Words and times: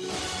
Bye. 0.00 0.39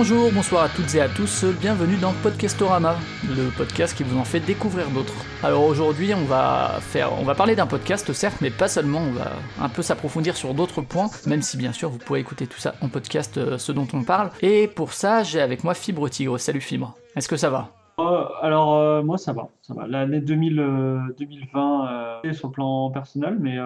Bonjour, 0.00 0.32
bonsoir 0.32 0.62
à 0.62 0.68
toutes 0.70 0.94
et 0.94 1.02
à 1.02 1.10
tous, 1.10 1.44
bienvenue 1.60 1.98
dans 1.98 2.14
Podcastorama, 2.22 2.96
le 3.28 3.54
podcast 3.54 3.94
qui 3.94 4.02
vous 4.02 4.18
en 4.18 4.24
fait 4.24 4.40
découvrir 4.40 4.88
d'autres. 4.88 5.12
Alors 5.42 5.66
aujourd'hui, 5.66 6.14
on 6.14 6.24
va 6.24 6.78
faire, 6.80 7.12
on 7.20 7.22
va 7.22 7.34
parler 7.34 7.54
d'un 7.54 7.66
podcast 7.66 8.10
certes, 8.14 8.38
mais 8.40 8.48
pas 8.48 8.66
seulement, 8.66 9.00
on 9.00 9.10
va 9.10 9.32
un 9.60 9.68
peu 9.68 9.82
s'approfondir 9.82 10.38
sur 10.38 10.54
d'autres 10.54 10.80
points, 10.80 11.10
même 11.26 11.42
si 11.42 11.58
bien 11.58 11.72
sûr 11.72 11.90
vous 11.90 11.98
pourrez 11.98 12.20
écouter 12.20 12.46
tout 12.46 12.58
ça 12.58 12.76
en 12.80 12.88
podcast, 12.88 13.36
euh, 13.36 13.58
ce 13.58 13.72
dont 13.72 13.86
on 13.92 14.02
parle. 14.02 14.30
Et 14.40 14.68
pour 14.68 14.94
ça, 14.94 15.22
j'ai 15.22 15.42
avec 15.42 15.64
moi 15.64 15.74
Fibre 15.74 16.08
Tigre. 16.08 16.40
Salut 16.40 16.62
Fibre. 16.62 16.96
Est-ce 17.14 17.28
que 17.28 17.36
ça 17.36 17.50
va? 17.50 17.68
Euh, 17.98 18.24
alors, 18.40 18.76
euh, 18.76 19.02
moi, 19.02 19.18
ça 19.18 19.34
va. 19.34 19.48
Ça 19.60 19.74
va. 19.74 19.86
L'année 19.86 20.22
2000, 20.22 20.60
euh, 20.60 20.98
2020, 21.18 22.20
euh, 22.24 22.32
sur 22.32 22.48
le 22.48 22.52
plan 22.52 22.90
personnel, 22.90 23.36
mais 23.38 23.58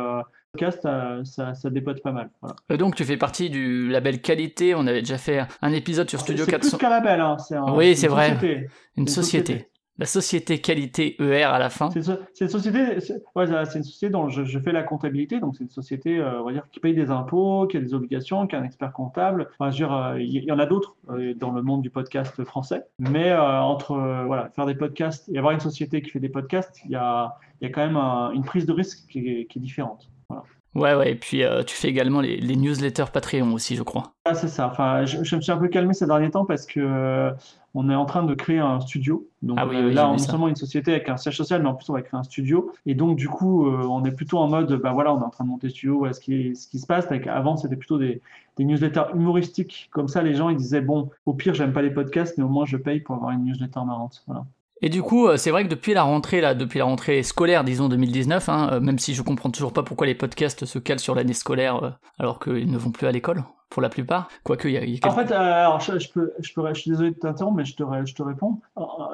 podcast, 0.54 0.86
ça, 1.24 1.54
ça 1.54 1.70
dépote 1.70 2.02
pas 2.02 2.12
mal. 2.12 2.30
Voilà. 2.40 2.56
Euh, 2.70 2.76
Donc 2.76 2.94
tu 2.94 3.04
fais 3.04 3.16
partie 3.16 3.50
du 3.50 3.88
label 3.90 4.20
qualité. 4.20 4.74
On 4.74 4.86
avait 4.86 5.00
déjà 5.02 5.18
fait 5.18 5.40
un 5.62 5.72
épisode 5.72 6.08
sur 6.08 6.20
Studio 6.20 6.44
C'est 6.44 6.50
400. 6.52 6.76
plus 6.76 6.78
qu'un 6.78 6.90
label, 6.90 7.20
hein. 7.20 7.36
C'est 7.38 7.56
un- 7.56 7.74
Oui, 7.74 7.90
une 7.90 7.96
c'est 7.96 8.08
vrai. 8.08 8.34
société. 8.34 8.68
Une 8.96 9.08
société. 9.08 9.52
société. 9.52 9.70
La 9.96 10.06
société 10.06 10.60
qualité 10.60 11.14
ER 11.22 11.44
à 11.44 11.58
la 11.60 11.70
fin. 11.70 11.88
C'est 11.90 12.00
une, 12.00 12.04
so- 12.04 12.18
c'est 12.32 12.46
une 12.46 12.50
société, 12.50 12.98
c'est 12.98 13.22
ouais, 13.36 13.46
c'est 13.46 13.78
une 13.78 13.84
société 13.84 14.10
dont 14.10 14.28
je, 14.28 14.44
je 14.44 14.58
fais 14.58 14.72
la 14.72 14.82
comptabilité, 14.82 15.38
donc 15.38 15.54
c'est 15.56 15.62
une 15.62 15.70
société, 15.70 16.18
euh, 16.18 16.40
on 16.40 16.46
va 16.46 16.52
dire, 16.52 16.64
qui 16.72 16.80
paye 16.80 16.94
des 16.94 17.12
impôts, 17.12 17.68
qui 17.68 17.76
a 17.76 17.80
des 17.80 17.94
obligations, 17.94 18.48
qui 18.48 18.56
a 18.56 18.58
un 18.58 18.64
expert 18.64 18.92
comptable. 18.92 19.48
Enfin, 19.56 19.70
je 19.70 19.84
veux 19.84 19.88
dire, 19.88 19.94
euh, 19.96 20.20
il 20.20 20.42
y, 20.42 20.50
en 20.50 20.58
a 20.58 20.66
d'autres 20.66 20.96
euh, 21.10 21.32
dans 21.34 21.52
le 21.52 21.62
monde 21.62 21.82
du 21.82 21.90
podcast 21.90 22.42
français, 22.42 22.82
mais 22.98 23.32
entre 23.36 23.94
voilà, 24.26 24.50
faire 24.56 24.66
des 24.66 24.74
podcasts 24.74 25.28
et 25.32 25.38
avoir 25.38 25.52
une 25.52 25.60
société 25.60 26.02
qui 26.02 26.10
fait 26.10 26.18
des 26.18 26.28
podcasts, 26.28 26.80
il 26.86 26.90
y 26.90 26.96
a, 26.96 27.32
y 27.60 27.66
a 27.66 27.68
quand 27.68 27.86
même 27.86 27.96
un- 27.96 28.32
une 28.32 28.42
prise 28.44 28.66
de 28.66 28.72
risque 28.72 29.06
qui 29.08 29.20
est, 29.28 29.46
qui 29.46 29.60
est 29.60 29.62
différente. 29.62 30.08
Ouais, 30.74 30.94
ouais. 30.94 31.12
Et 31.12 31.14
puis 31.14 31.44
euh, 31.44 31.62
tu 31.62 31.74
fais 31.74 31.88
également 31.88 32.20
les, 32.20 32.36
les 32.36 32.56
newsletters 32.56 33.10
Patreon 33.12 33.52
aussi, 33.52 33.76
je 33.76 33.82
crois. 33.82 34.12
Ah, 34.24 34.34
c'est 34.34 34.48
ça. 34.48 34.66
Enfin, 34.68 35.04
je, 35.04 35.22
je 35.22 35.36
me 35.36 35.40
suis 35.40 35.52
un 35.52 35.58
peu 35.58 35.68
calmé 35.68 35.94
ces 35.94 36.06
derniers 36.06 36.30
temps 36.30 36.44
parce 36.46 36.66
que 36.66 36.80
euh, 36.80 37.30
on 37.74 37.90
est 37.90 37.94
en 37.94 38.06
train 38.06 38.22
de 38.22 38.34
créer 38.34 38.58
un 38.58 38.80
studio. 38.80 39.28
Donc 39.42 39.58
Ah 39.60 39.66
oui, 39.66 39.76
euh, 39.76 39.86
oui, 39.88 39.94
là, 39.94 40.08
on 40.08 40.14
est 40.14 40.18
seulement 40.18 40.48
une 40.48 40.56
société 40.56 40.92
avec 40.92 41.08
un 41.08 41.16
siège 41.16 41.36
social, 41.36 41.62
mais 41.62 41.68
en 41.68 41.74
plus 41.74 41.88
on 41.90 41.92
va 41.92 42.02
créer 42.02 42.18
un 42.18 42.22
studio. 42.22 42.72
Et 42.86 42.94
donc 42.94 43.16
du 43.16 43.28
coup, 43.28 43.66
euh, 43.68 43.86
on 43.88 44.04
est 44.04 44.12
plutôt 44.12 44.38
en 44.38 44.48
mode, 44.48 44.72
bah 44.80 44.92
voilà, 44.92 45.14
on 45.14 45.20
est 45.20 45.24
en 45.24 45.30
train 45.30 45.44
de 45.44 45.50
monter 45.50 45.66
le 45.68 45.72
studio, 45.72 45.98
voilà 45.98 46.12
ce 46.12 46.20
qui, 46.20 46.56
ce 46.56 46.66
qui 46.68 46.78
se 46.78 46.86
passe. 46.86 47.06
Avant, 47.28 47.56
c'était 47.56 47.76
plutôt 47.76 47.98
des, 47.98 48.22
des 48.56 48.64
newsletters 48.64 49.12
humoristiques. 49.14 49.88
Comme 49.92 50.08
ça, 50.08 50.22
les 50.22 50.34
gens 50.34 50.48
ils 50.48 50.56
disaient 50.56 50.80
bon, 50.80 51.10
au 51.26 51.34
pire, 51.34 51.54
j'aime 51.54 51.72
pas 51.72 51.82
les 51.82 51.90
podcasts, 51.90 52.38
mais 52.38 52.44
au 52.44 52.48
moins 52.48 52.64
je 52.64 52.76
paye 52.76 53.00
pour 53.00 53.14
avoir 53.16 53.30
une 53.32 53.44
newsletter 53.44 53.80
marrante. 53.86 54.22
Voilà. 54.26 54.44
Et 54.84 54.90
du 54.90 55.00
coup, 55.00 55.28
euh, 55.28 55.38
c'est 55.38 55.50
vrai 55.50 55.64
que 55.64 55.70
depuis 55.70 55.94
la 55.94 56.02
rentrée, 56.02 56.42
là, 56.42 56.52
depuis 56.54 56.78
la 56.78 56.84
rentrée 56.84 57.22
scolaire, 57.22 57.64
disons 57.64 57.88
2019, 57.88 58.50
hein, 58.50 58.68
euh, 58.70 58.80
même 58.80 58.98
si 58.98 59.14
je 59.14 59.22
comprends 59.22 59.48
toujours 59.48 59.72
pas 59.72 59.82
pourquoi 59.82 60.06
les 60.06 60.14
podcasts 60.14 60.66
se 60.66 60.78
calent 60.78 61.00
sur 61.00 61.14
l'année 61.14 61.32
scolaire 61.32 61.82
euh, 61.82 61.90
alors 62.18 62.38
qu'ils 62.38 62.70
ne 62.70 62.76
vont 62.76 62.90
plus 62.90 63.06
à 63.06 63.10
l'école, 63.10 63.44
pour 63.70 63.80
la 63.80 63.88
plupart. 63.88 64.28
Quoique, 64.42 64.68
il 64.68 64.74
y 64.74 64.76
a, 64.76 64.84
y 64.84 65.00
a 65.02 65.08
En 65.08 65.12
fait, 65.12 65.32
euh, 65.32 65.36
alors 65.38 65.80
je, 65.80 65.98
je 65.98 66.10
peux, 66.12 66.34
je, 66.38 66.52
peux, 66.52 66.68
je 66.74 66.78
suis 66.78 66.90
désolé 66.90 67.12
de 67.12 67.16
t'interrompre, 67.18 67.56
mais 67.56 67.64
je 67.64 67.74
te, 67.74 67.82
ré- 67.82 68.04
je 68.04 68.14
te 68.14 68.22
réponds. 68.22 68.60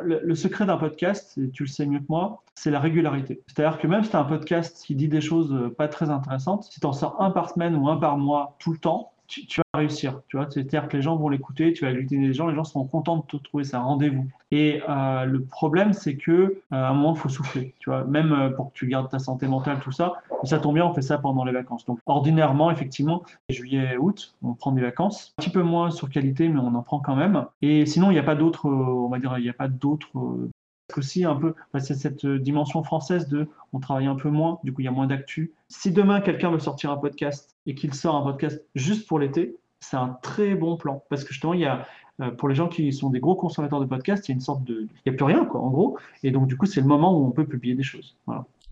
Le, 0.02 0.20
le 0.24 0.34
secret 0.34 0.66
d'un 0.66 0.76
podcast, 0.76 1.38
et 1.38 1.48
tu 1.50 1.62
le 1.62 1.68
sais 1.68 1.86
mieux 1.86 2.00
que 2.00 2.06
moi, 2.08 2.42
c'est 2.56 2.72
la 2.72 2.80
régularité. 2.80 3.40
C'est-à-dire 3.46 3.78
que 3.78 3.86
même 3.86 4.02
si 4.02 4.10
tu 4.10 4.16
as 4.16 4.20
un 4.20 4.24
podcast 4.24 4.82
qui 4.84 4.96
dit 4.96 5.06
des 5.06 5.20
choses 5.20 5.70
pas 5.78 5.86
très 5.86 6.10
intéressantes, 6.10 6.64
si 6.64 6.80
tu 6.80 6.86
en 6.88 6.92
sors 6.92 7.22
un 7.22 7.30
par 7.30 7.48
semaine 7.48 7.76
ou 7.76 7.88
un 7.88 7.96
par 7.96 8.18
mois 8.18 8.56
tout 8.58 8.72
le 8.72 8.78
temps, 8.78 9.09
tu, 9.30 9.60
vas 9.60 9.78
réussir. 9.78 10.20
Tu 10.28 10.36
vois, 10.36 10.46
c'est-à-dire 10.50 10.88
que 10.88 10.96
les 10.96 11.02
gens 11.02 11.16
vont 11.16 11.28
l'écouter, 11.28 11.72
tu 11.72 11.84
vas 11.84 11.90
agglutiner 11.90 12.26
les 12.28 12.34
gens, 12.34 12.48
les 12.48 12.54
gens 12.54 12.64
seront 12.64 12.84
contents 12.84 13.18
de 13.18 13.22
te 13.22 13.36
trouver, 13.36 13.64
un 13.72 13.80
rendez-vous. 13.80 14.26
Et 14.50 14.82
euh, 14.88 15.24
le 15.24 15.44
problème, 15.44 15.92
c'est 15.92 16.16
que 16.16 16.32
euh, 16.32 16.56
un 16.70 16.92
moment, 16.92 17.14
il 17.14 17.18
faut 17.18 17.28
souffler. 17.28 17.74
Tu 17.78 17.90
vois, 17.90 18.04
même 18.04 18.32
euh, 18.32 18.50
pour 18.50 18.72
que 18.72 18.78
tu 18.78 18.86
gardes 18.88 19.08
ta 19.08 19.18
santé 19.18 19.46
mentale, 19.46 19.78
tout 19.80 19.92
ça. 19.92 20.14
Ça 20.44 20.58
tombe 20.58 20.74
bien, 20.74 20.86
on 20.86 20.92
fait 20.92 21.02
ça 21.02 21.18
pendant 21.18 21.44
les 21.44 21.52
vacances. 21.52 21.84
Donc, 21.84 22.00
ordinairement, 22.06 22.70
effectivement, 22.70 23.22
juillet, 23.48 23.96
août, 23.96 24.34
on 24.42 24.54
prend 24.54 24.72
des 24.72 24.82
vacances. 24.82 25.34
Un 25.38 25.42
petit 25.42 25.50
peu 25.50 25.62
moins 25.62 25.90
sur 25.90 26.10
qualité, 26.10 26.48
mais 26.48 26.58
on 26.58 26.74
en 26.74 26.82
prend 26.82 26.98
quand 26.98 27.16
même. 27.16 27.46
Et 27.62 27.86
sinon, 27.86 28.10
il 28.10 28.14
n'y 28.14 28.20
a 28.20 28.24
pas 28.24 28.34
d'autres, 28.34 28.68
on 28.68 29.08
va 29.08 29.18
dire, 29.18 29.38
il 29.38 29.44
n'y 29.44 29.50
a 29.50 29.54
pas 29.54 29.68
d'autres. 29.68 30.08
Aussi 30.98 31.24
un 31.24 31.36
peu, 31.36 31.54
enfin, 31.72 31.84
c'est 31.84 31.94
cette 31.94 32.24
euh, 32.24 32.38
dimension 32.38 32.82
française 32.82 33.28
de 33.28 33.48
on 33.72 33.80
travaille 33.80 34.06
un 34.06 34.16
peu 34.16 34.30
moins, 34.30 34.58
du 34.64 34.72
coup 34.72 34.80
il 34.80 34.84
y 34.84 34.88
a 34.88 34.92
moins 34.92 35.06
d'actu. 35.06 35.52
Si 35.68 35.92
demain 35.92 36.20
quelqu'un 36.20 36.50
veut 36.50 36.58
sortir 36.58 36.90
un 36.90 36.96
podcast 36.96 37.56
et 37.66 37.74
qu'il 37.74 37.94
sort 37.94 38.16
un 38.16 38.22
podcast 38.22 38.62
juste 38.74 39.06
pour 39.08 39.18
l'été, 39.18 39.56
c'est 39.80 39.96
un 39.96 40.18
très 40.22 40.54
bon 40.54 40.76
plan 40.76 41.02
parce 41.08 41.24
que 41.24 41.32
justement 41.32 41.54
il 41.54 41.60
y 41.60 41.66
a 41.66 41.86
euh, 42.20 42.30
pour 42.30 42.48
les 42.48 42.54
gens 42.54 42.68
qui 42.68 42.92
sont 42.92 43.10
des 43.10 43.20
gros 43.20 43.34
consommateurs 43.34 43.80
de 43.80 43.86
podcasts, 43.86 44.28
il 44.28 44.32
y 44.32 44.34
a 44.34 44.36
une 44.36 44.40
sorte 44.40 44.64
de, 44.64 44.82
il 44.82 45.10
n'y 45.10 45.12
a 45.12 45.16
plus 45.16 45.24
rien 45.24 45.44
quoi 45.44 45.60
en 45.60 45.70
gros, 45.70 45.98
et 46.22 46.30
donc 46.30 46.46
du 46.48 46.56
coup 46.56 46.66
c'est 46.66 46.80
le 46.80 46.86
moment 46.86 47.16
où 47.16 47.26
on 47.26 47.30
peut 47.30 47.46
publier 47.46 47.74
des 47.74 47.82
choses. 47.82 48.16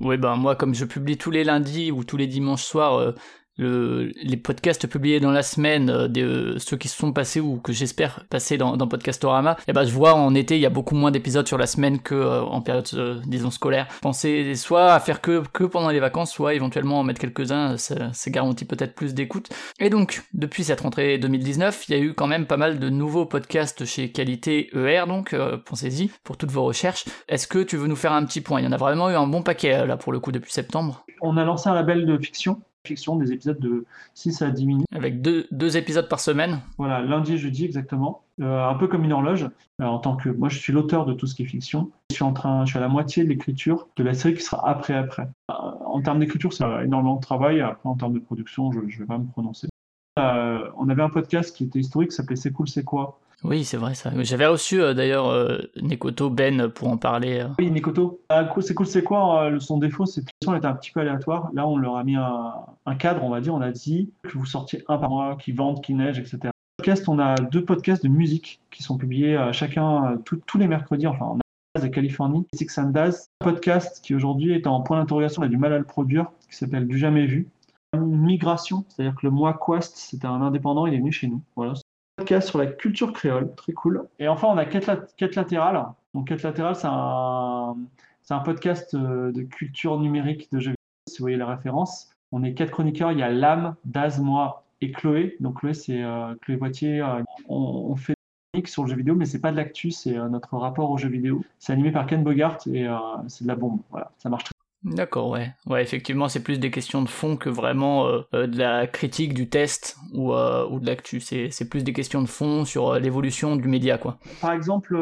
Oui, 0.01 0.17
ben 0.17 0.37
moi, 0.37 0.55
comme 0.55 0.75
je 0.75 0.85
publie 0.85 1.17
tous 1.17 1.33
les 1.33 1.43
lundis 1.43 1.91
ou 1.91 2.05
tous 2.05 2.17
les 2.17 2.29
dimanches 2.29 2.63
soirs 2.63 2.95
euh, 2.95 3.13
le, 3.59 4.13
les 4.23 4.37
podcasts 4.37 4.87
publiés 4.87 5.21
dans 5.21 5.31
la 5.31 5.43
semaine, 5.43 5.91
euh, 5.91 6.09
des, 6.09 6.23
euh, 6.23 6.59
ceux 6.59 6.77
qui 6.77 6.89
se 6.89 6.97
sont 6.97 7.13
passés 7.13 7.41
ou 7.41 7.59
que 7.59 7.73
j'espère 7.73 8.25
passer 8.31 8.57
dans, 8.57 8.77
dans 8.77 8.89
Podcastorama, 8.89 9.57
et 9.67 9.73
ben 9.73 9.85
je 9.85 9.93
vois 9.93 10.15
en 10.15 10.35
été 10.35 10.57
il 10.57 10.61
y 10.61 10.67
a 10.67 10.71
beaucoup 10.71 10.95
moins 10.95 11.11
d'épisodes 11.11 11.47
sur 11.47 11.59
la 11.59 11.67
semaine 11.67 12.01
que 12.01 12.15
euh, 12.15 12.43
en 12.43 12.61
période 12.63 12.89
euh, 12.95 13.21
disons 13.27 13.51
scolaire. 13.51 13.87
Pensez 14.01 14.55
soit 14.55 14.93
à 14.93 15.01
faire 15.01 15.21
que 15.21 15.43
que 15.53 15.65
pendant 15.65 15.91
les 15.91 16.01
vacances, 16.01 16.33
soit 16.33 16.55
éventuellement 16.55 17.01
en 17.01 17.05
mettre 17.05 17.21
quelques-uns, 17.21 17.77
ça, 17.77 18.13
ça 18.13 18.31
garantit 18.31 18.65
peut-être 18.65 18.95
plus 18.95 19.15
d'écoute. 19.15 19.49
Et 19.81 19.91
donc 19.91 20.23
depuis 20.33 20.65
cette 20.65 20.81
rentrée 20.81 21.19
2019, 21.19 21.89
il 21.89 21.97
y 21.97 21.99
a 21.99 22.01
eu 22.01 22.15
quand 22.15 22.27
même 22.27 22.47
pas 22.47 22.57
mal 22.57 22.79
de 22.79 22.89
nouveaux 22.89 23.27
podcasts 23.27 23.85
chez 23.85 24.11
Qualité 24.11 24.71
ER, 24.75 25.05
donc 25.07 25.33
euh, 25.33 25.57
pensez-y 25.57 26.11
pour 26.25 26.37
toutes 26.37 26.51
vos 26.51 26.65
recherches. 26.65 27.05
Est-ce 27.29 27.47
que 27.47 27.63
tu 27.63 27.77
veux 27.77 27.87
nous 27.87 27.97
faire 27.97 28.13
un 28.13 28.25
petit 28.25 28.41
point? 28.41 28.61
Il 28.61 28.65
y 28.65 28.69
en 28.69 28.73
a 28.73 28.77
vraiment 28.77 29.11
eu 29.11 29.15
un 29.15 29.27
bon 29.27 29.43
paquet 29.43 29.75
euh, 29.75 29.87
là 29.87 29.97
pour 29.97 30.13
le 30.13 30.21
coup 30.21 30.33
depuis 30.33 30.53
septembre. 30.53 31.05
On 31.21 31.37
a 31.37 31.45
lancé 31.45 31.69
un 31.69 31.75
label 31.75 32.07
de 32.07 32.17
fiction, 32.19 32.61
fiction 32.87 33.17
des 33.17 33.33
épisodes 33.33 33.59
de 33.59 33.85
6 34.15 34.43
à 34.43 34.51
10 34.51 34.67
minutes. 34.67 34.87
avec 34.95 35.21
deux, 35.21 35.47
deux 35.51 35.77
épisodes 35.77 36.09
par 36.09 36.21
semaine. 36.21 36.61
Voilà, 36.79 37.01
lundi 37.01 37.35
et 37.35 37.39
jeudi 37.39 37.65
exactement. 37.65 38.23
Euh, 38.41 38.65
un 38.65 38.75
peu 38.75 38.87
comme 38.87 39.05
une 39.05 39.13
horloge. 39.13 39.49
Euh, 39.81 39.85
en 39.85 39.99
tant 39.99 40.17
que 40.17 40.29
moi, 40.29 40.49
je 40.49 40.59
suis 40.59 40.73
l'auteur 40.73 41.05
de 41.05 41.13
tout 41.13 41.27
ce 41.27 41.35
qui 41.35 41.43
est 41.43 41.47
fiction. 41.47 41.91
Je 42.11 42.17
suis 42.17 42.25
en 42.25 42.33
train, 42.33 42.65
je 42.65 42.71
suis 42.71 42.79
à 42.79 42.81
la 42.81 42.89
moitié 42.89 43.25
de 43.25 43.29
l'écriture 43.29 43.89
de 43.97 44.05
la 44.05 44.15
série 44.15 44.35
qui 44.35 44.43
sera 44.43 44.69
après 44.69 44.95
après. 44.95 45.29
Euh, 45.51 45.55
en 45.55 46.01
termes 46.03 46.21
d'écriture, 46.21 46.53
c'est 46.53 46.65
énormément 46.85 47.17
de 47.17 47.21
travail. 47.21 47.61
Après, 47.61 47.89
en 47.89 47.97
termes 47.97 48.15
de 48.15 48.21
production, 48.21 48.73
je 48.73 48.81
ne 48.81 48.87
vais 48.87 49.07
pas 49.07 49.19
me 49.19 49.27
prononcer. 49.27 49.69
On 50.17 50.89
avait 50.89 51.03
un 51.03 51.11
podcast 51.11 51.57
qui 51.57 51.65
était 51.65 51.79
historique, 51.79 52.11
qui 52.11 52.17
s'appelait 52.17 52.35
C'est 52.35 52.53
cool, 52.53 52.69
c'est 52.69 52.83
quoi? 52.83 53.21
Oui, 53.45 53.65
c'est 53.65 53.77
vrai 53.77 53.95
ça. 53.95 54.11
J'avais 54.25 54.47
reçu 54.47 54.81
euh, 54.83 54.95
d'ailleurs 54.95 55.29
euh, 55.29 55.59
Nekoto 55.81 56.29
Ben 56.29 56.69
pour 56.69 56.89
en 56.89 56.97
parler. 56.97 57.41
euh. 57.41 57.49
Oui, 57.59 57.71
Nikoto. 57.71 58.21
Ah, 58.31 58.49
c'est 58.61 58.75
cool, 58.75 58.87
c'est 58.87 59.05
quoi 59.05 59.51
Son 59.61 59.79
défaut, 59.79 60.07
c'est 60.07 60.23
que 60.23 60.27
question 60.41 60.57
était 60.57 60.67
un 60.67 60.75
petit 60.75 60.91
peu 60.91 61.01
aléatoire. 61.01 61.49
Là, 61.55 61.67
on 61.69 61.77
leur 61.77 61.97
a 61.97 62.05
mis 62.05 62.17
un, 62.17 62.95
cadre, 62.99 63.23
on 63.23 63.31
va 63.31 63.41
dire. 63.41 63.55
On 63.55 63.61
a 63.61 63.71
dit 63.71 64.11
que 64.25 64.37
vous 64.37 64.47
sortiez 64.47 64.83
un 64.89 64.99
par 64.99 65.11
mois, 65.11 65.37
qui 65.37 65.53
vente, 65.53 65.85
qui 65.85 65.95
neige, 65.95 66.19
etc. 66.19 66.39
Podcast, 66.79 67.09
on 67.09 67.19
a 67.21 67.37
deux 67.37 67.65
podcasts 67.65 68.03
de 68.03 68.09
musique 68.09 68.61
qui 68.71 68.83
sont 68.83 68.97
publiés 68.99 69.39
chacun 69.53 70.19
tout- 70.25 70.41
tous 70.47 70.59
les 70.59 70.67
mercredis. 70.69 71.07
Enfin, 71.07 71.27
on 71.27 71.39
a 71.79 71.81
de 71.81 71.87
Californie, 71.89 72.45
Six 72.55 72.77
and 72.79 72.91
Daz. 72.91 73.27
Un 73.41 73.45
podcast 73.45 74.01
qui 74.05 74.15
aujourd'hui 74.17 74.53
est 74.53 74.67
en 74.67 74.81
point 74.81 74.99
d'interrogation, 74.99 75.43
on 75.43 75.45
a 75.45 75.49
du 75.49 75.59
mal 75.59 75.73
à 75.73 75.79
le 75.79 75.85
produire, 75.85 76.27
qui 76.51 76.57
s'appelle 76.57 76.89
Du 76.89 76.99
Jamais 76.99 77.27
Vu. 77.27 77.49
Migration, 77.97 78.85
c'est-à-dire 78.89 79.15
que 79.15 79.27
le 79.27 79.31
mois 79.31 79.59
Quest, 79.65 79.97
c'était 79.97 80.27
un 80.27 80.43
indépendant, 80.43 80.87
il 80.87 80.95
est 80.95 80.99
venu 80.99 81.13
chez 81.13 81.27
nous. 81.29 81.41
Voilà. 81.57 81.75
Podcast 82.19 82.49
sur 82.49 82.59
la 82.59 82.67
culture 82.67 83.13
créole, 83.13 83.55
très 83.55 83.73
cool. 83.73 84.09
Et 84.19 84.27
enfin, 84.27 84.49
on 84.49 84.59
a 84.59 84.65
Quête, 84.65 84.87
lat- 84.87 85.07
Quête 85.17 85.37
latérale. 85.37 85.85
Donc, 86.15 86.27
Quête 86.27 86.43
latérale, 86.43 86.75
c'est 86.75 86.89
un, 86.89 88.41
podcast 88.41 88.95
euh, 88.95 89.31
de 89.31 89.43
culture 89.43 90.01
numérique 90.01 90.51
de 90.51 90.59
jeux 90.59 90.71
vidéo, 90.73 90.77
si 91.09 91.19
vous 91.19 91.23
voyez 91.23 91.37
la 91.37 91.47
référence. 91.47 92.11
On 92.33 92.43
est 92.43 92.55
quatre 92.55 92.73
chroniqueurs, 92.73 93.13
il 93.13 93.19
y 93.19 93.23
a 93.23 93.31
Lame, 93.31 93.77
Daz, 93.85 94.19
moi 94.19 94.65
et 94.81 94.91
Chloé. 94.91 95.37
Donc, 95.39 95.61
Chloé, 95.61 95.75
c'est 95.75 96.03
euh, 96.03 96.35
Chloé 96.43 96.57
Poitier. 96.57 97.01
euh, 97.01 97.23
on, 97.49 97.95
fait 97.95 98.15
des 98.53 98.67
sur 98.67 98.83
le 98.83 98.91
jeu 98.91 98.97
vidéo, 98.97 99.15
mais 99.15 99.25
c'est 99.25 99.41
pas 99.41 99.53
de 99.53 99.57
l'actu, 99.57 99.93
c'est 99.93 100.19
euh, 100.19 100.29
notre 100.29 100.57
rapport 100.57 100.91
au 100.91 100.99
jeu 100.99 101.09
vidéo. 101.09 101.45
C'est 101.61 101.73
animé 101.73 101.93
par 101.93 102.07
Ken 102.07 102.25
Bogart 102.25 102.59
et 102.67 102.89
c'est 103.29 103.45
de 103.45 103.49
la 103.49 103.55
bombe. 103.55 103.79
Voilà, 103.91 104.11
ça 104.19 104.29
marche 104.29 104.43
très 104.43 104.58
D'accord, 104.85 105.29
ouais. 105.31 105.53
Ouais, 105.67 105.83
effectivement, 105.83 106.29
c'est 106.29 106.43
plus 106.43 106.59
des 106.61 106.71
questions 106.71 107.03
de 107.03 107.09
fond 107.09 107.37
que 107.37 107.49
vraiment 107.49 108.07
euh, 108.07 108.21
euh, 108.33 108.47
de 108.47 108.57
la 108.59 108.87
critique 108.87 109.35
du 109.35 109.49
test 109.49 109.97
ou, 110.15 110.33
euh, 110.33 110.67
ou 110.69 110.79
de 110.79 110.87
l'actu. 110.87 111.21
C'est 111.21 111.51
c'est 111.51 111.69
plus 111.69 111.83
des 111.83 111.93
questions 111.93 112.23
de 112.23 112.29
fond 112.29 112.65
sur 112.65 112.95
l'évolution 112.95 113.57
du 113.57 113.67
média, 113.67 113.99
quoi. 113.99 114.19
Par 114.41 114.53
exemple, 114.53 114.95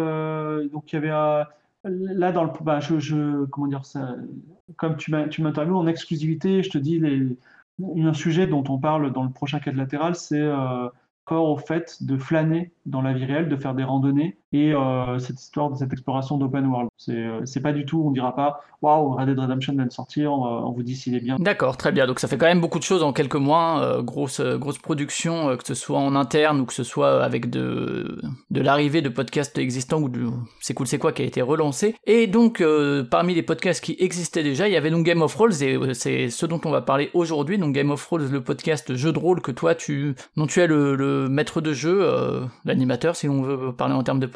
donc 0.72 0.92
il 0.92 0.96
y 0.96 0.98
avait 0.98 1.44
là 1.84 2.32
dans 2.32 2.44
le 2.44 2.50
bah, 2.62 2.80
je, 2.80 2.98
je- 2.98 3.44
comment 3.46 3.66
dire 3.68 3.84
ça 3.84 4.16
comme 4.76 4.96
tu 4.96 5.10
m'as 5.10 5.28
tu 5.28 5.42
m'interviews 5.42 5.76
en 5.76 5.86
exclusivité, 5.86 6.62
je 6.62 6.70
te 6.70 6.78
dis 6.78 6.98
les 6.98 7.36
un 7.96 8.14
sujet 8.14 8.46
dont 8.46 8.64
on 8.68 8.78
parle 8.78 9.12
dans 9.12 9.22
le 9.24 9.30
prochain 9.30 9.60
cas 9.60 9.70
de 9.70 9.76
latéral, 9.76 10.14
c'est 10.16 10.42
encore 11.26 11.50
au 11.50 11.56
fait 11.58 12.02
de 12.02 12.16
flâner 12.16 12.72
dans 12.86 13.02
la 13.02 13.12
vie 13.12 13.24
réelle, 13.26 13.48
de 13.48 13.56
faire 13.56 13.74
des 13.74 13.84
randonnées 13.84 14.38
et 14.52 14.72
euh, 14.72 15.18
cette 15.18 15.40
histoire 15.40 15.70
de 15.70 15.76
cette 15.76 15.92
exploration 15.92 16.38
d'open 16.38 16.66
world. 16.66 16.88
C'est 16.96 17.12
euh, 17.12 17.44
c'est 17.44 17.60
pas 17.60 17.72
du 17.72 17.84
tout, 17.84 18.02
on 18.06 18.10
dira 18.10 18.34
pas 18.34 18.60
waouh, 18.82 19.14
Red 19.14 19.28
Dead 19.28 19.38
Redemption 19.38 19.74
vient 19.74 19.86
de 19.86 19.92
sortir, 19.92 20.32
on, 20.32 20.70
vous 20.72 20.82
dit 20.82 20.96
s'il 20.96 21.14
est 21.14 21.20
bien. 21.20 21.36
D'accord, 21.38 21.76
très 21.76 21.92
bien. 21.92 22.06
Donc 22.06 22.20
ça 22.20 22.28
fait 22.28 22.36
quand 22.36 22.46
même 22.46 22.60
beaucoup 22.60 22.78
de 22.78 22.84
choses 22.84 23.02
en 23.02 23.12
quelques 23.12 23.36
mois, 23.36 23.80
euh, 23.82 24.02
grosse 24.02 24.40
grosse 24.40 24.78
production, 24.78 25.50
euh, 25.50 25.56
que 25.56 25.66
ce 25.66 25.74
soit 25.74 25.98
en 25.98 26.14
interne 26.14 26.60
ou 26.60 26.66
que 26.66 26.72
ce 26.72 26.84
soit 26.84 27.22
avec 27.22 27.50
de 27.50 28.20
de 28.50 28.60
l'arrivée 28.60 29.02
de 29.02 29.08
podcasts 29.08 29.56
existants 29.58 30.00
ou 30.00 30.08
de 30.08 30.26
c'est 30.60 30.74
cool 30.74 30.86
c'est 30.86 30.98
quoi 30.98 31.12
qui 31.12 31.22
a 31.22 31.24
été 31.24 31.42
relancé. 31.42 31.94
Et 32.06 32.26
donc 32.26 32.60
euh, 32.60 33.04
parmi 33.04 33.34
les 33.34 33.42
podcasts 33.42 33.82
qui 33.82 33.96
existaient 33.98 34.42
déjà, 34.42 34.68
il 34.68 34.72
y 34.72 34.76
avait 34.76 34.90
donc 34.90 35.04
Game 35.04 35.22
of 35.22 35.34
Rolls 35.34 35.62
et 35.62 35.78
c'est 35.94 36.28
ce 36.30 36.46
dont 36.46 36.60
on 36.64 36.70
va 36.70 36.82
parler 36.82 37.10
aujourd'hui. 37.14 37.58
Donc 37.58 37.74
Game 37.74 37.90
of 37.90 38.04
Rolls, 38.06 38.28
le 38.30 38.42
podcast 38.42 38.94
jeu 38.94 39.12
de 39.12 39.18
rôle 39.18 39.40
que 39.40 39.52
toi 39.52 39.74
tu 39.74 40.14
dont 40.36 40.46
tu 40.46 40.60
es 40.60 40.66
le, 40.66 40.96
le 40.96 41.28
maître 41.28 41.60
de 41.60 41.72
jeu, 41.72 42.06
l'animateur 42.64 43.16
si 43.16 43.28
on 43.28 43.42
veut 43.42 43.72
parler 43.72 43.94
en 43.94 44.02
termes 44.02 44.20
de 44.20 44.26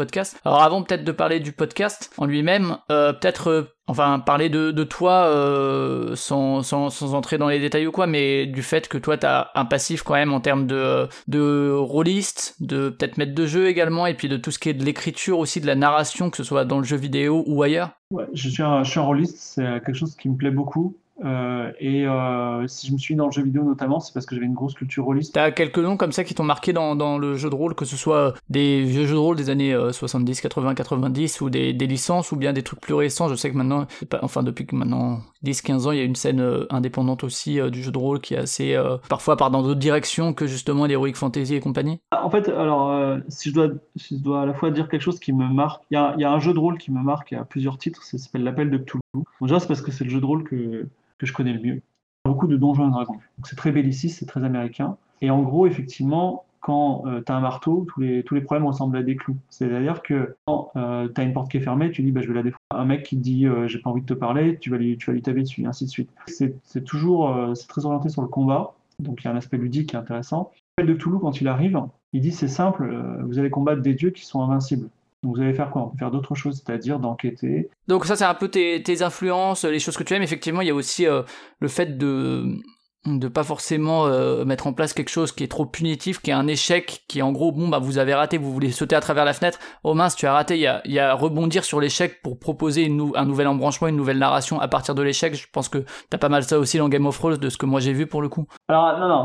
Alors 0.45 0.63
avant 0.63 0.83
peut-être 0.83 1.05
de 1.05 1.13
parler 1.13 1.41
du 1.41 1.53
podcast 1.53 2.11
en 2.17 2.27
lui-même, 2.27 2.79
euh, 2.91 3.13
peut-être 3.13 3.49
euh, 3.49 3.63
enfin 3.87 4.19
parler 4.21 4.49
de, 4.49 4.85
toi 4.85 5.27
euh, 5.27 6.15
sans, 6.17 6.73
entrer 7.15 7.39
dans 7.39 7.49
les 7.49 7.59
détails 7.59 7.87
ou 7.87 7.93
quoi, 7.93 8.07
mais 8.07 8.47
du 8.47 8.63
fait 8.63 8.89
que 8.89 8.99
toi 8.99 9.17
t'as 9.17 9.49
un 9.55 9.65
passif 9.65 10.03
quand 10.03 10.15
même 10.15 10.33
en 10.33 10.41
termes 10.41 10.67
de, 10.67 11.09
de 11.29 11.73
rôliste, 11.73 12.57
de 12.61 12.89
peut-être 12.89 13.19
maître 13.19 13.35
de 13.35 13.47
jeu 13.47 13.69
également, 13.69 14.07
et 14.07 14.15
puis 14.15 14.29
de 14.29 14.37
tout 14.37 14.51
ce 14.51 14.59
qui 14.59 14.69
est 14.69 14.75
de 14.75 14.85
l'écriture 14.85 15.39
aussi, 15.39 15.61
de 15.61 15.67
la 15.67 15.75
narration, 15.75 16.31
que 16.31 16.37
ce 16.37 16.45
soit 16.45 16.65
dans 16.65 16.79
le 16.79 16.85
jeu 16.85 16.97
vidéo 16.97 17.45
ou 17.47 17.63
ailleurs. 17.63 17.91
Ouais, 18.11 18.27
je 18.33 18.49
suis 18.49 18.63
un, 18.63 18.83
je 18.83 18.91
suis 18.91 19.01
un 19.01 19.05
rôliste, 19.05 19.37
c'est 19.39 19.65
quelque 19.85 19.95
chose 19.95 20.17
qui 20.17 20.29
me 20.29 20.37
plaît 20.37 20.51
beaucoup. 20.51 20.97
Euh, 21.25 21.73
et 21.79 22.07
euh, 22.07 22.67
si 22.67 22.87
je 22.87 22.93
me 22.93 22.99
suis 22.99 23.15
mis 23.15 23.19
dans 23.19 23.27
le 23.27 23.33
jeu 23.33 23.43
vidéo 23.43 23.63
notamment, 23.63 24.01
c'est 24.01 24.13
parce 24.13 24.27
que 24.27 24.35
j'avais 24.35 24.47
une 24.47 24.55
grosse 24.55 24.75
culture 24.75 25.05
rôliste. 25.05 25.35
T'as 25.35 25.51
quelques 25.51 25.79
noms 25.79 25.97
comme 25.97 26.13
ça 26.13 26.25
qui 26.25 26.35
t'ont 26.35 26.45
marqué 26.45 26.73
dans, 26.73 26.97
dans, 26.97 27.19
le 27.19 27.35
jeu 27.35 27.51
de 27.51 27.55
rôle, 27.55 27.75
que 27.75 27.85
ce 27.85 27.97
soit 27.97 28.35
des 28.49 28.83
vieux 28.83 29.07
jeux 29.07 29.15
de 29.15 29.19
rôle 29.19 29.37
des 29.37 29.51
années 29.51 29.77
70, 29.93 30.41
80, 30.41 30.75
90 30.75 31.41
ou 31.41 31.51
des, 31.51 31.73
des 31.73 31.87
licences 31.87 32.33
ou 32.33 32.37
bien 32.37 32.53
des 32.53 32.63
trucs 32.63 32.81
plus 32.81 32.95
récents. 32.95 33.29
Je 33.29 33.35
sais 33.35 33.51
que 33.51 33.57
maintenant, 33.57 33.87
pas, 34.09 34.21
enfin 34.23 34.43
depuis 34.43 34.67
que 34.67 34.75
maintenant 34.75 35.21
10, 35.43 35.63
15 35.63 35.87
ans, 35.87 35.93
il 35.93 35.99
y 35.99 36.01
a 36.01 36.05
une 36.05 36.17
scène 36.17 36.41
euh, 36.41 36.67
indépendante 36.71 37.25
aussi 37.25 37.61
euh, 37.61 37.71
du 37.71 37.83
jeu 37.83 37.91
de 37.91 37.99
rôle 37.99 38.21
qui 38.21 38.35
est 38.35 38.39
assez, 38.39 38.75
euh, 38.75 38.99
parfois 39.09 39.37
part 39.37 39.51
dans 39.51 39.63
d'autres 39.63 39.81
directions 39.81 40.35
que 40.35 40.47
justement 40.47 40.87
l'heroic 40.87 41.15
fantasy 41.15 41.55
et 41.55 41.61
compagnie. 41.61 42.01
En 42.13 42.31
fait, 42.31 42.49
alors 42.49 43.19
si 43.29 43.51
je 43.51 43.55
dois, 43.55 43.69
si 43.97 44.19
je 44.19 44.23
dois 44.23 44.43
à 44.43 44.47
la 44.47 44.55
fois 44.55 44.71
dire 44.71 44.89
quelque 44.89 45.03
chose 45.03 45.19
qui 45.19 45.33
me 45.33 45.49
marque, 45.49 45.83
il 45.91 45.95
y 45.95 45.97
a, 45.97 46.15
y 46.19 46.25
a, 46.25 46.31
un 46.31 46.41
jeu 46.41 46.53
de 46.53 46.59
rôle 46.59 46.79
qui 46.79 46.93
me 46.93 47.03
marque 47.03 47.33
à 47.33 47.45
plusieurs 47.45 47.79
titres, 47.79 48.03
ça 48.05 48.19
s'appelle 48.19 48.45
l'appel 48.45 48.71
de 48.71 48.79
Cthulhu. 48.79 49.01
Bon, 49.15 49.25
déjà 49.43 49.61
c'est 49.61 49.69
parce 49.69 49.81
que 49.81 49.91
c'est 49.91 50.05
le 50.05 50.11
jeu 50.11 50.21
de 50.21 50.27
rôle 50.27 50.45
que 50.45 50.87
que 51.21 51.27
je 51.27 51.33
connais 51.33 51.53
le 51.53 51.61
mieux. 51.61 51.83
Beaucoup 52.25 52.47
de 52.47 52.57
donjons 52.57 52.89
et 52.89 52.91
dragons. 52.91 53.15
Donc 53.15 53.47
c'est 53.47 53.57
très 53.57 53.73
belliciste, 53.73 54.19
c'est 54.19 54.27
très 54.27 54.43
américain. 54.45 54.97
Et 55.21 55.31
en 55.31 55.43
gros, 55.43 55.67
effectivement, 55.67 56.45
quand 56.61 57.05
euh, 57.07 57.23
tu 57.25 57.33
as 57.33 57.37
un 57.37 57.41
marteau, 57.41 57.87
tous 57.89 58.01
les, 58.01 58.23
tous 58.23 58.35
les 58.35 58.41
problèmes 58.41 58.67
ressemblent 58.67 58.97
à 58.97 59.03
des 59.03 59.17
clous. 59.17 59.37
C'est-à-dire 59.49 60.03
que 60.03 60.37
quand 60.47 60.71
euh, 60.77 61.09
tu 61.15 61.21
as 61.21 61.25
une 61.25 61.33
porte 61.33 61.51
qui 61.51 61.57
est 61.57 61.61
fermée, 61.61 61.91
tu 61.91 62.03
dis 62.03 62.13
bah, 62.13 62.21
je 62.21 62.29
vais 62.29 62.35
la 62.35 62.43
défendre. 62.43 62.61
Un 62.71 62.85
mec 62.85 63.05
qui 63.05 63.17
te 63.17 63.23
dit 63.23 63.47
euh, 63.47 63.67
j'ai 63.67 63.79
pas 63.79 63.91
envie 63.91 64.03
de 64.03 64.07
te 64.07 64.15
parler, 64.15 64.59
tu 64.59 64.71
vas 64.71 64.77
lui, 64.77 64.97
tu 64.97 65.07
vas 65.07 65.13
lui 65.13 65.23
taper 65.23 65.43
dessus, 65.43 65.63
et 65.63 65.67
ainsi 65.67 65.85
de 65.85 65.91
suite. 65.91 66.11
C'est 66.27 66.85
toujours 66.85 67.31
euh, 67.31 67.55
c'est 67.55 67.67
très 67.67 67.85
orienté 67.85 68.09
sur 68.09 68.23
le 68.23 68.29
combat, 68.29 68.75
donc 68.99 69.23
il 69.23 69.25
y 69.27 69.29
a 69.29 69.33
un 69.33 69.37
aspect 69.37 69.57
ludique 69.57 69.91
qui 69.91 69.97
est 69.97 69.99
intéressant. 69.99 70.51
Le 70.79 70.87
de 70.87 70.95
Toulouse, 70.95 71.21
quand 71.21 71.41
il 71.41 71.49
arrive, 71.49 71.81
il 72.13 72.21
dit 72.21 72.33
c'est 72.33 72.49
simple, 72.49 72.85
euh, 72.85 73.23
vous 73.25 73.39
allez 73.39 73.51
combattre 73.51 73.83
des 73.83 73.95
dieux 73.95 74.11
qui 74.11 74.25
sont 74.25 74.43
invincibles. 74.43 74.89
Donc 75.23 75.37
vous 75.37 75.43
allez 75.43 75.53
faire 75.53 75.71
quoi? 75.71 75.83
On 75.83 75.89
peut 75.91 75.99
faire 75.99 76.11
d'autres 76.11 76.35
choses, 76.35 76.63
c'est-à-dire 76.65 76.99
d'enquêter. 76.99 77.71
Donc 77.89 78.07
ça 78.07 78.17
c'est 78.17 78.25
un 78.25 78.35
peu 78.35 78.49
tes, 78.49 79.03
influences, 79.03 79.65
les 79.65 79.79
choses 79.79 79.97
que 79.97 80.03
tu 80.03 80.15
aimes. 80.15 80.23
Effectivement, 80.23 80.63
il 80.63 80.69
y 80.69 80.71
a 80.71 80.75
aussi 80.75 81.07
euh, 81.07 81.23
le 81.61 81.69
fait 81.69 81.99
de 81.99 82.57
de 83.07 83.29
pas 83.29 83.45
forcément 83.45 84.07
euh, 84.07 84.45
mettre 84.45 84.67
en 84.67 84.75
place 84.75 84.93
quelque 84.93 85.09
chose 85.09 85.33
qui 85.33 85.43
est 85.43 85.49
trop 85.49 85.65
punitif, 85.65 86.21
qui 86.21 86.31
est 86.31 86.35
un 86.35 86.47
échec, 86.47 87.05
qui 87.09 87.21
est 87.21 87.23
en 87.23 87.33
gros 87.33 87.51
bon 87.51 87.69
bah 87.69 87.79
vous 87.79 87.97
avez 87.97 88.13
raté, 88.13 88.37
vous 88.37 88.53
voulez 88.53 88.71
sauter 88.71 88.95
à 88.95 89.01
travers 89.01 89.25
la 89.25 89.33
fenêtre, 89.33 89.59
oh 89.85 89.95
mince 89.95 90.17
tu 90.17 90.27
as 90.27 90.35
raté, 90.35 90.57
il 90.57 90.61
y 90.61 90.67
a, 90.67 90.83
y 90.85 90.99
a 90.99 91.15
rebondir 91.15 91.65
sur 91.65 91.81
l'échec 91.81 92.21
pour 92.23 92.39
proposer 92.39 92.93
un 93.15 93.25
nouvel 93.25 93.47
embranchement, 93.47 93.89
une 93.89 93.97
nouvelle 93.97 94.19
narration 94.19 94.61
à 94.61 94.69
partir 94.69 94.95
de 94.95 95.03
l'échec. 95.03 95.35
Je 95.35 95.47
pense 95.51 95.71
que 95.71 95.85
t'as 96.11 96.19
pas 96.19 96.29
mal 96.29 96.43
ça 96.43 96.59
aussi 96.59 96.77
dans 96.77 96.91
Game 96.91 97.07
of 97.07 97.17
Thrones 97.17 97.39
de 97.39 97.49
ce 97.49 97.57
que 97.57 97.65
moi 97.65 97.81
j'ai 97.81 97.95
vu 97.95 98.07
pour 98.07 98.21
le 98.21 98.29
coup. 98.29 98.47
Alors 98.69 98.99
non 98.99 99.09
non, 99.09 99.25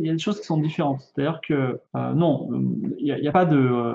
il 0.00 0.06
y 0.06 0.10
a 0.10 0.12
des 0.12 0.18
choses 0.18 0.40
qui 0.40 0.46
sont 0.46 0.58
différentes. 0.58 1.00
C'est-à-dire 1.00 1.40
que 1.46 1.80
euh, 1.94 2.12
non, 2.14 2.48
il 2.98 3.14
n'y 3.20 3.28
a, 3.28 3.32
pas 3.32 3.44
de 3.44 3.56
euh, 3.56 3.94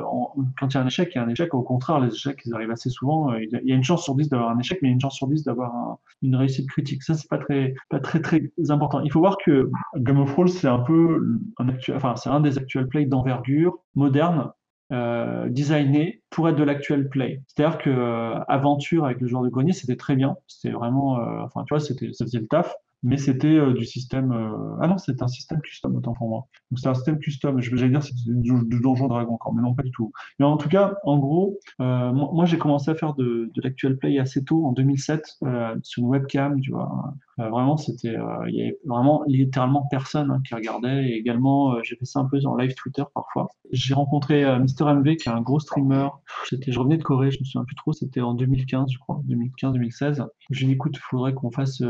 quand 0.57 0.67
il 0.69 0.75
y 0.75 0.77
a 0.77 0.81
un 0.81 0.87
échec, 0.87 1.11
il 1.13 1.17
y 1.17 1.19
a 1.19 1.25
un 1.25 1.29
échec. 1.29 1.53
Au 1.53 1.63
contraire, 1.63 1.99
les 1.99 2.13
échecs 2.13 2.39
ils 2.45 2.53
arrivent 2.53 2.71
assez 2.71 2.89
souvent. 2.89 3.33
Il 3.33 3.49
y 3.51 3.73
a 3.73 3.75
une 3.75 3.83
chance 3.83 4.03
sur 4.03 4.15
10 4.15 4.29
d'avoir 4.29 4.51
un 4.51 4.59
échec, 4.59 4.79
mais 4.81 4.87
il 4.87 4.91
y 4.91 4.93
a 4.93 4.95
une 4.95 5.01
chance 5.01 5.15
sur 5.15 5.27
10 5.27 5.43
d'avoir 5.43 5.75
un, 5.75 5.97
une 6.21 6.37
réussite 6.37 6.69
critique. 6.69 7.03
Ça 7.03 7.13
c'est 7.13 7.27
pas 7.27 7.37
très 7.37 7.75
pas 7.89 7.99
très 7.99 8.21
très 8.21 8.41
important. 8.69 9.01
Il 9.01 9.11
faut 9.11 9.16
voir 9.17 9.37
que 9.37 9.69
Game 9.95 10.19
of 10.19 10.31
Thrones, 10.31 10.47
c'est 10.47 10.67
un 10.67 10.79
peu 10.79 11.39
un, 11.57 11.69
actuel, 11.69 11.95
enfin, 11.97 12.15
c'est 12.15 12.29
un 12.29 12.39
des 12.39 12.57
actual 12.57 12.87
plays 12.87 13.05
d'envergure 13.05 13.77
moderne, 13.95 14.51
euh, 14.93 15.49
designé 15.49 16.21
pour 16.29 16.47
être 16.47 16.55
de 16.55 16.63
l'actuel 16.63 17.09
play. 17.09 17.41
C'est-à-dire 17.47 17.77
que 17.77 17.89
euh, 17.89 18.39
aventure 18.47 19.05
avec 19.05 19.19
le 19.19 19.27
joueur 19.27 19.43
de 19.43 19.49
grenier, 19.49 19.73
c'était 19.73 19.97
très 19.97 20.15
bien. 20.15 20.37
C'était 20.47 20.73
vraiment, 20.73 21.19
euh, 21.19 21.41
enfin, 21.43 21.63
tu 21.67 21.73
vois, 21.73 21.81
c'était, 21.81 22.13
ça 22.13 22.25
faisait 22.25 22.39
le 22.39 22.47
taf 22.47 22.73
mais 23.03 23.17
c'était 23.17 23.73
du 23.73 23.85
système. 23.85 24.33
Ah 24.81 24.87
non, 24.87 24.97
c'était 24.97 25.21
un 25.21 25.27
système 25.27 25.61
custom, 25.61 25.95
autant 25.95 26.13
pour 26.13 26.29
moi. 26.29 26.47
Donc 26.71 26.79
c'était 26.79 26.89
un 26.89 26.95
système 26.95 27.19
custom. 27.19 27.61
Je 27.61 27.75
vais 27.75 27.89
dire 27.89 28.01
c'était 28.01 28.19
du 28.25 28.79
Donjon 28.81 29.07
Dragon 29.07 29.35
encore, 29.35 29.53
mais 29.53 29.61
non, 29.61 29.75
pas 29.75 29.83
du 29.83 29.91
tout. 29.91 30.11
Mais 30.39 30.45
en 30.45 30.57
tout 30.57 30.67
cas, 30.67 30.95
en 31.03 31.19
gros, 31.19 31.59
moi 31.77 32.45
j'ai 32.45 32.57
commencé 32.57 32.89
à 32.89 32.95
faire 32.95 33.13
de, 33.13 33.51
de 33.53 33.61
l'actuel 33.61 33.97
play 33.97 34.17
assez 34.17 34.43
tôt, 34.43 34.65
en 34.65 34.71
2007, 34.71 35.37
euh, 35.43 35.75
sur 35.83 36.01
une 36.01 36.09
webcam, 36.09 36.59
tu 36.59 36.71
vois. 36.71 37.13
Euh, 37.39 37.49
vraiment, 37.49 37.77
c'était, 37.77 38.15
euh, 38.15 38.49
il 38.49 38.55
y 38.55 38.61
avait 38.61 38.77
vraiment 38.85 39.23
littéralement 39.27 39.87
personne 39.89 40.31
hein, 40.31 40.41
qui 40.47 40.55
regardait. 40.55 41.09
Et 41.09 41.15
également, 41.15 41.81
j'ai 41.83 41.95
fait 41.95 42.05
ça 42.05 42.19
un 42.19 42.25
peu 42.25 42.39
en 42.45 42.55
live 42.55 42.73
Twitter 42.75 43.03
parfois. 43.13 43.47
J'ai 43.71 43.93
rencontré 43.93 44.59
Mister 44.59 44.85
MV, 44.85 45.15
qui 45.17 45.29
est 45.29 45.31
un 45.31 45.41
gros 45.41 45.59
streamer. 45.59 46.07
C'était, 46.45 46.71
je 46.71 46.79
revenais 46.79 46.97
de 46.97 47.03
Corée, 47.03 47.31
je 47.31 47.39
me 47.39 47.45
souviens 47.45 47.65
plus 47.65 47.75
trop. 47.75 47.93
C'était 47.93 48.21
en 48.21 48.33
2015, 48.33 48.91
je 48.91 48.97
crois, 48.99 49.21
2015-2016. 49.27 50.25
Je 50.49 50.59
lui 50.59 50.65
ai 50.65 50.67
dit, 50.67 50.73
écoute, 50.73 50.97
faudrait 50.97 51.33
qu'on 51.33 51.51
fasse 51.51 51.81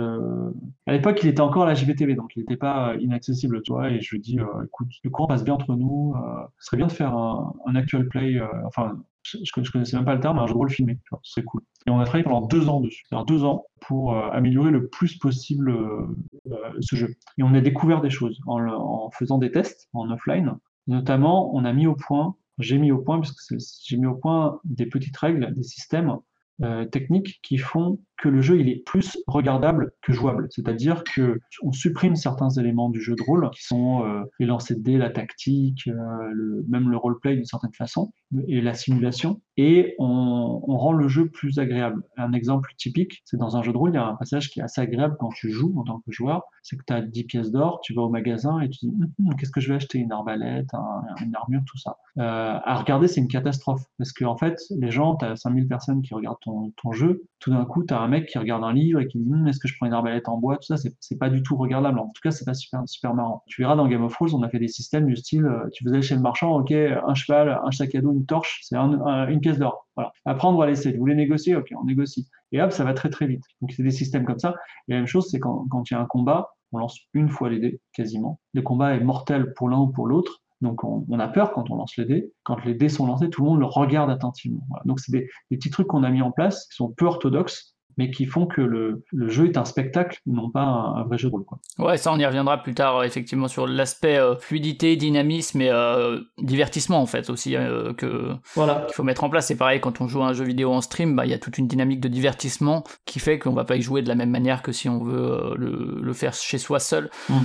l'époque, 0.98 1.20
il 1.24 1.30
était 1.30 1.42
encore 1.42 1.64
à 1.64 1.68
la 1.68 1.74
JVTV, 1.74 2.16
donc 2.16 2.36
il 2.36 2.40
n'était 2.40 2.58
pas 2.58 2.90
euh, 2.90 2.98
inaccessible, 3.00 3.62
tu. 3.62 3.72
Et 3.90 4.02
je 4.02 4.12
lui 4.12 4.20
dis, 4.20 4.40
euh, 4.40 4.66
écoute, 4.66 4.90
le 5.04 5.10
courant 5.10 5.28
passe 5.28 5.44
bien 5.44 5.54
entre 5.54 5.76
nous. 5.76 6.14
Euh, 6.16 6.44
ce 6.60 6.68
serait 6.68 6.78
bien 6.78 6.88
de 6.88 6.92
faire 6.92 7.16
un, 7.16 7.54
un 7.66 7.76
actual 7.76 8.08
play. 8.08 8.36
Euh, 8.36 8.48
enfin, 8.66 8.98
je, 9.44 9.62
je, 9.64 9.72
connaissais 9.72 9.96
même 9.96 10.06
pas 10.06 10.16
le 10.16 10.20
terme, 10.20 10.40
un 10.40 10.48
jeu 10.48 10.54
de 10.54 10.58
rôle 10.58 10.70
filmé. 10.70 11.00
Ce 11.24 11.32
serait 11.32 11.44
cool. 11.44 11.62
Et 11.86 11.90
on 11.90 12.00
a 12.00 12.06
travaillé 12.06 12.24
pendant 12.24 12.46
deux 12.46 12.70
ans 12.70 12.80
dessus. 12.82 13.04
Deux 13.28 13.44
ans 13.44 13.66
pour 13.82 14.14
euh, 14.14 14.30
améliorer 14.32 14.72
le 14.72 14.88
plus 14.88 15.18
possible 15.18 15.74
ce 16.80 16.96
jeu. 16.96 17.16
Et 17.38 17.44
on 17.44 17.54
a 17.54 17.62
découvert 17.62 18.02
des 18.02 18.10
choses 18.10 18.40
en, 18.48 19.10
faisant 19.12 19.38
des 19.38 19.52
tests 19.52 19.90
en 19.94 20.10
offline. 20.12 20.58
Notamment, 20.88 21.54
on 21.56 21.66
a 21.66 21.74
mis 21.74 21.88
au 21.88 21.96
point, 21.96 22.36
j'ai 22.60 22.78
mis 22.78 22.92
au 22.92 23.00
point, 23.00 23.20
parce 23.20 23.36
j'ai 23.84 23.98
mis 23.98 24.06
au 24.06 24.16
point 24.16 24.60
des 24.64 24.86
petites 24.86 25.18
règles, 25.18 25.54
des 25.54 25.64
systèmes 25.64 26.18
euh, 26.64 26.86
techniques 26.86 27.40
qui 27.44 27.58
font 27.58 28.00
que 28.18 28.30
le 28.30 28.42
jeu 28.42 28.60
il 28.60 28.70
est 28.70 28.84
plus 28.86 29.18
regardable 29.28 29.92
que 30.02 30.14
jouable. 30.14 30.48
C'est-à-dire 30.50 31.04
que 31.04 31.40
on 31.62 31.72
supprime 31.72 32.16
certains 32.16 32.50
éléments 32.50 32.90
du 32.90 33.02
jeu 33.02 33.16
de 33.16 33.24
rôle 33.24 33.50
qui 33.52 33.64
sont 33.64 34.04
euh, 34.04 34.24
les 34.40 34.46
lancers 34.46 34.78
de 34.78 34.82
dés, 34.82 34.98
la 34.98 35.10
tactique, 35.10 35.88
euh, 35.88 36.64
même 36.68 36.90
le 36.90 36.98
roleplay 36.98 37.36
d'une 37.36 37.46
certaine 37.46 37.74
façon 37.74 38.12
et 38.48 38.62
la 38.62 38.74
simulation, 38.74 39.42
et 39.56 39.96
on, 40.00 40.60
rend 40.78 40.92
le 40.92 41.08
jeu 41.08 41.30
plus 41.30 41.58
agréable. 41.58 42.04
Un 42.18 42.34
exemple 42.34 42.72
typique, 42.78 43.22
c'est 43.26 43.38
dans 43.38 43.58
un 43.58 43.64
jeu 43.64 43.72
de 43.72 43.78
rôle, 43.78 43.92
il 43.92 43.96
y 43.96 43.98
a 43.98 44.06
un 44.06 44.16
passage 44.16 44.52
qui 44.52 44.60
est 44.60 44.64
assez 44.64 44.80
agréable 44.82 45.16
quand 45.20 45.30
tu 45.30 45.50
joues 45.50 45.74
en 45.78 45.84
tant 45.84 46.00
que 46.00 46.12
joueur, 46.12 46.44
c'est 46.62 46.78
que 46.78 46.84
tu 46.86 46.94
as 46.94 47.02
10 47.02 47.24
pièces 47.24 47.52
d'or, 47.52 47.80
tu 47.82 47.94
vas 47.94 48.04
au 48.04 48.10
magasin 48.10 48.60
et 48.60 48.70
tu 48.70 48.86
dis 48.86 48.92
hm, 48.92 49.36
qu'est-ce 49.38 49.52
que 49.52 49.62
je 49.62 49.70
vais 49.70 49.76
acheter? 49.76 49.98
Une 49.98 50.12
arbalète, 50.12 50.72
un, 50.74 51.02
une 51.24 51.36
armure, 51.36 51.62
tout 51.66 51.78
ça. 51.78 51.98
Euh, 52.20 52.60
à 52.64 52.76
regarder, 52.76 53.08
c'est 53.08 53.22
une 53.22 53.28
catastrophe 53.28 53.84
parce 53.98 54.12
qu'en 54.12 54.34
en 54.34 54.38
fait, 54.38 54.60
les 54.78 54.92
gens, 54.92 55.16
tu 55.16 55.26
as 55.26 55.36
5000 55.36 55.68
personnes 55.68 56.02
qui 56.02 56.14
regardent 56.14 56.40
ton, 56.42 56.72
ton 56.82 56.92
jeu, 56.92 57.24
tout 57.40 57.50
d'un 57.50 57.66
coup, 57.66 57.84
tu 57.84 57.94
as 57.94 58.02
un 58.08 58.10
mec 58.10 58.28
qui 58.28 58.38
regarde 58.38 58.64
un 58.64 58.74
livre 58.74 59.00
et 59.00 59.08
qui 59.08 59.20
dit 59.20 59.30
hm, 59.30 59.48
est-ce 59.48 59.60
que 59.60 59.68
je 59.68 59.76
prends 59.78 59.86
une 59.86 59.94
arbalète 59.94 60.28
en 60.30 60.38
bois? 60.38 60.58
Tout 60.58 60.76
ça, 60.76 60.76
c'est 60.78 61.18
pas 61.18 61.30
du 61.30 61.44
tout 61.44 61.56
regardable. 61.56 62.00
En 62.00 62.08
tout 62.08 62.22
cas, 62.24 62.32
c'est 62.32 62.46
pas 62.46 62.54
super, 62.54 62.82
super 62.88 63.14
marrant. 63.14 63.44
Tu 63.48 63.62
verras 63.62 63.76
dans 63.76 63.88
Game 63.88 64.04
of 64.04 64.14
Thrones, 64.14 64.34
on 64.34 64.44
a 64.44 64.50
fait 64.50 64.60
des 64.60 64.68
systèmes 64.68 65.06
du 65.06 65.16
style 65.16 65.46
euh, 65.46 65.70
tu 65.74 65.88
aller 65.88 66.02
chez 66.02 66.16
le 66.16 66.22
marchand, 66.22 66.56
ok, 66.58 66.72
un 66.72 67.14
cheval, 67.14 67.60
un 67.64 67.72
sac 67.72 67.94
à 67.96 68.02
dos, 68.02 68.12
une 68.12 68.26
torche, 68.26 68.62
c'est 68.64 68.76
un, 68.76 69.02
un, 69.02 69.28
une 69.28 69.40
pièce 69.40 69.60
d'or. 69.60 69.88
Voilà. 69.96 70.12
Après, 70.26 70.48
on 70.48 70.56
va 70.56 70.68
laisser. 70.68 70.92
Vous 70.94 71.00
voulez 71.00 71.16
négocier? 71.16 71.56
Ok, 71.56 71.72
on 71.80 71.86
négocie. 71.86 72.28
Et 72.52 72.62
hop, 72.62 72.72
ça 72.72 72.84
va 72.84 72.94
très 72.94 73.10
très 73.10 73.28
vite. 73.28 73.44
Donc, 73.62 73.72
c'est 73.72 73.84
des 73.84 73.92
systèmes 73.92 74.26
comme 74.26 74.40
ça. 74.40 74.56
Et 74.88 74.94
la 74.94 74.98
même 74.98 75.08
chose, 75.08 75.28
c'est 75.30 75.40
quand, 75.40 75.68
quand 75.70 75.90
il 75.90 75.94
y 75.94 75.98
a 75.98 76.02
un 76.02 76.06
combat, 76.06 76.52
on 76.72 76.80
lance 76.80 77.00
une 77.14 77.30
fois 77.30 77.50
les 77.50 77.60
dés, 77.60 77.82
quasiment. 77.94 78.40
Le 78.54 78.62
combat 78.62 78.96
est 78.96 79.00
mortel 79.00 79.54
pour 79.54 79.70
l'un 79.70 79.80
ou 79.80 79.88
pour 79.88 80.08
l'autre. 80.08 80.42
Donc 80.62 80.84
on, 80.84 81.20
a 81.20 81.28
peur 81.28 81.52
quand 81.52 81.70
on 81.70 81.76
lance 81.76 81.96
les 81.98 82.06
dés. 82.06 82.34
Quand 82.44 82.64
les 82.66 82.74
dés 82.74 82.90
sont 82.90 83.06
lancés, 83.06 83.30
tout 83.30 83.44
le 83.44 83.50
monde 83.50 83.60
le 83.60 83.66
regarde 83.66 84.10
attentivement. 84.10 84.66
Donc 84.86 85.00
c'est 85.00 85.12
des, 85.12 85.30
petits 85.50 85.70
trucs 85.70 85.88
qu'on 85.88 86.04
a 86.04 86.10
mis 86.10 86.22
en 86.22 86.32
place 86.32 86.68
qui 86.68 86.76
sont 86.76 86.90
peu 86.90 87.06
orthodoxes 87.06 87.76
mais 87.98 88.12
qui 88.12 88.26
font 88.26 88.46
que 88.46 88.62
le, 88.62 89.04
le 89.12 89.30
jeu 89.30 89.48
est 89.48 89.58
un 89.58 89.66
spectacle, 89.66 90.22
non 90.26 90.50
pas 90.50 90.62
un, 90.62 91.04
vrai 91.04 91.18
jeu 91.18 91.30
de 91.30 91.34
rôle. 91.34 91.46
Quoi. 91.46 91.60
Ouais, 91.80 91.98
ça 91.98 92.12
on 92.14 92.20
y 92.20 92.26
reviendra 92.26 92.62
plus 92.62 92.74
tard, 92.74 93.04
effectivement, 93.04 93.48
sur 93.48 93.68
l'aspect 93.68 94.20
fluidité, 94.40 94.96
dynamisme 94.96 95.62
et 95.62 95.72
divertissement 96.38 97.02
en 97.02 97.06
fait 97.06 97.30
aussi 97.30 97.56
que 97.98 98.34
voilà. 98.56 98.84
qu'il 98.88 98.96
faut 98.96 99.04
mettre 99.04 99.24
en 99.24 99.30
place. 99.30 99.48
C'est 99.48 99.58
pareil 99.58 99.80
quand 99.80 100.02
on 100.02 100.08
joue 100.08 100.22
à 100.22 100.28
un 100.28 100.34
jeu 100.34 100.46
vidéo 100.46 100.72
en 100.72 100.82
stream, 100.82 101.16
bah, 101.16 101.26
il 101.26 101.32
y 101.32 101.34
a 101.34 101.40
toute 101.40 101.58
une 101.58 101.68
dynamique 101.68 102.00
de 102.00 102.08
divertissement 102.08 102.84
qui 103.06 103.20
fait 103.20 103.40
qu'on 103.40 103.54
va 103.54 103.66
pas 103.66 103.76
y 103.76 103.82
jouer 103.82 104.02
de 104.02 104.08
la 104.08 104.16
même 104.16 104.30
manière 104.30 104.62
que 104.62 104.72
si 104.72 104.90
on 104.90 105.04
veut 105.04 105.56
le, 105.58 106.00
le, 106.02 106.14
faire 106.14 106.34
chez 106.34 106.58
soi 106.58 106.80
seul. 106.80 107.10
Mm. 107.30 107.36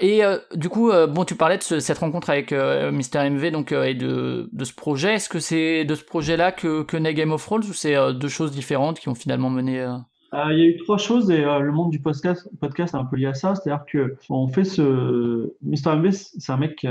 et 0.00 0.22
du 0.54 0.68
coup, 0.68 0.90
bon, 1.08 1.24
tu 1.24 1.34
parlais 1.34 1.58
de 1.58 1.62
cette 1.62 1.98
rencontre 1.98 2.30
avec 2.30 2.52
Mister 2.52 3.28
MV 3.28 3.50
donc 3.50 3.72
et 3.72 3.94
de, 3.94 4.48
de 4.52 4.64
ce 4.64 4.72
projet. 4.72 5.14
Est-ce 5.14 5.28
que 5.28 5.40
c'est 5.40 5.84
de 5.84 5.94
ce 5.94 6.04
projet-là 6.04 6.52
que, 6.52 6.82
que 6.82 6.96
naît 6.96 7.14
Game 7.14 7.32
of 7.32 7.44
Thrones 7.44 7.64
ou 7.68 7.72
c'est 7.72 7.96
deux 8.14 8.28
choses 8.28 8.52
différentes 8.52 9.00
qui 9.00 9.08
ont 9.08 9.14
finalement 9.14 9.50
mené 9.50 9.89
il 10.32 10.58
y 10.58 10.62
a 10.62 10.64
eu 10.64 10.76
trois 10.76 10.98
choses 10.98 11.30
et 11.30 11.42
le 11.42 11.72
monde 11.72 11.90
du 11.90 12.00
podcast, 12.00 12.48
podcast 12.60 12.94
est 12.94 12.98
un 12.98 13.04
peu 13.04 13.16
lié 13.16 13.26
à 13.26 13.34
ça. 13.34 13.54
C'est-à-dire 13.54 13.84
que 13.86 14.16
on 14.28 14.48
fait 14.48 14.64
ce. 14.64 15.54
Mr. 15.62 15.96
MV, 15.96 16.12
c'est 16.12 16.52
un 16.52 16.56
mec 16.56 16.76
qui, 16.76 16.88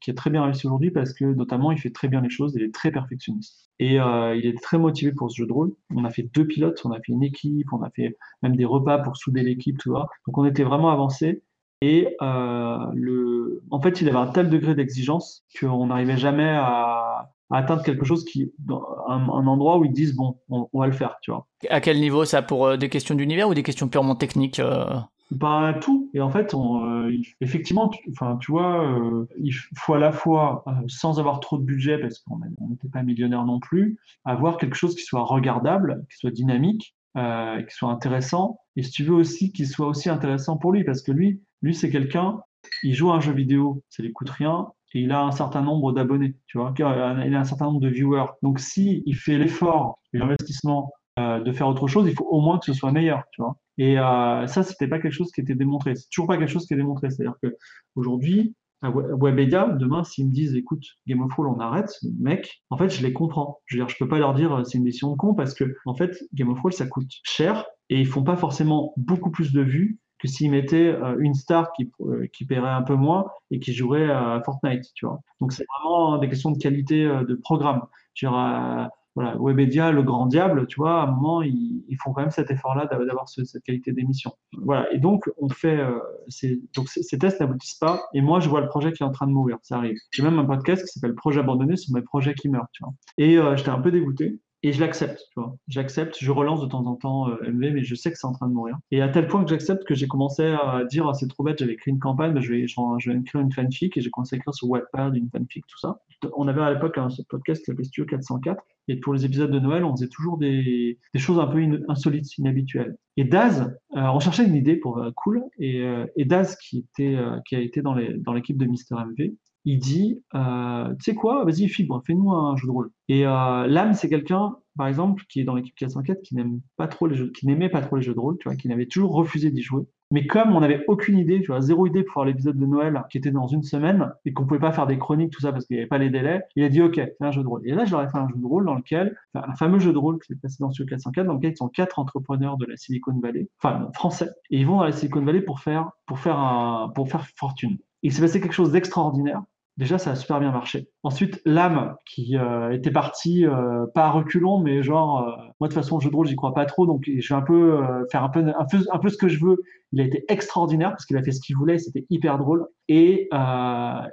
qui, 0.00 0.10
est 0.10 0.14
très 0.14 0.30
bien 0.30 0.44
réussi 0.44 0.66
aujourd'hui 0.66 0.90
parce 0.90 1.12
que 1.12 1.24
notamment 1.24 1.72
il 1.72 1.78
fait 1.78 1.90
très 1.90 2.08
bien 2.08 2.20
les 2.20 2.30
choses, 2.30 2.54
il 2.56 2.62
est 2.62 2.74
très 2.74 2.90
perfectionniste. 2.90 3.70
Et 3.78 3.94
il 3.94 4.46
est 4.46 4.60
très 4.62 4.78
motivé 4.78 5.12
pour 5.12 5.30
ce 5.30 5.36
jeu 5.36 5.46
de 5.46 5.52
rôle. 5.52 5.72
On 5.94 6.04
a 6.04 6.10
fait 6.10 6.28
deux 6.34 6.46
pilotes, 6.46 6.80
on 6.84 6.90
a 6.92 6.96
fait 6.96 7.12
une 7.12 7.22
équipe, 7.22 7.72
on 7.72 7.82
a 7.82 7.90
fait 7.90 8.16
même 8.42 8.56
des 8.56 8.64
repas 8.66 8.98
pour 8.98 9.16
souder 9.16 9.42
l'équipe, 9.42 9.78
tout 9.78 9.94
ça. 9.94 10.06
Donc 10.26 10.36
on 10.36 10.44
était 10.44 10.64
vraiment 10.64 10.90
avancé. 10.90 11.42
Et 11.82 12.14
euh, 12.20 12.86
le... 12.94 13.62
en 13.70 13.80
fait, 13.80 14.00
il 14.02 14.08
avait 14.08 14.18
un 14.18 14.26
tel 14.26 14.50
degré 14.50 14.74
d'exigence 14.74 15.44
qu'on 15.58 15.86
n'arrivait 15.86 16.18
jamais 16.18 16.50
à, 16.50 17.32
atteindre 17.50 17.82
quelque 17.82 18.04
chose 18.04 18.24
qui, 18.24 18.52
un, 18.68 19.28
un 19.28 19.46
endroit 19.46 19.78
où 19.78 19.84
ils 19.84 19.92
disent 19.92 20.14
bon, 20.14 20.38
on, 20.48 20.68
va 20.78 20.86
le 20.86 20.92
faire, 20.92 21.16
tu 21.22 21.30
vois. 21.30 21.46
À 21.68 21.80
quel 21.80 22.00
niveau 22.00 22.24
ça 22.24 22.42
Pour 22.42 22.66
euh, 22.66 22.76
des 22.76 22.88
questions 22.88 23.14
d'univers 23.14 23.48
ou 23.48 23.54
des 23.54 23.62
questions 23.62 23.88
purement 23.88 24.14
techniques 24.14 24.60
euh... 24.60 24.84
Bah, 25.30 25.76
tout. 25.80 26.10
Et 26.12 26.20
en 26.20 26.30
fait, 26.30 26.54
on, 26.54 26.84
euh, 26.84 27.12
effectivement, 27.40 27.88
tu, 27.88 28.00
enfin, 28.10 28.36
tu 28.40 28.50
vois, 28.50 28.84
euh, 28.84 29.28
il 29.38 29.52
faut 29.76 29.94
à 29.94 29.98
la 29.98 30.10
fois, 30.10 30.64
sans 30.88 31.20
avoir 31.20 31.38
trop 31.38 31.56
de 31.56 31.62
budget, 31.62 31.98
parce 31.98 32.18
qu'on 32.18 32.40
n'était 32.68 32.88
pas 32.88 33.04
millionnaire 33.04 33.44
non 33.44 33.60
plus, 33.60 33.96
avoir 34.24 34.56
quelque 34.56 34.74
chose 34.74 34.96
qui 34.96 35.04
soit 35.04 35.22
regardable, 35.22 36.04
qui 36.10 36.18
soit 36.18 36.32
dynamique, 36.32 36.96
qui 37.14 37.74
soit 37.74 37.90
intéressant. 37.90 38.58
Et 38.74 38.82
si 38.82 38.90
tu 38.90 39.04
veux 39.04 39.14
aussi, 39.14 39.52
qu'il 39.52 39.68
soit 39.68 39.86
aussi 39.86 40.08
intéressant 40.08 40.56
pour 40.56 40.72
lui, 40.72 40.82
parce 40.82 41.00
que 41.00 41.12
lui, 41.12 41.40
lui, 41.62 41.76
c'est 41.76 41.90
quelqu'un, 41.90 42.40
il 42.82 42.94
joue 42.94 43.12
à 43.12 43.14
un 43.14 43.20
jeu 43.20 43.32
vidéo, 43.32 43.84
ça 43.88 44.02
lui 44.02 44.12
coûte 44.12 44.30
rien, 44.30 44.66
et 44.92 45.02
il 45.02 45.12
a 45.12 45.22
un 45.22 45.30
certain 45.30 45.62
nombre 45.62 45.92
d'abonnés, 45.92 46.36
tu 46.46 46.58
vois, 46.58 46.74
il 46.76 46.82
a 46.82 47.40
un 47.40 47.44
certain 47.44 47.66
nombre 47.66 47.80
de 47.80 47.88
viewers. 47.88 48.26
Donc, 48.42 48.58
si 48.58 49.02
il 49.06 49.14
fait 49.14 49.38
l'effort 49.38 50.00
l'investissement 50.12 50.92
euh, 51.18 51.40
de 51.40 51.52
faire 51.52 51.68
autre 51.68 51.86
chose, 51.86 52.08
il 52.08 52.14
faut 52.14 52.26
au 52.26 52.40
moins 52.40 52.58
que 52.58 52.64
ce 52.64 52.72
soit 52.72 52.92
meilleur, 52.92 53.22
tu 53.32 53.42
vois. 53.42 53.56
Et 53.78 53.98
euh, 53.98 54.46
ça, 54.46 54.62
c'était 54.62 54.88
pas 54.88 54.98
quelque 54.98 55.12
chose 55.12 55.30
qui 55.32 55.40
était 55.40 55.54
démontré. 55.54 55.94
C'est 55.94 56.08
toujours 56.10 56.26
pas 56.26 56.36
quelque 56.36 56.50
chose 56.50 56.66
qui 56.66 56.74
est 56.74 56.76
démontré. 56.76 57.10
C'est-à-dire 57.10 57.36
que 57.42 57.56
aujourd'hui, 57.94 58.54
à 58.82 58.90
Webedia, 58.90 59.68
demain, 59.68 60.04
s'ils 60.04 60.26
me 60.26 60.32
disent, 60.32 60.54
écoute, 60.54 60.84
Game 61.06 61.20
of 61.22 61.30
Thrones, 61.30 61.54
on 61.54 61.60
arrête, 61.60 61.92
mec, 62.18 62.62
en 62.70 62.78
fait, 62.78 62.88
je 62.88 63.02
les 63.02 63.12
comprends. 63.12 63.60
Je 63.66 63.76
veux 63.76 63.84
dire, 63.84 63.88
je 63.88 63.96
peux 63.98 64.08
pas 64.08 64.18
leur 64.18 64.34
dire, 64.34 64.52
euh, 64.52 64.64
c'est 64.64 64.78
une 64.78 64.84
décision 64.84 65.12
de 65.12 65.16
con 65.16 65.34
parce 65.34 65.54
que, 65.54 65.76
en 65.86 65.94
fait, 65.94 66.18
Game 66.34 66.48
of 66.48 66.58
Thrones, 66.58 66.72
ça 66.72 66.86
coûte 66.86 67.10
cher 67.24 67.64
et 67.90 68.00
ils 68.00 68.06
font 68.06 68.22
pas 68.22 68.36
forcément 68.36 68.92
beaucoup 68.96 69.30
plus 69.30 69.52
de 69.52 69.60
vues 69.60 69.98
que 70.20 70.28
s'ils 70.28 70.50
mettaient 70.50 70.88
euh, 70.88 71.16
une 71.18 71.34
star 71.34 71.72
qui, 71.72 71.90
euh, 72.02 72.26
qui 72.32 72.44
paierait 72.44 72.70
un 72.70 72.82
peu 72.82 72.94
moins 72.94 73.26
et 73.50 73.58
qui 73.58 73.72
jouerait 73.72 74.10
à 74.10 74.40
Fortnite, 74.44 74.84
tu 74.94 75.06
vois. 75.06 75.20
Donc 75.40 75.52
c'est 75.52 75.64
vraiment 75.78 76.18
des 76.18 76.28
questions 76.28 76.50
de 76.50 76.58
qualité 76.58 77.04
euh, 77.04 77.24
de 77.24 77.34
programme. 77.34 77.80
Veux 78.22 78.28
dire, 78.28 78.90
voilà, 79.16 79.36
Webedia, 79.40 79.90
le 79.90 80.02
grand 80.02 80.26
diable, 80.26 80.66
tu 80.66 80.76
vois, 80.76 81.00
à 81.00 81.04
un 81.04 81.06
moment, 81.06 81.42
ils, 81.42 81.84
ils 81.88 81.96
font 81.96 82.12
quand 82.12 82.20
même 82.20 82.30
cet 82.30 82.50
effort-là 82.50 82.86
d'avoir 82.86 83.28
cette 83.28 83.62
qualité 83.64 83.92
d'émission. 83.92 84.32
Voilà, 84.52 84.92
et 84.92 84.98
donc, 84.98 85.28
on 85.38 85.48
fait, 85.48 85.80
ces, 86.28 86.60
donc 86.76 86.88
ces 86.88 87.18
tests 87.18 87.40
n'aboutissent 87.40 87.78
pas, 87.78 88.02
et 88.14 88.20
moi, 88.20 88.40
je 88.40 88.48
vois 88.48 88.60
le 88.60 88.68
projet 88.68 88.92
qui 88.92 89.02
est 89.02 89.06
en 89.06 89.10
train 89.10 89.26
de 89.26 89.32
mourir, 89.32 89.58
ça 89.62 89.78
arrive. 89.78 89.96
J'ai 90.10 90.22
même 90.22 90.38
un 90.38 90.44
podcast 90.44 90.82
qui 90.82 90.92
s'appelle 90.92 91.14
Projet 91.14 91.40
abandonné 91.40 91.76
sur 91.76 91.94
mes 91.94 92.02
projets 92.02 92.34
qui 92.34 92.48
meurent, 92.48 92.68
tu 92.72 92.84
vois. 92.84 92.92
Et 93.18 93.36
j'étais 93.56 93.70
un 93.70 93.80
peu 93.80 93.90
dégoûté, 93.90 94.38
et 94.62 94.72
je 94.72 94.80
l'accepte, 94.80 95.20
tu 95.32 95.40
vois. 95.40 95.56
J'accepte, 95.68 96.16
je 96.20 96.30
relance 96.30 96.60
de 96.60 96.66
temps 96.66 96.84
en 96.86 96.94
temps 96.94 97.28
euh, 97.30 97.50
MV, 97.50 97.72
mais 97.72 97.82
je 97.82 97.94
sais 97.94 98.12
que 98.12 98.18
c'est 98.18 98.26
en 98.26 98.32
train 98.32 98.48
de 98.48 98.52
mourir. 98.52 98.78
Et 98.90 99.00
à 99.00 99.08
tel 99.08 99.26
point 99.26 99.42
que 99.42 99.48
j'accepte 99.48 99.84
que 99.84 99.94
j'ai 99.94 100.06
commencé 100.06 100.44
à 100.44 100.84
dire, 100.84 101.08
ah, 101.08 101.14
c'est 101.14 101.28
trop 101.28 101.44
bête, 101.44 101.58
j'avais 101.58 101.72
écrit 101.72 101.90
une 101.90 101.98
campagne, 101.98 102.38
je, 102.40 102.52
vais, 102.52 102.66
je, 102.66 103.10
vais 103.10 103.18
écrire 103.18 103.40
une 103.40 103.52
fanfic, 103.52 103.96
et 103.96 104.00
j'ai 104.00 104.10
commencé 104.10 104.36
à 104.36 104.38
écrire 104.38 104.54
sur 104.54 104.68
Wattpad 104.68 105.16
une 105.16 105.30
fanfic, 105.30 105.66
tout 105.66 105.78
ça. 105.78 106.00
On 106.36 106.46
avait 106.46 106.60
à 106.60 106.72
l'époque 106.72 106.98
un 106.98 107.08
podcast 107.28 107.62
qui 107.62 107.66
s'appelait 107.66 107.84
Studio 107.84 108.04
404, 108.04 108.62
et 108.88 108.96
pour 108.96 109.14
les 109.14 109.24
épisodes 109.24 109.50
de 109.50 109.58
Noël, 109.58 109.84
on 109.84 109.92
faisait 109.92 110.08
toujours 110.08 110.36
des, 110.36 110.98
des 111.14 111.20
choses 111.20 111.38
un 111.38 111.46
peu 111.46 111.60
insolites, 111.88 112.36
inhabituelles. 112.36 112.96
Et 113.16 113.24
Daz, 113.24 113.62
euh, 113.96 114.00
on 114.00 114.20
cherchait 114.20 114.44
une 114.44 114.54
idée 114.54 114.76
pour 114.76 114.98
euh, 114.98 115.10
cool, 115.16 115.42
et, 115.58 115.82
Daz, 116.26 116.56
qui, 116.56 116.78
était, 116.78 117.18
qui 117.46 117.56
a 117.56 117.60
été 117.60 117.80
dans 117.80 117.94
l'équipe 117.94 118.58
de 118.58 118.66
Mister 118.66 118.94
MV, 118.94 119.32
il 119.64 119.78
dit, 119.78 120.22
euh, 120.34 120.88
tu 120.96 121.04
sais 121.04 121.14
quoi, 121.14 121.44
vas-y, 121.44 121.68
fibre, 121.68 122.02
fais-nous 122.06 122.32
un 122.32 122.56
jeu 122.56 122.66
de 122.66 122.72
rôle. 122.72 122.90
Et 123.08 123.26
euh, 123.26 123.66
l'âme, 123.66 123.94
c'est 123.94 124.08
quelqu'un, 124.08 124.56
par 124.76 124.86
exemple, 124.86 125.24
qui 125.28 125.40
est 125.40 125.44
dans 125.44 125.54
l'équipe 125.54 125.74
404, 125.74 126.22
qui 126.22 126.34
n'aime 126.34 126.60
pas 126.76 126.88
trop 126.88 127.06
les 127.06 127.16
jeux, 127.16 127.30
qui 127.30 127.46
n'aimait 127.46 127.68
pas 127.68 127.82
trop 127.82 127.96
les 127.96 128.02
jeux 128.02 128.14
de 128.14 128.20
rôle, 128.20 128.38
tu 128.38 128.48
vois, 128.48 128.56
qui 128.56 128.68
n'avait 128.68 128.86
toujours 128.86 129.12
refusé 129.12 129.50
d'y 129.50 129.62
jouer. 129.62 129.84
Mais 130.12 130.26
comme 130.26 130.56
on 130.56 130.60
n'avait 130.60 130.84
aucune 130.88 131.18
idée, 131.18 131.40
tu 131.40 131.48
vois, 131.48 131.60
zéro 131.60 131.86
idée 131.86 132.02
pour 132.02 132.14
faire 132.14 132.24
l'épisode 132.24 132.58
de 132.58 132.66
Noël 132.66 133.00
qui 133.10 133.18
était 133.18 133.30
dans 133.30 133.46
une 133.46 133.62
semaine 133.62 134.12
et 134.24 134.32
qu'on 134.32 134.44
pouvait 134.44 134.58
pas 134.58 134.72
faire 134.72 134.88
des 134.88 134.98
chroniques, 134.98 135.32
tout 135.32 135.40
ça 135.40 135.52
parce 135.52 135.66
qu'il 135.66 135.76
n'y 135.76 135.82
avait 135.82 135.88
pas 135.88 135.98
les 135.98 136.10
délais, 136.10 136.42
il 136.56 136.64
a 136.64 136.68
dit 136.68 136.82
OK, 136.82 136.96
fais 136.96 137.14
un 137.20 137.30
jeu 137.30 137.42
de 137.42 137.46
rôle. 137.46 137.62
Et 137.64 137.74
là, 137.74 137.84
je 137.84 137.92
leur 137.92 138.02
ai 138.02 138.08
fait 138.08 138.18
un 138.18 138.28
jeu 138.28 138.34
de 138.36 138.46
rôle 138.46 138.64
dans 138.64 138.74
lequel, 138.74 139.16
un 139.34 139.54
fameux 139.54 139.78
jeu 139.78 139.92
de 139.92 139.98
rôle 139.98 140.18
qui 140.18 140.32
est 140.32 140.36
passé 140.36 140.56
dans 140.58 140.72
ce 140.72 140.82
404, 140.82 141.26
dans 141.26 141.34
lequel 141.34 141.52
ils 141.52 141.56
sont 141.56 141.68
quatre 141.68 142.00
entrepreneurs 142.00 142.56
de 142.56 142.66
la 142.66 142.76
Silicon 142.76 143.16
Valley, 143.20 143.48
enfin 143.62 143.88
français, 143.94 144.30
et 144.50 144.58
ils 144.58 144.66
vont 144.66 144.78
dans 144.78 144.84
la 144.84 144.92
Silicon 144.92 145.24
Valley 145.24 145.42
pour 145.42 145.60
faire, 145.60 145.90
pour 146.06 146.18
faire 146.18 146.38
un, 146.38 146.90
pour 146.92 147.08
faire 147.08 147.26
fortune. 147.36 147.78
Il 148.02 148.12
s'est 148.12 148.22
passé 148.22 148.40
quelque 148.40 148.52
chose 148.52 148.72
d'extraordinaire 148.72 149.42
Déjà, 149.80 149.96
ça 149.96 150.10
a 150.10 150.14
super 150.14 150.40
bien 150.40 150.50
marché. 150.52 150.90
Ensuite, 151.04 151.40
l'âme 151.46 151.96
qui 152.04 152.36
euh, 152.36 152.70
était 152.70 152.90
partie, 152.90 153.46
euh, 153.46 153.86
pas 153.94 154.04
à 154.04 154.10
reculons, 154.10 154.58
mais 154.58 154.82
genre, 154.82 155.20
euh, 155.20 155.30
moi 155.58 155.68
de 155.68 155.72
toute 155.72 155.82
façon, 155.82 155.98
jeu 156.00 156.10
de 156.10 156.14
rôle, 156.14 156.26
j'y 156.26 156.36
crois 156.36 156.52
pas 156.52 156.66
trop, 156.66 156.86
donc 156.86 157.04
je 157.06 157.26
vais 157.26 157.38
un 157.38 157.42
peu 157.42 157.80
faire 158.12 158.22
un 158.22 158.28
peu, 158.28 158.40
un 158.40 158.66
peu, 158.70 158.78
un 158.92 158.98
peu 158.98 159.08
ce 159.08 159.16
que 159.16 159.28
je 159.28 159.42
veux. 159.42 159.62
Il 159.92 160.02
a 160.02 160.04
été 160.04 160.22
extraordinaire 160.28 160.90
parce 160.90 161.06
qu'il 161.06 161.16
a 161.16 161.22
fait 161.22 161.32
ce 161.32 161.40
qu'il 161.40 161.56
voulait, 161.56 161.78
c'était 161.78 162.04
hyper 162.10 162.36
drôle. 162.36 162.66
Et 162.88 163.30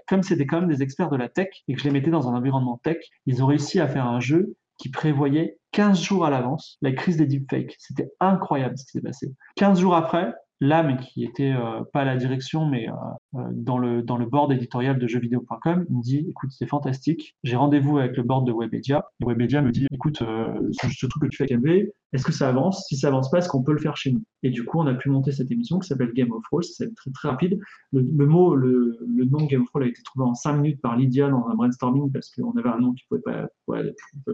comme 0.08 0.24
c'était 0.24 0.46
quand 0.46 0.62
même 0.62 0.70
des 0.70 0.82
experts 0.82 1.10
de 1.10 1.18
la 1.18 1.28
tech 1.28 1.50
et 1.68 1.74
que 1.74 1.80
je 1.82 1.84
les 1.84 1.92
mettais 1.92 2.12
dans 2.12 2.30
un 2.30 2.34
environnement 2.34 2.80
tech, 2.82 3.00
ils 3.26 3.44
ont 3.44 3.48
réussi 3.48 3.82
à 3.82 3.90
faire 3.90 4.08
un 4.08 4.22
jeu 4.22 4.56
qui 4.78 4.90
prévoyait 4.90 5.58
15 5.74 6.02
jours 6.02 6.26
à 6.26 6.30
l'avance 6.30 6.78
la 6.82 6.94
crise 6.94 7.18
des 7.18 7.26
deepfakes. 7.26 7.76
C'était 7.78 8.10
incroyable 8.22 8.78
ce 8.78 8.86
qui 8.86 8.92
s'est 8.92 9.02
passé. 9.02 9.34
15 9.58 9.82
jours 9.82 9.96
après, 9.96 10.34
l'âme 10.60 10.98
qui 10.98 11.24
était 11.24 11.54
euh, 11.54 11.84
pas 11.94 12.02
à 12.02 12.06
la 12.06 12.16
direction 12.16 12.66
mais 12.66 12.90
euh, 12.90 12.94
euh, 13.36 13.50
dans 13.54 13.78
le 13.78 14.02
dans 14.02 14.18
le 14.18 14.26
board 14.26 14.52
éditorial 14.52 14.98
de 14.98 15.08
jeuxvideo.com 15.08 15.86
il 15.90 15.96
me 15.96 16.02
dit 16.02 16.26
écoute 16.30 16.50
c'est 16.52 16.68
fantastique. 16.68 17.36
J'ai 17.44 17.56
rendez-vous 17.56 17.98
avec 17.98 18.18
le 18.18 18.24
board 18.24 18.48
de 18.48 18.54
Webedia. 18.54 19.06
Et 19.22 19.26
Webedia 19.26 19.62
me 19.62 19.72
dit 19.72 19.88
écoute 19.92 20.18
ce, 20.20 20.90
ce, 20.90 21.06
truc 21.06 21.24
que 21.24 21.28
tu 21.28 21.38
fais 21.38 21.54
avec 21.54 21.92
est-ce 22.14 22.24
que 22.24 22.32
ça 22.32 22.50
avance? 22.50 22.86
Si 22.88 22.96
ça 22.96 23.10
avance 23.10 23.30
pas 23.30 23.40
est-ce 23.40 23.50
qu'on 23.50 23.64
peut 23.64 23.74
le 23.74 23.80
faire 23.80 23.98
chez 23.98 24.12
nous? 24.12 24.24
Et 24.44 24.50
du 24.50 24.66
coup 24.66 24.80
on 24.80 24.88
a 24.88 24.94
pu 24.94 25.10
monter 25.10 25.32
cette 25.32 25.52
émission 25.52 25.80
qui 25.80 25.88
s'appelle 25.88 26.12
Game 26.14 26.32
of 26.32 26.44
Thrones. 26.44 26.64
C'est 26.64 26.94
très 26.96 27.12
très 27.12 27.30
rapide. 27.30 27.60
Le, 27.92 28.26
mot 28.26 28.56
le, 28.56 28.98
le, 29.08 29.26
nom 29.26 29.46
Game 29.46 29.62
of 29.62 29.68
Thrones 29.70 29.84
a 29.84 29.88
été 29.88 30.02
trouvé 30.04 30.26
en 30.26 30.34
5 30.34 30.54
minutes 30.54 30.82
par 30.82 30.96
Lydia 30.96 31.30
dans 31.30 31.48
un 31.48 31.56
brainstorming 31.56 32.12
parce 32.12 32.32
qu'on 32.32 32.52
avait 32.58 32.70
un 32.70 32.80
nom 32.80 32.94
qui 32.94 33.04
pouvait 33.10 33.22
pas 33.22 33.48
pouvait, 33.66 33.94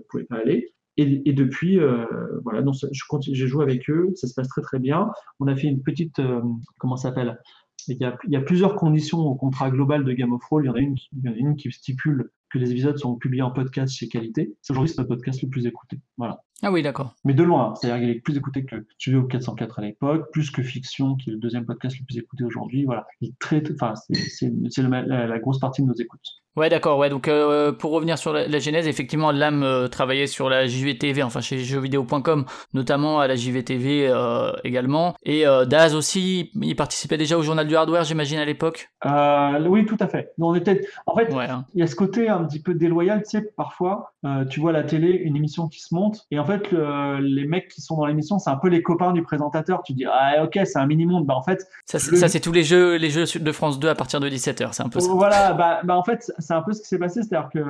pouvait 0.09 0.25
pas 0.25 0.37
aller 0.37 0.73
et, 0.97 1.33
depuis, 1.33 1.79
euh, 1.79 2.05
voilà, 2.43 2.63
je 2.91 3.03
continue, 3.09 3.35
j'ai 3.35 3.47
joué 3.47 3.63
avec 3.63 3.89
eux, 3.89 4.11
ça 4.15 4.27
se 4.27 4.33
passe 4.35 4.47
très 4.47 4.61
très 4.61 4.79
bien. 4.79 5.09
On 5.39 5.47
a 5.47 5.55
fait 5.55 5.67
une 5.67 5.81
petite, 5.81 6.19
euh, 6.19 6.41
comment 6.77 6.95
ça 6.95 7.09
s'appelle? 7.09 7.39
Il 7.87 7.97
y, 7.97 8.35
a, 8.35 8.41
plusieurs 8.41 8.75
conditions 8.75 9.19
au 9.19 9.35
contrat 9.35 9.69
global 9.69 10.05
de 10.05 10.13
Game 10.13 10.31
of 10.31 10.41
Thrones. 10.41 10.63
Il 10.63 10.67
y 10.67 10.69
en 10.69 10.75
a 10.75 10.79
une, 10.79 10.95
y 11.21 11.27
en 11.27 11.33
a 11.33 11.35
une 11.35 11.55
qui 11.57 11.69
stipule 11.71 12.31
que 12.49 12.57
les 12.57 12.71
épisodes 12.71 12.97
sont 12.97 13.15
publiés 13.15 13.41
en 13.41 13.51
podcast 13.51 13.93
chez 13.93 14.07
Qualité. 14.07 14.55
Aujourd'hui, 14.69 14.89
c'est 14.89 14.99
notre 14.99 15.09
podcast 15.09 15.41
le 15.41 15.49
plus 15.49 15.65
écouté. 15.65 15.99
Voilà. 16.17 16.43
Ah 16.61 16.71
oui, 16.71 16.81
d'accord. 16.81 17.13
Mais 17.25 17.33
de 17.33 17.43
loin, 17.43 17.73
c'est-à-dire 17.75 18.01
qu'il 18.01 18.09
est 18.15 18.21
plus 18.21 18.37
écouté 18.37 18.63
que 18.63 18.85
Studio 18.97 19.23
404 19.23 19.79
à 19.79 19.81
l'époque, 19.81 20.31
plus 20.31 20.49
que 20.49 20.63
Fiction, 20.63 21.15
qui 21.15 21.29
est 21.29 21.33
le 21.33 21.39
deuxième 21.39 21.65
podcast 21.65 21.97
le 21.99 22.05
plus 22.05 22.17
écouté 22.17 22.43
aujourd'hui. 22.43 22.85
Voilà. 22.85 23.05
Il 23.21 23.33
enfin, 23.73 23.93
c'est 24.29 24.51
la, 24.77 25.27
la 25.27 25.39
grosse 25.39 25.59
partie 25.59 25.81
de 25.81 25.87
nos 25.87 25.93
écoutes. 25.93 26.43
Ouais, 26.55 26.69
d'accord. 26.69 26.99
Ouais, 26.99 27.09
donc 27.09 27.27
euh, 27.27 27.71
pour 27.71 27.91
revenir 27.91 28.19
sur 28.19 28.31
la, 28.31 28.59
genèse, 28.59 28.87
effectivement, 28.87 29.31
l'âme 29.31 29.63
euh, 29.63 29.87
travaillait 29.87 30.27
sur 30.27 30.49
la 30.49 30.67
JVTV, 30.67 31.23
enfin 31.23 31.41
chez 31.41 31.57
jeuxvideo.com, 31.57 32.45
notamment 32.75 33.19
à 33.19 33.27
la 33.27 33.35
JVTV 33.35 34.07
euh, 34.07 34.51
également. 34.63 35.15
Et 35.23 35.47
euh, 35.47 35.65
Daz 35.65 35.95
aussi, 35.95 36.51
il 36.61 36.75
participait 36.75 37.17
déjà 37.17 37.39
au 37.39 37.41
journal 37.41 37.67
du 37.67 37.75
hardware, 37.75 38.03
j'imagine 38.03 38.37
à 38.37 38.45
l'époque. 38.45 38.89
oui, 39.03 39.85
tout 39.87 39.97
à 39.99 40.07
fait. 40.07 40.31
on 40.37 40.53
était, 40.53 40.81
en 41.07 41.15
fait, 41.15 41.33
hein. 41.33 41.65
il 41.73 41.79
y 41.79 41.83
a 41.83 41.87
ce 41.87 41.95
côté 41.95 42.29
un 42.29 42.43
petit 42.43 42.61
peu 42.61 42.75
déloyal, 42.75 43.23
tu 43.23 43.31
sais, 43.31 43.49
parfois, 43.57 44.13
tu 44.51 44.59
vois 44.59 44.71
la 44.71 44.83
télé, 44.83 45.09
une 45.09 45.35
émission 45.35 45.67
qui 45.67 45.81
se 45.81 45.95
monte, 45.95 46.27
et 46.29 46.37
en 46.37 46.42
fait, 46.45 46.71
le, 46.71 47.19
les 47.19 47.45
mecs 47.45 47.67
qui 47.67 47.81
sont 47.81 47.97
dans 47.97 48.05
l'émission, 48.05 48.39
c'est 48.39 48.49
un 48.49 48.57
peu 48.57 48.69
les 48.69 48.81
copains 48.81 49.11
du 49.11 49.23
présentateur. 49.23 49.83
Tu 49.83 49.93
dis, 49.93 50.05
ah 50.05 50.43
ok, 50.43 50.59
c'est 50.65 50.77
un 50.77 50.85
mini 50.85 51.05
monde. 51.05 51.25
Bah 51.25 51.35
en 51.35 51.41
fait, 51.43 51.67
ça, 51.85 51.99
c'est 51.99 52.39
tous 52.39 52.51
les 52.51 52.63
jeux, 52.63 52.95
les 52.95 53.09
jeux 53.09 53.25
de 53.39 53.51
France 53.51 53.79
2 53.79 53.87
à 53.89 53.95
partir 53.95 54.19
de 54.19 54.29
17h, 54.29 54.69
c'est 54.71 54.83
un 54.83 54.89
peu 54.89 54.99
ça. 54.99 55.11
Voilà, 55.11 55.53
bah, 55.53 55.81
bah 55.83 55.97
en 55.97 56.03
fait 56.03 56.31
c'est 56.37 56.53
un 56.53 56.61
peu 56.61 56.73
ce 56.73 56.81
qui 56.81 56.87
s'est 56.87 56.99
passé, 56.99 57.21
c'est-à-dire 57.23 57.49
qu'il 57.49 57.61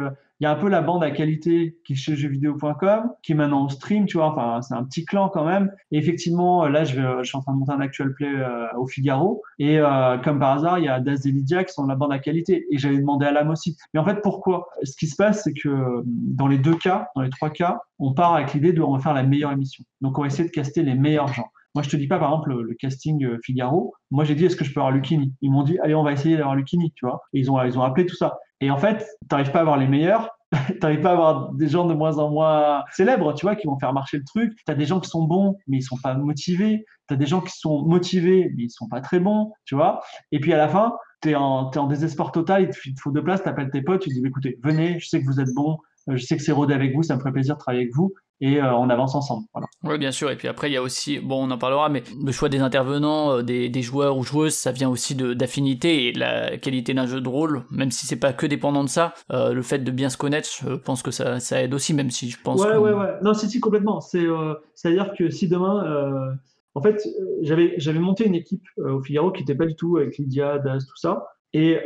il 0.43 0.45
y 0.45 0.49
a 0.49 0.51
un 0.51 0.55
peu 0.55 0.67
la 0.67 0.81
bande 0.81 1.05
à 1.05 1.11
qualité 1.11 1.77
qui 1.85 1.93
est 1.93 1.95
chez 1.95 2.17
jeuxvideo.com, 2.17 3.11
qui 3.21 3.31
est 3.31 3.35
maintenant 3.35 3.63
au 3.63 3.69
stream, 3.69 4.05
tu 4.05 4.17
vois. 4.17 4.25
Enfin, 4.25 4.61
c'est 4.61 4.73
un 4.73 4.83
petit 4.83 5.05
clan 5.05 5.29
quand 5.29 5.45
même. 5.45 5.71
Et 5.91 5.97
effectivement, 5.97 6.67
là, 6.67 6.83
je, 6.83 7.23
suis 7.23 7.37
en 7.37 7.41
train 7.41 7.53
de 7.53 7.59
monter 7.59 7.71
un 7.71 7.79
actual 7.79 8.13
play 8.13 8.27
euh, 8.27 8.67
au 8.75 8.85
Figaro. 8.85 9.41
Et 9.57 9.79
euh, 9.79 10.17
comme 10.17 10.39
par 10.39 10.57
hasard, 10.57 10.79
il 10.79 10.83
y 10.83 10.89
a 10.89 10.99
Daz 10.99 11.25
et 11.25 11.31
Lydia 11.31 11.63
qui 11.63 11.71
sont 11.71 11.85
la 11.85 11.95
bande 11.95 12.11
à 12.11 12.19
qualité. 12.19 12.65
Et 12.71 12.77
j'avais 12.77 12.97
demandé 12.97 13.25
à 13.25 13.31
l'âme 13.31 13.51
aussi. 13.51 13.77
Mais 13.93 14.01
en 14.01 14.05
fait, 14.05 14.21
pourquoi? 14.21 14.67
Ce 14.83 14.97
qui 14.97 15.07
se 15.07 15.15
passe, 15.15 15.43
c'est 15.45 15.53
que 15.53 16.03
dans 16.05 16.49
les 16.49 16.57
deux 16.57 16.75
cas, 16.75 17.07
dans 17.15 17.21
les 17.21 17.29
trois 17.29 17.49
cas, 17.49 17.79
on 17.97 18.13
part 18.13 18.35
avec 18.35 18.53
l'idée 18.53 18.73
de 18.73 18.81
on 18.81 18.97
va 18.97 18.99
faire 18.99 19.13
la 19.13 19.23
meilleure 19.23 19.53
émission. 19.53 19.85
Donc, 20.01 20.17
on 20.17 20.23
va 20.23 20.27
essayer 20.27 20.43
de 20.43 20.53
caster 20.53 20.83
les 20.83 20.95
meilleurs 20.95 21.29
gens. 21.29 21.47
Moi, 21.75 21.83
je 21.83 21.89
te 21.89 21.95
dis 21.95 22.07
pas, 22.07 22.19
par 22.19 22.29
exemple, 22.29 22.53
le, 22.53 22.75
casting 22.75 23.23
euh, 23.25 23.39
Figaro. 23.43 23.93
Moi, 24.11 24.25
j'ai 24.25 24.35
dit, 24.35 24.45
est-ce 24.45 24.55
que 24.55 24.63
je 24.63 24.73
peux 24.73 24.79
avoir 24.79 24.91
Lucini 24.91 25.33
Ils 25.41 25.51
m'ont 25.51 25.63
dit, 25.63 25.79
allez, 25.79 25.95
on 25.95 26.03
va 26.03 26.11
essayer 26.11 26.37
d'avoir 26.37 26.55
Lucini, 26.55 26.93
tu 26.95 27.05
vois. 27.05 27.21
Et 27.33 27.39
ils 27.39 27.49
ont, 27.49 27.61
ils 27.63 27.77
ont 27.79 27.83
appelé 27.83 28.05
tout 28.05 28.15
ça. 28.15 28.37
Et 28.61 28.69
en 28.69 28.77
fait, 28.77 28.99
tu 28.99 29.27
n'arrives 29.31 29.51
pas 29.51 29.59
à 29.59 29.61
avoir 29.61 29.77
les 29.77 29.87
meilleurs, 29.87 30.29
tu 30.67 30.77
n'arrives 30.81 31.01
pas 31.01 31.09
à 31.09 31.13
avoir 31.13 31.51
des 31.53 31.67
gens 31.67 31.85
de 31.85 31.93
moins 31.93 32.19
en 32.19 32.29
moins 32.29 32.83
célèbres, 32.91 33.33
tu 33.33 33.45
vois, 33.45 33.55
qui 33.55 33.65
vont 33.65 33.79
faire 33.79 33.91
marcher 33.91 34.17
le 34.17 34.23
truc. 34.23 34.53
Tu 34.55 34.71
as 34.71 34.75
des 34.75 34.85
gens 34.85 34.99
qui 34.99 35.09
sont 35.09 35.23
bons, 35.23 35.57
mais 35.67 35.77
ils 35.77 35.83
sont 35.83 35.97
pas 36.01 36.13
motivés. 36.13 36.85
Tu 37.07 37.15
as 37.15 37.17
des 37.17 37.25
gens 37.25 37.41
qui 37.41 37.57
sont 37.57 37.83
motivés, 37.85 38.51
mais 38.55 38.63
ils 38.63 38.69
sont 38.69 38.87
pas 38.87 39.01
très 39.01 39.19
bons, 39.19 39.51
tu 39.65 39.75
vois. 39.75 40.01
Et 40.31 40.39
puis 40.39 40.53
à 40.53 40.57
la 40.57 40.67
fin, 40.67 40.93
tu 41.23 41.31
es, 41.31 41.35
en, 41.35 41.71
en 41.71 41.87
désespoir 41.87 42.31
total, 42.31 42.69
il 42.85 42.93
te 42.93 43.01
faut 43.01 43.11
de 43.11 43.19
place, 43.19 43.41
tu 43.41 43.49
appelles 43.49 43.71
tes 43.71 43.81
potes, 43.81 44.01
tu 44.01 44.09
dis, 44.09 44.21
écoutez, 44.23 44.59
venez, 44.63 44.99
je 44.99 45.09
sais 45.09 45.19
que 45.19 45.25
vous 45.25 45.39
êtes 45.39 45.53
bons, 45.55 45.79
euh, 46.09 46.17
je 46.17 46.23
sais 46.23 46.37
que 46.37 46.43
c'est 46.43 46.51
rodé 46.51 46.73
avec 46.73 46.95
vous, 46.95 47.03
ça 47.03 47.15
me 47.15 47.19
ferait 47.19 47.31
plaisir 47.31 47.55
de 47.55 47.59
travailler 47.59 47.83
avec 47.83 47.95
vous 47.95 48.13
et 48.43 48.61
euh, 48.61 48.75
on 48.75 48.89
avance 48.89 49.15
ensemble. 49.15 49.45
Voilà. 49.53 49.67
Oui, 49.83 49.97
bien 49.97 50.11
sûr. 50.11 50.29
Et 50.29 50.35
puis 50.35 50.49
après, 50.49 50.69
il 50.69 50.73
y 50.73 50.77
a 50.77 50.81
aussi, 50.81 51.19
bon, 51.19 51.47
on 51.47 51.51
en 51.51 51.57
parlera, 51.57 51.87
mais 51.87 52.03
le 52.21 52.31
choix 52.33 52.49
des 52.49 52.59
intervenants, 52.59 53.37
euh, 53.37 53.41
des, 53.41 53.69
des 53.69 53.81
joueurs 53.81 54.17
ou 54.17 54.23
joueuses, 54.23 54.53
ça 54.53 54.73
vient 54.73 54.89
aussi 54.89 55.15
d'affinité 55.15 56.07
et 56.07 56.11
la 56.11 56.57
qualité 56.57 56.93
d'un 56.93 57.05
jeu 57.05 57.21
de 57.21 57.29
rôle, 57.29 57.63
même 57.71 57.89
si 57.89 58.05
c'est 58.05 58.19
pas 58.19 58.33
que 58.33 58.45
dépendant 58.45 58.83
de 58.83 58.89
ça, 58.89 59.13
euh, 59.31 59.53
le 59.53 59.61
fait 59.61 59.79
de 59.79 59.91
bien 59.91 60.09
se 60.09 60.17
connaître, 60.17 60.49
je 60.61 60.75
pense 60.75 61.01
que 61.01 61.09
ça, 61.09 61.39
ça 61.39 61.61
aide 61.61 61.73
aussi, 61.73 61.93
même 61.93 62.11
si 62.11 62.29
je 62.29 62.37
pense. 62.43 62.61
Ouais, 62.61 62.75
ouais, 62.75 62.91
ouais. 62.91 63.13
Non, 63.21 63.33
c'est 63.33 63.47
si 63.47 63.61
complètement. 63.61 64.01
C'est, 64.01 64.25
euh, 64.25 64.55
c'est-à-dire 64.75 65.13
que 65.17 65.29
si 65.29 65.47
demain, 65.47 66.35
en 66.75 66.81
fait, 66.81 67.01
j'avais, 67.43 67.75
j'avais 67.77 67.99
monté 67.99 68.25
une 68.25 68.35
équipe 68.35 68.65
au 68.77 68.99
Figaro 69.01 69.31
qui 69.31 69.41
n'était 69.41 69.55
pas 69.55 69.65
du 69.65 69.75
tout 69.75 69.95
avec 69.95 70.17
Lydia, 70.17 70.59
Das, 70.59 70.79
tout 70.79 70.97
ça, 70.97 71.27
et 71.53 71.79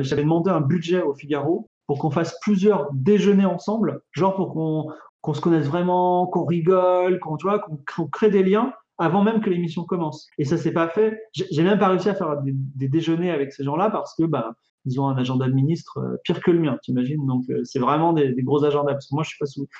j'avais 0.00 0.22
demandé 0.24 0.50
un 0.50 0.60
budget 0.60 1.00
au 1.00 1.14
Figaro 1.14 1.70
pour 1.86 1.98
qu'on 1.98 2.10
fasse 2.10 2.38
plusieurs 2.42 2.90
déjeuners 2.92 3.46
ensemble, 3.46 4.02
genre 4.12 4.34
pour 4.34 4.52
qu'on 4.52 4.92
qu'on 5.22 5.34
se 5.34 5.40
connaisse 5.40 5.66
vraiment, 5.66 6.26
qu'on 6.26 6.44
rigole, 6.44 7.18
qu'on 7.20 8.06
crée 8.08 8.30
des 8.30 8.42
liens 8.42 8.72
avant 8.98 9.22
même 9.22 9.40
que 9.40 9.50
l'émission 9.50 9.84
commence. 9.84 10.28
Et 10.38 10.44
ça 10.44 10.56
s'est 10.56 10.72
pas 10.72 10.88
fait. 10.88 11.18
J'ai 11.32 11.62
même 11.62 11.78
pas 11.78 11.88
réussi 11.88 12.08
à 12.08 12.14
faire 12.14 12.36
des, 12.42 12.88
déjeuners 12.88 13.30
avec 13.30 13.52
ces 13.52 13.64
gens-là 13.64 13.90
parce 13.90 14.14
que 14.14 14.24
bah, 14.24 14.52
ils 14.84 15.00
ont 15.00 15.08
un 15.08 15.16
agenda 15.16 15.46
de 15.46 15.52
ministre 15.52 15.98
euh, 15.98 16.16
pire 16.24 16.40
que 16.40 16.50
le 16.50 16.58
mien, 16.58 16.76
t'imagines? 16.82 17.24
Donc 17.26 17.44
euh, 17.50 17.60
c'est 17.64 17.78
vraiment 17.78 18.12
des, 18.12 18.34
gros 18.42 18.64
agendas 18.64 18.92
parce 18.92 19.10
moi 19.12 19.22
je 19.22 19.30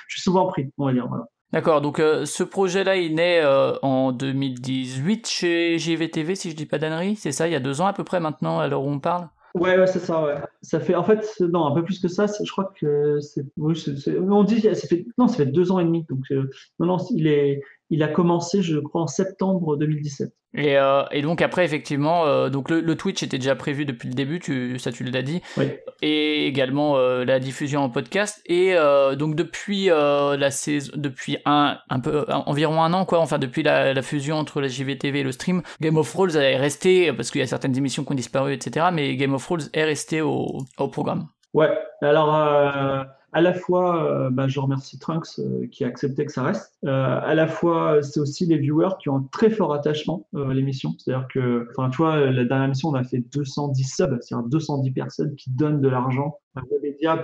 suis 0.09 0.23
souvent 0.23 0.47
pris, 0.47 0.71
on 0.79 0.87
va 0.87 0.93
dire. 0.93 1.09
D'accord, 1.53 1.83
donc 1.83 2.01
euh, 2.01 2.25
ce 2.25 2.43
projet-là, 2.43 2.97
il 2.97 3.15
naît 3.17 3.45
en 3.83 4.13
2018 4.13 5.29
chez 5.29 5.79
JVTV, 5.79 6.35
si 6.35 6.51
je 6.51 6.57
dis 6.57 6.67
pas 6.67 6.79
d'annerie, 6.79 7.17
c'est 7.17 7.33
ça, 7.33 7.47
il 7.47 7.53
y 7.53 7.57
a 7.57 7.61
deux 7.61 7.81
ans 7.81 7.87
à 7.87 7.93
peu 7.93 8.05
près 8.05 8.21
maintenant, 8.21 8.59
à 8.59 8.69
l'heure 8.69 8.83
où 8.83 8.91
on 8.91 9.01
parle? 9.01 9.29
Ouais, 9.55 9.79
ouais 9.79 9.87
c'est 9.87 9.99
ça, 9.99 10.25
ouais. 10.25 10.35
Ça 10.63 10.81
fait, 10.81 10.95
en 10.95 11.05
fait, 11.05 11.27
non, 11.41 11.67
un 11.67 11.75
peu 11.75 11.85
plus 11.85 11.99
que 12.01 12.09
ça, 12.09 12.27
je 12.27 12.51
crois 12.51 12.73
que 12.79 13.21
c'est, 13.21 13.45
oui, 13.59 13.75
on 14.19 14.45
dit, 14.45 14.61
ça 14.63 14.75
fait, 14.75 15.05
non, 15.19 15.29
ça 15.29 15.37
fait 15.37 15.47
deux 15.47 15.71
ans 15.71 15.79
et 15.79 15.85
demi, 15.85 16.05
donc, 16.09 16.25
euh, 16.31 16.49
non, 16.79 16.87
non, 16.87 16.97
il 17.11 17.27
est, 17.27 17.61
il 17.93 18.03
a 18.03 18.09
commencé, 18.09 18.63
je 18.63 18.79
crois, 18.79 19.03
en 19.03 19.07
septembre 19.07 19.77
2017. 19.77 20.33
Et, 20.55 20.79
euh, 20.79 21.03
et 21.11 21.21
donc 21.21 21.43
après, 21.43 21.65
effectivement, 21.65 22.25
euh, 22.27 22.49
donc 22.49 22.71
le, 22.71 22.81
le, 22.81 22.97
Twitch 22.97 23.23
était 23.23 23.39
déjà 23.39 23.55
prévu 23.55 23.85
depuis 23.85 24.09
le 24.09 24.15
début, 24.15 24.41
tu, 24.41 24.79
ça 24.79 24.93
tu 24.93 25.05
l'as 25.05 25.23
dit, 25.23 25.43
oui. 25.59 25.71
et 26.01 26.47
également 26.47 26.97
euh, 26.97 27.25
la 27.27 27.39
diffusion 27.39 27.83
en 27.83 27.91
podcast. 27.91 28.43
Et 28.47 28.75
donc 29.19 29.35
depuis 29.35 29.87
la 29.87 30.51
saison, 30.51 30.93
depuis 30.95 31.37
un, 31.45 31.79
un 31.91 32.01
peu, 32.01 32.25
environ 32.29 32.83
un 32.83 32.95
an, 32.95 33.05
quoi, 33.05 33.21
enfin 33.21 33.39
depuis 33.39 33.63
la, 33.63 33.93
la, 33.93 34.03
fusion 34.03 34.37
entre 34.37 34.63
la 34.63 34.69
JVTV 34.69 35.21
et 35.21 35.23
le 35.23 35.33
stream, 35.33 35.63
Game 35.83 35.99
of 35.99 36.11
Thrones 36.11 36.37
est 36.37 36.57
resté, 36.57 37.13
parce 37.13 37.31
qu'il 37.31 37.41
y 37.41 37.45
a 37.45 37.47
certaines 37.47 37.77
émissions 37.77 38.05
qui 38.05 38.13
ont 38.13 38.17
disparu, 38.17 38.55
etc. 38.55 38.87
Mais 38.91 39.17
Game 39.17 39.35
of 39.35 39.45
Thrones 39.45 39.69
est 39.75 39.85
resté 39.85 40.23
au, 40.23 40.59
au 40.79 40.89
programme. 40.89 41.27
Ouais. 41.53 41.69
Alors 42.01 43.07
à 43.33 43.41
la 43.41 43.55
fois, 43.55 44.05
euh, 44.05 44.31
bah, 44.31 44.47
je 44.47 44.61
remercie 44.61 44.99
Trunks 44.99 45.39
euh, 45.39 45.67
qui 45.69 45.85
a 45.85 45.87
accepté 45.87 46.27
que 46.27 46.33
ça 46.33 46.43
reste. 46.43 46.75
Euh, 46.85 47.19
à 47.23 47.35
la 47.35 47.47
fois, 47.47 48.03
c'est 48.03 48.21
aussi 48.21 48.45
les 48.45 48.59
viewers 48.59 48.95
qui 49.01 49.09
ont 49.09 49.17
un 49.17 49.29
très 49.33 49.49
fort 49.49 49.73
attachement 49.73 50.29
à 50.37 50.53
l'émission. 50.53 50.95
C'est-à-dire 50.99 51.27
que, 51.29 51.67
enfin, 51.71 51.89
tu 51.89 51.97
vois, 51.97 52.31
la 52.31 52.45
dernière 52.45 52.67
émission, 52.67 52.91
on 52.91 52.95
a 52.95 53.05
fait 53.05 53.21
210 53.33 53.85
subs, 53.85 54.19
c'est-à-dire 54.21 54.47
210 54.49 54.91
personnes 54.93 55.35
qui 55.35 55.51
donnent 55.51 55.81
de 55.81 55.89
l'argent 55.89 56.39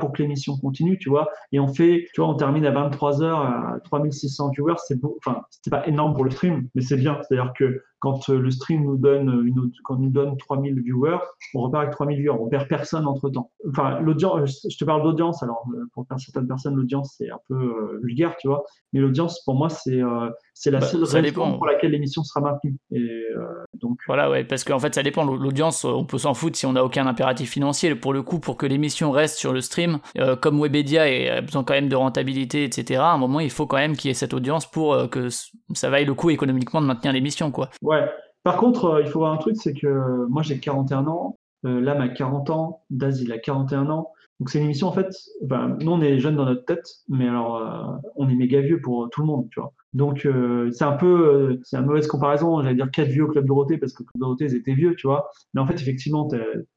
pour 0.01 0.13
que 0.13 0.23
l'émission 0.23 0.57
continue, 0.57 0.99
tu 0.99 1.09
vois. 1.09 1.29
Et 1.53 1.61
on 1.61 1.69
fait, 1.69 2.09
tu 2.15 2.21
vois, 2.21 2.31
on 2.31 2.35
termine 2.35 2.67
à 2.67 2.71
23 2.71 3.21
h 3.21 3.25
à 3.25 3.81
3600 3.85 4.51
viewers, 4.51 4.75
c'est 4.87 5.01
beau, 5.01 5.19
enfin, 5.25 5.43
c'est 5.51 5.71
pas 5.71 5.87
énorme 5.87 6.15
pour 6.15 6.25
le 6.25 6.31
stream, 6.31 6.69
mais 6.75 6.83
c'est 6.83 6.97
bien. 6.97 7.19
C'est-à-dire 7.23 7.53
que 7.57 7.83
quand 8.01 8.29
euh, 8.31 8.39
le 8.39 8.51
stream 8.51 8.85
nous 8.85 8.97
donne 8.97 9.29
autre, 9.59 9.77
quand 9.85 9.97
nous 9.97 10.11
donne 10.11 10.37
3000 10.37 10.81
viewers, 10.83 11.19
on 11.55 11.63
repart 11.63 11.83
avec 11.83 11.95
3000 11.95 12.21
viewers, 12.21 12.39
on 12.41 12.49
perd 12.49 12.69
personne 12.69 13.07
entre 13.07 13.29
temps. 13.31 13.51
Enfin, 13.69 14.01
l'audience, 14.01 14.67
je 14.69 14.77
te 14.77 14.85
parle 14.85 15.03
d'audience, 15.03 15.43
alors 15.43 15.65
euh, 15.75 15.85
pour 15.93 16.07
certaines 16.19 16.47
personnes, 16.47 16.77
l'audience 16.77 17.15
c'est 17.19 17.31
un 17.31 17.41
peu 17.49 17.55
euh, 17.55 18.01
vulgaire, 18.03 18.37
tu 18.37 18.49
vois, 18.49 18.65
mais 18.93 19.01
l'audience 19.01 19.43
pour 19.45 19.55
moi 19.55 19.69
c'est 19.69 20.01
euh, 20.01 20.31
c'est 20.61 20.73
la 20.73 20.81
bah, 20.81 20.87
seule 20.87 21.05
raison 21.05 21.57
pour 21.57 21.67
laquelle 21.67 21.93
l'émission 21.93 22.25
sera 22.25 22.41
maintenue. 22.41 22.75
Et 22.91 22.99
euh, 22.99 23.45
donc 23.75 23.99
voilà, 24.09 24.29
ouais, 24.29 24.43
parce 24.43 24.65
qu'en 24.65 24.81
fait 24.81 24.93
ça 24.93 25.05
dépend. 25.05 25.25
L'audience, 25.25 25.85
on 25.85 26.05
peut 26.05 26.19
s'en 26.19 26.35
foutre 26.35 26.59
si 26.59 26.67
on 26.67 26.73
n'a 26.73 26.85
aucun 26.85 27.07
impératif 27.07 27.53
financier. 27.53 27.95
Pour 27.95 28.13
le 28.13 28.23
coup, 28.23 28.41
pour 28.41 28.57
que 28.57 28.67
l'émission 28.67 29.13
reste 29.13 29.39
sur 29.39 29.53
le 29.53 29.61
stream, 29.61 30.01
euh, 30.19 30.35
comme 30.35 30.61
Webedia 30.61 31.03
a 31.37 31.41
besoin 31.43 31.63
quand 31.63 31.75
même 31.75 31.89
de 31.89 31.95
rentabilité, 31.95 32.65
etc. 32.65 33.01
À 33.01 33.13
un 33.13 33.19
moment, 33.19 33.39
il 33.39 33.51
faut 33.51 33.67
quand 33.67 33.77
même 33.77 33.95
qu'il 33.95 34.09
y 34.09 34.11
ait 34.11 34.15
cette 34.15 34.35
audience 34.35 34.69
pour 34.69 34.95
euh, 34.95 35.07
que 35.07 35.29
ça 35.75 35.91
vaille 35.91 36.07
le 36.07 36.15
coup 36.15 36.31
économiquement 36.31 36.81
de 36.81 36.87
maintenir 36.87 37.13
l'émission, 37.13 37.53
quoi. 37.53 37.71
Ouais. 37.81 38.05
Par 38.43 38.57
contre, 38.57 39.01
il 39.05 39.09
faut 39.09 39.21
voir 39.21 39.33
un 39.33 39.37
truc, 39.37 39.55
c'est 39.57 39.75
que 39.75 40.27
moi 40.29 40.43
j'ai 40.43 40.59
41 40.59 41.07
ans, 41.07 41.37
L'âme 41.65 42.01
a 42.01 42.09
40 42.09 42.51
ans, 42.51 42.83
Daz 42.89 43.21
il 43.21 43.33
a 43.33 43.39
41 43.39 43.91
ans. 43.91 44.13
Donc 44.41 44.49
c'est 44.49 44.59
une 44.59 44.65
émission 44.65 44.87
en 44.87 44.93
fait, 44.93 45.09
ben, 45.43 45.77
nous 45.81 45.91
on 45.91 46.01
est 46.01 46.19
jeunes 46.19 46.37
dans 46.37 46.47
notre 46.47 46.65
tête, 46.65 46.87
mais 47.09 47.29
alors 47.29 48.01
on 48.15 48.29
est 48.29 48.35
méga 48.35 48.61
vieux 48.61 48.81
pour 48.81 49.11
tout 49.11 49.21
le 49.21 49.27
monde, 49.27 49.49
tu 49.51 49.61
vois. 49.61 49.73
Donc 49.95 50.27
euh, 50.27 50.71
c'est 50.73 50.85
un 50.85 50.93
peu, 50.93 51.07
euh, 51.07 51.61
c'est 51.63 51.77
une 51.77 51.87
mauvaise 51.87 52.07
comparaison. 52.07 52.63
J'allais 52.63 52.75
dire 52.75 52.91
quatre 52.91 53.09
vieux 53.09 53.25
au 53.25 53.29
club 53.29 53.47
Dorothée 53.47 53.79
parce 53.79 53.93
que 53.93 54.03
club 54.03 54.21
Dorothée 54.21 54.45
ils 54.47 54.55
étaient 54.55 54.75
vieux, 54.75 54.95
tu 54.97 55.07
vois. 55.07 55.31
Mais 55.55 55.61
en 55.61 55.67
fait 55.67 55.75
effectivement, 55.75 56.29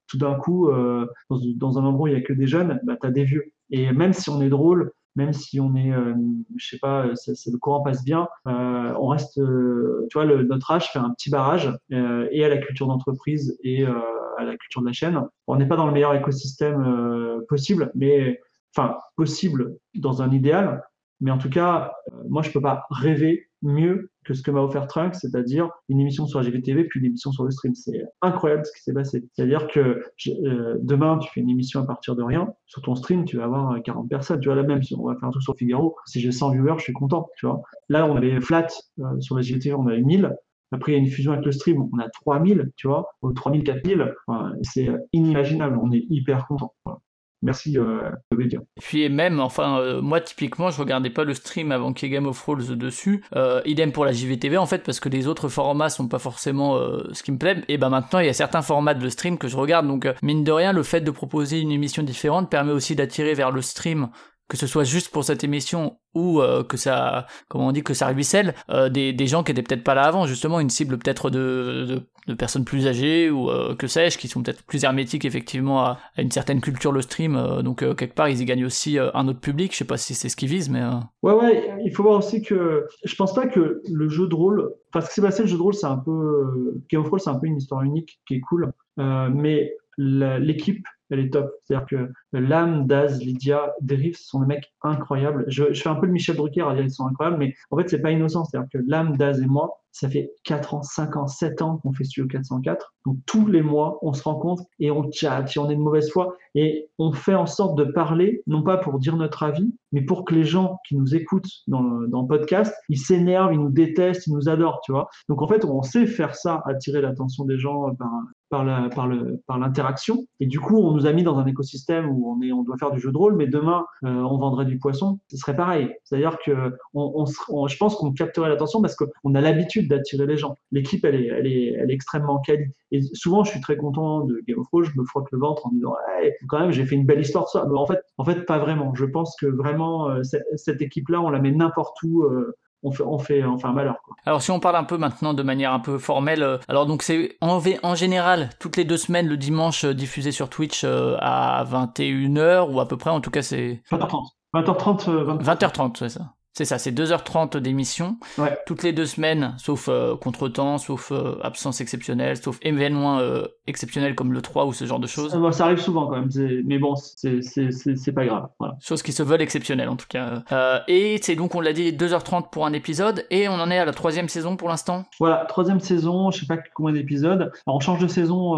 tout 0.08 0.18
d'un 0.18 0.36
coup 0.36 0.70
euh, 0.70 1.08
dans, 1.30 1.80
un 1.80 1.84
endroit 1.84 2.06
où 2.06 2.08
il 2.08 2.14
y 2.14 2.18
a 2.18 2.22
que 2.22 2.34
des 2.34 2.48
jeunes, 2.48 2.80
bah 2.84 2.96
t'as 3.00 3.12
des 3.12 3.24
vieux. 3.24 3.46
Et 3.70 3.92
même 3.92 4.14
si 4.14 4.30
on 4.30 4.42
est 4.42 4.50
drôle, 4.50 4.92
même 5.16 5.34
si 5.34 5.60
on 5.60 5.76
est, 5.76 5.92
euh, 5.92 6.14
je 6.58 6.68
sais 6.68 6.80
pas, 6.80 7.10
c'est, 7.16 7.52
le 7.52 7.58
courant 7.58 7.82
passe 7.82 8.04
bien, 8.04 8.28
euh, 8.48 8.94
on 9.00 9.08
reste, 9.08 9.36
tu 9.36 10.14
vois, 10.14 10.26
le, 10.26 10.44
notre 10.44 10.72
âge 10.72 10.92
fait 10.92 11.00
un 11.00 11.12
petit 11.12 11.30
barrage 11.30 11.74
et 11.90 12.46
à 12.46 12.50
la 12.50 12.58
culture 12.58 12.88
d'entreprise 12.88 13.58
et 13.64 13.86
à 13.86 14.44
la 14.44 14.56
culture 14.58 14.82
de 14.82 14.88
la 14.88 14.94
chaîne. 14.94 15.22
On 15.48 15.58
n'est 15.58 15.68
pas 15.68 15.76
dans 15.76 15.86
le 15.86 15.94
meilleur 15.94 16.14
écosystème 16.14 17.42
possible, 17.50 17.92
mais 17.96 18.40
enfin 18.76 18.98
possible 19.16 19.78
dans 19.96 20.22
un 20.22 20.32
idéal, 20.32 20.84
mais 21.22 21.32
en 21.32 21.38
tout 21.38 21.50
cas, 21.50 21.94
euh, 22.12 22.24
moi, 22.30 22.42
je 22.42 22.52
peux 22.52 22.62
pas 22.62 22.86
rêver 22.90 23.48
mieux 23.62 24.10
que 24.26 24.34
ce 24.34 24.42
que 24.42 24.50
m'a 24.50 24.62
offert 24.62 24.88
Trunk, 24.88 25.16
c'est-à-dire 25.16 25.70
une 25.88 26.00
émission 26.00 26.26
sur 26.26 26.42
GVTV 26.42 26.86
puis 26.86 27.00
une 27.00 27.06
émission 27.06 27.32
sur 27.32 27.44
le 27.44 27.52
stream. 27.52 27.76
C'est 27.76 28.04
incroyable 28.22 28.66
ce 28.66 28.72
qui 28.72 28.82
s'est 28.82 28.94
passé. 28.94 29.24
C'est-à-dire 29.34 29.68
que 29.68 30.04
euh, 30.28 30.78
demain, 30.82 31.20
tu 31.20 31.30
fais 31.32 31.42
une 31.42 31.50
émission 31.50 31.80
à 31.80 31.86
partir 31.86 32.16
de 32.16 32.24
rien. 32.24 32.52
Sur 32.66 32.82
ton 32.82 32.96
stream, 32.96 33.26
tu 33.26 33.38
vas 33.38 33.46
avoir 33.46 33.82
40 33.84 34.10
personnes. 34.10 34.40
Tu 34.40 34.48
vois, 34.48 34.56
la 34.56 34.64
même, 34.64 34.82
si 34.82 34.96
on 34.96 35.06
va 35.06 35.16
faire 35.16 35.26
un 35.28 35.32
truc 35.32 35.44
sur 35.44 35.56
Figaro, 35.56 35.96
si 36.06 36.20
j'ai 36.20 36.32
100 36.32 36.52
viewers, 36.52 36.76
je 36.78 36.84
suis 36.84 36.94
content. 36.94 37.30
Tu 37.38 37.46
vois. 37.46 37.62
Là, 37.90 38.08
on 38.08 38.16
avait 38.16 38.42
flat 38.42 38.68
euh, 39.00 39.20
sur 39.20 39.36
la 39.36 39.44
GVTV, 39.44 39.76
on 39.76 39.88
avait 39.88 40.02
1000. 40.02 40.36
Après, 40.72 40.94
il 40.94 40.96
y 40.96 40.98
a 40.98 41.02
une 41.02 41.10
fusion 41.10 41.34
avec 41.34 41.46
le 41.46 41.52
stream, 41.52 41.88
on 41.92 42.00
a 42.00 42.08
3000, 42.10 42.72
tu 42.78 42.88
vois, 42.88 43.06
3000, 43.36 43.64
4000. 43.64 44.14
Enfin, 44.26 44.54
c'est 44.62 44.90
inimaginable. 45.12 45.78
On 45.82 45.92
est 45.92 46.06
hyper 46.10 46.48
content. 46.48 46.74
Voilà. 46.86 47.00
Merci 47.44 47.78
euh, 47.80 48.12
Et 48.40 48.82
puis 48.82 49.10
même, 49.10 49.40
enfin, 49.40 49.80
euh, 49.80 50.02
moi 50.02 50.22
typiquement, 50.22 50.70
je 50.70 50.80
regardais 50.80 51.10
pas 51.10 51.24
le 51.24 51.34
stream 51.34 51.72
avant 51.72 51.92
qu'il 51.92 52.08
y 52.08 52.12
ait 52.12 52.16
Game 52.16 52.28
of 52.28 52.40
Thrones 52.40 52.76
dessus. 52.76 53.24
Euh, 53.36 53.62
idem 53.66 53.92
pour 53.92 54.06
la 54.06 54.12
JVTV 54.12 54.58
en 54.58 54.68
fait, 54.68 54.84
parce 54.84 55.00
que 55.00 55.10
les 55.10 55.26
autres 55.28 55.50
formats 55.50 55.90
sont 55.90 56.08
pas 56.08 56.20
forcément 56.20 56.78
euh, 56.78 57.04
ce 57.14 57.24
qui 57.24 57.32
me 57.32 57.40
plaît. 57.40 57.64
Et 57.68 57.80
ben 57.80 57.90
maintenant, 57.90 58.20
il 58.20 58.28
y 58.28 58.30
a 58.30 58.34
certains 58.34 58.62
formats 58.62 58.94
de 58.94 59.10
stream 59.10 59.40
que 59.40 59.48
je 59.48 59.58
regarde. 59.58 59.88
Donc 59.88 60.08
mine 60.22 60.44
de 60.44 60.52
rien, 60.52 60.72
le 60.72 60.84
fait 60.84 61.02
de 61.02 61.10
proposer 61.10 61.60
une 61.60 61.72
émission 61.72 62.04
différente 62.04 62.52
permet 62.52 62.74
aussi 62.74 62.96
d'attirer 62.96 63.34
vers 63.34 63.52
le 63.52 63.64
stream 63.64 64.10
que 64.52 64.58
ce 64.58 64.68
soit 64.68 64.84
juste 64.84 65.14
pour 65.14 65.24
cette 65.24 65.46
émission 65.46 65.98
ou 66.14 66.42
euh, 66.42 66.62
que 66.62 66.76
ça, 66.76 67.26
comment 67.48 67.68
on 67.68 67.72
dit, 67.72 67.84
que 67.84 67.94
ça 67.94 68.08
ruisselle, 68.08 68.54
euh, 68.70 68.90
des, 68.90 69.14
des, 69.14 69.26
gens 69.26 69.44
qui 69.44 69.54
étaient 69.54 69.64
peut-être 69.64 69.86
pas 69.86 69.96
là 69.96 70.04
avant, 70.04 70.26
justement, 70.26 70.60
une 70.60 70.70
cible 70.70 70.98
peut-être 70.98 71.30
de, 71.30 72.02
de, 72.28 72.34
personnes 72.34 72.66
plus 72.66 72.86
âgées 72.86 73.30
ou 73.30 73.50
euh, 73.50 73.76
que 73.76 73.88
sais-je, 73.88 74.18
qui 74.18 74.28
sont 74.28 74.44
peut-être 74.44 74.64
plus 74.64 74.84
hermétiques 74.84 75.24
effectivement 75.24 75.86
à, 75.86 76.00
une 76.18 76.32
certaine 76.32 76.60
culture 76.60 76.92
le 76.92 77.02
stream, 77.02 77.62
donc 77.64 77.80
quelque 77.80 78.14
part 78.14 78.28
ils 78.28 78.42
y 78.42 78.46
gagnent 78.46 78.66
aussi 78.66 79.00
un 79.00 79.28
autre 79.30 79.40
public, 79.40 79.72
je 79.72 79.78
sais 79.78 79.86
pas 79.86 79.96
si 79.96 80.16
c'est 80.16 80.28
ce 80.28 80.36
qu'ils 80.36 80.50
visent, 80.50 80.70
mais... 80.70 80.84
Ouais, 81.24 81.34
ouais, 81.34 81.74
il 81.86 81.96
faut 81.96 82.04
voir 82.04 82.18
aussi 82.18 82.42
que 82.42 82.88
je 83.06 83.16
pense 83.16 83.34
pas 83.34 83.48
que 83.48 83.82
le 83.90 84.10
jeu 84.10 84.28
de 84.28 84.36
rôle, 84.36 84.70
enfin 84.90 85.00
ce 85.00 85.08
qui 85.08 85.16
s'est 85.16 85.22
passé, 85.22 85.44
le 85.44 85.48
jeu 85.48 85.56
de 85.56 85.62
rôle 85.62 85.76
c'est 85.76 85.88
un 85.88 85.98
peu, 85.98 86.74
Game 86.92 87.00
of 87.00 87.08
Thrones 87.08 87.22
c'est 87.24 87.30
un 87.30 87.40
peu 87.40 87.48
une 87.48 87.58
histoire 87.58 87.84
unique 87.84 88.20
qui 88.28 88.36
est 88.36 88.42
cool, 88.42 88.74
mais 88.98 89.72
l'équipe 89.98 90.86
elle 91.12 91.20
est 91.20 91.30
top. 91.30 91.52
C'est-à-dire 91.64 91.88
que 91.88 92.12
Lam, 92.34 92.88
Daz, 92.88 93.22
Lydia, 93.22 93.74
Deriv 93.82 94.18
sont 94.18 94.40
des 94.42 94.48
mecs 94.48 94.74
incroyables. 94.82 95.46
Je, 95.48 95.74
fais 95.74 95.90
un 95.90 95.96
peu 95.96 96.06
le 96.06 96.12
Michel 96.12 96.36
Drucker 96.36 96.62
à 96.62 96.74
dire 96.74 96.84
qu'ils 96.84 96.92
sont 96.92 97.08
incroyables, 97.08 97.38
mais 97.38 97.54
en 97.70 97.78
fait, 97.78 97.90
c'est 97.90 98.02
pas 98.02 98.12
innocent. 98.12 98.46
C'est-à-dire 98.46 98.70
que 98.72 98.80
Lam, 98.88 99.18
Daz 99.18 99.42
et 99.42 99.46
moi, 99.46 99.82
ça 99.92 100.10
fait 100.10 100.32
4 100.46 100.74
ans, 100.74 100.84
5 100.84 101.18
ans, 101.18 101.28
7 101.28 101.62
ans 101.62 101.78
qu'on 101.78 101.92
fait 101.92 102.06
Studio 102.06 102.28
404. 102.28 102.94
Donc 103.06 103.18
tous 103.26 103.48
les 103.48 103.62
mois, 103.62 104.00
on 104.02 104.14
se 104.14 104.24
rencontre 104.24 104.64
et 104.80 104.90
on 104.90 105.12
chatte, 105.12 105.50
si 105.50 105.60
on 105.60 105.70
est 105.70 105.76
de 105.76 105.82
mauvaise 105.82 106.10
foi, 106.10 106.36
et 106.56 106.90
on 106.98 107.12
fait 107.12 107.36
en 107.36 107.46
sorte 107.46 107.78
de 107.78 107.84
parler, 107.84 108.42
non 108.48 108.64
pas 108.64 108.78
pour 108.78 109.00
dire 109.00 109.18
notre 109.18 109.44
avis, 109.44 109.74
mais 109.92 110.02
pour 110.02 110.24
que 110.24 110.34
les 110.34 110.46
gens 110.46 110.80
qui 110.88 110.96
nous 110.96 111.16
écoutent 111.16 111.50
dans 111.68 111.82
le, 111.82 112.28
podcast, 112.28 112.74
ils 112.88 112.98
s'énervent, 112.98 113.54
ils 113.54 113.60
nous 113.60 113.70
détestent, 113.70 114.28
ils 114.28 114.34
nous 114.34 114.48
adorent, 114.48 114.82
tu 114.86 114.92
vois. 114.92 115.10
Donc 115.28 115.42
en 115.42 115.48
fait, 115.48 115.66
on 115.66 115.82
sait 115.82 116.06
faire 116.06 116.36
ça, 116.36 116.62
attirer 116.66 117.02
l'attention 117.02 117.44
des 117.46 117.58
gens 117.58 117.94
par, 117.96 118.10
par 118.52 119.58
l'interaction. 119.58 120.26
Et 120.40 120.46
du 120.46 120.60
coup, 120.60 120.78
on 120.78 120.92
nous 120.92 121.06
a 121.08 121.14
mis 121.14 121.24
dans 121.24 121.40
un 121.40 121.46
écosystème 121.46 122.10
où 122.10 122.30
on 122.32 122.42
est, 122.42 122.52
on 122.52 122.64
doit 122.64 122.78
faire 122.78 122.92
du 122.92 123.00
jeu 123.00 123.12
de 123.12 123.18
rôle, 123.18 123.36
mais 123.36 123.48
demain, 123.48 123.86
euh, 124.04 124.10
on 124.10 124.38
vendrait 124.38 124.66
du 124.66 124.78
poisson. 124.78 125.20
Ce 125.30 125.38
serait 125.38 125.56
pareil. 125.56 125.90
C'est-à-dire 126.04 126.38
que 126.46 126.74
on, 126.94 127.26
je 127.26 127.78
pense 127.78 127.96
qu'on 127.96 128.12
capterait 128.12 128.50
l'attention 128.50 128.82
parce 128.82 128.96
qu'on 128.96 129.36
a 129.36 129.42
l'habitude 129.42 129.90
d'attirer 129.90 130.28
les 130.28 130.38
gens. 130.38 130.56
L'équipe, 130.72 131.04
elle 131.06 131.16
est, 131.16 131.28
elle 131.28 131.48
est, 131.48 131.74
elle 131.80 131.90
est 131.90 131.94
extrêmement 131.94 132.40
quali. 132.40 132.66
Et 132.92 133.02
souvent, 133.14 133.46
je 133.46 133.52
suis 133.52 133.62
très 133.62 133.78
content 133.78 134.26
de 134.26 134.42
Game 134.46 134.60
of 134.60 134.68
Thrones. 134.68 134.84
Je 134.84 135.00
me 135.00 135.06
frotte 135.06 135.28
le 135.32 135.40
ventre 135.40 135.66
en 135.66 135.72
disant, 135.72 135.96
hey, 136.20 136.34
quand 136.50 136.60
même, 136.60 136.72
j'ai 136.72 136.86
fait 136.86 136.96
une 136.96 137.06
belle 137.06 137.22
histoire 137.22 137.48
ça. 137.48 137.66
En 137.74 137.86
fait, 137.88 138.00
en 138.18 138.26
fait, 138.26 138.46
pas 138.46 138.60
vraiment. 138.60 138.94
Je 138.96 139.06
pense 139.06 139.36
que 139.40 139.46
vraiment, 139.46 140.10
euh, 140.10 140.22
cette 140.56 140.82
équipe-là, 140.82 141.22
on 141.22 141.30
la 141.30 141.40
met 141.40 141.52
n'importe 141.52 141.98
où. 142.04 142.24
euh, 142.24 142.54
on 142.84 142.92
fait, 142.92 143.04
on 143.04 143.20
fait, 143.20 143.44
on 143.44 143.58
fait 143.58 143.68
un 143.68 143.74
malheur. 143.74 143.96
Quoi. 144.04 144.16
Alors 144.26 144.42
si 144.42 144.52
on 144.52 144.60
parle 144.60 144.76
un 144.76 144.84
peu 144.84 144.98
maintenant 144.98 145.34
de 145.34 145.44
manière 145.44 145.74
un 145.74 145.80
peu 145.80 145.98
formelle, 145.98 146.44
euh, 146.44 146.58
alors 146.68 146.86
donc 146.86 147.04
c'est 147.04 147.38
en, 147.42 147.62
en 147.84 147.96
général 147.96 148.50
toutes 148.60 148.78
les 148.78 148.86
deux 148.86 148.98
semaines 148.98 149.28
le 149.28 149.38
dimanche 149.38 149.86
euh, 149.86 149.94
diffusé 149.94 150.32
sur 150.32 150.50
Twitch 150.50 150.84
euh, 150.84 151.16
à 151.20 151.64
21h 151.66 152.72
ou 152.72 152.80
à 152.80 152.88
peu 152.88 152.98
près, 152.98 153.10
en 153.10 153.22
tout 153.22 153.32
cas 153.32 153.42
c'est 153.42 153.82
20h30. 153.92 154.26
20h30, 154.54 155.10
euh, 155.10 155.24
20 155.24 155.44
20h30, 155.44 155.96
c'est 155.98 156.10
ça. 156.10 156.34
C'est 156.54 156.66
ça, 156.66 156.78
c'est 156.78 156.92
2h30 156.92 157.56
d'émission, 157.58 158.18
Ouais. 158.38 158.58
toutes 158.66 158.84
les 158.84 158.92
deux 158.92 159.06
semaines, 159.06 159.56
sauf 159.58 159.88
euh, 159.88 160.18
contretemps, 160.18 160.78
sauf 160.78 161.14
euh, 161.14 161.36
absence 161.42 161.80
exceptionnelle, 161.80 162.36
sauf 162.36 162.58
événement 162.62 163.20
euh, 163.20 163.44
exceptionnel 163.68 164.16
comme 164.16 164.34
le 164.34 164.42
3 164.42 164.66
ou 164.66 164.74
ce 164.74 164.84
genre 164.86 165.00
de 165.00 165.08
choses. 165.08 165.32
Ça, 165.32 165.52
ça 165.54 165.64
arrive 165.66 165.80
souvent 165.80 166.08
quand 166.08 166.18
même, 166.20 166.30
mais 166.66 166.78
bon, 166.78 166.96
c'est 166.96 167.42
c'est- 167.42 167.72
c'est- 167.72 167.96
c'est 167.96 168.12
pas 168.12 168.26
grave. 168.26 168.50
Voilà. 168.60 168.76
Choses 168.82 169.02
qui 169.02 169.14
se 169.14 169.24
veulent 169.24 169.42
exceptionnelles 169.42 169.88
en 169.88 169.96
tout 169.96 170.08
cas. 170.10 170.44
Euh, 170.52 170.80
et 170.90 171.20
c'est 171.22 171.36
donc, 171.36 171.56
on 171.56 171.62
l'a 171.62 171.72
dit, 171.72 171.94
2h30 171.94 172.52
pour 172.52 172.66
un 172.66 172.74
épisode, 172.74 173.26
et 173.30 173.48
on 173.48 173.54
en 173.54 173.72
est 173.72 173.78
à 173.78 173.86
la 173.86 173.94
troisième 173.94 174.28
saison 174.28 174.58
pour 174.58 174.68
l'instant. 174.68 175.06
Voilà, 175.22 175.46
troisième 175.48 175.80
saison, 175.80 176.32
je 176.32 176.42
sais 176.42 176.46
pas 176.48 176.58
combien 176.76 176.94
d'épisodes. 176.94 177.52
Alors 177.66 177.78
on 177.78 177.80
change 177.80 178.00
de 178.02 178.08
saison, 178.08 178.58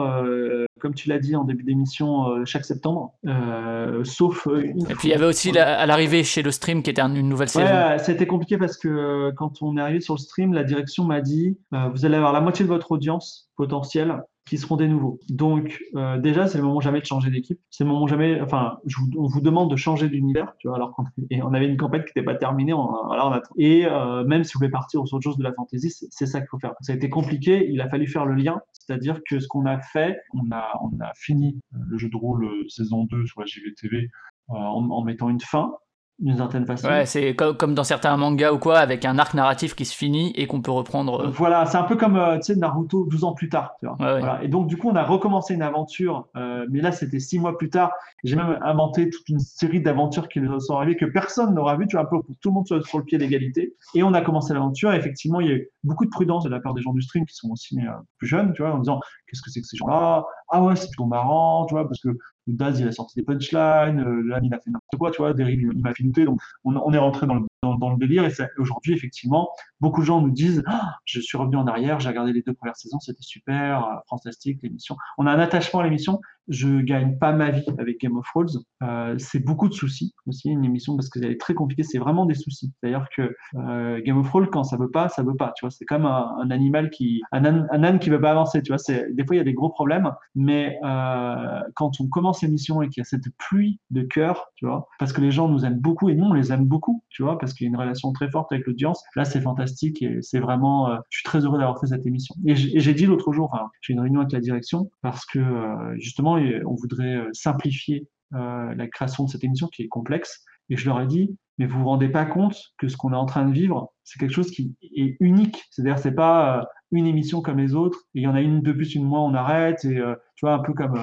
comme 0.83 0.93
tu 0.93 1.07
l'as 1.07 1.17
dit 1.17 1.33
en 1.37 1.45
début 1.45 1.63
d'émission, 1.63 2.27
euh, 2.27 2.43
chaque 2.45 2.65
septembre, 2.65 3.13
euh, 3.25 4.03
sauf 4.03 4.47
euh, 4.47 4.61
une 4.63 4.81
Et 4.91 4.95
puis 4.95 5.07
il 5.07 5.11
y 5.11 5.13
avait 5.13 5.25
aussi 5.25 5.53
la- 5.53 5.79
à 5.79 5.85
l'arrivée 5.85 6.25
chez 6.25 6.41
le 6.41 6.51
stream 6.51 6.83
qui 6.83 6.89
était 6.89 7.01
un- 7.01 7.15
une 7.15 7.29
nouvelle 7.29 7.47
saison. 7.47 7.65
Ouais, 7.65 7.97
été 8.11 8.27
compliqué 8.27 8.57
parce 8.57 8.77
que 8.77 9.31
quand 9.37 9.61
on 9.61 9.77
est 9.77 9.81
arrivé 9.81 10.01
sur 10.01 10.15
le 10.15 10.19
stream, 10.19 10.53
la 10.53 10.65
direction 10.65 11.05
m'a 11.05 11.21
dit 11.21 11.57
vous 11.93 12.05
allez 12.05 12.17
avoir 12.17 12.33
la 12.33 12.41
moitié 12.41 12.65
de 12.65 12.69
votre 12.69 12.91
audience 12.91 13.49
potentielle 13.55 14.21
qui 14.45 14.57
seront 14.57 14.75
des 14.75 14.87
nouveaux. 14.87 15.19
Donc 15.29 15.79
euh, 15.95 16.17
déjà, 16.19 16.47
c'est 16.47 16.57
le 16.57 16.63
moment 16.65 16.81
jamais 16.81 16.99
de 16.99 17.05
changer 17.05 17.31
d'équipe. 17.31 17.59
C'est 17.69 17.83
le 17.85 17.89
moment 17.89 18.07
jamais. 18.07 18.41
Enfin, 18.41 18.77
on 19.17 19.27
vous 19.27 19.41
demande 19.41 19.71
de 19.71 19.75
changer 19.75 20.09
d'univers, 20.09 20.53
tu 20.59 20.67
vois. 20.67 20.75
Alors 20.77 20.91
qu'on 20.93 21.05
et 21.29 21.41
on 21.41 21.53
avait 21.53 21.67
une 21.67 21.77
campagne 21.77 22.01
qui 22.01 22.11
n'était 22.15 22.25
pas 22.25 22.35
terminée. 22.35 22.73
Attend. 22.73 23.41
Et 23.57 23.85
euh, 23.85 24.23
même 24.25 24.43
si 24.43 24.53
vous 24.53 24.59
voulez 24.59 24.69
partir 24.71 25.05
sur 25.07 25.15
autre 25.17 25.23
chose 25.23 25.37
de 25.37 25.43
la 25.43 25.53
fantasy, 25.53 25.89
c'est 26.09 26.25
ça 26.25 26.39
qu'il 26.39 26.49
faut 26.49 26.59
faire. 26.59 26.73
Ça 26.81 26.93
a 26.93 26.95
été 26.95 27.09
compliqué. 27.09 27.67
Il 27.71 27.79
a 27.81 27.89
fallu 27.89 28.07
faire 28.07 28.25
le 28.25 28.35
lien. 28.35 28.59
C'est-à-dire 28.73 29.21
que 29.29 29.39
ce 29.39 29.47
qu'on 29.47 29.65
a 29.65 29.79
fait, 29.79 30.17
on 30.33 30.51
a, 30.51 30.79
on 30.81 30.99
a 31.01 31.11
fini 31.15 31.59
Euh, 31.75 31.77
Le 31.87 31.97
jeu 31.97 32.09
de 32.09 32.17
rôle 32.17 32.45
euh, 32.45 32.65
saison 32.69 33.05
2 33.05 33.25
sur 33.25 33.41
la 33.41 33.45
JVTV. 33.47 34.09
euh, 34.49 34.53
en 34.55 35.03
mettant 35.03 35.29
une 35.29 35.39
fin 35.39 35.73
d'une 36.19 36.37
certaine 36.37 36.65
façon. 36.65 36.87
Ouais, 36.87 37.05
c'est 37.05 37.35
co- 37.35 37.53
comme 37.53 37.73
dans 37.73 37.83
certains 37.83 38.15
mangas 38.17 38.51
ou 38.53 38.59
quoi, 38.59 38.77
avec 38.79 39.03
un 39.03 39.17
arc 39.17 39.33
narratif 39.33 39.75
qui 39.75 39.83
se 39.83 39.95
finit 39.95 40.31
et 40.35 40.47
qu'on 40.47 40.61
peut 40.61 40.71
reprendre. 40.71 41.21
euh, 41.25 41.27
Voilà, 41.29 41.65
c'est 41.65 41.77
un 41.77 41.83
peu 41.83 41.95
comme 41.95 42.15
euh, 42.15 42.37
Naruto 42.55 43.05
12 43.09 43.23
ans 43.23 43.33
plus 43.33 43.49
tard. 43.49 43.73
Tu 43.79 43.87
vois. 43.87 43.95
Ouais, 43.99 44.05
ouais. 44.13 44.19
Voilà. 44.19 44.43
Et 44.43 44.47
donc, 44.47 44.67
du 44.67 44.77
coup, 44.77 44.89
on 44.89 44.95
a 44.95 45.03
recommencé 45.03 45.53
une 45.55 45.63
aventure, 45.63 46.27
euh, 46.37 46.65
mais 46.69 46.81
là, 46.81 46.91
c'était 46.91 47.19
six 47.19 47.39
mois 47.39 47.57
plus 47.57 47.69
tard. 47.69 47.91
J'ai 48.23 48.35
même 48.35 48.57
inventé 48.61 49.09
toute 49.09 49.27
une 49.27 49.39
série 49.39 49.81
d'aventures 49.81 50.29
qui 50.29 50.39
nous 50.39 50.59
sont 50.59 50.75
arrivées 50.77 50.95
que 50.95 51.05
personne 51.05 51.53
n'aura 51.55 51.75
vu, 51.77 51.87
tu 51.87 51.95
vois, 51.95 52.05
un 52.05 52.09
peu 52.09 52.21
pour 52.21 52.35
tout 52.39 52.49
le 52.49 52.53
monde 52.53 52.67
soit 52.67 52.81
sur 52.83 52.99
le 52.99 53.03
pied 53.03 53.17
d'égalité. 53.17 53.75
Et 53.95 54.03
on 54.03 54.13
a 54.13 54.21
commencé 54.21 54.53
l'aventure. 54.53 54.93
Et 54.93 54.97
effectivement, 54.97 55.41
il 55.41 55.47
y 55.47 55.51
a 55.51 55.55
eu 55.55 55.69
beaucoup 55.83 56.05
de 56.05 56.09
prudence 56.11 56.43
de 56.43 56.49
la 56.49 56.59
part 56.59 56.73
des 56.73 56.81
gens 56.81 56.93
du 56.93 57.01
stream 57.01 57.25
qui 57.25 57.35
sont 57.35 57.49
aussi 57.49 57.77
plus 58.17 58.27
jeunes, 58.27 58.53
tu 58.53 58.61
vois, 58.61 58.71
en 58.73 58.77
disant 58.77 58.99
qu'est-ce 59.27 59.41
que 59.41 59.49
c'est 59.49 59.61
que 59.61 59.67
ces 59.67 59.77
gens-là? 59.77 60.23
Ah 60.49 60.61
ouais, 60.63 60.75
c'est 60.75 60.87
plutôt 60.87 61.05
marrant, 61.05 61.65
tu 61.65 61.73
vois, 61.73 61.87
parce 61.87 61.99
que 61.99 62.09
Daz, 62.47 62.79
il 62.79 62.87
a 62.87 62.91
sorti 62.91 63.15
des 63.15 63.23
punchlines, 63.23 63.99
euh, 63.99 64.21
là, 64.27 64.39
il 64.43 64.53
a 64.53 64.59
fait 64.59 64.69
n'importe 64.69 64.97
quoi, 64.97 65.11
tu 65.11 65.17
vois, 65.19 65.33
Derrick, 65.33 65.61
il 65.61 65.81
m'a 65.81 65.93
fait 65.93 66.03
douter. 66.03 66.25
Donc, 66.25 66.41
on, 66.65 66.93
est 66.93 66.97
rentré 66.97 67.25
dans 67.25 67.35
le, 67.35 67.97
délire. 67.97 68.25
Et 68.25 68.31
aujourd'hui, 68.57 68.93
effectivement, 68.93 69.49
beaucoup 69.79 70.01
de 70.01 70.05
gens 70.05 70.21
nous 70.21 70.31
disent 70.31 70.63
Ah, 70.67 70.97
je 71.05 71.21
suis 71.21 71.37
revenu 71.37 71.55
en 71.55 71.67
arrière, 71.67 71.99
j'ai 71.99 72.09
regardé 72.09 72.33
les 72.33 72.41
deux 72.41 72.53
premières 72.53 72.75
saisons, 72.75 72.99
c'était 72.99 73.21
super, 73.21 73.85
euh, 73.85 73.95
fantastique 74.09 74.59
l'émission. 74.61 74.97
On 75.17 75.25
a 75.25 75.31
un 75.31 75.39
attachement 75.39 75.79
à 75.79 75.83
l'émission. 75.83 76.19
Je 76.47 76.81
gagne 76.81 77.17
pas 77.17 77.31
ma 77.33 77.51
vie 77.51 77.65
avec 77.77 77.99
Game 77.99 78.17
of 78.17 78.25
Thrones. 78.25 78.63
Euh, 78.83 79.15
c'est 79.17 79.43
beaucoup 79.43 79.69
de 79.69 79.73
soucis 79.73 80.13
aussi 80.27 80.49
une 80.49 80.65
émission 80.65 80.95
parce 80.95 81.09
qu'elle 81.09 81.25
est 81.25 81.39
très 81.39 81.53
compliquée. 81.53 81.83
C'est 81.83 81.99
vraiment 81.99 82.25
des 82.25 82.33
soucis. 82.33 82.71
C'est-à-dire 82.79 83.07
que 83.15 83.35
euh, 83.55 84.01
Game 84.01 84.17
of 84.17 84.27
Thrones 84.27 84.47
quand 84.47 84.63
ça 84.63 84.77
veut 84.77 84.91
pas, 84.91 85.09
ça 85.09 85.23
veut 85.23 85.35
pas. 85.35 85.53
Tu 85.55 85.65
vois, 85.65 85.71
c'est 85.71 85.85
comme 85.85 86.05
un, 86.05 86.49
animal 86.51 86.89
qui, 86.89 87.21
un 87.31 87.45
âne, 87.45 87.67
un 87.71 87.83
âne 87.83 87.99
qui 87.99 88.09
veut 88.09 88.21
pas 88.21 88.31
avancer. 88.31 88.61
Tu 88.61 88.73
vois, 88.73 88.81
des 88.87 89.25
fois 89.25 89.35
il 89.35 89.37
y 89.37 89.41
a 89.41 89.45
des 89.45 89.53
gros 89.53 89.69
problèmes, 89.69 90.11
mais 90.35 90.79
euh, 90.83 91.59
quand 91.75 91.99
on 91.99 92.07
commence 92.07 92.41
l'émission 92.41 92.81
et 92.81 92.89
qu'il 92.89 93.01
y 93.01 93.05
a 93.05 93.05
cette 93.05 93.29
pluie 93.37 93.79
de 93.91 94.01
cœur, 94.01 94.51
tu 94.55 94.65
vois, 94.65 94.87
parce 94.99 95.13
que 95.13 95.21
les 95.21 95.31
gens 95.31 95.47
nous 95.47 95.65
aiment 95.65 95.79
beaucoup 95.79 96.09
et 96.09 96.15
nous 96.15 96.25
on 96.25 96.33
les 96.33 96.51
aime 96.51 96.65
beaucoup, 96.65 97.03
tu 97.09 97.23
vois, 97.23 97.37
parce 97.37 97.53
qu'il 97.53 97.65
y 97.65 97.67
a 97.67 97.71
une 97.71 97.77
relation 97.77 98.11
très 98.11 98.29
forte 98.29 98.51
avec 98.51 98.65
l'audience. 98.67 99.03
Là, 99.15 99.25
c'est 99.25 99.41
fantastique 99.41 100.01
et 100.01 100.21
c'est 100.21 100.39
vraiment. 100.39 100.89
euh, 100.89 100.97
je 101.09 101.19
suis 101.19 101.23
très 101.23 101.39
heureux 101.39 101.57
d'avoir 101.57 101.79
fait 101.79 101.87
cette 101.87 102.05
émission. 102.05 102.35
Et 102.45 102.55
j'ai 102.55 102.93
dit 102.93 103.05
l'autre 103.05 103.31
jour, 103.31 103.49
enfin, 103.51 103.69
j'ai 103.81 103.93
une 103.93 103.99
réunion 103.99 104.21
avec 104.21 104.31
la 104.31 104.39
direction 104.39 104.89
parce 105.01 105.25
que 105.25 105.39
euh, 105.39 105.95
et 106.37 106.63
on 106.65 106.75
voudrait 106.75 107.15
euh, 107.15 107.29
simplifier 107.33 108.07
euh, 108.33 108.73
la 108.75 108.87
création 108.87 109.25
de 109.25 109.29
cette 109.29 109.43
émission 109.43 109.67
qui 109.67 109.83
est 109.83 109.87
complexe. 109.87 110.43
Et 110.69 110.77
je 110.77 110.85
leur 110.85 111.01
ai 111.01 111.07
dit, 111.07 111.37
mais 111.57 111.65
vous 111.65 111.79
vous 111.79 111.85
rendez 111.85 112.09
pas 112.09 112.25
compte 112.25 112.57
que 112.77 112.87
ce 112.87 112.97
qu'on 112.97 113.13
est 113.13 113.17
en 113.17 113.25
train 113.25 113.45
de 113.45 113.53
vivre, 113.53 113.93
c'est 114.03 114.19
quelque 114.19 114.33
chose 114.33 114.51
qui 114.51 114.75
est 114.81 115.17
unique. 115.19 115.63
C'est-à-dire, 115.69 115.99
c'est 115.99 116.15
pas 116.15 116.59
euh, 116.59 116.63
une 116.91 117.05
émission 117.05 117.41
comme 117.41 117.57
les 117.57 117.75
autres. 117.75 117.99
Et 118.15 118.21
il 118.21 118.23
y 118.23 118.27
en 118.27 118.35
a 118.35 118.41
une 118.41 118.61
de 118.61 118.71
plus, 118.71 118.95
une 118.95 119.03
moins, 119.03 119.21
on 119.21 119.33
arrête. 119.33 119.85
Et 119.85 120.01
tu 120.35 120.45
vois, 120.45 120.53
un 120.53 120.59
peu 120.59 120.73
comme 120.73 120.99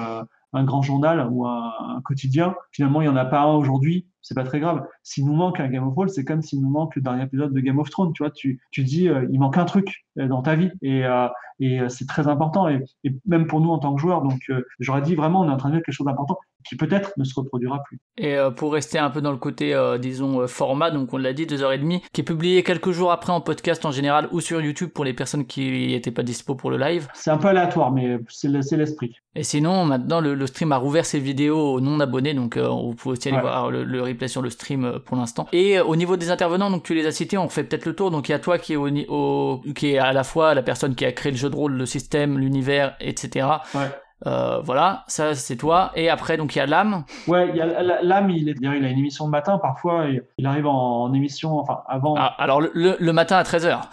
un 0.53 0.63
grand 0.63 0.81
journal 0.81 1.27
ou 1.31 1.45
un, 1.45 2.01
quotidien. 2.03 2.55
Finalement, 2.71 3.01
il 3.01 3.05
y 3.05 3.09
en 3.09 3.15
a 3.15 3.25
pas 3.25 3.41
un 3.41 3.53
aujourd'hui. 3.55 4.07
C'est 4.21 4.35
pas 4.35 4.43
très 4.43 4.59
grave. 4.59 4.85
S'il 5.03 5.25
nous 5.25 5.33
manque 5.33 5.59
un 5.59 5.67
Game 5.67 5.87
of 5.87 5.93
Thrones, 5.93 6.09
c'est 6.09 6.25
comme 6.25 6.41
s'il 6.41 6.61
nous 6.61 6.69
manque 6.69 6.95
le 6.95 7.01
dernier 7.01 7.23
épisode 7.23 7.53
de 7.53 7.59
Game 7.59 7.79
of 7.79 7.89
Thrones. 7.89 8.13
Tu 8.13 8.23
vois, 8.23 8.31
tu, 8.31 8.61
tu 8.71 8.83
dis, 8.83 9.09
euh, 9.09 9.27
il 9.31 9.39
manque 9.39 9.57
un 9.57 9.65
truc 9.65 10.05
euh, 10.19 10.27
dans 10.27 10.41
ta 10.41 10.55
vie. 10.55 10.71
Et, 10.81 11.05
euh, 11.05 11.27
et 11.59 11.79
euh, 11.79 11.89
c'est 11.89 12.07
très 12.07 12.27
important. 12.27 12.67
Et, 12.67 12.83
même 13.25 13.47
pour 13.47 13.61
nous 13.61 13.69
en 13.69 13.79
tant 13.79 13.95
que 13.95 14.01
joueurs. 14.01 14.21
Donc, 14.21 14.39
j'aurais 14.79 15.01
dit 15.01 15.15
vraiment, 15.15 15.41
on 15.41 15.49
est 15.49 15.51
en 15.51 15.57
train 15.57 15.69
de 15.69 15.75
vivre 15.75 15.85
quelque 15.85 15.95
chose 15.95 16.07
d'important 16.07 16.37
qui 16.67 16.75
peut-être 16.75 17.11
ne 17.17 17.23
se 17.23 17.33
reproduira 17.35 17.79
plus. 17.83 17.99
Et 18.17 18.35
euh, 18.37 18.51
pour 18.51 18.73
rester 18.73 18.99
un 18.99 19.09
peu 19.09 19.21
dans 19.21 19.31
le 19.31 19.37
côté, 19.37 19.73
euh, 19.73 19.97
disons, 19.97 20.41
euh, 20.41 20.47
format, 20.47 20.91
donc 20.91 21.13
on 21.13 21.17
l'a 21.17 21.33
dit, 21.33 21.45
deux 21.47 21.61
heures 21.63 21.71
et 21.73 21.77
demie, 21.77 22.01
qui 22.13 22.21
est 22.21 22.23
publié 22.23 22.63
quelques 22.63 22.91
jours 22.91 23.11
après 23.11 23.31
en 23.33 23.41
podcast 23.41 23.85
en 23.85 23.91
général 23.91 24.27
ou 24.31 24.41
sur 24.41 24.61
YouTube 24.61 24.89
pour 24.93 25.05
les 25.05 25.13
personnes 25.13 25.45
qui 25.45 25.87
n'étaient 25.87 26.11
pas 26.11 26.23
dispo 26.23 26.55
pour 26.55 26.71
le 26.71 26.77
live. 26.77 27.07
C'est 27.13 27.31
un 27.31 27.37
peu 27.37 27.47
aléatoire, 27.47 27.91
mais 27.91 28.19
c'est 28.29 28.47
le- 28.49 28.61
c'est 28.61 28.77
l'esprit. 28.77 29.15
Et 29.33 29.43
sinon, 29.43 29.85
maintenant, 29.85 30.19
le, 30.19 30.35
le 30.35 30.45
stream 30.47 30.71
a 30.73 30.77
rouvert 30.77 31.05
ses 31.05 31.19
vidéos 31.19 31.73
aux 31.75 31.79
non-abonnés, 31.81 32.33
donc 32.33 32.57
euh, 32.57 32.67
vous 32.67 32.93
pouvez 32.95 33.13
aussi 33.17 33.29
aller 33.29 33.37
Ouais. 33.37 33.41
voir 33.43 33.71
le, 33.71 33.83
le 33.85 34.01
replay 34.01 34.27
sur 34.27 34.41
le 34.41 34.49
stream 34.49 34.83
euh, 34.83 34.99
pour 34.99 35.15
l'instant. 35.17 35.47
Et 35.53 35.79
euh, 35.79 35.83
au 35.85 35.95
niveau 35.95 36.17
des 36.17 36.29
intervenants, 36.31 36.69
donc 36.69 36.83
tu 36.83 36.93
les 36.93 37.05
as 37.05 37.11
cités, 37.11 37.37
on 37.37 37.47
fait 37.47 37.63
peut-être 37.63 37.85
le 37.85 37.95
tour. 37.95 38.11
Donc 38.11 38.27
il 38.27 38.33
y 38.33 38.35
a 38.35 38.39
toi 38.39 38.57
qui 38.57 38.73
est, 38.73 38.75
au, 38.75 38.89
au- 39.07 39.61
qui 39.73 39.91
est 39.93 39.97
à 39.99 40.11
la 40.11 40.23
fois 40.23 40.53
la 40.53 40.61
personne 40.63 40.95
qui 40.95 41.05
a 41.05 41.11
créé 41.13 41.31
le 41.31 41.37
jeu 41.37 41.49
de 41.49 41.55
rôle, 41.55 41.73
le 41.73 41.85
système, 41.85 42.37
l'univers, 42.37 42.95
etc. 42.99 43.47
Ouais. 43.73 43.81
Euh, 44.27 44.59
voilà, 44.63 45.03
ça 45.07 45.33
c'est 45.35 45.55
toi. 45.55 45.91
Et 45.95 46.09
après, 46.09 46.37
donc 46.37 46.55
il 46.55 46.59
y 46.59 46.61
a 46.61 46.65
l'âme. 46.65 47.03
Ouais, 47.27 47.49
il 47.49 47.55
y 47.55 47.61
a 47.61 48.01
l'âme, 48.03 48.29
il, 48.29 48.49
est- 48.49 48.55
il 48.61 48.67
a 48.67 48.75
une 48.75 48.85
émission 48.99 49.25
le 49.25 49.31
matin. 49.31 49.57
Parfois, 49.57 50.05
il, 50.37 50.45
arrive 50.45 50.67
en, 50.67 51.03
en 51.03 51.13
émission, 51.13 51.57
enfin, 51.59 51.81
avant. 51.87 52.15
Ah, 52.17 52.35
alors 52.37 52.61
le, 52.61 52.71
le- 52.99 53.13
matin 53.13 53.37
à 53.37 53.43
13h. 53.43 53.79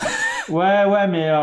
Ouais, 0.48 0.86
ouais, 0.86 1.06
mais 1.08 1.28
euh, 1.28 1.42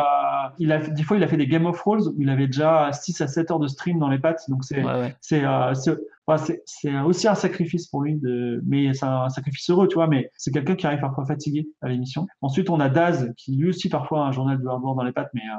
il 0.58 0.72
a, 0.72 0.80
des 0.80 1.04
fois, 1.04 1.16
il 1.16 1.24
a 1.24 1.28
fait 1.28 1.38
des 1.38 1.46
Game 1.46 1.68
of 1.68 1.78
Thrones 1.78 2.08
où 2.08 2.16
il 2.20 2.28
avait 2.28 2.48
déjà 2.48 2.92
6 2.92 3.22
à 3.22 3.28
7 3.28 3.52
heures 3.52 3.60
de 3.60 3.68
stream 3.68 4.00
dans 4.00 4.10
les 4.10 4.18
pattes. 4.18 4.42
Donc, 4.50 4.64
c'est 4.64 4.84
Ouais, 4.84 4.94
ouais. 4.94 5.16
c'est 5.22 5.46
euh, 5.46 5.76
c'est- 5.76 5.92
ouais, 6.28 7.00
aussi 7.06 7.28
un 7.28 7.36
sacrifice 7.36 7.86
pour 7.86 8.02
lui, 8.02 8.16
de, 8.16 8.64
mais 8.66 8.96
c'est 8.96 9.06
un 9.06 9.30
sacrifice 9.30 9.70
heureux, 9.70 9.88
tu 9.88 9.94
vois. 9.94 10.08
Mais 10.08 10.32
c'est 10.38 10.50
quelqu'un 10.52 10.74
qui 10.76 10.88
arrive 10.88 11.02
parfois 11.02 11.24
fatigué 11.24 11.68
à 11.84 11.90
l'émission. 11.90 12.26
Ensuite, 12.42 12.72
on 12.72 12.80
a 12.80 12.90
Daz 12.90 13.32
qui 13.38 13.56
lui 13.56 13.70
aussi 13.70 13.90
parfois 13.90 14.22
a 14.24 14.28
un 14.28 14.32
journal 14.32 14.58
du 14.58 14.68
hardware 14.68 14.96
dans 14.96 15.04
les 15.04 15.12
pattes, 15.12 15.30
mais 15.36 15.42
euh, 15.42 15.56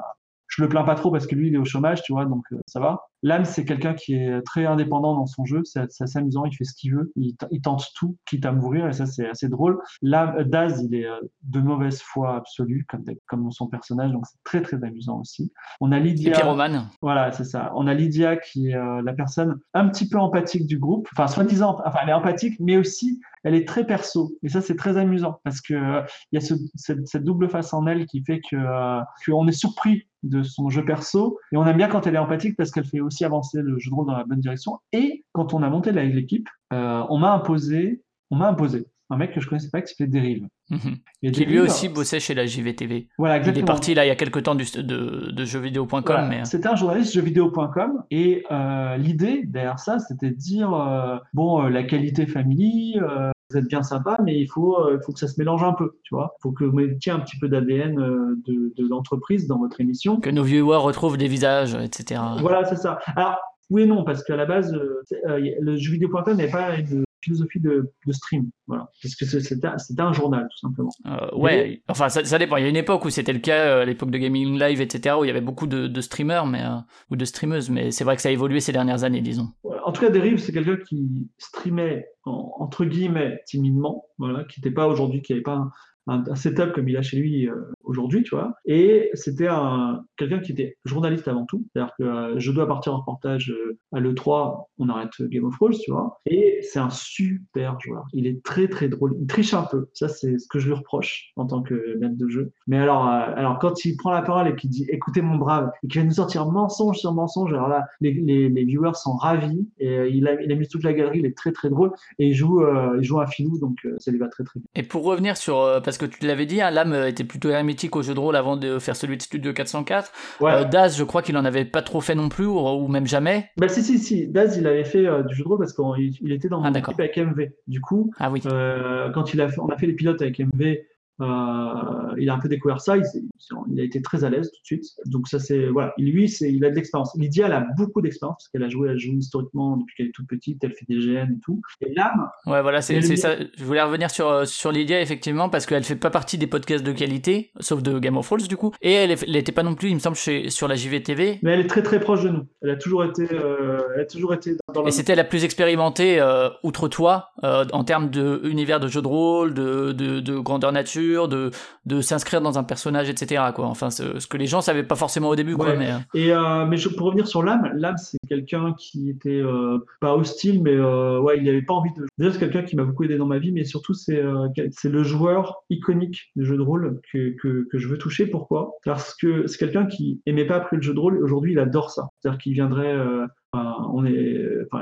je 0.49 0.63
le 0.63 0.69
plains 0.69 0.83
pas 0.83 0.97
trop 0.97 1.13
parce 1.13 1.29
que 1.29 1.37
lui 1.37 1.47
il 1.49 1.55
est 1.55 1.59
au 1.59 1.65
chômage, 1.65 2.03
tu 2.03 2.13
vois, 2.15 2.25
donc 2.25 2.45
ça 2.67 2.81
va. 2.81 3.03
L'âme, 3.27 3.45
c'est 3.45 3.65
quelqu'un 3.65 3.95
qui 3.95 4.15
est 4.15 4.41
très 4.43 4.67
indépendant 4.67 5.17
dans 5.17 5.27
son 5.27 5.45
jeu. 5.45 5.63
C'est 5.65 5.81
assez 5.81 6.17
amusant. 6.17 6.45
Il 6.45 6.55
fait 6.55 6.63
ce 6.63 6.75
qu'il 6.75 6.95
veut. 6.95 7.13
Il, 7.17 7.35
tente 7.61 7.89
tout, 7.97 8.17
quitte 8.25 8.47
à 8.47 8.53
mourir. 8.53 8.87
Et 8.87 8.93
ça, 8.93 9.05
c'est 9.05 9.29
assez 9.29 9.49
drôle. 9.49 9.81
Daz, 10.01 10.81
il 10.85 10.95
est 10.95 11.09
euh, 11.09 11.19
de 11.43 11.59
mauvaise 11.59 12.01
foi 12.01 12.37
absolue, 12.37 12.87
comme, 13.27 13.51
son 13.51 13.67
personnage. 13.67 14.13
Donc, 14.13 14.27
c'est 14.27 14.39
très, 14.45 14.63
très 14.63 14.77
amusant 14.85 15.19
aussi. 15.19 15.53
On 15.81 15.91
a 15.91 15.99
Lydia. 15.99 16.31
pyromane. 16.31 16.89
Voilà, 17.03 17.33
c'est 17.33 17.43
ça. 17.43 17.73
On 17.75 17.89
a 17.89 17.95
Lydia 17.95 18.37
qui 18.37 18.71
est 18.71 18.77
euh, 18.77 19.03
la 19.03 19.13
personne 19.13 19.57
un 19.75 19.89
petit 19.89 20.09
peu 20.09 20.19
empathique 20.19 20.69
du 20.69 20.79
groupe. 20.79 21.09
Enfin, 21.13 21.27
soi-disant, 21.27 21.79
enfin, 21.85 21.99
elle 22.05 22.11
est 22.11 22.13
empathique, 22.13 22.55
mais 22.61 22.77
aussi 22.77 23.21
elle 23.47 23.55
est 23.55 23.67
très 23.67 23.87
perso. 23.87 24.33
Et 24.43 24.49
ça, 24.49 24.61
c'est 24.61 24.75
très 24.75 24.97
amusant 24.97 25.39
parce 25.45 25.61
que 25.61 25.75
euh, 25.75 26.03
il 26.33 26.35
y 26.35 26.39
a 26.39 26.41
ce- 26.41 26.55
cette, 26.75 27.07
cette 27.07 27.23
double 27.23 27.49
face 27.49 27.73
en 27.73 27.87
elle 27.87 28.05
qui 28.07 28.25
fait 28.25 28.41
que 28.41 28.57
euh, 28.57 29.01
qu'on 29.25 29.47
est 29.47 29.53
surpris 29.53 30.09
de 30.25 30.43
son 30.43 30.69
jeu 30.69 30.85
perso 30.85 31.39
et 31.53 31.57
on 31.57 31.65
aime 31.65 31.77
bien 31.77 31.87
quand 31.87 32.09
elle 32.09 32.17
est 32.17 32.19
empathique 32.19 32.57
parce 32.57 32.73
qu'elle 32.73 32.87
fait 32.87 32.99
aussi 32.99 33.16
avancer 33.25 33.61
le 33.63 33.79
jeu 33.79 33.91
de 33.91 33.95
rôle 33.95 34.07
dans 34.07 34.17
la 34.17 34.25
bonne 34.25 34.41
direction. 34.41 34.79
Et 34.93 35.25
quand 35.33 35.55
on 35.55 35.63
a 35.63 35.71
monté 35.71 35.93
l'équipe, 35.93 36.49
euh, 36.73 37.03
on 37.09 37.19
m'a 37.19 37.33
imposé, 37.33 38.03
on 38.31 38.37
m'a 38.37 38.49
imposé 38.49 38.87
un 39.09 39.17
mec 39.17 39.33
que 39.33 39.41
je 39.41 39.49
connaissais 39.49 39.71
pas 39.71 39.83
qui 39.83 39.89
s'appelait 39.95 40.09
Dérive. 40.09 40.49
Mhm. 40.69 40.97
Et 41.23 41.31
Qui 41.31 41.45
lui 41.45 41.61
aussi 41.61 41.89
bossait 41.89 42.19
chez 42.19 42.35
la 42.35 42.45
JVTV. 42.45 43.07
Voilà, 43.19 43.37
Il 43.37 43.39
exactement. 43.39 43.65
est 43.65 43.67
parti 43.69 43.95
là 43.95 44.05
il 44.05 44.09
y 44.09 44.11
a 44.11 44.17
quelques 44.17 44.43
temps 44.43 44.57
du, 44.57 44.65
de, 44.65 45.31
de 45.31 45.45
jeuxvideo.com, 45.45 46.03
Voilà. 46.05 46.27
mais 46.29 46.41
euh, 46.41 46.45
C'était 46.45 46.67
un 46.67 46.75
journaliste 46.75 47.13
jeuxvideo.com 47.15 48.03
et 48.11 48.45
euh, 48.51 48.97
l'idée 48.97 49.45
derrière 49.47 49.79
ça, 49.79 50.01
c'était 50.01 50.31
de 50.31 50.35
dire 50.35 50.75
euh, 50.75 51.19
bon, 51.35 51.63
euh, 51.65 51.69
la 51.69 51.85
qualité 51.85 52.27
family, 52.27 52.99
euh, 53.01 53.31
vous 53.51 53.59
êtes 53.59 53.69
bien 53.69 53.83
sympa, 53.83 54.19
mais 54.25 54.37
il 54.39 54.47
faut, 54.47 54.77
euh, 54.81 54.99
faut 55.05 55.13
que 55.13 55.19
ça 55.19 55.29
se 55.29 55.39
mélange 55.39 55.63
un 55.63 55.73
peu, 55.73 55.99
tu 56.03 56.15
vois. 56.15 56.35
Il 56.39 56.43
faut 56.43 56.53
que 56.53 56.65
vous 56.65 56.77
mettiez 56.77 57.13
un 57.13 57.21
petit 57.21 57.39
peu 57.39 57.49
d'ADN 57.49 57.99
euh, 57.99 58.37
de, 58.47 58.73
de 58.77 58.89
l'entreprise 58.89 59.47
dans 59.47 59.59
votre 59.59 59.81
émission. 59.81 60.21
que 60.21 60.31
nos 60.31 60.43
viewers 60.43 60.79
retrouvent 60.79 61.17
des 61.17 61.29
visages, 61.29 61.75
etc. 61.75 62.21
Voilà, 62.41 62.65
c'est 62.65 62.77
ça. 62.77 62.99
Alors, 63.15 63.39
oui 63.71 63.83
et 63.83 63.87
non, 63.87 64.05
parce 64.05 64.23
qu'à 64.25 64.37
la 64.37 64.47
base, 64.47 64.73
euh, 64.75 65.39
le 65.61 65.77
jeuxvideo.com 65.77 66.37
n'est 66.37 66.51
pas 66.51 66.77
une 66.77 67.05
philosophie 67.27 67.61
de, 67.61 67.93
de 68.07 68.13
stream, 68.13 68.51
voilà. 68.67 68.91
Parce 69.03 69.15
que 69.15 69.25
c'est- 69.27 69.41
c'était 69.41 70.01
un 70.03 70.13
journal, 70.13 70.47
tout 70.51 70.59
simplement. 70.67 70.91
Euh, 71.07 71.37
ouais, 71.37 71.83
enfin 71.89 72.09
ça, 72.09 72.25
ça 72.25 72.39
dépend. 72.39 72.57
Il 72.57 72.63
y 72.63 72.67
a 72.67 72.69
une 72.71 72.77
époque 72.77 73.05
où 73.05 73.11
c'était 73.11 73.33
le 73.33 73.39
cas, 73.41 73.67
euh, 73.67 73.83
à 73.83 73.85
l'époque 73.85 74.11
de 74.11 74.19
Gaming 74.19 74.59
Live, 74.59 74.81
etc., 74.81 75.17
où 75.19 75.25
il 75.25 75.29
y 75.29 75.31
avait 75.31 75.41
beaucoup 75.41 75.67
de, 75.67 75.87
de 75.87 76.01
streamers 76.01 76.47
mais, 76.47 76.63
euh, 76.63 76.77
ou 77.11 77.17
de 77.17 77.25
streameuses, 77.25 77.69
mais 77.71 77.91
c'est 77.91 78.05
vrai 78.05 78.17
que 78.17 78.23
ça 78.23 78.29
a 78.29 78.33
évolué 78.33 78.61
ces 78.61 78.73
dernières 78.73 79.05
années, 79.05 79.21
disons. 79.21 79.49
En 79.85 79.93
tout 79.93 80.01
cas, 80.01 80.11
Derive, 80.11 80.39
c'est 80.39 80.53
quelqu'un 80.53 80.77
qui 80.77 81.29
streamait 81.39 82.07
en- 82.25 82.53
entre 82.59 82.85
guillemets 82.85 83.41
timidement, 83.47 84.05
voilà, 84.19 84.45
qui 84.45 84.61
n'était 84.61 84.75
pas 84.75 84.87
aujourd'hui, 84.89 85.23
qui 85.23 85.33
n'avait 85.33 85.43
pas 85.43 85.69
un, 86.07 86.23
un- 86.31 86.35
setup 86.35 86.73
comme 86.73 86.89
il 86.89 86.97
a 86.97 87.03
chez 87.03 87.17
lui 87.17 87.49
euh, 87.49 87.55
aujourd'hui, 87.85 88.23
tu 88.23 88.35
vois. 88.35 88.55
Et 88.65 89.11
c'était 89.15 89.49
un 89.49 90.05
quelqu'un 90.17 90.39
qui 90.41 90.53
était 90.53 90.77
journaliste 90.85 91.29
avant 91.29 91.45
tout, 91.47 91.65
c'est-à-dire 91.73 91.93
que 91.99 92.05
euh, 92.05 92.39
je 92.39 92.53
dois 92.53 92.67
partir 92.67 92.95
en 92.95 92.99
reportage 92.99 93.51
euh, 93.51 93.79
à 93.93 94.01
l'E3, 94.01 94.65
on 94.79 94.89
arrête 94.89 95.11
Game 95.21 95.45
of 95.45 95.55
Thrones, 95.57 95.75
tu 95.83 95.91
vois. 95.91 96.21
Et 96.27 96.61
c'est 96.63 96.79
un 96.79 96.91
super 96.91 97.79
joueur. 97.81 98.05
Il 98.13 98.27
est 98.27 98.43
très 98.43 98.69
très 98.69 98.89
drôle. 98.89 99.15
Il 99.21 99.27
triche 99.27 99.55
un 99.55 99.63
peu. 99.63 99.89
Ça, 99.95 100.09
c'est 100.09 100.39
ce 100.39 100.47
que 100.49 100.59
je 100.59 100.67
lui 100.67 100.75
reproche 100.75 101.31
en 101.37 101.47
tant 101.47 101.63
que 101.63 101.97
maître 101.99 102.17
de 102.17 102.29
jeu. 102.29 102.53
Mais 102.67 102.79
alors, 102.79 103.05
alors 103.07 103.59
quand 103.59 103.85
il 103.85 103.97
prend 103.97 104.13
la 104.13 104.23
parole 104.23 104.49
et 104.49 104.55
qu'il 104.57 104.71
dit 104.71 104.87
écoutez 104.91 105.23
mon 105.23 105.37
brave, 105.37 105.71
et 105.83 105.89
qu'il 105.89 106.01
va 106.01 106.07
nous 106.07 106.13
sortir 106.13 106.47
mensonge 106.51 106.99
sur 106.99 107.13
mensonge, 107.13 107.53
alors 107.53 107.69
là, 107.69 107.87
les, 108.01 108.13
les, 108.13 108.49
les 108.49 108.65
viewers 108.65 108.95
sont 108.95 109.15
ravis. 109.17 109.69
Et 109.79 110.09
il, 110.09 110.27
a, 110.29 110.41
il 110.43 110.51
a 110.53 110.55
mis 110.55 110.69
toute 110.69 110.85
la 110.85 110.93
galerie, 110.93 111.19
il 111.21 111.27
est 111.27 111.37
très 111.37 111.53
très 111.53 111.71
drôle. 111.71 111.93
Et 112.19 112.29
il 112.29 112.35
joue, 112.35 112.63
euh, 112.63 112.97
il 112.99 113.05
joue 113.05 113.21
un 113.21 113.27
filou, 113.27 113.59
donc 113.59 113.87
ça 113.99 114.11
lui 114.11 114.19
va 114.19 114.29
très 114.29 114.45
très 114.45 114.61
bien. 114.61 114.69
Et 114.75 114.83
pour 114.83 115.05
revenir 115.05 115.37
sur, 115.37 115.59
euh, 115.61 115.81
parce 115.99 116.11
que 116.11 116.19
tu 116.19 116.27
l'avais 116.27 116.47
dit, 116.47 116.61
hein, 116.61 116.71
l'âme 116.71 116.93
euh, 116.93 117.09
était 117.09 117.25
plutôt 117.25 117.51
hermétique 117.51 117.97
au 117.97 118.03
jeu 118.03 118.15
de 118.15 118.21
rôle 118.21 118.37
avant 118.37 118.57
de 118.57 118.79
faire 118.79 118.97
celui 118.97 119.17
de 119.17 119.23
Studio 119.23 119.53
404. 119.53 120.13
Ouais. 120.41 120.53
Euh, 120.53 120.65
Daz, 120.65 120.97
je 120.99 121.05
crois 121.05 121.23
qu'il 121.23 121.37
en 121.37 121.45
avait 121.45 121.65
pas 121.65 121.83
trop 121.83 122.01
fait 122.01 122.15
non 122.15 122.29
plus, 122.29 122.47
ou, 122.47 122.59
ou 122.59 122.89
même 122.89 123.07
jamais. 123.07 123.51
Bah 123.57 123.69
si 123.69 123.83
si 123.83 123.99
si, 123.99 124.27
Daz 124.29 124.57
il 124.57 124.67
avait 124.67 124.85
fait 124.85 125.07
euh, 125.07 125.23
du 125.23 125.35
jeu 125.35 125.45
de 125.45 125.49
rôle 125.49 125.59
parce 125.59 125.73
qu'il 125.73 126.17
il 126.21 126.33
était 126.33 126.49
dans 126.49 126.63
Ah, 126.63 126.71
mon 126.71 126.75
équipe 126.77 126.99
avec 126.99 127.17
MV. 127.17 127.49
Du 127.67 127.81
coup, 127.81 128.11
Ah 128.19 128.31
oui. 128.31 128.41
quand 128.43 129.33
il 129.35 129.41
a 129.41 129.49
fait, 129.49 129.61
on 129.61 129.69
a 129.69 129.77
fait 129.77 129.87
les 129.87 129.95
pilotes 129.95 130.21
avec 130.23 130.39
MV, 130.39 130.77
il 131.21 132.31
a 132.31 132.35
un 132.35 132.39
peu 132.39 132.49
découvert 132.49 132.81
ça, 132.81 132.97
il, 132.97 133.81
a 133.81 133.85
été 133.85 134.03
très 134.03 134.25
à 134.25 134.31
l'aise 134.31 134.51
tout 134.53 134.61
de 134.61 134.67
suite. 134.67 134.85
Donc 135.07 135.29
ça 135.29 135.39
c'est 135.39 135.67
voilà, 135.69 135.93
lui 135.99 136.29
c'est 136.29 136.53
il 136.53 136.65
a 136.65 136.71
de 136.71 136.75
l'expérience. 136.75 137.13
Lydia 137.19 137.47
elle 137.47 137.53
a 137.53 137.67
beaucoup 137.77 138.01
d'expérience 138.01 138.37
parce 138.39 138.49
qu'elle 138.49 138.63
a 138.63 138.69
joué, 138.69 138.91
elle 138.91 138.99
joue 138.99 139.13
historiquement 139.17 139.77
depuis 139.77 139.95
qu'elle 139.97 140.07
est 140.09 140.13
toute 140.15 140.27
petite, 140.29 140.63
elle 140.63 140.73
fait 140.73 140.87
des 140.89 140.97
GN 140.99 141.33
et 141.37 141.41
tout. 141.43 141.61
Et 141.81 141.93
l'âme, 141.95 142.29
Ouais, 142.47 142.63
voilà, 142.63 142.81
c'est 142.83 143.01
ça. 143.17 143.35
Je 143.57 143.65
voulais 143.65 143.83
revenir 143.83 144.11
sur, 144.11 144.29
euh, 144.29 144.45
sur 144.45 144.73
Lydia, 144.73 145.01
effectivement, 145.01 145.49
parce 145.49 145.67
qu'elle 145.67 145.83
fait 145.85 145.97
pas 145.97 146.11
partie 146.11 146.39
des 146.39 146.47
podcasts 146.47 146.85
de 146.85 146.93
qualité, 146.93 147.51
sauf 147.61 147.83
de 147.83 147.99
Game 147.99 148.17
of 148.17 148.27
Thrones, 148.27 148.43
du 148.49 148.57
coup. 148.57 148.73
Et 148.83 148.93
elle, 148.93 149.11
est- 149.11 149.25
elle 149.27 149.37
était 149.37 149.53
pas 149.53 149.63
non 149.63 149.75
plus, 149.75 149.89
il 149.91 149.95
me 149.95 150.01
semble, 150.01 150.17
chez, 150.17 150.51
sur 150.51 150.69
la 150.69 150.75
JVTV. 150.75 151.39
mais 151.43 151.53
elle 151.53 151.61
est 151.61 151.67
très 151.67 151.83
très 151.83 152.01
proche 152.01 152.23
de 152.25 152.29
nous. 152.31 152.47
Elle 152.63 152.71
a 152.71 152.77
toujours 152.77 153.05
été, 153.05 153.27
euh, 153.33 153.81
elle 153.95 154.01
a 154.03 154.05
toujours 154.07 154.35
été 154.35 154.57
dans 154.75 154.87
Et 154.87 154.91
c'était 154.91 155.15
la 155.15 155.25
plus 155.25 155.45
expérimentée, 155.45 156.21
euh, 156.21 156.49
outre 156.63 156.89
toi, 156.89 157.31
euh, 157.45 157.65
en 157.73 157.85
termes 157.85 158.11
de 158.11 158.41
univers 158.45 158.81
de 158.81 158.89
jeu 158.89 159.03
de 159.03 159.09
rôle, 159.09 159.55
de, 159.55 159.93
de, 159.93 160.21
de 160.21 160.39
grandeur 160.39 160.73
nature, 160.73 161.06
de, 161.15 161.51
de 161.87 162.01
s'inscrire 162.01 162.41
dans 162.41 162.59
un 162.59 162.65
personnage, 162.65 163.09
etc. 163.09 163.45
Quoi. 163.55 163.67
Enfin, 163.67 163.91
ce, 163.91 164.27
que 164.27 164.37
les 164.37 164.47
gens 164.47 164.61
savaient 164.61 164.83
pas 164.83 164.97
forcément 164.97 165.29
au 165.29 165.37
début, 165.37 165.57
quoi. 165.57 165.75
Mais, 165.77 165.91
euh, 165.91 165.99
Et 166.15 166.33
euh, 166.33 166.67
mais 166.67 166.77
je, 166.77 166.89
pour 166.89 167.07
revenir 167.07 167.27
sur 167.27 167.43
l'âme, 167.43 167.71
l'âme 167.75 167.97
c'est 167.97 168.19
quelqu'un 168.29 168.75
qui 168.79 169.11
était 169.11 169.41
euh, 169.41 169.79
pas 170.01 170.15
hostile, 170.15 170.63
mais 170.63 170.75
euh, 170.75 171.21
ouais, 171.21 171.39
il 171.39 171.45
n'avait 171.45 171.63
pas 171.63 171.75
envie 171.75 171.93
de. 171.97 172.07
Déjà 172.19 172.33
c'est 172.33 172.39
quelqu'un 172.39 172.63
qui 172.63 172.77
m'a 172.77 172.85
beaucoup 172.85 173.05
aidé 173.05 173.17
dans 173.17 173.27
ma 173.27 173.39
vie, 173.39 173.53
mais 173.53 173.65
surtout 173.65 173.95
c'est 173.95 174.23
c'est 174.71 174.89
le 174.89 175.03
joueur 175.03 175.63
iconique 175.71 176.31
du 176.37 176.45
jeu 176.45 176.57
de 176.57 176.63
rôle 176.63 177.01
que, 177.13 177.35
que, 177.41 177.67
que 177.71 177.79
je 177.79 177.89
veux 177.89 177.99
toucher. 177.99 178.27
Pourquoi? 178.27 178.73
Parce 178.85 179.15
que 179.15 179.47
c'est 179.47 179.59
quelqu'un 179.59 179.87
qui 179.87 180.21
aimait 180.27 180.47
pas 180.47 180.57
après 180.57 180.77
le 180.77 180.83
jeu 180.83 180.95
de 180.95 181.01
rôle. 181.01 181.19
et 181.19 181.23
Aujourd'hui 181.23 181.53
il 181.53 181.59
adore 181.59 181.91
ça. 181.91 182.09
C'est-à-dire 182.21 182.39
qu'il 182.39 182.53
viendrait. 182.53 182.97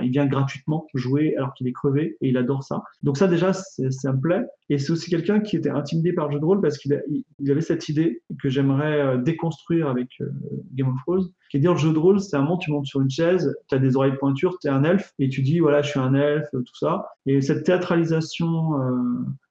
Il 0.02 0.10
vient 0.10 0.26
gratuitement 0.26 0.87
jouer 0.94 1.34
alors 1.37 1.54
qu'il 1.54 1.66
est 1.68 1.72
crevé 1.72 2.16
et 2.20 2.28
il 2.28 2.37
adore 2.37 2.62
ça. 2.62 2.82
Donc 3.02 3.16
ça 3.16 3.26
déjà, 3.28 3.52
ça 3.52 4.12
me 4.12 4.20
plaît. 4.20 4.44
Et 4.70 4.78
c'est 4.78 4.92
aussi 4.92 5.10
quelqu'un 5.10 5.40
qui 5.40 5.56
était 5.56 5.70
intimidé 5.70 6.12
par 6.12 6.26
le 6.28 6.34
jeu 6.34 6.40
de 6.40 6.44
rôle 6.44 6.60
parce 6.60 6.78
qu'il 6.78 7.02
il- 7.40 7.50
avait 7.50 7.60
cette 7.60 7.88
idée 7.88 8.22
que 8.42 8.48
j'aimerais 8.48 9.00
euh, 9.00 9.16
déconstruire 9.18 9.88
avec 9.88 10.08
euh, 10.20 10.26
Game 10.74 10.88
of 10.88 10.96
Thrones, 11.06 11.28
qui 11.50 11.58
est 11.58 11.60
dire 11.60 11.72
le 11.72 11.78
jeu 11.78 11.92
de 11.92 11.98
rôle, 11.98 12.18
c'est 12.20 12.37
un 12.37 12.42
moment, 12.42 12.56
tu 12.58 12.70
montes 12.70 12.87
sur 12.87 13.00
une 13.00 13.10
chaise, 13.10 13.54
tu 13.68 13.74
as 13.74 13.78
des 13.78 13.96
oreilles 13.96 14.16
pointures, 14.18 14.58
tu 14.60 14.68
es 14.68 14.70
un 14.70 14.82
elfe, 14.84 15.12
et 15.18 15.28
tu 15.28 15.42
dis, 15.42 15.60
voilà, 15.60 15.82
je 15.82 15.90
suis 15.90 16.00
un 16.00 16.14
elfe, 16.14 16.48
tout 16.52 16.64
ça. 16.78 17.06
Et 17.26 17.40
cette 17.42 17.64
théâtralisation 17.64 18.80
euh, 18.80 18.92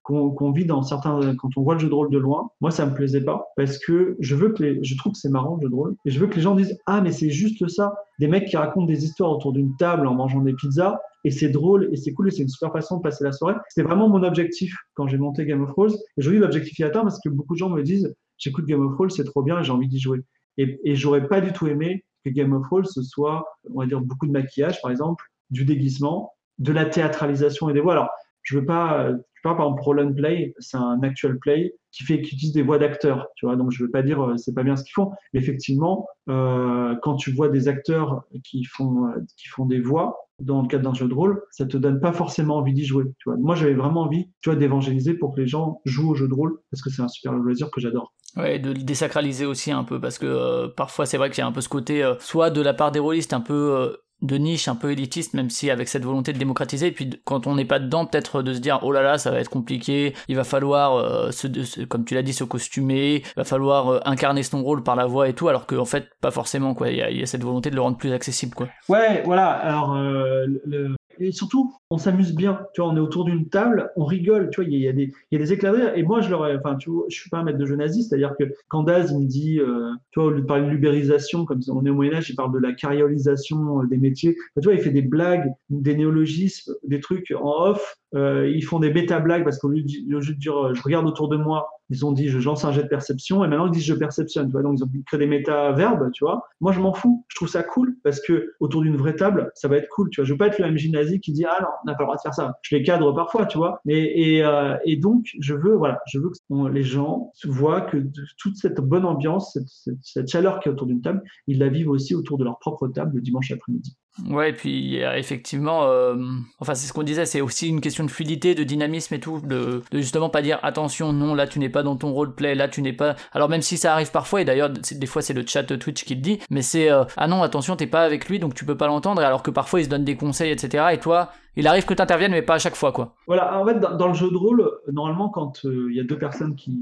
qu'on 0.04 0.52
vit 0.52 0.66
dans 0.66 0.84
certains, 0.84 1.36
quand 1.36 1.50
on 1.56 1.62
voit 1.62 1.76
le 1.76 1.80
jeu 1.80 1.90
de 1.90 1.94
rôle 1.94 2.10
de 2.10 2.18
loin, 2.18 2.50
moi, 2.62 2.72
ça 2.72 2.86
me 2.86 2.94
plaisait 2.94 3.24
pas, 3.24 3.48
parce 3.56 3.78
que 3.78 4.16
je 4.20 4.36
veux 4.36 4.50
que 4.50 4.62
les, 4.62 4.84
je 4.84 4.98
trouve 4.98 5.14
que 5.14 5.18
c'est 5.18 5.30
marrant, 5.30 5.56
le 5.56 5.62
jeu 5.64 5.70
de 5.70 5.76
rôle, 5.76 5.96
et 6.06 6.12
je 6.12 6.20
veux 6.20 6.28
que 6.28 6.36
les 6.36 6.42
gens 6.42 6.56
disent, 6.56 6.78
ah, 6.86 7.02
mais 7.02 7.12
c'est 7.12 7.30
juste 7.30 7.68
ça, 7.70 7.94
des 8.20 8.28
mecs 8.28 8.46
qui 8.46 8.58
racontent 8.58 8.86
des 8.86 9.06
histoires 9.06 9.32
autour 9.32 9.54
d'une 9.54 9.76
table 9.78 10.06
en 10.08 10.14
mangeant 10.14 10.42
des 10.42 10.54
pizzas, 10.54 11.00
et 11.24 11.32
c'est 11.32 11.50
drôle, 11.50 11.90
et 11.92 11.96
c'est 11.96 12.12
cool, 12.12 12.28
et 12.28 12.32
c'est 12.32 12.44
une 12.44 12.50
super 12.50 12.72
façon 12.74 12.98
de 12.98 13.02
passer 13.02 13.24
la 13.24 13.32
soirée. 13.32 13.56
C'était 13.70 13.88
vraiment 13.88 14.10
mon 14.10 14.24
objectif 14.24 14.76
quand 14.94 15.08
j'ai 15.08 15.18
monté 15.18 15.46
Game 15.46 15.64
of 15.64 15.72
Thrones, 15.72 15.94
et 15.94 16.20
aujourd'hui, 16.20 16.40
l'objectif 16.42 16.80
est 16.82 16.84
atteint 16.84 17.02
parce 17.02 17.20
que 17.22 17.30
beaucoup 17.30 17.54
de 17.54 17.60
gens 17.60 17.70
me 17.70 17.82
disent, 17.82 18.14
j'écoute 18.38 18.66
Game 18.66 18.86
of 18.86 18.94
Thrones, 18.96 19.10
c'est 19.10 19.24
trop 19.24 19.42
bien, 19.42 19.60
et 19.60 19.64
j'ai 19.64 19.72
envie 19.72 19.88
d'y 19.88 20.00
jouer. 20.00 20.20
Et, 20.58 20.80
et 20.84 20.96
j'aurais 20.96 21.28
pas 21.28 21.40
du 21.40 21.54
tout 21.54 21.68
aimé 21.68 22.04
que 22.26 22.30
Game 22.30 22.54
of 22.54 22.64
Thrones 22.64 22.86
ce 22.86 23.02
soit, 23.02 23.46
on 23.74 23.80
va 23.80 23.86
dire, 23.86 24.02
beaucoup 24.02 24.28
de 24.28 24.32
maquillage, 24.32 24.82
par 24.82 24.92
exemple, 24.92 25.24
du 25.50 25.64
déguisement, 25.64 26.34
de 26.60 26.72
la 26.72 26.86
théâtralisation 26.86 27.70
et 27.70 27.74
des 27.74 27.80
voix. 27.80 27.94
Alors, 27.94 28.10
je 28.42 28.60
veux 28.60 28.66
pas, 28.66 29.10
je 29.44 29.50
parle 29.50 29.58
par 29.58 29.66
exemple 29.66 29.84
Roll 29.84 30.00
and 30.00 30.14
Play, 30.14 30.54
c'est 30.60 30.78
un 30.78 31.04
actual 31.04 31.38
play 31.38 31.76
qui 31.92 32.04
fait, 32.06 32.22
qui 32.22 32.36
utilise 32.36 32.54
des 32.54 32.62
voix 32.62 32.80
d'acteurs, 32.80 33.28
tu 33.36 33.46
vois. 33.46 33.58
Donc, 33.58 33.72
je 33.72 33.84
veux 33.84 33.92
pas 33.92 34.02
dire 34.02 34.22
euh, 34.22 34.38
c'est 34.38 34.54
pas 34.54 34.64
bien 34.64 34.78
ce 34.78 34.86
qu'ils 34.86 34.94
font, 34.94 35.12
mais 35.34 35.42
effectivement, 35.42 36.08
euh, 36.30 36.96
quand 37.04 37.16
tu 37.16 37.32
vois 37.32 37.50
des 37.50 37.68
acteurs 37.68 38.24
qui 38.46 38.64
font, 38.64 39.08
euh, 39.08 39.20
qui 39.38 39.50
font 39.50 39.66
des 39.66 39.82
voix 39.82 40.30
dans 40.40 40.62
le 40.62 40.68
cadre 40.70 40.86
d'un 40.86 40.94
jeu 40.94 41.10
de 41.10 41.14
rôle, 41.14 41.44
ça 41.52 41.66
te 41.66 41.76
donne 41.76 42.00
pas 42.00 42.14
forcément 42.14 42.56
envie 42.56 42.74
d'y 42.74 42.86
jouer, 42.86 43.04
tu 43.20 43.30
vois. 43.30 43.38
Moi, 43.38 43.56
j'avais 43.56 43.74
vraiment 43.74 44.04
envie, 44.04 44.32
tu 44.42 44.50
vois, 44.50 44.58
d'évangéliser 44.58 45.14
pour 45.14 45.36
que 45.36 45.42
les 45.42 45.48
gens 45.48 45.82
jouent 45.84 46.12
au 46.12 46.16
jeu 46.16 46.30
de 46.30 46.34
rôle 46.34 46.58
parce 46.72 46.82
que 46.82 46.90
c'est 46.90 47.02
un 47.02 47.10
super 47.10 47.34
loisir 47.34 47.70
que 47.70 47.82
j'adore. 47.82 48.14
Ouais, 48.38 48.60
de 48.60 48.70
le 48.70 48.82
désacraliser 48.82 49.46
aussi 49.46 49.72
un 49.72 49.84
peu, 49.84 50.00
parce 50.00 50.20
que 50.20 50.26
euh, 50.26 50.70
parfois 50.70 51.06
c'est 51.06 51.18
vrai 51.18 51.30
qu'il 51.30 51.40
y 51.40 51.42
a 51.42 51.48
un 51.48 51.52
peu 51.52 51.62
ce 51.62 51.70
côté, 51.70 52.10
soit 52.20 52.50
de 52.50 52.62
la 52.62 52.74
part 52.74 52.92
des 52.92 53.00
rôlistes 53.00 53.34
un 53.34 53.42
peu 53.42 53.98
de 54.22 54.38
niche, 54.38 54.68
un 54.70 54.76
peu 54.76 54.92
élitiste, 54.92 55.34
même 55.34 55.50
si 55.50 55.70
avec 55.70 55.90
cette 55.90 56.06
volonté 56.06 56.32
de 56.32 56.38
démocratiser, 56.38 56.88
et 56.88 56.92
puis 56.92 57.10
quand 57.26 57.46
on 57.46 57.56
n'est 57.56 57.66
pas 57.66 57.80
dedans, 57.80 58.06
peut-être 58.06 58.42
de 58.42 58.54
se 58.54 58.60
dire, 58.60 58.80
oh 58.84 58.92
là 58.94 59.02
là, 59.02 59.18
ça 59.18 59.32
va 59.32 59.40
être 59.40 59.50
compliqué, 59.50 60.14
il 60.30 60.36
va 60.38 60.46
falloir, 60.46 60.96
euh, 60.96 61.32
se, 61.32 61.84
comme 61.86 62.06
tu 62.06 62.14
l'as 62.16 62.22
dit, 62.22 62.32
se 62.34 62.46
costumer, 62.46 63.16
il 63.16 63.34
va 63.36 63.44
falloir 63.44 63.90
euh, 63.90 64.00
incarner 64.06 64.44
son 64.44 64.64
rôle 64.64 64.82
par 64.84 64.96
la 64.96 65.06
voix 65.06 65.28
et 65.28 65.34
tout, 65.34 65.50
alors 65.50 65.66
qu'en 65.68 65.84
fait, 65.86 66.08
pas 66.22 66.32
forcément, 66.32 66.74
quoi, 66.74 66.90
il 66.90 66.96
y, 67.16 67.20
y 67.20 67.24
a 67.24 67.26
cette 67.26 67.44
volonté 67.44 67.70
de 67.70 67.76
le 67.76 67.82
rendre 67.82 67.98
plus 67.98 68.14
accessible, 68.14 68.56
quoi. 68.56 68.70
Ouais, 68.88 69.22
voilà. 69.26 69.48
Alors, 69.50 69.94
euh, 69.96 70.46
le- 70.66 70.96
et 71.20 71.32
surtout, 71.32 71.74
on 71.90 71.98
s'amuse 71.98 72.34
bien. 72.36 72.60
Tu 72.74 72.82
vois, 72.82 72.90
on 72.92 72.96
est 72.98 73.00
autour 73.00 73.26
d'une 73.26 73.50
table, 73.50 73.92
on 73.96 74.06
rigole. 74.06 74.50
Tu 74.52 74.62
vois, 74.62 74.70
il 74.70 74.78
y, 74.80 74.88
a- 74.88 74.94
des, 74.94 75.12
il 75.32 75.42
éclats 75.52 75.72
de 75.72 75.78
rire. 75.78 75.92
Et 75.96 76.04
moi, 76.04 76.22
je 76.22 76.30
leur, 76.30 76.42
enfin, 76.42 76.76
tu 76.76 76.90
vois, 76.90 77.06
je 77.10 77.16
suis 77.16 77.30
pas 77.30 77.40
un 77.40 77.44
maître 77.44 77.58
de 77.58 77.66
jeu 77.66 77.76
nazi, 77.76 78.04
c'est-à-dire 78.04 78.34
que 78.38 78.46
quand 78.68 78.84
Daz 78.84 79.12
il 79.12 79.20
me 79.20 79.26
dit, 79.28 79.60
euh, 79.60 79.92
tu 80.12 80.20
vois, 80.20 80.30
au 80.30 80.32
lieu 80.32 80.42
de 80.42 80.46
parler 80.46 80.66
de 80.66 80.70
l'ubérisation, 80.72 81.46
comme 81.46 81.60
on 81.70 81.86
est 81.86 81.90
au 81.90 81.96
Moyen 81.96 82.14
Âge, 82.16 82.30
il 82.30 82.36
parle 82.36 82.54
de 82.54 82.60
la 82.60 82.74
carriolisation 82.74 83.82
euh, 83.82 83.88
des 83.88 83.98
métiers. 83.98 84.36
Tu 84.36 84.64
vois, 84.64 84.74
il 84.74 84.82
fait 84.82 84.92
des 84.92 85.02
blagues, 85.02 85.52
des 85.70 85.96
néologismes, 85.96 86.74
des 86.84 87.00
trucs 87.00 87.32
en 87.40 87.70
off. 87.70 87.96
Euh, 88.16 88.48
ils 88.54 88.64
font 88.64 88.80
des 88.80 88.90
bêta 88.92 89.20
blagues 89.20 89.44
parce 89.44 89.58
qu'au 89.60 89.70
lieu 89.70 89.82
lieu 89.82 90.20
de 90.20 90.32
dire, 90.34 90.74
je 90.74 90.82
regarde 90.84 91.06
autour 91.08 91.30
de 91.30 91.38
moi 91.38 91.68
ils 91.90 92.06
ont 92.06 92.12
dit 92.12 92.30
je 92.30 92.40
lance 92.40 92.66
un 92.66 92.72
jet 92.72 92.84
de 92.84 92.88
perception 92.88 93.44
et 93.44 93.48
maintenant 93.48 93.68
ils 93.68 93.72
disent 93.72 93.86
je 93.86 93.94
perceptionne. 93.94 94.48
Tu 94.48 94.52
vois, 94.52 94.64
donc 94.64 94.78
ils 94.78 94.84
ont 94.84 94.90
créé 95.06 95.20
des 95.20 95.28
méta-verbes, 95.28 96.12
tu 96.12 96.24
vois. 96.24 96.48
Moi, 96.62 96.72
je 96.72 96.80
m'en 96.80 96.94
fous. 96.94 97.26
Je 97.28 97.36
trouve 97.36 97.50
ça 97.50 97.64
cool 97.64 97.96
parce 98.04 98.20
que 98.22 98.54
autour 98.60 98.82
d'une 98.82 98.98
vraie 98.98 99.16
table, 99.16 99.52
ça 99.56 99.68
va 99.68 99.78
être 99.78 99.90
cool. 99.90 100.10
Tu 100.10 100.22
vois, 100.22 100.26
je 100.26 100.34
veux 100.34 100.38
pas 100.38 100.48
être 100.48 100.60
le 100.60 100.72
MJ 100.72 100.90
nazi 100.90 101.20
qui 101.20 101.32
dit 101.32 101.46
ah 101.46 101.58
non, 101.62 101.68
on 101.84 101.88
n'a 101.88 101.96
pas 101.96 102.04
le 102.04 102.08
droit 102.08 102.16
de 102.16 102.22
faire 102.22 102.34
ça. 102.34 102.58
Je 102.62 102.76
les 102.76 102.84
cadre 102.84 103.12
parfois, 103.14 103.46
tu 103.46 103.58
vois. 103.58 103.80
Et, 103.88 104.44
euh, 104.44 104.78
et 104.86 104.98
donc 104.98 105.30
je 105.40 105.54
veux 105.54 105.76
voilà, 105.76 106.02
je 106.08 106.20
veux 106.20 106.30
que 106.30 106.68
les 106.70 106.84
gens 106.84 107.32
voient 107.46 107.82
que 107.82 107.98
toute 108.38 108.58
cette 108.58 108.80
bonne 108.80 109.06
ambiance, 109.06 109.54
cette, 109.54 109.68
cette, 109.68 109.98
cette 110.02 110.28
chaleur 110.30 110.60
qui 110.60 110.70
est 110.70 110.72
autour 110.72 110.88
d'une 110.88 111.02
table, 111.02 111.22
ils 111.48 111.60
la 111.60 111.70
vivent 111.70 111.90
aussi 111.90 112.16
autour 112.16 112.38
de 112.38 112.44
leur 112.44 112.60
propre 112.60 112.88
table 112.88 113.16
le 113.16 113.22
dimanche 113.22 113.52
après-midi. 113.52 113.98
Ouais, 114.30 114.52
et 114.52 114.54
puis 114.54 114.98
effectivement, 114.98 115.86
euh, 115.86 116.16
enfin 116.60 116.76
c'est 116.76 116.86
ce 116.86 116.94
qu'on 116.94 117.02
disait, 117.02 117.26
c'est 117.26 117.42
aussi 117.42 117.68
une 117.68 117.82
question 117.82 118.04
de 118.04 118.12
fluidité, 118.12 118.54
de 118.54 118.64
dynamisme 118.64 119.16
et 119.16 119.20
tout, 119.20 119.40
de, 119.40 119.82
de, 119.92 119.98
justement 119.98 120.30
pas 120.30 120.44
dire 120.44 120.60
attention, 120.62 121.12
non, 121.12 121.34
là 121.34 121.48
tu 121.48 121.58
n'es 121.58 121.70
pas 121.70 121.82
dans 121.82 121.96
ton 121.96 122.14
roleplay, 122.14 122.54
là 122.54 122.68
tu 122.68 122.84
n'es 122.84 122.94
pas. 122.94 123.16
Alors 123.32 123.50
même 123.50 123.64
si 123.64 123.76
ça 123.76 123.92
arrive 123.94 124.12
parfois, 124.12 124.42
et 124.42 124.46
d'ailleurs 124.46 124.70
des 124.70 125.08
fois 125.08 125.24
c'est 125.24 125.34
le 125.34 125.44
chat 125.48 125.64
Twitch 125.64 126.04
qui 126.04 126.14
le 126.14 126.22
dit, 126.22 126.40
mais 126.52 126.62
c'est 126.62 126.92
euh, 126.92 127.06
ah 127.18 127.28
non, 127.28 127.42
attention, 127.42 127.76
t'es 127.76 127.88
pas 127.88 128.04
avec 128.04 128.30
lui 128.30 128.38
donc 128.38 128.54
tu 128.54 128.66
peux 128.66 128.78
pas 128.78 128.86
l'entendre, 128.86 129.24
alors 129.24 129.42
que 129.42 129.50
parfois 129.50 129.80
il 129.82 129.86
se 129.86 129.90
donne 129.90 130.06
des 130.06 130.16
conseils, 130.16 130.52
etc. 130.52 130.86
Et 130.94 131.00
toi, 131.00 131.32
il 131.56 131.68
arrive 131.68 131.86
que 131.86 131.94
tu 131.94 132.02
interviennes, 132.02 132.32
mais 132.32 132.42
pas 132.42 132.56
à 132.56 132.60
chaque 132.60 132.76
fois, 132.76 132.92
quoi. 132.92 133.16
Voilà, 133.28 133.60
en 133.60 133.66
fait, 133.66 133.80
dans, 133.80 134.08
le 134.08 134.14
jeu 134.14 134.30
de 134.30 134.36
rôle, 134.36 134.70
normalement, 134.92 135.30
quand 135.30 135.66
euh, 135.66 135.88
il 135.90 135.96
y 135.96 136.00
a 136.00 136.04
deux 136.04 136.18
personnes 136.18 136.56
qui, 136.56 136.78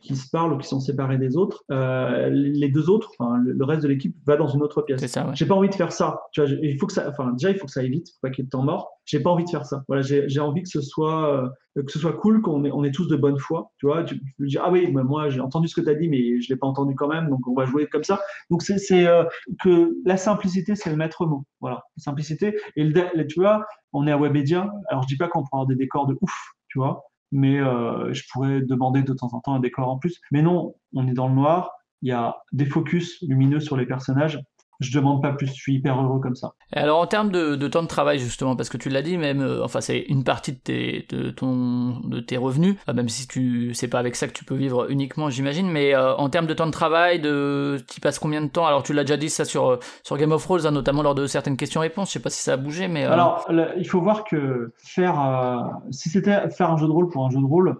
qui, 0.00 0.16
se 0.16 0.28
parlent 0.30 0.52
ou 0.52 0.58
qui 0.58 0.66
sont 0.66 0.80
séparées 0.80 1.18
des 1.18 1.36
autres, 1.36 1.64
euh, 1.70 2.28
les 2.30 2.68
deux 2.68 2.90
autres, 2.90 3.10
enfin, 3.18 3.38
le, 3.44 3.64
reste 3.64 3.82
de 3.82 3.88
l'équipe 3.88 4.16
va 4.26 4.36
dans 4.36 4.48
une 4.48 4.62
autre 4.62 4.82
pièce. 4.82 5.00
C'est 5.00 5.08
ça, 5.08 5.26
ouais. 5.26 5.32
J'ai 5.34 5.46
pas 5.46 5.54
envie 5.54 5.68
de 5.68 5.74
faire 5.74 5.92
ça. 5.92 6.22
Tu 6.32 6.40
vois, 6.40 6.50
il 6.50 6.78
faut 6.78 6.86
que 6.86 6.92
ça, 6.92 7.08
enfin, 7.08 7.32
déjà, 7.32 7.50
il 7.50 7.58
faut 7.58 7.66
que 7.66 7.72
ça 7.72 7.80
aille 7.80 7.90
vite, 7.90 8.08
faut 8.08 8.18
pas 8.22 8.30
qu'il 8.30 8.42
y 8.42 8.44
ait 8.44 8.46
de 8.46 8.50
temps 8.50 8.62
mort. 8.62 8.95
J'ai 9.06 9.20
pas 9.20 9.30
envie 9.30 9.44
de 9.44 9.50
faire 9.50 9.64
ça. 9.64 9.84
Voilà, 9.86 10.02
j'ai 10.02 10.40
envie 10.40 10.62
que 10.62 10.68
ce 10.68 10.80
soit, 10.80 11.32
euh, 11.32 11.82
que 11.82 11.92
ce 11.92 11.98
soit 11.98 12.14
cool, 12.14 12.42
qu'on 12.42 12.64
on 12.64 12.84
est 12.84 12.90
tous 12.90 13.06
de 13.06 13.16
bonne 13.16 13.38
foi. 13.38 13.70
Tu 13.78 13.86
vois, 13.86 14.02
tu 14.02 14.20
peux 14.36 14.46
dire, 14.46 14.62
ah 14.64 14.70
oui, 14.70 14.90
mais 14.92 15.04
moi, 15.04 15.30
j'ai 15.30 15.40
entendu 15.40 15.68
ce 15.68 15.76
que 15.76 15.80
tu 15.80 15.88
as 15.88 15.94
dit, 15.94 16.08
mais 16.08 16.40
je 16.40 16.48
l'ai 16.48 16.56
pas 16.56 16.66
entendu 16.66 16.94
quand 16.96 17.06
même, 17.06 17.28
donc 17.30 17.46
on 17.46 17.54
va 17.54 17.64
jouer 17.66 17.86
comme 17.86 18.02
ça. 18.02 18.20
Donc, 18.50 18.62
c'est 18.62 19.06
euh, 19.06 19.24
que 19.62 19.94
la 20.04 20.16
simplicité, 20.16 20.74
c'est 20.74 20.90
le 20.90 20.96
maître 20.96 21.24
mot. 21.24 21.44
Voilà, 21.60 21.84
la 21.96 22.02
simplicité. 22.02 22.58
Et 22.74 22.92
tu 23.28 23.40
vois, 23.40 23.64
on 23.92 24.06
est 24.08 24.12
à 24.12 24.18
Webedia. 24.18 24.70
Alors, 24.88 25.02
je 25.02 25.08
dis 25.08 25.16
pas 25.16 25.28
qu'on 25.28 25.44
prend 25.44 25.64
des 25.66 25.76
décors 25.76 26.08
de 26.08 26.18
ouf, 26.20 26.34
tu 26.68 26.78
vois, 26.78 27.04
mais 27.30 27.60
euh, 27.60 28.12
je 28.12 28.24
pourrais 28.32 28.60
demander 28.60 29.02
de 29.02 29.12
temps 29.12 29.32
en 29.32 29.40
temps 29.40 29.54
un 29.54 29.60
décor 29.60 29.88
en 29.88 29.98
plus. 29.98 30.20
Mais 30.32 30.42
non, 30.42 30.74
on 30.94 31.06
est 31.06 31.14
dans 31.14 31.28
le 31.28 31.34
noir. 31.34 31.70
Il 32.02 32.08
y 32.08 32.12
a 32.12 32.36
des 32.52 32.66
focus 32.66 33.22
lumineux 33.22 33.60
sur 33.60 33.76
les 33.76 33.86
personnages 33.86 34.40
je 34.80 34.96
demande 34.96 35.22
pas 35.22 35.32
plus, 35.32 35.46
je 35.46 35.52
suis 35.52 35.74
hyper 35.74 36.00
heureux 36.00 36.20
comme 36.20 36.34
ça. 36.34 36.54
Alors 36.72 37.00
en 37.00 37.06
termes 37.06 37.30
de, 37.30 37.56
de, 37.56 37.68
temps 37.68 37.82
de 37.82 37.88
travail 37.88 38.18
justement, 38.18 38.56
parce 38.56 38.68
que 38.68 38.76
tu 38.76 38.88
l'as 38.88 39.02
dit 39.02 39.16
même, 39.16 39.40
euh, 39.40 39.64
enfin 39.64 39.80
c'est 39.80 40.00
une 40.00 40.24
partie 40.24 40.52
de 40.52 40.58
tes, 40.58 41.06
de 41.08 41.30
ton, 41.30 42.00
de 42.04 42.20
tes 42.20 42.36
revenus, 42.36 42.76
euh, 42.88 42.92
même 42.92 43.08
si 43.08 43.26
tu, 43.26 43.72
c'est 43.74 43.88
pas 43.88 43.98
avec 43.98 44.16
ça 44.16 44.28
que 44.28 44.32
tu 44.32 44.44
peux 44.44 44.54
vivre 44.54 44.90
uniquement, 44.90 45.30
j'imagine, 45.30 45.70
mais 45.70 45.94
euh, 45.94 46.14
en 46.16 46.28
termes 46.28 46.46
de 46.46 46.54
temps 46.54 46.66
de 46.66 46.72
travail, 46.72 47.20
de, 47.20 47.78
tu 47.88 48.00
passes 48.00 48.18
combien 48.18 48.42
de 48.42 48.48
temps? 48.48 48.66
Alors 48.66 48.82
tu 48.82 48.92
l'as 48.92 49.04
déjà 49.04 49.16
dit 49.16 49.30
ça 49.30 49.44
sur 49.44 49.78
sur 50.02 50.16
Game 50.16 50.32
of 50.32 50.42
Thrones, 50.42 50.66
hein, 50.66 50.70
notamment 50.70 51.02
lors 51.02 51.14
de 51.14 51.26
certaines 51.26 51.56
questions-réponses. 51.56 52.08
Je 52.08 52.12
sais 52.14 52.20
pas 52.20 52.30
si 52.30 52.42
ça 52.42 52.54
a 52.54 52.56
bougé, 52.56 52.88
mais 52.88 53.04
alors 53.04 53.46
il 53.76 53.86
faut 53.86 54.00
voir 54.00 54.24
que 54.24 54.72
faire, 54.76 55.70
si 55.90 56.08
c'était 56.10 56.48
faire 56.50 56.70
un 56.70 56.76
jeu 56.76 56.86
de 56.86 56.92
rôle 56.92 57.08
pour 57.08 57.24
un 57.26 57.30
jeu 57.30 57.40
de 57.40 57.44
rôle, 57.44 57.76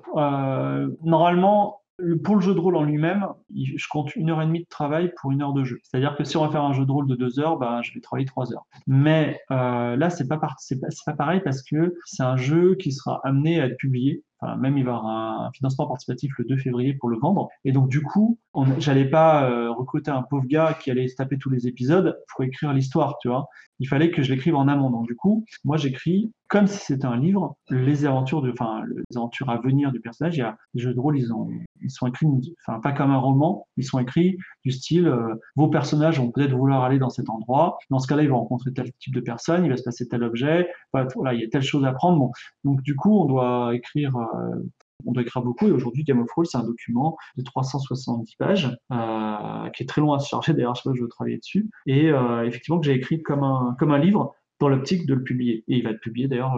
normalement 1.03 1.81
pour 2.25 2.37
le 2.37 2.43
jeu 2.43 2.55
de 2.55 2.61
rôle 2.61 2.77
en 2.77 2.83
lui-même, 2.83 3.27
je 3.55 3.89
compte 3.89 4.15
une 4.17 4.31
heure 4.31 4.43
et 4.43 4.47
demie 4.47 4.61
de 4.61 4.69
travail 4.69 5.13
pour 5.19 5.31
une 5.31 5.43
heure 5.43 5.55
de 5.55 5.65
jeu. 5.65 5.79
C'est-à-dire 5.83 6.17
que 6.17 6.25
si 6.25 6.37
on 6.37 6.45
va 6.45 6.51
faire 6.51 6.63
un 6.63 6.73
jeu 6.73 6.85
de 6.85 6.93
rôle 6.93 7.07
de 7.07 7.15
deux 7.15 7.41
heures, 7.41 7.59
bah, 7.59 7.81
je 7.83 7.93
vais 7.95 8.01
travailler 8.01 8.27
trois 8.27 8.53
heures. 8.53 8.67
Mais 8.87 9.41
euh, 9.51 9.97
là, 9.97 10.11
c'est 10.11 10.29
pas, 10.29 10.39
pas, 10.39 11.13
pareil 11.15 11.41
parce 11.43 11.63
que 11.63 11.95
c'est 12.05 12.23
un 12.23 12.37
jeu 12.37 12.75
qui 12.75 12.93
sera 12.93 13.21
amené 13.25 13.61
à 13.61 13.67
être 13.67 13.77
publié 13.77 14.23
Enfin, 14.41 14.57
même 14.57 14.77
il 14.77 14.85
va 14.85 14.93
y 14.93 14.95
avoir 14.95 15.07
un 15.07 15.51
financement 15.53 15.87
participatif 15.87 16.33
le 16.39 16.45
2 16.45 16.59
février 16.59 16.93
pour 16.93 17.09
le 17.09 17.19
vendre. 17.19 17.49
Et 17.65 17.73
donc, 17.73 17.89
du 17.89 18.03
coup, 18.03 18.39
j'allais 18.79 19.09
pas 19.09 19.51
euh, 19.51 19.71
recruter 19.71 20.11
un 20.11 20.23
pauvre 20.23 20.47
gars 20.47 20.77
qui 20.79 20.91
allait 20.91 21.09
se 21.09 21.17
taper 21.17 21.39
tous 21.39 21.49
les 21.49 21.67
épisodes 21.67 22.19
pour 22.29 22.45
écrire 22.45 22.73
l'histoire, 22.75 23.17
tu 23.21 23.29
vois. 23.29 23.49
Il 23.79 23.89
fallait 23.89 24.11
que 24.11 24.23
je 24.23 24.33
l'écrive 24.33 24.55
en 24.55 24.69
amont. 24.69 24.91
Donc, 24.91 25.07
du 25.07 25.17
coup, 25.17 25.45
moi, 25.65 25.79
j'écris 25.79 26.33
comme 26.49 26.67
si 26.67 26.79
c'était 26.79 27.07
un 27.07 27.17
livre, 27.17 27.57
les 27.71 28.05
aventures 28.05 28.41
de, 28.41 28.51
enfin, 28.53 28.83
les 28.87 29.17
aventures 29.17 29.51
à 29.51 29.59
venir 29.59 29.91
du 29.91 30.01
personnage. 30.01 30.37
Il 30.37 30.41
y 30.41 30.43
a 30.43 30.57
les 30.75 30.83
jeux 30.83 30.95
de 30.95 31.01
rôle, 31.01 31.19
ils 31.19 31.33
ont, 31.33 31.49
ils 31.83 31.91
sont 31.91 32.07
écrits, 32.07 32.27
enfin, 32.67 32.81
pas 32.81 32.93
comme 32.93 33.11
un 33.11 33.19
roman, 33.19 33.67
ils 33.77 33.85
sont 33.85 33.99
écrits 33.99 34.37
du 34.65 34.71
style, 34.71 35.09
euh, 35.09 35.35
vos 35.57 35.69
personnages 35.69 36.19
vont 36.19 36.31
peut-être 36.31 36.53
vouloir 36.53 36.85
aller 36.85 36.99
dans 36.99 37.11
cet 37.11 37.31
endroit. 37.31 37.79
Dans 37.91 37.99
ce 37.99 38.07
cas-là, 38.07 38.23
ils 38.23 38.29
vont 38.29 38.39
rencontrer 38.39 38.73
tel 38.73 38.93
type 39.01 39.15
de 39.15 39.21
personne, 39.21 39.65
il 39.65 39.71
va 39.71 39.77
se 39.77 39.83
passer 39.83 40.07
tel 40.07 40.23
objet. 40.23 40.69
Voilà, 40.93 41.35
il 41.35 41.41
y 41.41 41.45
a 41.45 41.49
telle 41.49 41.63
chose 41.63 41.85
à 41.85 41.93
prendre. 41.93 42.31
Donc, 42.65 42.83
du 42.83 42.95
coup, 42.95 43.21
on 43.21 43.25
doit 43.25 43.75
écrire 43.75 44.17
euh, 44.17 44.63
on 45.05 45.13
doit 45.13 45.23
écrire 45.23 45.43
beaucoup. 45.43 45.67
Et 45.67 45.73
aujourd'hui, 45.73 46.05
Game 46.05 46.21
of 46.21 46.27
Thrones, 46.29 46.47
c'est 46.47 46.57
un 46.57 46.65
document 46.65 47.17
de 47.37 47.43
370 47.43 48.35
pages, 48.37 48.77
euh, 48.93 49.69
qui 49.71 49.83
est 49.83 49.87
très 49.87 50.01
long 50.01 50.15
à 50.15 50.19
se 50.21 50.29
charger. 50.29 50.55
D'ailleurs, 50.55 50.75
je 50.75 50.83
sais 50.83 50.91
je 50.95 51.03
veux 51.03 51.09
travailler 51.09 51.39
dessus. 51.39 51.69
Et 51.87 52.07
effectivement, 52.45 52.79
que 52.81 52.87
j'ai 52.87 52.95
écrit 52.95 53.23
comme 53.23 53.43
un, 53.43 53.77
comme 53.79 53.93
un 53.93 53.99
livre 53.99 54.35
dans 54.61 54.69
l'optique 54.69 55.07
de 55.07 55.15
le 55.15 55.23
publier. 55.23 55.65
Et 55.69 55.77
il 55.77 55.85
va 55.85 55.91
être 55.91 56.01
publié 56.01 56.29
d'ailleurs 56.29 56.55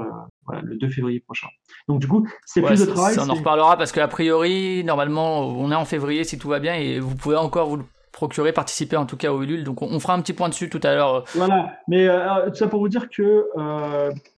euh, 0.53 0.61
le 0.63 0.77
2 0.77 0.89
février 0.91 1.21
prochain. 1.21 1.49
Donc 1.89 2.01
du 2.01 2.09
coup, 2.09 2.27
c'est 2.47 2.63
plus 2.63 2.81
de 2.81 2.87
travail. 2.87 3.15
Ça, 3.15 3.25
on 3.25 3.31
en 3.31 3.35
reparlera 3.35 3.77
parce 3.77 3.93
qu'a 3.93 4.09
priori, 4.09 4.85
normalement, 4.85 5.41
on 5.49 5.71
est 5.71 5.77
en 5.77 5.85
février 5.85 6.25
si 6.25 6.39
tout 6.39 6.49
va 6.49 6.61
bien 6.61 6.75
et 6.75 7.01
vous 7.01 7.15
pouvez 7.15 7.37
encore 7.37 7.69
vous 7.69 7.77
le 7.77 7.85
procurer, 8.13 8.53
participer 8.53 8.97
en 8.97 9.07
tout 9.07 9.17
cas 9.17 9.33
au 9.33 9.43
Ulule. 9.43 9.65
Donc 9.65 9.83
on, 9.83 10.01
fera 10.01 10.15
un 10.15 10.21
petit 10.21 10.33
point 10.33 10.49
dessus 10.49 10.69
tout 10.69 10.81
à 10.83 10.95
l'heure. 10.95 11.25
Voilà, 11.35 11.79
mais 11.87 12.09
tout 12.49 12.55
ça 12.55 12.67
pour 12.67 12.81
vous 12.81 12.89
dire 12.89 13.09
que 13.09 13.47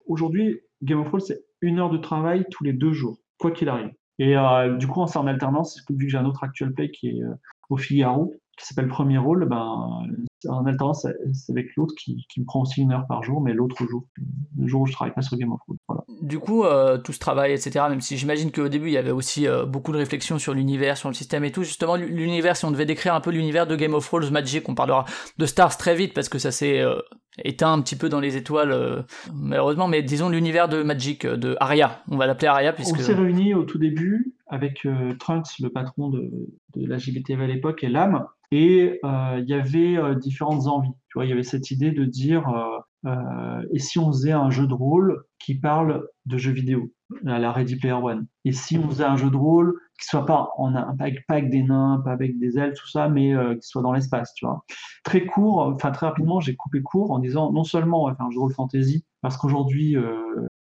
aujourd'hui, 0.07 0.61
Game 0.83 1.01
of 1.01 1.09
Thrones, 1.09 1.21
c'est 1.21 1.45
une 1.61 1.79
heure 1.79 1.91
de 1.91 1.99
travail 1.99 2.45
tous 2.51 2.65
les 2.65 2.73
deux 2.73 2.93
jours 2.93 3.19
quoi 3.39 3.51
qu'il 3.51 3.69
arrive. 3.69 3.93
Et 4.19 4.37
euh, 4.37 4.77
du 4.77 4.87
coup, 4.87 5.07
c'est 5.07 5.19
en 5.19 5.27
alternance, 5.27 5.83
vu 5.89 6.07
que 6.07 6.11
j'ai 6.11 6.19
un 6.19 6.27
autre 6.27 6.45
actual 6.45 6.73
play 6.73 6.91
qui 6.91 7.09
est 7.09 7.23
euh, 7.23 7.35
au 7.71 7.77
Figaro, 7.77 8.35
qui 8.59 8.67
s'appelle 8.67 8.89
Premier 8.89 9.19
Rôle, 9.19 9.47
ben, 9.49 10.03
en 10.49 10.67
alternance, 10.67 11.07
c'est 11.33 11.53
avec 11.53 11.75
l'autre 11.77 11.95
qui, 11.99 12.27
qui, 12.29 12.41
me 12.41 12.45
prend 12.45 12.63
aussi 12.63 12.81
une 12.81 12.93
heure 12.93 13.07
par 13.09 13.23
jour, 13.23 13.41
mais 13.41 13.53
l'autre 13.53 13.87
jour, 13.87 14.05
le 14.57 14.67
jour 14.67 14.83
où 14.83 14.87
je 14.87 14.93
travaille 14.93 15.15
pas 15.15 15.23
sur 15.23 15.37
Game 15.37 15.53
of 15.53 15.61
Thrones. 15.61 15.79
Voilà. 15.89 16.05
Du 16.23 16.39
coup, 16.39 16.65
euh, 16.65 16.99
tout 16.99 17.13
ce 17.13 17.19
travail, 17.19 17.53
etc., 17.53 17.85
même 17.89 18.01
si 18.01 18.17
j'imagine 18.17 18.53
qu'au 18.53 18.69
début, 18.69 18.89
il 18.89 18.93
y 18.93 18.99
avait 18.99 19.11
aussi 19.11 19.47
euh, 19.47 19.65
beaucoup 19.65 19.93
de 19.93 19.99
réflexions 19.99 20.39
sur 20.39 20.55
l'univers, 20.55 20.97
sur 20.97 21.09
le 21.09 21.15
système 21.15 21.45
et 21.45 21.53
tout, 21.53 21.63
justement, 21.63 21.97
l'univers, 21.97 22.57
si 22.57 22.65
on 22.65 22.71
devait 22.71 22.87
décrire 22.87 23.15
un 23.15 23.21
peu 23.21 23.31
l'univers 23.31 23.67
de 23.67 23.77
Game 23.77 23.95
of 23.95 24.07
Thrones 24.07 24.31
Magic, 24.31 24.69
on 24.69 24.75
parlera 24.75 25.05
de 25.39 25.47
Stars 25.47 25.77
très 25.77 25.95
vite, 25.95 26.15
parce 26.15 26.29
que 26.29 26.39
ça 26.39 26.51
s'est 26.51 26.81
euh, 26.81 27.01
éteint 27.45 27.73
un 27.73 27.81
petit 27.81 27.97
peu 27.97 28.09
dans 28.09 28.21
les 28.21 28.37
étoiles, 28.37 28.73
euh, 28.73 29.03
malheureusement, 29.33 29.89
mais 29.89 30.03
disons 30.03 30.29
l'univers 30.29 30.69
de 30.69 30.83
Magic, 30.83 31.27
de 31.27 31.57
Arya, 31.61 32.03
on 32.11 32.17
va 32.17 32.27
l'appeler 32.27 32.49
Arya, 32.49 32.73
puisque... 32.73 32.97
On 32.97 33.03
s'est 33.03 33.15
réunis 33.15 33.55
au 33.55 33.65
tout 33.65 33.79
début 33.79 34.35
avec 34.49 34.87
Trunks, 35.19 35.59
le 35.61 35.71
patron 35.71 36.09
de, 36.09 36.31
de 36.75 36.87
la 36.87 36.99
JBTV 36.99 37.45
à 37.45 37.47
l'époque, 37.47 37.85
et 37.85 37.89
l'âme, 37.89 38.27
et 38.51 38.99
euh, 39.05 39.41
il 39.41 39.49
y 39.49 39.55
avait 39.55 39.97
euh, 39.97 40.15
différentes 40.15 40.67
envies. 40.67 40.93
Tu 41.09 41.15
vois, 41.15 41.27
il 41.27 41.29
y 41.29 41.33
avait 41.33 41.43
cette 41.43 41.71
idée 41.71 41.91
de 41.91 42.05
dire 42.05 42.49
euh, 43.07 43.63
et 43.73 43.79
si 43.79 43.99
on 43.99 44.09
faisait 44.09 44.33
un 44.33 44.51
jeu 44.51 44.67
de 44.67 44.75
rôle 44.75 45.23
qui 45.39 45.55
parle 45.55 46.07
de 46.27 46.39
jeux 46.39 46.53
vidéo, 46.53 46.91
à 47.27 47.39
la 47.39 47.53
Ready 47.53 47.77
Player 47.77 47.95
One? 47.95 48.27
Et 48.45 48.53
si 48.53 48.79
on 48.79 48.89
faisait 48.89 49.05
un 49.05 49.17
jeu 49.17 49.31
de 49.31 49.37
rôle 49.37 49.79
qui 50.01 50.07
soit 50.07 50.27
pas 50.27 50.51
en 50.57 50.75
avec 50.75 51.51
des 51.51 51.63
nains, 51.63 52.01
pas 52.05 52.13
avec 52.13 52.39
des 52.39 52.59
ailes, 52.59 52.75
tout 52.75 52.89
ça, 52.89 53.09
mais 53.09 53.35
qui 53.61 53.69
soit 53.69 53.83
dans 53.83 53.93
l'espace, 53.93 54.35
tu 54.35 54.47
vois? 54.47 54.65
Très 55.05 55.27
court, 55.27 55.61
enfin 55.61 55.91
très 55.91 56.07
rapidement, 56.07 56.41
j'ai 56.41 56.57
coupé 56.57 56.83
court 56.83 57.11
en 57.13 57.19
disant 57.19 57.53
non 57.53 57.65
seulement 57.65 58.03
on 58.03 58.09
va 58.09 58.15
faire 58.15 58.27
un 58.27 58.31
jeu 58.31 58.37
de 58.37 58.41
rôle 58.41 58.53
fantasy, 58.53 59.05
parce 59.23 59.37
qu'aujourd'hui 59.37 59.97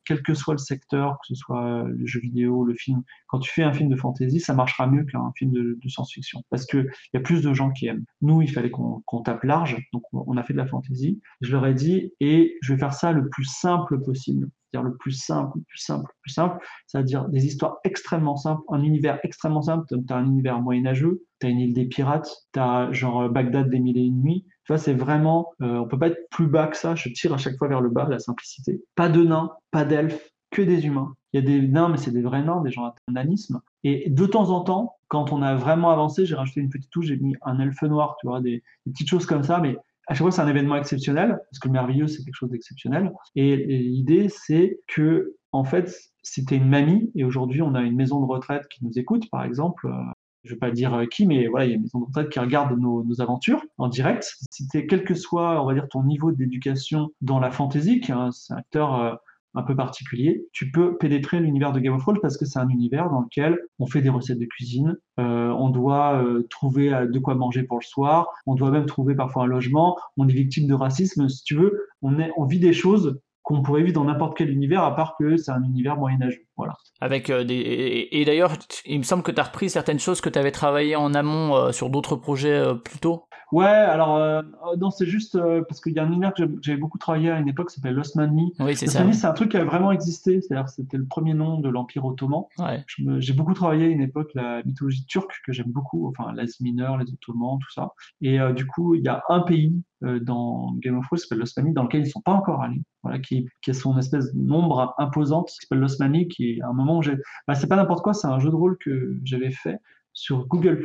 quel 0.05 0.23
que 0.23 0.35
soit 0.35 0.55
le 0.55 0.59
secteur, 0.59 1.19
que 1.21 1.27
ce 1.29 1.35
soit 1.35 1.85
le 1.87 2.07
jeu 2.07 2.21
vidéo, 2.21 2.65
le 2.65 2.75
film, 2.75 3.03
quand 3.29 3.39
tu 3.39 3.51
fais 3.51 3.63
un 3.63 3.73
film 3.73 3.89
de 3.89 3.97
fantasy, 3.97 4.41
ça 4.41 4.55
marchera 4.55 4.87
mieux 4.87 5.05
qu'un 5.05 5.33
film 5.37 5.53
de, 5.53 5.79
science-fiction 5.89 6.43
parce 6.51 6.67
qu'il 6.67 6.89
y 7.13 7.17
a 7.17 7.21
plus 7.21 7.43
de 7.43 7.53
gens 7.53 7.71
qui 7.71 7.87
aiment. 7.87 8.05
Nous, 8.21 8.43
il 8.43 8.51
fallait 8.51 8.71
qu'on 8.71 9.23
tape 9.25 9.45
large, 9.45 9.77
donc 9.93 10.03
on 10.13 10.37
a 10.37 10.43
fait 10.43 10.53
de 10.53 10.59
la 10.59 10.67
fantasy. 10.67 11.21
Je 11.41 11.53
leur 11.53 11.67
ai 11.67 11.75
dit, 11.75 12.13
et 12.21 12.57
je 12.63 12.73
vais 12.73 12.79
faire 12.79 12.95
ça 12.95 13.13
le 13.13 13.29
plus 13.29 13.45
simple 13.45 14.01
possible. 14.01 14.49
C'est-à-dire 14.73 14.89
le 14.89 14.97
plus 14.97 15.13
simple, 15.13 15.59
le 15.59 15.65
plus 15.65 15.79
simple, 15.79 16.07
le 16.09 16.21
plus 16.23 16.33
simple, 16.33 16.65
c'est-à-dire 16.87 17.29
des 17.29 17.45
histoires 17.45 17.77
extrêmement 17.85 18.37
simples, 18.37 18.63
un 18.71 18.83
univers 18.83 19.19
extrêmement 19.23 19.61
simple. 19.61 19.85
Tu 19.87 20.13
as 20.13 20.17
un 20.17 20.25
univers 20.25 20.61
moyenâgeux, 20.61 21.25
tu 21.41 21.47
as 21.47 21.51
une 21.51 21.61
île 21.61 21.75
des 21.75 21.85
pirates, 21.85 22.31
tu 22.55 22.61
as 22.61 22.91
genre 22.91 23.29
Bagdad 23.29 23.69
des 23.69 23.81
mille 23.81 23.99
et 23.99 24.05
une 24.05 24.23
nuits, 24.23 24.47
tu 24.65 24.73
vois, 24.73 24.79
c'est 24.79 24.95
vraiment, 24.95 25.51
euh, 25.61 25.79
on 25.79 25.89
peut 25.89 25.99
pas 25.99 26.09
être 26.09 26.29
plus 26.31 26.47
bas 26.47 26.69
que 26.69 26.77
ça. 26.77 26.95
Je 26.95 27.09
tire 27.09 27.35
à 27.35 27.39
chaque 27.39 27.57
fois 27.57 27.69
vers 27.69 27.81
le 27.81 27.91
bas, 27.91 28.07
la 28.09 28.21
simplicité. 28.21 28.83
Pas 28.95 29.09
de 29.09 29.23
nains, 29.23 29.51
pas 29.71 29.85
d'elfes, 29.85 30.33
que 30.53 30.63
des 30.63 30.87
humains. 30.87 31.17
Il 31.33 31.41
y 31.41 31.43
a 31.43 31.47
des 31.47 31.67
nains, 31.67 31.89
mais 31.89 31.97
c'est 31.97 32.13
des 32.13 32.23
vrais 32.23 32.43
nains, 32.43 32.61
des 32.61 32.71
gens 32.71 32.85
à 32.85 32.95
nanisme. 33.09 33.61
Et 33.85 34.09
de 34.09 34.27
temps 34.27 34.51
en 34.51 34.61
temps, 34.61 34.97
quand 35.09 35.33
on 35.33 35.43
a 35.43 35.55
vraiment 35.55 35.91
avancé, 35.91 36.27
j'ai 36.27 36.35
rajouté 36.35 36.61
une 36.61 36.69
petite 36.69 36.91
touche, 36.91 37.07
j'ai 37.07 37.17
mis 37.17 37.35
un 37.43 37.59
elfe 37.59 37.83
noir, 37.83 38.17
tu 38.21 38.29
vois, 38.29 38.41
des, 38.41 38.63
petites 38.85 39.09
choses 39.09 39.27
comme 39.27 39.43
ça. 39.43 39.59
Mais 39.59 39.77
à 40.07 40.15
chaque 40.15 40.23
fois, 40.23 40.31
c'est 40.31 40.43
un 40.43 40.49
événement 40.49 40.77
exceptionnel, 40.77 41.41
parce 41.51 41.59
que 41.59 41.69
le 41.69 41.73
merveilleux, 41.73 42.07
c'est 42.07 42.23
quelque 42.23 42.35
chose 42.35 42.51
d'exceptionnel. 42.51 43.13
Et, 43.35 43.57
l'idée, 43.57 44.29
c'est 44.29 44.81
que, 44.87 45.35
en 45.53 45.65
fait, 45.65 45.93
c'était 46.23 46.57
une 46.57 46.69
mamie, 46.69 47.11
et 47.15 47.25
aujourd'hui, 47.25 47.63
on 47.63 47.75
a 47.75 47.81
une 47.81 47.97
maison 47.97 48.21
de 48.21 48.27
retraite 48.27 48.69
qui 48.69 48.85
nous 48.85 48.99
écoute, 48.99 49.29
par 49.31 49.45
exemple, 49.45 49.87
euh, 49.87 50.13
je 50.45 50.51
ne 50.51 50.55
vais 50.55 50.59
pas 50.59 50.71
dire 50.71 50.95
euh, 50.95 51.07
qui, 51.07 51.27
mais 51.27 51.47
voilà, 51.47 51.67
il 51.67 51.69
y 51.71 51.73
a 51.73 51.77
une 51.77 51.83
maison 51.83 52.01
de 52.01 52.23
qui 52.25 52.39
regarde 52.39 52.79
nos, 52.79 53.21
aventures 53.21 53.63
en 53.79 53.89
direct. 53.89 54.37
C'était 54.51 54.87
quel 54.87 55.05
que 55.05 55.15
soit, 55.15 55.63
on 55.63 55.67
va 55.67 55.75
dire, 55.75 55.89
ton 55.89 56.03
niveau 56.03 56.33
d'éducation 56.33 57.11
dans 57.21 57.39
la 57.39 57.51
fantaisie, 57.51 58.01
qui 58.01 58.11
est 58.11 58.15
un 58.15 58.33
secteur 58.33 59.01
euh, 59.01 59.15
un 59.55 59.63
peu 59.63 59.77
particulier, 59.77 60.47
tu 60.53 60.71
peux 60.71 60.97
pénétrer 60.97 61.39
l'univers 61.39 61.73
de 61.73 61.79
Game 61.79 61.93
of 61.93 62.01
Thrones 62.01 62.19
parce 62.23 62.39
que 62.39 62.47
c'est 62.47 62.59
un 62.59 62.69
univers 62.69 63.11
dans 63.11 63.21
lequel 63.21 63.59
on 63.79 63.87
fait 63.87 64.01
des 64.01 64.09
recettes 64.09 64.39
de 64.39 64.47
cuisine, 64.47 64.97
euh, 65.21 65.51
on 65.51 65.69
doit 65.69 66.25
trouver 66.49 66.89
de 66.89 67.19
quoi 67.19 67.35
manger 67.35 67.63
pour 67.63 67.79
le 67.79 67.85
soir, 67.85 68.29
on 68.47 68.55
doit 68.55 68.71
même 68.71 68.87
trouver 68.87 69.15
parfois 69.15 69.43
un 69.43 69.47
logement, 69.47 69.99
on 70.17 70.27
est 70.27 70.33
victime 70.33 70.67
de 70.67 70.73
racisme, 70.73 71.29
si 71.29 71.45
tu 71.45 71.55
veux, 71.55 71.87
on, 72.01 72.19
est, 72.19 72.33
on 72.39 72.47
vit 72.47 72.61
des 72.61 72.73
choses 72.73 73.21
qu'on 73.43 73.63
pourrait 73.63 73.83
vivre 73.83 73.95
dans 73.95 74.05
n'importe 74.05 74.37
quel 74.37 74.51
univers, 74.51 74.85
à 74.85 74.95
part 74.95 75.17
que 75.19 75.37
c'est 75.37 75.51
un 75.51 75.63
univers 75.63 75.97
moyenâgeux. 75.97 76.47
Voilà. 76.57 76.75
Avec 77.01 77.31
euh, 77.31 77.45
des 77.45 77.55
et, 77.55 78.21
et 78.21 78.25
d'ailleurs, 78.25 78.53
il 78.87 78.99
me 78.99 79.03
semble 79.03 79.23
que 79.23 79.33
tu 79.33 79.41
as 79.41 79.45
repris 79.45 79.69
certaines 79.71 79.99
choses 79.99 80.21
que 80.21 80.29
tu 80.29 80.39
avais 80.39 80.53
travaillé 80.53 80.97
en 80.97 81.13
amont 81.15 81.57
euh, 81.57 81.73
sur 81.73 81.91
d'autres 81.91 82.17
projets 82.17 82.53
euh, 82.53 82.75
plus 82.75 82.99
tôt. 82.99 83.25
Ouais, 83.51 83.67
alors 83.67 84.17
euh, 84.17 84.41
non, 84.79 84.91
c'est 84.91 85.05
juste 85.05 85.39
parce 85.69 85.83
qu'il 85.83 85.93
y 85.93 85.99
a 85.99 86.05
un 86.05 86.11
univers 86.11 86.33
que 86.33 86.45
j'avais 86.63 86.79
beaucoup 86.79 86.97
travaillé 86.97 87.31
à 87.31 87.39
une 87.39 87.49
époque 87.49 87.69
qui 87.69 87.75
s'appelle 87.75 87.95
L'Osmanli. 87.95 88.53
Oui, 88.61 88.75
c'est 88.77 88.87
ça. 88.87 89.01
L'Osmanli, 89.01 89.15
c'est 89.19 89.27
un 89.27 89.33
truc 89.33 89.51
qui 89.51 89.59
a 89.59 89.65
vraiment 89.65 89.93
existé, 89.93 90.41
c'est-à-dire 90.41 90.71
c'était 90.71 90.97
le 90.97 91.05
premier 91.05 91.35
nom 91.35 91.59
de 91.61 91.69
l'Empire 91.69 92.07
ottoman. 92.07 92.45
Ouais. 92.59 92.83
J'ai 93.19 93.35
beaucoup 93.35 93.53
travaillé 93.53 93.85
à 93.85 93.89
une 93.89 94.01
époque 94.01 94.31
la 94.35 94.63
mythologie 94.63 95.05
turque 95.05 95.43
que 95.45 95.53
j'aime 95.53 95.71
beaucoup, 95.71 96.09
enfin 96.09 96.33
l'Asie 96.33 96.63
mineure, 96.63 96.97
les 96.97 97.13
Ottomans, 97.13 97.59
tout 97.61 97.73
ça. 97.73 97.91
Et 98.23 98.39
du 98.55 98.67
coup, 98.67 98.95
il 98.95 99.03
y 99.03 99.09
a 99.09 99.23
un 99.29 99.41
pays 99.41 99.83
dans 100.21 100.73
Game 100.77 100.99
of 100.99 101.07
Thrones 101.07 101.19
qui 101.19 101.23
s'appelle 101.23 101.39
l'Osmanie, 101.39 101.73
dans 101.73 101.85
lequel 101.85 102.01
ils 102.01 102.05
ne 102.05 102.11
sont 102.11 102.21
pas 102.21 102.33
encore 102.33 102.63
allés, 102.63 102.83
voilà, 103.03 103.19
qui, 103.19 103.47
qui 103.63 103.71
a 103.71 103.75
son 103.75 103.97
espèce 103.99 104.35
d'ombre 104.35 104.95
imposante 104.99 105.49
qui 105.49 105.57
s'appelle 105.57 105.79
l'Osmanie, 105.79 106.29
qui 106.29 106.53
est 106.53 106.63
un 106.63 106.73
moment 106.73 106.99
où 106.99 107.03
j'ai... 107.03 107.17
Bah, 107.47 107.55
c'est 107.55 107.69
pas 107.69 107.77
n'importe 107.77 108.03
quoi, 108.03 108.15
c'est 108.15 108.27
un 108.27 108.39
jeu 108.39 108.51
de 108.51 108.55
rôle 108.55 108.77
que 108.79 109.19
j'avais 109.25 109.51
fait 109.51 109.79
sur 110.13 110.47
Google+. 110.47 110.85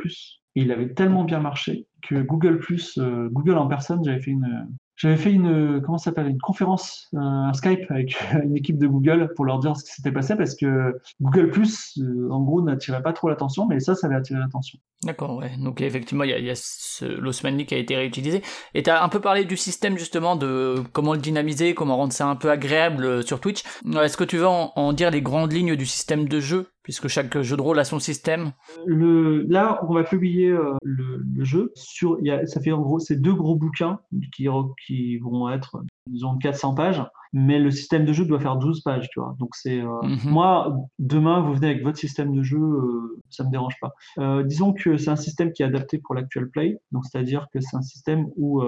Et 0.54 0.62
il 0.62 0.72
avait 0.72 0.94
tellement 0.94 1.24
bien 1.24 1.40
marché 1.40 1.86
que 2.02 2.22
Google+, 2.22 2.60
euh, 2.98 3.28
Google 3.30 3.58
en 3.58 3.68
personne, 3.68 4.02
j'avais 4.04 4.20
fait 4.20 4.30
une... 4.30 4.68
J'avais 4.98 5.16
fait 5.16 5.30
une, 5.30 5.80
comment 5.80 5.96
s'appelle, 5.96 6.26
une 6.26 6.40
conférence, 6.40 7.08
euh, 7.14 7.18
un 7.18 7.52
Skype 7.52 7.88
avec 7.88 8.16
une 8.44 8.56
équipe 8.56 8.78
de 8.78 8.88
Google 8.88 9.32
pour 9.36 9.44
leur 9.44 9.60
dire 9.60 9.76
ce 9.76 9.84
qui 9.84 9.92
s'était 9.92 10.10
passé 10.10 10.34
parce 10.34 10.56
que 10.56 11.00
Google 11.20 11.50
Plus, 11.50 11.96
euh, 11.98 12.28
en 12.32 12.42
gros, 12.42 12.60
n'attirait 12.62 13.00
pas 13.00 13.12
trop 13.12 13.28
l'attention, 13.28 13.66
mais 13.68 13.78
ça, 13.78 13.94
ça 13.94 14.08
avait 14.08 14.16
attiré 14.16 14.40
l'attention. 14.40 14.80
D'accord, 15.04 15.36
ouais. 15.36 15.52
Donc 15.62 15.80
effectivement, 15.80 16.24
il 16.24 16.30
y 16.30 16.32
a, 16.32 16.38
y 16.40 16.56
ce, 16.56 17.64
qui 17.64 17.74
a 17.74 17.78
été 17.78 17.94
réutilisé. 17.94 18.42
Et 18.74 18.82
tu 18.82 18.90
as 18.90 19.04
un 19.04 19.08
peu 19.08 19.20
parlé 19.20 19.44
du 19.44 19.56
système 19.56 19.96
justement, 19.96 20.34
de 20.34 20.82
comment 20.92 21.14
le 21.14 21.20
dynamiser, 21.20 21.74
comment 21.74 21.96
rendre 21.96 22.12
ça 22.12 22.26
un 22.26 22.34
peu 22.34 22.50
agréable 22.50 23.04
euh, 23.04 23.22
sur 23.22 23.38
Twitch. 23.38 23.62
Est-ce 24.02 24.16
que 24.16 24.24
tu 24.24 24.38
veux 24.38 24.48
en 24.48 24.92
dire 24.92 25.12
les 25.12 25.22
grandes 25.22 25.52
lignes 25.52 25.76
du 25.76 25.86
système 25.86 26.28
de 26.28 26.40
jeu, 26.40 26.72
puisque 26.88 27.08
chaque 27.08 27.42
jeu 27.42 27.54
de 27.54 27.60
rôle 27.60 27.78
a 27.78 27.84
son 27.84 27.98
système 27.98 28.52
Le, 28.86 29.42
là, 29.42 29.78
on 29.86 29.92
va 29.92 30.04
publier 30.04 30.48
euh, 30.48 30.72
le, 30.82 31.22
le 31.36 31.44
jeu 31.44 31.70
sur, 31.74 32.16
il 32.20 32.28
y 32.28 32.30
a, 32.30 32.46
ça 32.46 32.62
fait 32.62 32.72
en 32.72 32.80
gros, 32.80 32.98
c'est 32.98 33.20
deux 33.20 33.34
gros 33.34 33.56
bouquins 33.56 34.00
qui, 34.34 34.48
qui 34.86 35.18
vont 35.18 35.50
être, 35.50 35.82
disons, 36.06 36.38
400 36.38 36.74
pages, 36.74 37.02
mais 37.34 37.58
le 37.58 37.70
système 37.70 38.06
de 38.06 38.14
jeu 38.14 38.24
doit 38.24 38.40
faire 38.40 38.56
12 38.56 38.80
pages, 38.80 39.06
tu 39.10 39.20
vois. 39.20 39.36
Donc 39.38 39.50
c'est, 39.54 39.82
euh, 39.82 40.00
Mhm. 40.02 40.30
moi, 40.32 40.78
demain, 40.98 41.42
vous 41.42 41.52
venez 41.52 41.72
avec 41.72 41.82
votre 41.82 41.98
système 41.98 42.34
de 42.34 42.42
jeu, 42.42 42.56
euh, 42.56 43.20
ça 43.28 43.44
me 43.44 43.50
dérange 43.50 43.74
pas. 43.82 43.92
Euh, 44.18 44.42
disons 44.42 44.72
que 44.72 44.96
c'est 44.96 45.10
un 45.10 45.16
système 45.16 45.52
qui 45.52 45.62
est 45.62 45.66
adapté 45.66 45.98
pour 45.98 46.14
l'actual 46.14 46.48
play, 46.48 46.78
donc 46.92 47.04
c'est-à-dire 47.04 47.48
que 47.52 47.60
c'est 47.60 47.76
un 47.76 47.82
système 47.82 48.28
où 48.36 48.62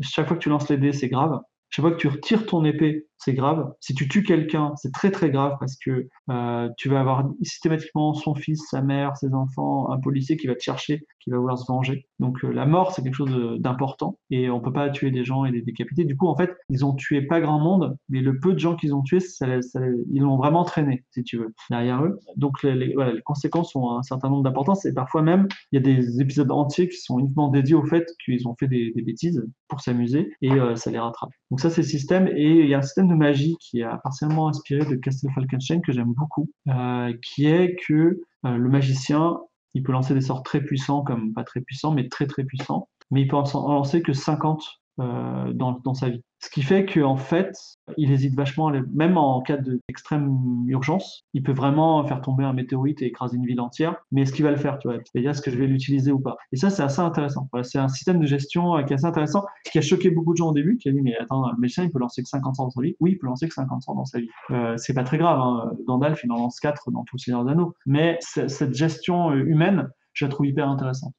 chaque 0.00 0.26
fois 0.26 0.38
que 0.38 0.42
tu 0.42 0.48
lances 0.48 0.70
les 0.70 0.78
dés, 0.78 0.94
c'est 0.94 1.08
grave. 1.08 1.38
Chaque 1.68 1.82
fois 1.84 1.92
que 1.92 1.98
tu 1.98 2.08
retires 2.08 2.46
ton 2.46 2.64
épée, 2.64 3.07
c'est 3.18 3.34
grave. 3.34 3.72
Si 3.80 3.94
tu 3.94 4.08
tues 4.08 4.22
quelqu'un, 4.22 4.72
c'est 4.76 4.92
très 4.92 5.10
très 5.10 5.30
grave 5.30 5.56
parce 5.60 5.76
que 5.76 6.08
euh, 6.30 6.68
tu 6.76 6.88
vas 6.88 7.00
avoir 7.00 7.28
systématiquement 7.42 8.14
son 8.14 8.34
fils, 8.34 8.62
sa 8.70 8.80
mère, 8.82 9.16
ses 9.16 9.34
enfants, 9.34 9.90
un 9.90 9.98
policier 9.98 10.36
qui 10.36 10.46
va 10.46 10.54
te 10.54 10.62
chercher, 10.62 11.04
qui 11.20 11.30
va 11.30 11.38
vouloir 11.38 11.58
se 11.58 11.70
venger. 11.70 12.06
Donc 12.20 12.44
euh, 12.44 12.52
la 12.52 12.66
mort, 12.66 12.92
c'est 12.92 13.02
quelque 13.02 13.14
chose 13.14 13.30
de- 13.30 13.56
d'important 13.58 14.18
et 14.30 14.50
on 14.50 14.60
peut 14.60 14.72
pas 14.72 14.88
tuer 14.90 15.10
des 15.10 15.24
gens 15.24 15.44
et 15.44 15.50
les 15.50 15.62
décapiter. 15.62 16.04
Du 16.04 16.16
coup, 16.16 16.28
en 16.28 16.36
fait, 16.36 16.56
ils 16.70 16.84
ont 16.84 16.94
tué 16.94 17.22
pas 17.22 17.40
grand 17.40 17.58
monde, 17.58 17.96
mais 18.08 18.20
le 18.20 18.38
peu 18.38 18.52
de 18.52 18.58
gens 18.58 18.76
qu'ils 18.76 18.94
ont 18.94 19.02
tués, 19.02 19.18
ils 19.40 20.22
l'ont 20.22 20.36
vraiment 20.36 20.64
traîné, 20.64 21.04
si 21.10 21.22
tu 21.22 21.38
veux, 21.38 21.54
derrière 21.70 22.04
eux. 22.04 22.18
Donc 22.36 22.62
les, 22.62 22.94
conséquences 23.24 23.74
ont 23.76 23.96
un 23.96 24.02
certain 24.02 24.30
nombre 24.30 24.44
d'importances 24.44 24.84
et 24.86 24.94
parfois 24.94 25.22
même, 25.22 25.48
il 25.72 25.76
y 25.76 25.78
a 25.78 25.82
des 25.82 26.20
épisodes 26.20 26.50
entiers 26.50 26.88
qui 26.88 26.98
sont 26.98 27.18
uniquement 27.18 27.48
dédiés 27.48 27.74
au 27.74 27.84
fait 27.84 28.06
qu'ils 28.24 28.46
ont 28.46 28.54
fait 28.58 28.68
des, 28.68 28.92
bêtises 29.08 29.42
pour 29.68 29.80
s'amuser 29.80 30.32
et 30.42 30.50
euh, 30.50 30.76
ça 30.76 30.90
les 30.90 30.98
rattrape. 30.98 31.30
Donc 31.50 31.60
ça, 31.60 31.70
c'est 31.70 31.82
le 31.82 31.86
système. 31.86 32.28
Et 32.28 32.60
il 32.60 32.68
y 32.68 32.74
a 32.74 32.78
un 32.78 32.82
système 32.82 33.07
de 33.08 33.14
magie 33.14 33.56
qui 33.60 33.80
est 33.80 33.88
partiellement 34.02 34.48
inspiré 34.48 34.84
de 34.84 34.94
Castle 34.96 35.80
que 35.84 35.92
j'aime 35.92 36.12
beaucoup, 36.12 36.50
euh, 36.68 37.12
qui 37.22 37.46
est 37.46 37.76
que 37.86 38.20
euh, 38.44 38.56
le 38.56 38.68
magicien, 38.68 39.38
il 39.74 39.82
peut 39.82 39.92
lancer 39.92 40.14
des 40.14 40.20
sorts 40.20 40.42
très 40.42 40.60
puissants 40.60 41.02
comme 41.02 41.32
pas 41.32 41.44
très 41.44 41.60
puissants, 41.60 41.92
mais 41.92 42.08
très 42.08 42.26
très 42.26 42.44
puissants. 42.44 42.88
Mais 43.10 43.22
il 43.22 43.28
peut 43.28 43.36
en 43.36 43.44
en 43.54 43.72
lancer 43.72 44.02
que 44.02 44.12
50 44.12 44.62
euh, 45.00 45.52
dans, 45.52 45.72
dans 45.84 45.94
sa 45.94 46.08
vie. 46.08 46.22
Ce 46.40 46.50
qui 46.50 46.62
fait 46.62 46.86
qu'en 46.86 47.16
fait, 47.16 47.52
il 47.96 48.12
hésite 48.12 48.34
vachement, 48.34 48.70
même 48.94 49.16
en 49.16 49.40
cas 49.40 49.56
de- 49.56 49.80
d'extrême 49.88 50.36
urgence, 50.66 51.24
il 51.34 51.42
peut 51.42 51.52
vraiment 51.52 52.04
faire 52.06 52.20
tomber 52.20 52.44
un 52.44 52.52
météorite 52.52 53.02
et 53.02 53.06
écraser 53.06 53.36
une 53.36 53.46
ville 53.46 53.60
entière, 53.60 53.96
mais 54.12 54.22
est-ce 54.22 54.32
qu'il 54.32 54.44
va 54.44 54.50
le 54.50 54.56
faire, 54.56 54.78
tu 54.78 54.88
vois? 54.88 54.98
C'est-à-dire, 55.04 55.30
est-ce 55.30 55.42
que 55.42 55.50
je 55.50 55.56
vais 55.58 55.66
l'utiliser 55.66 56.12
ou 56.12 56.20
pas? 56.20 56.36
Et 56.52 56.56
ça, 56.56 56.70
c'est 56.70 56.82
assez 56.82 57.00
intéressant. 57.00 57.48
C'est 57.62 57.78
un 57.78 57.88
système 57.88 58.20
de 58.20 58.26
gestion 58.26 58.76
euh, 58.76 58.82
qui 58.82 58.92
est 58.92 58.96
assez 58.96 59.06
intéressant, 59.06 59.44
qui 59.70 59.78
a 59.78 59.82
choqué 59.82 60.10
beaucoup 60.10 60.32
de 60.32 60.36
gens 60.38 60.48
au 60.50 60.54
début, 60.54 60.76
qui 60.78 60.88
a 60.88 60.92
dit, 60.92 61.00
mais 61.00 61.16
attends, 61.18 61.50
le 61.50 61.58
médecin, 61.58 61.84
il 61.84 61.90
peut 61.90 61.98
lancer 61.98 62.22
que 62.22 62.28
50 62.28 62.56
sorts 62.56 62.66
dans 62.66 62.70
sa 62.70 62.82
vie 62.82 62.94
Oui, 63.00 63.12
il 63.12 63.18
peut 63.18 63.26
lancer 63.26 63.48
que 63.48 63.54
50 63.54 63.82
sorts 63.82 63.94
dans 63.96 64.04
sa 64.04 64.18
vie. 64.20 64.28
Euh, 64.50 64.74
c'est 64.76 64.94
pas 64.94 65.04
très 65.04 65.18
grave, 65.18 65.38
hein. 65.40 65.70
Gandalf, 65.86 66.20
il 66.24 66.32
en 66.32 66.36
lance 66.36 66.60
4 66.60 66.90
dans 66.90 67.04
tout 67.04 67.16
le 67.16 67.20
Seigneur 67.20 67.44
des 67.44 67.52
Anneaux. 67.52 67.74
Mais 67.86 68.18
cette 68.20 68.74
gestion 68.74 69.30
euh, 69.30 69.36
humaine, 69.44 69.88
je 70.12 70.24
la 70.24 70.30
trouve 70.30 70.46
hyper 70.46 70.68
intéressante. 70.68 71.14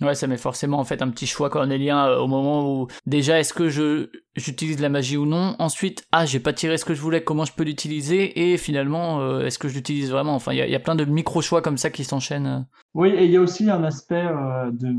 Ouais, 0.00 0.14
ça 0.16 0.26
met 0.26 0.36
forcément 0.36 0.78
en 0.80 0.84
fait 0.84 1.02
un 1.02 1.10
petit 1.10 1.26
choix 1.26 1.48
cornélien 1.50 2.06
euh, 2.08 2.18
au 2.18 2.26
moment 2.26 2.68
où 2.68 2.88
déjà 3.06 3.38
est-ce 3.38 3.54
que 3.54 3.68
je 3.68 4.10
j'utilise 4.36 4.80
la 4.80 4.88
magie 4.88 5.16
ou 5.16 5.26
non. 5.26 5.56
Ensuite, 5.58 6.06
ah 6.12 6.26
j'ai 6.26 6.40
pas 6.40 6.52
tiré 6.52 6.76
ce 6.78 6.84
que 6.84 6.94
je 6.94 7.00
voulais, 7.00 7.22
comment 7.22 7.44
je 7.44 7.52
peux 7.52 7.64
l'utiliser? 7.64 8.52
Et 8.52 8.56
finalement 8.56 9.20
euh, 9.20 9.46
est-ce 9.46 9.58
que 9.58 9.68
je 9.68 9.74
l'utilise 9.74 10.10
vraiment? 10.10 10.34
Enfin, 10.34 10.52
il 10.52 10.58
y, 10.58 10.74
a- 10.74 10.80
plein 10.80 10.94
de 10.94 11.04
micro 11.04 11.40
choix 11.42 11.62
comme 11.62 11.76
ça 11.76 11.90
qui 11.90 12.04
s'enchaînent. 12.04 12.66
Oui, 12.94 13.10
et 13.10 13.24
il 13.24 13.30
y 13.30 13.36
a 13.36 13.40
aussi 13.40 13.68
un 13.70 13.82
aspect 13.84 14.24
euh, 14.26 14.70
de 14.70 14.94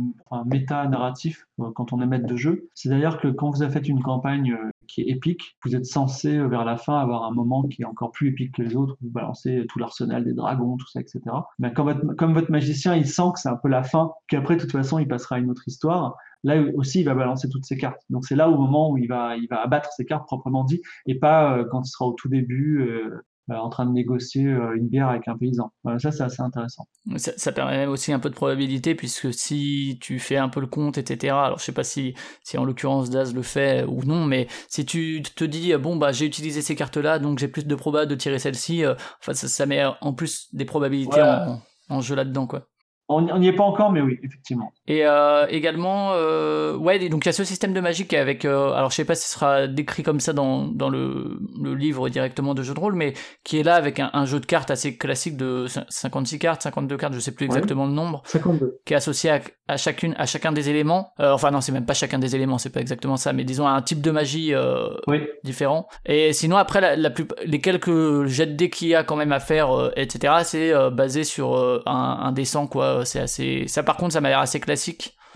méta-narratif 0.46 1.48
euh, 1.60 1.72
quand 1.76 1.94
on 1.94 2.02
est 2.02 2.06
maître 2.08 2.28
de 2.28 2.36
jeu. 2.36 2.70
C'est 2.74 2.90
d'ailleurs 2.90 3.20
que 3.20 3.28
quand 3.28 3.50
vous 3.50 3.62
avez 3.62 3.72
fait 3.72 3.88
une 3.88 4.02
campagne 4.02 4.58
qui 4.88 5.02
est 5.02 5.10
épique, 5.10 5.58
vous 5.64 5.76
êtes 5.76 5.86
censé 5.86 6.38
vers 6.38 6.66
la 6.66 6.78
fin 6.78 7.00
avoir 7.00 7.24
un 7.24 7.32
moment 7.32 7.64
qui 7.64 7.82
est 7.82 7.86
encore 7.86 8.12
plus 8.12 8.30
épique 8.30 8.56
que 8.56 8.62
les 8.62 8.76
autres, 8.76 8.98
vous 9.02 9.10
balancez 9.10 9.66
tout 9.70 9.80
l'arsenal 9.80 10.24
des 10.24 10.34
dragons, 10.34 10.78
tout 10.78 10.88
ça, 10.88 11.00
etc. 11.00 11.22
Mais 11.60 11.74
votre, 11.76 12.14
comme 12.16 12.34
votre 12.34 12.52
magicien, 12.52 12.96
il 12.96 13.08
sent 13.08 13.32
que 13.34 13.40
c'est 13.40 13.50
un 13.50 13.58
peu 13.58 13.70
la 13.70 13.84
fin, 13.84 14.12
qu'après, 14.28 14.56
de 14.56 14.62
toute 14.62 14.72
façon, 14.72 15.00
il 15.00 15.08
passera 15.08 15.36
à 15.36 15.40
une 15.40 15.50
autre 15.50 15.68
histoire, 15.68 16.16
là 16.46 16.62
aussi, 16.76 17.02
il 17.02 17.06
va 17.06 17.16
balancer 17.16 17.50
toutes 17.50 17.66
ses 17.66 17.78
cartes. 17.78 18.02
Donc 18.10 18.26
c'est 18.26 18.36
là 18.36 18.50
au 18.50 18.58
moment 18.58 18.92
où 18.92 18.98
il 18.98 19.08
va, 19.08 19.36
il 19.38 19.48
va 19.50 19.62
abattre 19.62 19.92
ses 19.92 20.06
cartes 20.06 20.26
proprement 20.28 20.64
dit, 20.64 20.82
et 21.08 21.20
pas 21.20 21.58
euh, 21.58 21.66
quand 21.70 21.82
il 21.86 21.90
sera 21.90 22.06
au 22.06 22.14
tout 22.14 22.30
début. 22.30 22.82
euh, 22.82 23.22
euh, 23.52 23.56
en 23.58 23.70
train 23.70 23.86
de 23.86 23.92
négocier 23.92 24.42
une 24.42 24.88
bière 24.88 25.08
avec 25.10 25.28
un 25.28 25.38
paysan. 25.38 25.72
Voilà, 25.84 26.00
ça 26.00 26.12
c'est 26.12 26.24
assez 26.24 26.42
intéressant. 26.42 26.88
Ça, 27.18 27.32
ça 27.38 27.52
permet 27.52 27.78
même 27.78 27.90
aussi 27.90 28.12
un 28.12 28.18
peu 28.18 28.32
de 28.32 28.34
probabilité 28.36 28.96
puisque 28.96 29.32
si 29.32 30.00
tu 30.02 30.18
fais 30.18 30.38
un 30.38 30.50
peu 30.50 30.60
le 30.60 30.66
compte, 30.66 30.98
etc. 30.98 31.46
Alors 31.46 31.60
je 31.60 31.66
sais 31.66 31.72
pas 31.72 31.84
si, 31.84 32.16
si 32.44 32.58
en 32.58 32.66
l'occurrence 32.66 33.12
Daz 33.12 33.36
le 33.36 33.44
fait 33.44 33.84
ou 33.88 34.04
non, 34.04 34.26
mais 34.26 34.48
si 34.68 34.84
tu 34.84 35.22
te 35.36 35.44
dis 35.44 35.76
bon 35.76 35.96
bah 35.96 36.12
j'ai 36.12 36.26
utilisé 36.26 36.64
ces 36.64 36.76
cartes-là, 36.76 37.20
donc 37.20 37.38
j'ai 37.38 37.48
plus 37.48 37.68
de 37.68 37.76
probas 37.76 38.08
de 38.08 38.16
tirer 38.16 38.40
celle-ci, 38.40 38.84
euh, 38.84 38.96
enfin 39.22 39.36
ça, 39.36 39.48
ça 39.48 39.68
met 39.68 39.84
en 40.02 40.14
plus 40.14 40.48
des 40.54 40.66
probabilités 40.66 41.22
en, 41.22 41.62
en 41.90 42.02
jeu 42.02 42.16
là-dedans 42.16 42.48
quoi. 42.48 42.68
On 43.08 43.38
n'y 43.38 43.48
est 43.48 43.54
pas 43.56 43.64
encore, 43.64 43.92
mais 43.92 44.02
oui, 44.02 44.18
effectivement. 44.24 44.74
Et 44.88 45.06
euh, 45.06 45.48
également, 45.50 46.12
euh, 46.14 46.76
ouais, 46.76 47.04
et 47.04 47.10
donc 47.10 47.26
il 47.26 47.28
y 47.28 47.30
a 47.30 47.34
ce 47.34 47.44
système 47.44 47.74
de 47.74 47.80
magie 47.82 48.06
qui 48.06 48.14
est 48.16 48.20
avec, 48.20 48.46
euh, 48.46 48.72
alors 48.74 48.92
je 48.92 48.96
sais 48.98 49.06
pas 49.06 49.16
si 49.16 49.28
ce 49.28 49.34
sera 49.34 49.66
décrit 49.66 50.04
comme 50.04 50.20
ça 50.20 50.32
dans, 50.32 50.66
dans 50.68 50.90
le, 50.90 51.40
le 51.60 51.74
livre 51.74 52.08
directement 52.10 52.54
de 52.54 52.62
jeu 52.62 52.76
de 52.76 52.80
rôle, 52.80 52.94
mais 52.94 53.14
qui 53.44 53.58
est 53.60 53.64
là 53.64 53.76
avec 53.76 54.00
un, 54.00 54.12
un 54.14 54.26
jeu 54.28 54.40
de 54.40 54.46
cartes 54.46 54.70
assez 54.70 54.96
classique 54.96 55.38
de 55.38 55.66
cin- 55.68 55.86
56 55.90 56.38
cartes, 56.38 56.62
52 56.62 56.98
cartes, 56.98 57.14
je 57.16 57.20
sais 57.20 57.32
plus 57.32 57.46
Ouais. 57.46 57.56
exactement 57.58 57.88
le 57.88 57.94
nombre, 57.94 58.22
52. 58.26 58.80
qui 58.86 58.94
est 58.94 58.96
associé 58.96 59.32
à, 59.32 59.40
à 59.68 59.78
chacune, 59.78 60.14
à 60.20 60.28
chacun 60.28 60.52
des 60.52 60.70
éléments. 60.70 61.14
Euh, 61.20 61.32
enfin 61.32 61.50
non, 61.50 61.62
c'est 61.62 61.72
même 61.72 61.88
pas 61.88 61.96
chacun 61.96 62.20
des 62.20 62.36
éléments, 62.36 62.60
c'est 62.60 62.70
pas 62.70 62.82
exactement 62.82 63.18
ça, 63.18 63.34
mais 63.34 63.44
disons 63.44 63.68
un 63.68 63.82
type 63.82 64.02
de 64.02 64.12
magie 64.12 64.54
euh, 64.54 64.90
Oui. 65.08 65.24
différent. 65.44 65.88
Et 66.06 66.32
sinon 66.32 66.58
après, 66.58 66.80
la, 66.80 66.96
la 66.96 67.10
plus, 67.10 67.26
les 67.44 67.60
quelques 67.60 68.26
jets 68.28 68.46
de 68.46 68.54
dés 68.54 68.70
qu'il 68.70 68.90
y 68.90 68.94
a 68.96 69.04
quand 69.04 69.16
même 69.16 69.32
à 69.32 69.40
faire, 69.40 69.72
euh, 69.76 69.92
etc., 69.96 70.32
c'est 70.44 70.72
basé 70.92 71.24
sur 71.24 71.58
un, 71.88 72.20
un 72.22 72.32
dessin 72.32 72.68
quoi. 72.68 73.04
C'est 73.04 73.20
assez, 73.20 73.64
ça 73.68 73.82
par 73.82 73.98
contre, 73.98 74.14
ça 74.14 74.22
m'a 74.22 74.30
l'air 74.30 74.38
assez 74.40 74.60
classique. 74.60 74.75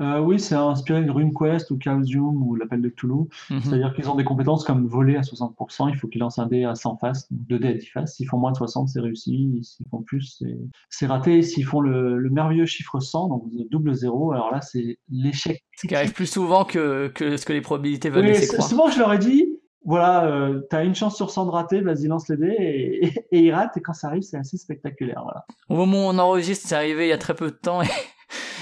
Euh, 0.02 0.20
oui, 0.22 0.40
c'est 0.40 0.56
inspiré 0.56 1.04
de 1.04 1.12
RuneQuest 1.12 1.72
ou 1.72 1.78
Chaosium 1.78 2.42
ou 2.42 2.56
l'appel 2.56 2.82
de 2.82 2.88
Cthulhu. 2.88 3.26
Mhm. 3.50 3.60
C'est-à-dire 3.62 3.94
qu'ils 3.94 4.10
ont 4.10 4.16
des 4.16 4.24
compétences 4.24 4.64
comme 4.64 4.88
voler 4.88 5.18
à 5.18 5.24
60%, 5.24 5.90
il 5.90 5.98
faut 5.98 6.08
qu'ils 6.08 6.22
lancent 6.22 6.40
un 6.40 6.46
dé 6.48 6.64
à 6.64 6.74
100 6.76 6.96
faces, 6.98 7.30
donc 7.30 7.42
2 7.48 7.60
dés 7.60 7.68
à 7.68 7.74
10 7.74 7.86
faces. 7.88 8.16
S'ils 8.16 8.26
font 8.28 8.38
moins 8.38 8.52
de 8.54 8.58
60, 8.58 8.88
c'est 8.88 9.02
réussi. 9.02 9.60
S'ils 9.62 9.86
font 9.92 10.02
plus, 10.02 10.38
c'est- 10.40 10.58
c'est 10.90 11.06
raté. 11.06 11.42
S'ils 11.42 11.66
font 11.66 11.82
le, 11.82 12.18
le 12.18 12.30
merveilleux 12.30 12.66
chiffre 12.66 13.02
100, 13.02 13.28
donc 13.28 13.44
double 13.70 13.94
zéro, 13.94 14.32
alors 14.32 14.52
là, 14.54 14.62
c'est 14.62 15.00
l'échec. 15.10 15.66
Ce 15.76 15.86
qui 15.86 15.96
arrive 15.96 16.14
plus 16.14 16.28
souvent 16.32 16.64
que, 16.64 17.10
que 17.10 17.36
ce 17.36 17.46
que 17.46 17.52
les 17.52 17.60
probabilités 17.62 18.10
veulent 18.10 18.24
Oui, 18.24 18.30
laisser 18.30 18.46
c'est- 18.46 18.54
croire. 18.56 18.70
souvent, 18.70 18.90
je 18.90 19.00
leur 19.00 19.12
ai 19.12 19.18
dit, 19.18 19.48
voilà, 19.84 20.26
euh, 20.28 20.62
t'as 20.70 20.86
une 20.86 20.96
chance 20.96 21.18
sur 21.18 21.30
100 21.30 21.46
de 21.46 21.52
rater, 21.52 21.82
vas-y, 21.82 22.08
lance 22.08 22.30
les 22.30 22.38
dés, 22.38 22.56
et, 22.58 23.06
et, 23.32 23.48
et 23.48 23.48
et 23.48 23.82
quand 23.82 23.94
ça 23.94 24.08
arrive, 24.08 24.22
c'est 24.22 24.38
assez 24.38 24.56
spectaculaire. 24.56 25.22
Voilà. 25.26 25.46
Au 25.68 25.76
moment 25.76 26.08
où 26.08 26.10
on 26.10 26.18
enregistre, 26.20 26.70
c'est 26.70 26.76
arrivé 26.76 27.08
il 27.08 27.10
y 27.10 27.14
a 27.14 27.18
très 27.18 27.36
peu 27.36 27.48
de 27.48 27.56
temps 27.58 27.82
et, 27.82 27.88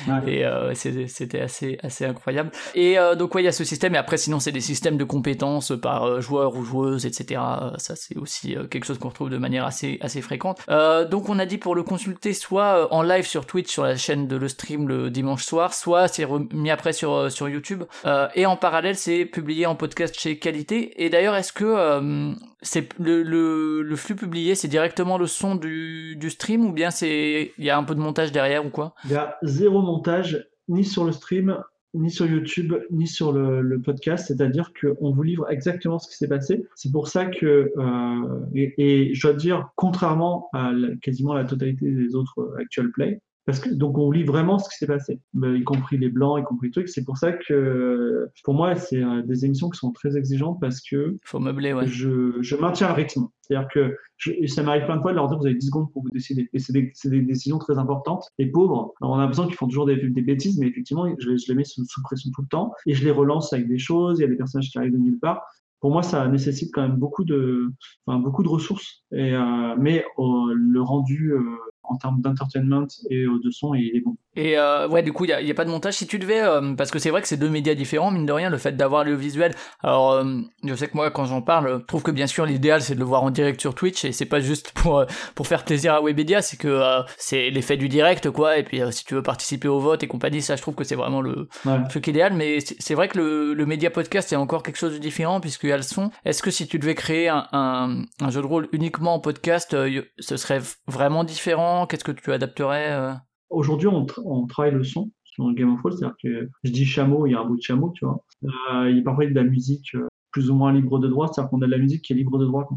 Ouais. 0.08 0.34
Et 0.34 0.45
euh, 0.45 0.74
c'était 0.74 1.41
assez, 1.41 1.78
assez 1.84 2.06
incroyable. 2.06 2.52
Et 2.76 2.98
euh, 2.98 3.16
donc, 3.16 3.36
ouais, 3.36 3.41
il 3.41 3.45
y 3.45 3.50
a 3.50 3.52
ce 3.52 3.64
système. 3.64 3.95
Et 3.95 3.98
après, 3.98 4.18
sinon, 4.18 4.39
c'est 4.39 4.52
des 4.52 4.62
systèmes 4.62 4.98
de 4.98 5.04
compétences 5.04 5.74
par 5.82 6.04
euh, 6.04 6.22
joueur 6.22 6.56
ou 6.56 6.64
joueuse, 6.64 7.06
etc. 7.06 7.41
Ça, 7.78 7.95
c'est 7.95 8.18
aussi 8.18 8.56
euh, 8.56 8.66
quelque 8.68 8.86
chose 8.86 8.98
qu'on 9.00 9.10
retrouve 9.10 9.30
de 9.30 9.38
manière 9.38 9.66
assez, 9.66 9.98
assez 10.02 10.22
fréquente. 10.22 10.60
Euh, 10.70 11.06
donc, 11.06 11.30
on 11.30 11.39
a 11.39 11.45
dit 11.45 11.58
pour 11.58 11.76
le 11.76 11.84
consulter, 11.84 12.34
soit 12.34 12.93
en 12.93 13.02
live 13.02 13.26
sur 13.26 13.45
Twitch, 13.45 13.70
sur 13.72 13.84
la 13.84 13.95
chaîne 13.95 14.28
de 14.28 14.36
le 14.36 14.48
stream 14.48 14.88
le 14.88 15.10
dimanche 15.10 15.43
soir, 15.43 15.74
soit 15.74 16.08
c'est 16.08 16.24
remis 16.26 16.70
après 16.70 16.93
sur, 16.93 17.14
euh, 17.14 17.30
sur 17.30 17.50
YouTube. 17.50 17.84
Euh, 18.06 18.28
et 18.36 18.45
en 18.45 18.58
parallèle, 18.58 18.95
c'est 18.95 19.26
publié 19.26 19.66
en 19.66 19.76
podcast 19.76 20.18
chez 20.20 20.38
Qualité. 20.38 21.04
Et 21.04 21.10
d'ailleurs, 21.10 21.36
est-ce 21.36 21.54
que 21.54 21.66
euh, 21.66 22.32
c'est 22.62 22.89
le, 23.00 23.24
le, 23.24 23.82
le 23.82 23.95
flux 23.95 24.16
publié, 24.16 24.56
c'est 24.56 24.68
directement 24.68 25.18
le 25.18 25.28
son 25.28 25.56
du, 25.56 26.16
du 26.16 26.30
stream 26.30 26.66
ou 26.66 26.72
bien 26.72 26.91
c'est 26.91 27.54
il 27.58 27.66
y 27.66 27.70
a 27.70 27.78
un 27.78 27.84
peu 27.84 27.95
de 27.95 28.00
montage 28.00 28.32
derrière 28.32 28.66
ou 28.66 28.70
quoi? 28.70 28.93
Il 29.06 29.12
y 29.12 29.16
a 29.16 29.38
zéro 29.43 29.82
montage, 29.88 30.48
ni 30.68 30.84
sur 30.84 31.04
le 31.06 31.12
stream, 31.12 31.58
ni 31.94 32.12
sur 32.12 32.26
YouTube, 32.26 32.74
ni 32.92 33.08
sur 33.08 33.32
le, 33.32 33.80
podcast. 33.82 34.28
C'est-à-dire 34.28 34.72
qu'on 34.80 35.12
vous 35.12 35.24
livre 35.24 35.50
exactement 35.50 36.00
ce 36.00 36.08
qui 36.10 36.16
s'est 36.16 36.28
passé. 36.28 36.66
C'est 36.76 36.92
pour 36.92 37.08
ça 37.08 37.26
que, 37.26 37.72
euh, 37.78 38.46
et, 38.54 39.14
je 39.14 39.22
dois 39.22 39.34
dire, 39.34 39.70
contrairement 39.76 40.50
à 40.54 40.72
quasiment 41.02 41.34
la 41.34 41.46
totalité 41.46 41.92
des 41.92 42.16
autres 42.16 42.54
actual 42.60 42.92
play, 42.92 43.22
parce 43.48 43.60
que 43.60 43.70
donc 43.70 43.98
on 43.98 44.12
lit 44.12 44.24
vraiment 44.26 44.60
ce 44.60 44.70
qui 44.70 44.76
s'est 44.78 44.86
passé, 44.86 45.20
y 45.41 45.64
compris 45.64 45.98
les 45.98 46.10
blancs, 46.10 46.39
y 46.39 46.43
compris 46.43 46.68
les 46.68 46.72
trucs. 46.74 46.89
C'est 46.89 47.04
pour 47.04 47.18
ça 47.18 47.32
que, 47.32 48.28
pour 48.43 48.54
moi, 48.54 48.76
c'est 48.76 49.02
euh, 49.02 49.24
des 49.24 49.45
émissions 49.45 49.70
qui 49.70 49.80
sont 49.80 49.91
très 49.91 50.16
exigeantes 50.18 50.60
parce 50.62 50.82
que 50.82 51.18
Faut 51.24 51.39
meubler, 51.39 51.74
ouais. 51.74 51.88
je, 51.88 52.34
je 52.41 52.56
maintiens 52.58 52.89
le 52.89 52.93
rythme. 52.93 53.28
C'est-à-dire 53.41 53.70
que 53.70 53.95
je, 54.18 54.45
ça 54.48 54.62
m'arrive 54.62 54.84
plein 54.86 54.98
de 54.98 55.02
fois 55.02 55.12
de 55.12 55.16
leur 55.16 55.28
dire 55.30 55.38
vous 55.39 55.45
avez 55.45 55.56
10 55.56 55.66
secondes 55.68 55.91
pour 55.93 56.04
vous 56.04 56.10
décider. 56.10 56.50
Et 56.54 56.60
c'est 56.60 56.74
des, 56.74 56.91
des 57.06 57.22
décisions 57.22 57.58
très 57.58 57.78
importantes. 57.78 58.28
Les 58.38 58.48
pauvres, 58.48 58.93
alors 59.02 59.14
on 59.14 59.18
a 59.18 59.22
l'impression 59.22 59.45
qu'ils 59.48 59.56
font 59.56 59.68
toujours 59.68 59.86
des, 59.86 59.95
des 59.95 60.22
bêtises, 60.22 60.60
mais 60.60 60.68
effectivement, 60.68 61.06
je, 61.18 61.30
les- 61.30 61.38
je 61.38 61.45
les 61.48 61.56
mets 61.56 61.64
sous, 61.64 61.86
sous 61.86 62.02
pression 62.04 62.30
tout 62.36 62.41
le 62.41 62.48
temps 62.50 62.74
et 62.86 62.93
je 62.93 63.04
les 63.06 63.12
relance 63.12 63.54
avec 63.54 63.68
des 63.70 63.80
choses. 63.80 64.20
Il 64.20 64.24
y 64.24 64.26
a 64.26 64.28
des 64.28 64.36
personnages 64.36 64.70
qui 64.70 64.78
arrivent 64.78 64.91
de 64.93 64.98
nulle 64.98 65.20
part. 65.20 65.41
Pour 65.80 65.91
moi, 65.91 66.02
ça 66.02 66.28
nécessite 66.28 66.72
quand 66.74 66.82
même 66.82 66.98
beaucoup 66.98 67.24
de, 67.24 67.70
enfin, 68.06 68.20
beaucoup 68.20 68.41
de 68.43 68.50
ressources. 68.50 69.04
Et, 69.12 69.34
euh, 69.36 69.76
mais 69.80 70.04
euh, 70.18 70.54
le 70.54 70.82
rendu 70.82 71.32
euh, 71.34 71.39
en 71.88 71.98
termes 71.98 72.22
d'entertainment 72.22 72.88
et 73.10 73.24
euh, 73.24 73.40
de 73.44 73.50
son, 73.52 73.74
il 73.74 73.96
est 73.96 74.02
bon. 74.02 74.16
Et 74.36 74.58
euh, 74.58 74.88
ouais, 74.88 75.02
du 75.02 75.14
coup, 75.14 75.26
il 75.26 75.30
y 75.30 75.52
a, 75.52 75.54
pas 75.56 75.66
de 75.66 75.70
montage. 75.72 75.96
Si 75.96 76.06
tu 76.06 76.20
devais, 76.20 76.42
euh, 76.42 76.76
parce 76.76 76.92
que 76.92 77.00
c'est 77.00 77.10
vrai 77.10 77.22
que 77.24 77.28
c'est 77.28 77.38
deux 77.38 77.50
médias 77.50 77.74
différents, 77.74 78.12
mine 78.12 78.26
de 78.28 78.32
rien, 78.32 78.50
le 78.52 78.58
fait 78.60 78.74
d'avoir 78.78 79.04
le 79.04 79.16
visuel. 79.16 79.56
Alors, 79.82 80.12
euh, 80.12 80.42
je 80.64 80.76
sais 80.76 80.88
que 80.88 80.96
moi, 80.96 81.10
quand 81.10 81.26
j'en 81.26 81.42
parle, 81.42 81.80
je 81.82 81.86
trouve 81.86 82.04
que 82.04 82.12
bien 82.12 82.28
sûr, 82.28 82.46
l'idéal, 82.46 82.82
c'est 82.82 82.94
de 82.94 83.00
le 83.00 83.06
voir 83.06 83.24
en 83.24 83.32
direct 83.32 83.60
sur 83.60 83.74
Twitch, 83.74 84.06
et 84.06 84.12
c'est 84.12 84.26
pas 84.28 84.40
juste 84.40 84.72
pour 84.74 85.04
pour 85.34 85.48
faire 85.48 85.64
plaisir 85.66 85.94
à 85.96 86.02
Webedia, 86.02 86.42
c'est 86.44 86.58
que 86.58 86.82
c'est 87.18 87.50
l'effet 87.50 87.78
du 87.78 87.90
direct, 87.90 88.30
quoi. 88.30 88.58
Et 88.58 88.64
puis, 88.64 88.80
si 88.92 89.06
tu 89.06 89.16
veux 89.16 89.24
participer 89.24 89.68
au 89.68 89.80
vote 89.80 90.04
et 90.04 90.08
compagnie, 90.08 90.42
ça, 90.44 90.56
je 90.56 90.62
trouve 90.62 90.76
que 90.76 90.84
c'est 90.84 90.96
vraiment 90.96 91.22
le 91.22 91.48
Ouais. 91.66 91.78
truc 91.90 92.06
idéal. 92.08 92.34
Mais 92.34 92.60
c'est 92.60 92.94
vrai 92.94 93.08
que 93.08 93.18
le, 93.18 93.54
le 93.54 93.66
média 93.66 93.90
podcast 93.90 94.32
est 94.32 94.36
encore 94.36 94.62
quelque 94.64 94.78
chose 94.78 94.94
de 94.94 94.98
différent 95.00 95.40
puisqu'il 95.40 95.70
y 95.70 95.74
a 95.74 95.78
le 95.78 95.84
son. 95.84 96.12
Est-ce 96.26 96.44
que 96.44 96.52
si 96.52 96.68
tu 96.68 96.78
devais 96.80 96.96
créer 96.96 97.30
un, 97.30 97.48
un, 97.52 98.02
un 98.22 98.30
jeu 98.30 98.42
de 98.42 98.46
rôle 98.48 98.68
uniquement 98.72 99.14
en 99.16 99.20
podcast, 99.20 99.76
ce 100.20 100.38
serait 100.38 100.62
vraiment 100.88 101.24
différent 101.24 101.77
Qu'est-ce 101.86 102.04
que 102.04 102.12
tu 102.12 102.32
adapterais 102.32 102.92
euh? 102.92 103.14
Aujourd'hui, 103.50 103.88
on, 103.88 104.06
tra- 104.06 104.24
on 104.26 104.48
travaille 104.48 104.74
le 104.74 104.84
son 104.84 105.12
sur 105.24 105.54
Game 105.54 105.74
of 105.74 105.80
Thrones, 105.80 105.94
c'est-à-dire 105.98 106.16
que 106.22 106.50
je 106.64 106.72
dis 106.72 106.86
chameau, 106.86 107.28
il 107.28 107.32
y 107.32 107.36
a 107.36 107.40
un 107.40 107.46
bout 107.46 107.58
de 107.58 107.62
chameau, 107.62 107.92
tu 107.96 108.06
vois. 108.06 108.24
Euh, 108.72 108.90
il 108.90 109.04
parfois 109.04 109.26
de 109.28 109.34
la 109.34 109.44
musique 109.44 109.94
euh, 109.96 110.08
plus 110.32 110.50
ou 110.50 110.56
moins 110.56 110.74
libre 110.74 111.00
de 111.00 111.08
droit, 111.08 111.28
c'est-à-dire 111.28 111.50
qu'on 111.50 111.62
a 111.62 111.66
de 111.66 111.72
la 111.72 111.78
musique 111.78 112.02
qui 112.04 112.14
est 112.14 112.16
libre 112.16 112.38
de 112.40 112.46
droit 112.46 112.68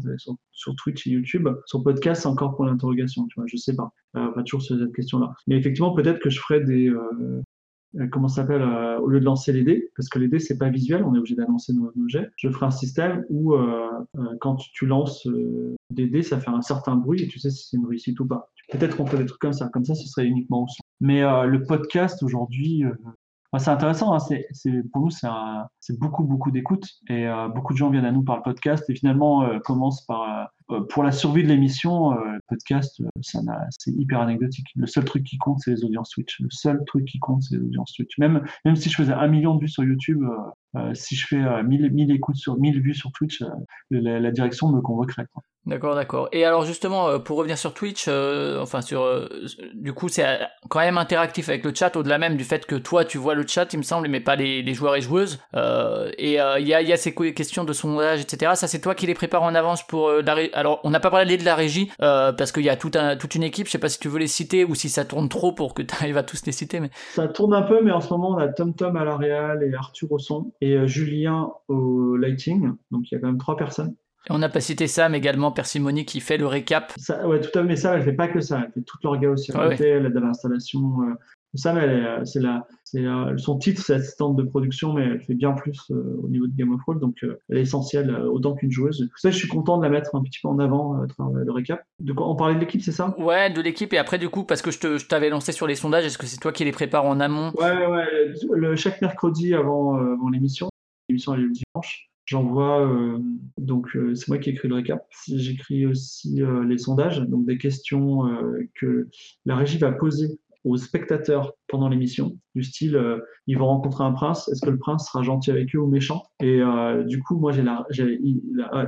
sur, 0.51 0.75
Twitch 0.75 1.07
et 1.07 1.11
YouTube. 1.11 1.49
Sur 1.65 1.83
podcast, 1.83 2.21
c'est 2.21 2.27
encore 2.27 2.55
pour 2.55 2.65
l'interrogation, 2.65 3.25
tu 3.27 3.35
vois, 3.35 3.45
je 3.47 3.57
sais 3.57 3.75
pas. 3.75 3.91
Euh, 4.15 4.27
pas 4.31 4.43
toujours 4.43 4.61
sur 4.61 4.77
cette 4.77 4.93
question-là. 4.93 5.33
Mais 5.47 5.57
effectivement, 5.57 5.93
peut-être 5.93 6.19
que 6.19 6.29
je 6.29 6.39
ferais 6.39 6.61
des... 6.61 6.91
comment 8.11 8.27
ça 8.27 8.41
s'appelle 8.41 8.61
euh, 8.61 8.99
au 8.99 9.07
lieu 9.07 9.19
de 9.19 9.25
lancer 9.25 9.51
les 9.51 9.63
dés 9.63 9.91
parce 9.95 10.07
que 10.09 10.19
les 10.19 10.27
dés 10.27 10.39
c'est 10.39 10.57
pas 10.57 10.69
visuel 10.69 11.03
on 11.03 11.13
est 11.15 11.17
obligé 11.17 11.35
d'annoncer 11.35 11.73
nos, 11.73 11.91
nos 11.95 12.07
jets. 12.07 12.29
Je 12.37 12.49
ferai 12.49 12.65
un 12.67 12.71
système 12.71 13.25
où 13.29 13.53
euh, 13.53 13.89
euh, 14.17 14.21
quand 14.39 14.55
tu, 14.55 14.85
lances 14.85 15.27
euh, 15.27 15.75
des 15.89 16.07
dés 16.07 16.23
ça 16.23 16.39
fait 16.39 16.49
un 16.49 16.61
certain 16.61 16.95
bruit 16.95 17.21
et 17.23 17.27
tu 17.27 17.39
sais 17.39 17.49
si 17.49 17.67
c'est 17.67 17.77
une 17.77 17.85
réussite 17.87 18.19
ou 18.19 18.25
pas. 18.27 18.49
Peut-être 18.71 18.95
qu'on 18.95 19.05
fait 19.05 19.17
des 19.17 19.25
trucs 19.25 19.41
comme 19.41 19.53
ça 19.53 19.67
comme 19.67 19.85
ça 19.85 19.95
ce 19.95 20.07
serait 20.07 20.25
uniquement 20.25 20.63
au 20.63 20.67
son. 20.67 20.81
Mais 21.01 21.23
euh, 21.23 21.45
le 21.45 21.63
podcast 21.63 22.23
aujourd'hui 22.23 22.85
euh, 22.85 22.91
c'est 23.59 23.69
intéressant, 23.69 24.13
hein, 24.13 24.19
c'est, 24.19 24.47
pour 24.93 25.01
nous 25.01 25.09
c'est, 25.09 25.27
un- 25.27 25.67
c'est 25.81 25.99
beaucoup 25.99 26.23
beaucoup 26.23 26.51
d'écoute 26.51 26.87
et 27.09 27.27
euh, 27.27 27.47
beaucoup 27.47 27.73
de 27.73 27.77
gens 27.77 27.89
viennent 27.89 28.05
à 28.05 28.11
nous 28.11 28.23
par 28.23 28.37
le 28.37 28.43
podcast 28.43 28.87
et 28.89 28.95
finalement 28.95 29.43
euh, 29.43 29.59
commencent 29.59 30.05
par 30.05 30.21
euh, 30.21 30.45
euh, 30.71 30.81
pour 30.81 31.03
la 31.03 31.11
survie 31.11 31.43
de 31.43 31.47
l'émission, 31.47 32.11
le 32.11 32.39
podcast, 32.47 33.01
ça 33.21 33.39
c'est 33.69 33.91
hyper 33.91 34.21
anecdotique. 34.21 34.67
Le 34.75 34.87
seul 34.87 35.05
truc 35.05 35.23
qui 35.23 35.37
compte, 35.37 35.59
c'est 35.59 35.71
les 35.71 35.83
audiences 35.83 36.09
Twitch. 36.09 36.39
Le 36.39 36.49
seul 36.49 36.83
truc 36.85 37.05
qui 37.05 37.19
compte, 37.19 37.43
c'est 37.43 37.55
les 37.55 37.61
audiences 37.61 37.93
Twitch. 37.93 38.17
Même, 38.17 38.43
même 38.65 38.75
si 38.75 38.89
je 38.89 38.95
faisais 38.95 39.13
un 39.13 39.27
million 39.27 39.55
de 39.55 39.61
vues 39.61 39.69
sur 39.69 39.83
YouTube, 39.83 40.23
si 40.93 41.15
je 41.15 41.27
fais 41.27 41.41
euh, 41.41 41.63
1000, 41.63 41.91
1000 41.91 42.11
écoutes 42.11 42.37
sur 42.37 42.57
1000 42.57 42.81
vues 42.81 42.93
sur 42.93 43.11
Twitch, 43.11 43.43
la, 43.89 44.31
direction 44.31 44.69
me 44.69 44.81
convoquerait. 44.81 45.25
D'accord, 45.65 45.93
d'accord. 45.93 46.29
Et 46.31 46.45
alors 46.45 46.65
justement, 46.65 47.19
pour 47.19 47.37
revenir 47.37 47.57
sur 47.57 47.73
Twitch, 47.73 48.07
enfin 48.07 48.81
sur, 48.81 49.29
du 49.73 49.93
coup, 49.93 50.07
c'est 50.07 50.39
quand 50.69 50.79
même 50.79 50.97
interactif 50.97 51.49
avec 51.49 51.63
le 51.65 51.73
chat, 51.75 51.95
au-delà 51.95 52.17
même 52.17 52.37
du 52.37 52.43
fait 52.43 52.65
que 52.65 52.75
toi 52.75 53.05
tu 53.05 53.17
vois 53.17 53.35
le 53.35 53.45
chat, 53.45 53.71
il 53.73 53.77
me 53.77 53.83
semble, 53.83 54.07
mais 54.07 54.21
pas 54.21 54.35
les, 54.35 54.73
joueurs 54.73 54.95
et 54.95 55.01
joueuses. 55.01 55.39
Et 56.17 56.39
euh, 56.41 56.59
il 56.59 56.67
y, 56.67 56.73
a, 56.73 56.81
il 56.81 56.87
y 56.87 56.93
a 56.93 56.97
ces 56.97 57.13
que- 57.13 57.29
questions 57.31 57.63
de 57.63 57.73
sondage, 57.73 58.21
etc. 58.21 58.51
Ça, 58.55 58.67
c'est 58.67 58.79
toi 58.81 58.95
qui 58.95 59.05
les 59.07 59.13
prépares 59.13 59.43
en 59.43 59.53
avance 59.55 59.85
pour 59.85 60.09
euh, 60.09 60.21
la. 60.21 60.33
ré- 60.35 60.49
Alors, 60.53 60.79
on 60.83 60.89
n'a 60.89 60.99
pas 60.99 61.09
parlé 61.11 61.37
de 61.37 61.45
la 61.45 61.55
régie 61.55 61.89
euh, 62.01 62.31
parce 62.33 62.51
qu'il 62.51 62.63
y 62.63 62.69
a 62.69 62.75
tout 62.75 62.91
un, 62.95 63.15
toute 63.17 63.35
une 63.35 63.43
équipe. 63.43 63.67
Je 63.67 63.71
sais 63.71 63.77
pas 63.79 63.89
si 63.89 63.99
tu 63.99 64.07
veux 64.09 64.19
les 64.19 64.27
citer 64.27 64.65
ou 64.65 64.75
si 64.75 64.89
ça 64.89 65.05
tourne 65.05 65.29
trop 65.29 65.51
pour 65.53 65.73
que 65.73 65.81
tu 65.81 65.93
arrives 65.95 66.17
à 66.17 66.23
tous 66.23 66.45
les 66.45 66.51
citer, 66.51 66.79
mais 66.79 66.89
Ça 67.11 67.27
tourne 67.27 67.53
un 67.53 67.61
peu, 67.63 67.81
mais 67.83 67.91
en 67.91 68.01
ce 68.01 68.09
moment, 68.13 68.31
on 68.31 68.37
a 68.37 68.47
Tom 68.47 68.73
Tom 68.75 68.95
à 68.97 69.03
la 69.05 69.17
réal 69.17 69.63
et 69.63 69.73
Arthur 69.75 70.11
au 70.11 70.19
son 70.19 70.53
et 70.61 70.73
euh, 70.75 70.87
Julien 70.87 71.49
au 71.67 72.15
lighting. 72.17 72.71
Donc 72.91 73.11
il 73.11 73.15
y 73.15 73.17
a 73.17 73.19
quand 73.21 73.27
même 73.27 73.37
trois 73.37 73.55
personnes. 73.57 73.95
On 74.29 74.37
n'a 74.37 74.49
pas 74.49 74.61
cité 74.61 74.85
Sam 74.85 75.15
également, 75.15 75.51
Persimony 75.51 76.05
qui 76.05 76.19
fait 76.19 76.37
le 76.37 76.45
récap. 76.45 76.93
Ça, 76.97 77.27
ouais, 77.27 77.41
tout 77.41 77.49
à 77.57 77.61
fait, 77.63 77.67
mais 77.67 77.75
ça, 77.75 77.95
elle 77.95 78.03
fait 78.03 78.13
pas 78.13 78.27
que 78.27 78.39
ça. 78.39 78.61
Elle 78.65 78.71
fait 78.71 78.81
toute 78.85 79.03
l'orga 79.03 79.29
aussi. 79.31 79.51
à 79.51 79.59
Ouais, 79.67 79.75
côté, 79.75 79.89
Elle 79.89 80.05
aide 80.05 80.15
à 80.15 80.19
l'installation. 80.19 80.79
Sam, 81.53 81.77
elle 81.77 81.89
est, 81.89 82.05
euh, 82.05 82.25
c'est 82.25 82.39
la, 82.39 82.65
c'est 82.83 83.01
la- 83.01 83.33
son 83.37 83.57
titre, 83.57 83.81
c'est 83.81 83.93
assistante 83.93 84.35
de 84.37 84.43
production, 84.43 84.93
mais 84.93 85.03
elle 85.03 85.21
fait 85.21 85.33
bien 85.33 85.51
plus 85.51 85.79
euh, 85.91 86.19
au 86.23 86.29
niveau 86.29 86.47
de 86.47 86.55
Game 86.55 86.73
of 86.73 86.79
Thrones, 86.81 86.99
donc 86.99 87.17
euh, 87.23 87.39
elle 87.49 87.57
est 87.57 87.61
essentielle 87.61 88.09
euh, 88.09 88.29
autant 88.29 88.55
qu'une 88.55 88.71
joueuse. 88.71 89.09
Ça, 89.17 89.31
je 89.31 89.37
suis 89.37 89.47
content 89.47 89.77
de 89.77 89.83
la 89.83 89.89
mettre 89.89 90.15
un 90.15 90.23
petit 90.23 90.39
peu 90.41 90.47
en 90.47 90.59
avant 90.59 90.93
le 90.93 91.51
récap. 91.51 91.83
De 91.99 92.13
quoi 92.13 92.29
on 92.29 92.35
parlait 92.35 92.55
de 92.55 92.59
l'équipe, 92.59 92.81
c'est 92.81 92.91
ça? 92.91 93.13
Ouais, 93.19 93.49
de 93.49 93.61
l'équipe. 93.61 93.91
Et 93.93 93.97
après, 93.97 94.17
du 94.17 94.29
coup, 94.29 94.43
parce 94.43 94.61
que 94.61 94.71
je 94.71 95.05
t'avais 95.05 95.29
lancé 95.29 95.51
sur 95.51 95.67
les 95.67 95.75
sondages, 95.75 96.05
est-ce 96.05 96.17
que 96.17 96.25
c'est 96.25 96.39
toi 96.39 96.51
qui 96.51 96.63
les 96.63 96.71
prépares 96.71 97.05
en 97.05 97.19
amont? 97.19 97.51
Ouais, 97.57 97.85
ouais. 97.85 98.33
Le, 98.53 98.75
chaque 98.75 99.01
mercredi 99.01 99.53
avant, 99.53 99.95
avant 99.95 100.29
l'émission, 100.29 100.69
l'émission 101.09 101.33
elle 101.33 101.41
est 101.41 101.43
le 101.43 101.51
dimanche. 101.51 102.07
J'envoie, 102.25 102.87
euh, 102.87 103.17
donc 103.57 103.93
euh, 103.95 104.15
c'est 104.15 104.29
moi 104.29 104.37
qui 104.37 104.51
écris 104.51 104.69
le 104.69 104.75
récap. 104.75 105.05
J'écris 105.27 105.85
aussi 105.85 106.41
euh, 106.41 106.63
les 106.63 106.77
sondages, 106.77 107.19
donc 107.19 107.45
des 107.45 107.57
questions 107.57 108.23
que 108.75 109.09
la 109.45 109.57
régie 109.57 109.77
va 109.79 109.91
poser 109.91 110.39
aux 110.63 110.77
spectateurs 110.77 111.53
pendant 111.67 111.89
l'émission, 111.89 112.37
du 112.55 112.63
style 112.63 112.95
euh, 112.95 113.19
ils 113.47 113.57
vont 113.57 113.67
rencontrer 113.67 114.03
un 114.03 114.11
prince, 114.11 114.47
est-ce 114.49 114.61
que 114.61 114.69
le 114.69 114.77
prince 114.77 115.07
sera 115.07 115.23
gentil 115.23 115.51
avec 115.51 115.75
eux 115.75 115.79
ou 115.79 115.87
méchant? 115.87 116.23
Et 116.41 116.61
euh, 116.61 117.03
du 117.03 117.21
coup, 117.21 117.37
moi 117.37 117.51
j'ai 117.51 117.63
la, 117.63 117.85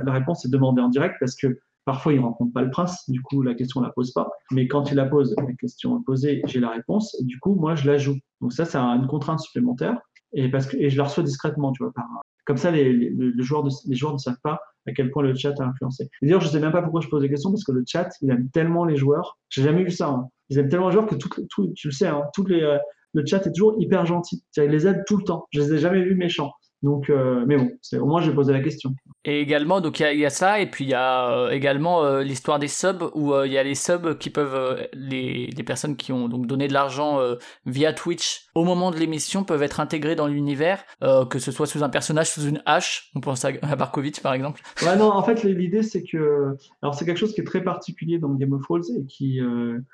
réponse 0.06 0.44
est 0.44 0.50
demandée 0.50 0.82
en 0.82 0.88
direct 0.88 1.16
parce 1.18 1.34
que 1.34 1.58
parfois 1.84 2.12
ils 2.12 2.20
rencontrent 2.20 2.52
pas 2.52 2.62
le 2.62 2.70
prince, 2.70 3.08
du 3.10 3.20
coup 3.20 3.42
la 3.42 3.54
question 3.54 3.80
on 3.80 3.84
la 3.84 3.90
pose 3.90 4.12
pas. 4.12 4.30
Mais 4.52 4.68
quand 4.68 4.90
il 4.90 4.94
la 4.94 5.06
pose, 5.06 5.34
la 5.36 5.52
question 5.54 5.98
est 5.98 6.04
posée, 6.04 6.42
j'ai 6.46 6.60
la 6.60 6.70
réponse 6.70 7.16
du 7.22 7.38
coup 7.40 7.54
moi 7.54 7.74
je 7.74 7.86
la 7.86 7.98
joue. 7.98 8.16
Donc 8.40 8.52
ça 8.52 8.64
c'est 8.64 8.78
une 8.78 9.06
contrainte 9.06 9.40
supplémentaire 9.40 9.98
et 10.32 10.50
parce 10.50 10.66
que 10.66 10.88
je 10.88 10.96
la 10.96 11.04
reçois 11.04 11.22
discrètement, 11.22 11.72
tu 11.72 11.82
vois. 11.82 11.92
Comme 12.46 12.56
ça 12.56 12.70
les, 12.70 13.12
joueurs 13.38 13.66
les 13.86 13.96
joueurs 13.96 14.12
ne 14.12 14.18
savent 14.18 14.40
pas 14.42 14.60
à 14.86 14.92
quel 14.92 15.10
point 15.10 15.22
le 15.22 15.34
chat 15.34 15.58
a 15.60 15.64
influencé. 15.64 16.10
D'ailleurs, 16.22 16.40
je 16.40 16.48
sais 16.48 16.60
même 16.60 16.72
pas 16.72 16.82
pourquoi 16.82 17.00
je 17.00 17.08
pose 17.08 17.22
des 17.22 17.30
questions 17.30 17.50
parce 17.50 17.64
que 17.64 17.72
le 17.72 17.84
chat, 17.86 18.10
il 18.20 18.30
aime 18.30 18.50
tellement 18.50 18.84
les 18.84 18.96
joueurs. 18.96 19.38
J'ai 19.48 19.62
jamais 19.62 19.84
vu 19.84 19.90
ça. 19.90 20.08
hein. 20.08 20.28
Ils 20.50 20.58
aiment 20.58 20.68
tellement 20.68 20.90
joueurs 20.90 21.06
que 21.06 21.14
tout, 21.14 21.28
tout, 21.50 21.72
tu 21.74 21.88
le 21.88 21.92
sais, 21.92 22.06
hein, 22.06 22.22
toutes 22.34 22.50
les, 22.50 22.62
euh, 22.62 22.78
le 23.14 23.24
chat 23.24 23.46
est 23.46 23.52
toujours 23.52 23.76
hyper 23.78 24.04
gentil. 24.04 24.44
C'est-à-dire, 24.50 24.72
Il 24.72 24.76
les 24.76 24.86
aide 24.86 25.04
tout 25.06 25.16
le 25.16 25.24
temps. 25.24 25.46
Je 25.52 25.60
les 25.60 25.74
ai 25.74 25.78
jamais 25.78 26.02
vus 26.02 26.16
méchants. 26.16 26.52
Donc, 26.84 27.08
euh, 27.08 27.44
mais 27.46 27.56
bon, 27.56 27.70
au 27.98 28.06
moins 28.06 28.20
j'ai 28.20 28.32
posé 28.32 28.52
la 28.52 28.60
question. 28.60 28.94
Et 29.24 29.40
également, 29.40 29.80
donc 29.80 30.00
il 30.00 30.02
y 30.02 30.06
a- 30.06 30.12
il 30.12 30.18
y, 30.20 30.26
a 30.26 30.30
ça, 30.30 30.60
et 30.60 30.66
puis 30.70 30.84
il 30.84 30.90
y 30.90 30.94
a 30.94 31.30
euh, 31.30 31.48
également 31.50 32.04
euh, 32.04 32.22
l'histoire 32.22 32.58
des 32.58 32.68
subs, 32.68 33.10
où 33.14 33.34
il 33.42 33.50
y 33.50 33.56
a 33.56 33.62
les 33.62 33.74
subs 33.74 34.18
qui 34.18 34.28
peuvent, 34.28 34.86
les, 34.92 35.46
les 35.46 35.62
personnes 35.62 35.96
qui 35.96 36.12
ont 36.12 36.28
donc 36.28 36.46
donné 36.46 36.68
de 36.68 36.74
l'argent 36.74 37.18
via 37.64 37.94
Twitch 37.94 38.48
au 38.54 38.64
moment 38.64 38.90
de 38.90 38.98
l'émission 38.98 39.44
peuvent 39.44 39.62
être 39.62 39.80
intégrées 39.80 40.14
dans 40.14 40.26
l'univers, 40.26 40.84
que 41.30 41.38
ce 41.38 41.50
soit 41.50 41.66
sous 41.66 41.82
un 41.82 41.88
personnage, 41.88 42.30
sous 42.30 42.42
une 42.46 42.62
hache, 42.66 43.10
on 43.14 43.20
pense 43.20 43.44
à, 43.46 43.48
à 43.62 43.76
Barkovitch 43.76 44.20
par 44.20 44.34
exemple. 44.34 44.60
Ouais, 44.82 44.96
non, 44.96 45.10
en 45.10 45.22
fait, 45.22 45.42
l'idée, 45.42 45.82
c'est 45.82 46.02
que. 46.02 46.54
Alors, 46.82 46.94
c'est 46.94 47.06
quelque 47.06 47.16
chose 47.18 47.34
qui 47.34 47.40
est 47.40 47.44
très 47.44 47.64
particulier 47.64 48.18
dans 48.18 48.28
Game 48.34 48.52
of 48.52 48.62
Thrones 48.62 48.82
et 48.98 49.06
qui, 49.06 49.40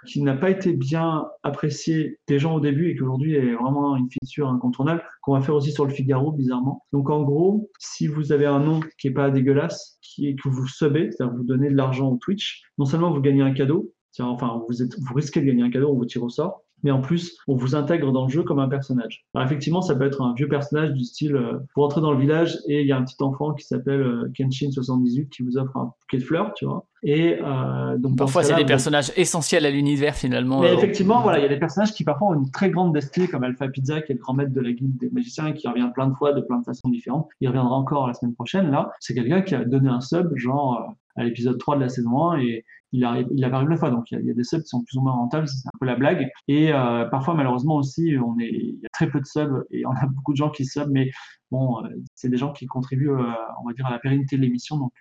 qui 0.06 0.22
n'a 0.22 0.34
pas 0.34 0.50
été 0.50 0.72
bien 0.72 1.26
apprécié 1.44 2.18
des 2.26 2.38
gens 2.40 2.54
au 2.56 2.60
début 2.60 2.90
et 2.90 2.96
qui 2.96 3.02
aujourd'hui 3.02 3.36
est 3.36 3.54
vraiment 3.54 3.96
une 3.96 4.08
feature 4.10 4.48
incontournable 4.48 5.02
qu'on 5.22 5.34
va 5.34 5.40
faire 5.40 5.54
aussi 5.54 5.70
sur 5.70 5.84
le 5.84 5.92
Figaro, 5.92 6.32
bizarrement. 6.32 6.79
Donc, 6.92 7.10
en 7.10 7.22
gros, 7.22 7.70
si 7.78 8.06
vous 8.06 8.32
avez 8.32 8.46
un 8.46 8.60
nom 8.60 8.80
qui 8.98 9.08
est 9.08 9.12
pas 9.12 9.30
dégueulasse, 9.30 9.98
qui 10.02 10.28
est 10.28 10.34
que 10.34 10.48
vous 10.48 10.66
subez, 10.66 11.10
c'est-à-dire 11.10 11.36
vous 11.36 11.44
donnez 11.44 11.70
de 11.70 11.76
l'argent 11.76 12.08
au 12.10 12.16
Twitch, 12.16 12.62
non 12.78 12.84
seulement 12.84 13.12
vous 13.12 13.20
gagnez 13.20 13.42
un 13.42 13.52
cadeau, 13.52 13.92
enfin, 14.18 14.62
vous, 14.68 14.82
êtes, 14.82 14.98
vous 14.98 15.14
risquez 15.14 15.40
de 15.40 15.46
gagner 15.46 15.62
un 15.62 15.70
cadeau, 15.70 15.90
on 15.90 15.96
vous 15.96 16.04
tire 16.04 16.22
au 16.22 16.28
sort, 16.28 16.62
mais 16.82 16.90
en 16.90 17.00
plus, 17.00 17.38
on 17.48 17.56
vous 17.56 17.74
intègre 17.74 18.12
dans 18.12 18.24
le 18.24 18.30
jeu 18.30 18.42
comme 18.42 18.58
un 18.58 18.68
personnage. 18.68 19.24
Alors 19.34 19.46
effectivement, 19.46 19.82
ça 19.82 19.94
peut 19.94 20.06
être 20.06 20.22
un 20.22 20.34
vieux 20.34 20.48
personnage 20.48 20.92
du 20.92 21.04
style, 21.04 21.36
euh, 21.36 21.58
vous 21.74 21.82
rentrez 21.82 22.00
dans 22.00 22.12
le 22.12 22.18
village 22.18 22.58
et 22.68 22.80
il 22.80 22.86
y 22.86 22.92
a 22.92 22.96
un 22.96 23.04
petit 23.04 23.22
enfant 23.22 23.54
qui 23.54 23.66
s'appelle 23.66 24.00
euh, 24.00 24.32
Kenshin78 24.34 25.28
qui 25.28 25.42
vous 25.42 25.56
offre 25.58 25.76
un 25.76 25.84
bouquet 25.84 26.18
de 26.18 26.24
fleurs, 26.24 26.52
tu 26.54 26.64
vois. 26.64 26.86
Et 27.02 27.38
euh, 27.42 27.96
donc 27.96 28.16
Parfois, 28.16 28.42
ce 28.42 28.50
c'est 28.50 28.56
des 28.56 28.66
personnages 28.66 29.10
essentiels 29.16 29.64
à 29.64 29.70
l'univers 29.70 30.14
finalement. 30.14 30.60
mais 30.60 30.70
euh, 30.70 30.74
effectivement, 30.74 31.22
voilà, 31.22 31.38
il 31.38 31.42
y 31.42 31.46
a 31.46 31.48
des 31.48 31.58
personnages 31.58 31.92
qui 31.92 32.04
parfois 32.04 32.28
ont 32.28 32.34
une 32.34 32.50
très 32.50 32.70
grande 32.70 32.92
destinée, 32.92 33.26
comme 33.26 33.42
Alpha 33.42 33.68
Pizza, 33.68 34.02
qui 34.02 34.12
est 34.12 34.16
le 34.16 34.20
grand 34.20 34.34
maître 34.34 34.52
de 34.52 34.60
la 34.60 34.72
guilde 34.72 34.98
des 34.98 35.08
magiciens 35.10 35.46
et 35.46 35.54
qui 35.54 35.66
revient 35.66 35.88
plein 35.94 36.08
de 36.08 36.14
fois 36.14 36.32
de 36.32 36.42
plein 36.42 36.58
de 36.58 36.64
façons 36.64 36.88
différentes. 36.90 37.28
Il 37.40 37.48
reviendra 37.48 37.74
encore 37.74 38.06
la 38.06 38.14
semaine 38.14 38.34
prochaine. 38.34 38.70
Là, 38.70 38.90
c'est 39.00 39.14
quelqu'un 39.14 39.40
qui 39.40 39.54
a 39.54 39.64
donné 39.64 39.88
un 39.88 40.00
sub, 40.00 40.36
genre 40.36 40.94
à 41.16 41.24
l'épisode 41.24 41.58
3 41.58 41.76
de 41.76 41.80
la 41.80 41.88
saison 41.88 42.30
1, 42.32 42.40
et 42.40 42.64
il 42.92 43.04
arrive, 43.04 43.28
il 43.32 43.44
arrive 43.44 43.68
la 43.68 43.76
fois. 43.76 43.90
Donc 43.90 44.10
il 44.10 44.24
y, 44.24 44.30
a, 44.30 44.34
des 44.34 44.44
subs 44.44 44.62
qui 44.62 44.68
sont 44.68 44.82
plus 44.82 44.98
ou 44.98 45.02
moins 45.02 45.12
rentables, 45.12 45.48
c'est 45.48 45.66
un 45.66 45.78
peu 45.78 45.86
la 45.86 45.96
blague. 45.96 46.28
Et 46.48 46.72
euh, 46.72 47.06
parfois, 47.06 47.34
malheureusement 47.34 47.76
aussi, 47.76 48.16
on 48.22 48.38
est, 48.38 48.50
il 48.50 48.80
y 48.80 48.86
a 48.86 48.88
très 48.92 49.08
peu 49.08 49.20
de 49.20 49.26
subs 49.26 49.64
et 49.70 49.86
on 49.86 49.90
a 49.90 50.06
beaucoup 50.14 50.32
de 50.32 50.36
gens 50.36 50.50
qui 50.50 50.64
sub, 50.64 50.88
mais 50.90 51.10
bon, 51.50 51.84
euh, 51.84 51.88
c'est 52.14 52.28
des 52.28 52.36
gens 52.36 52.52
qui 52.52 52.66
contribuent, 52.66 53.10
euh, 53.10 53.32
on 53.62 53.68
va 53.68 53.74
dire, 53.74 53.86
à 53.86 53.90
la 53.90 53.98
pérennité 53.98 54.36
de 54.36 54.42
l'émission. 54.42 54.76
Donc 54.78 54.92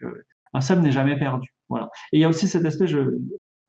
un 0.53 0.61
sub 0.61 0.81
n'est 0.81 0.91
jamais 0.91 1.17
perdu. 1.17 1.49
Voilà. 1.69 1.89
Et 2.11 2.17
il 2.17 2.21
y 2.21 2.25
a 2.25 2.29
aussi 2.29 2.47
cet 2.47 2.65
aspect, 2.65 2.85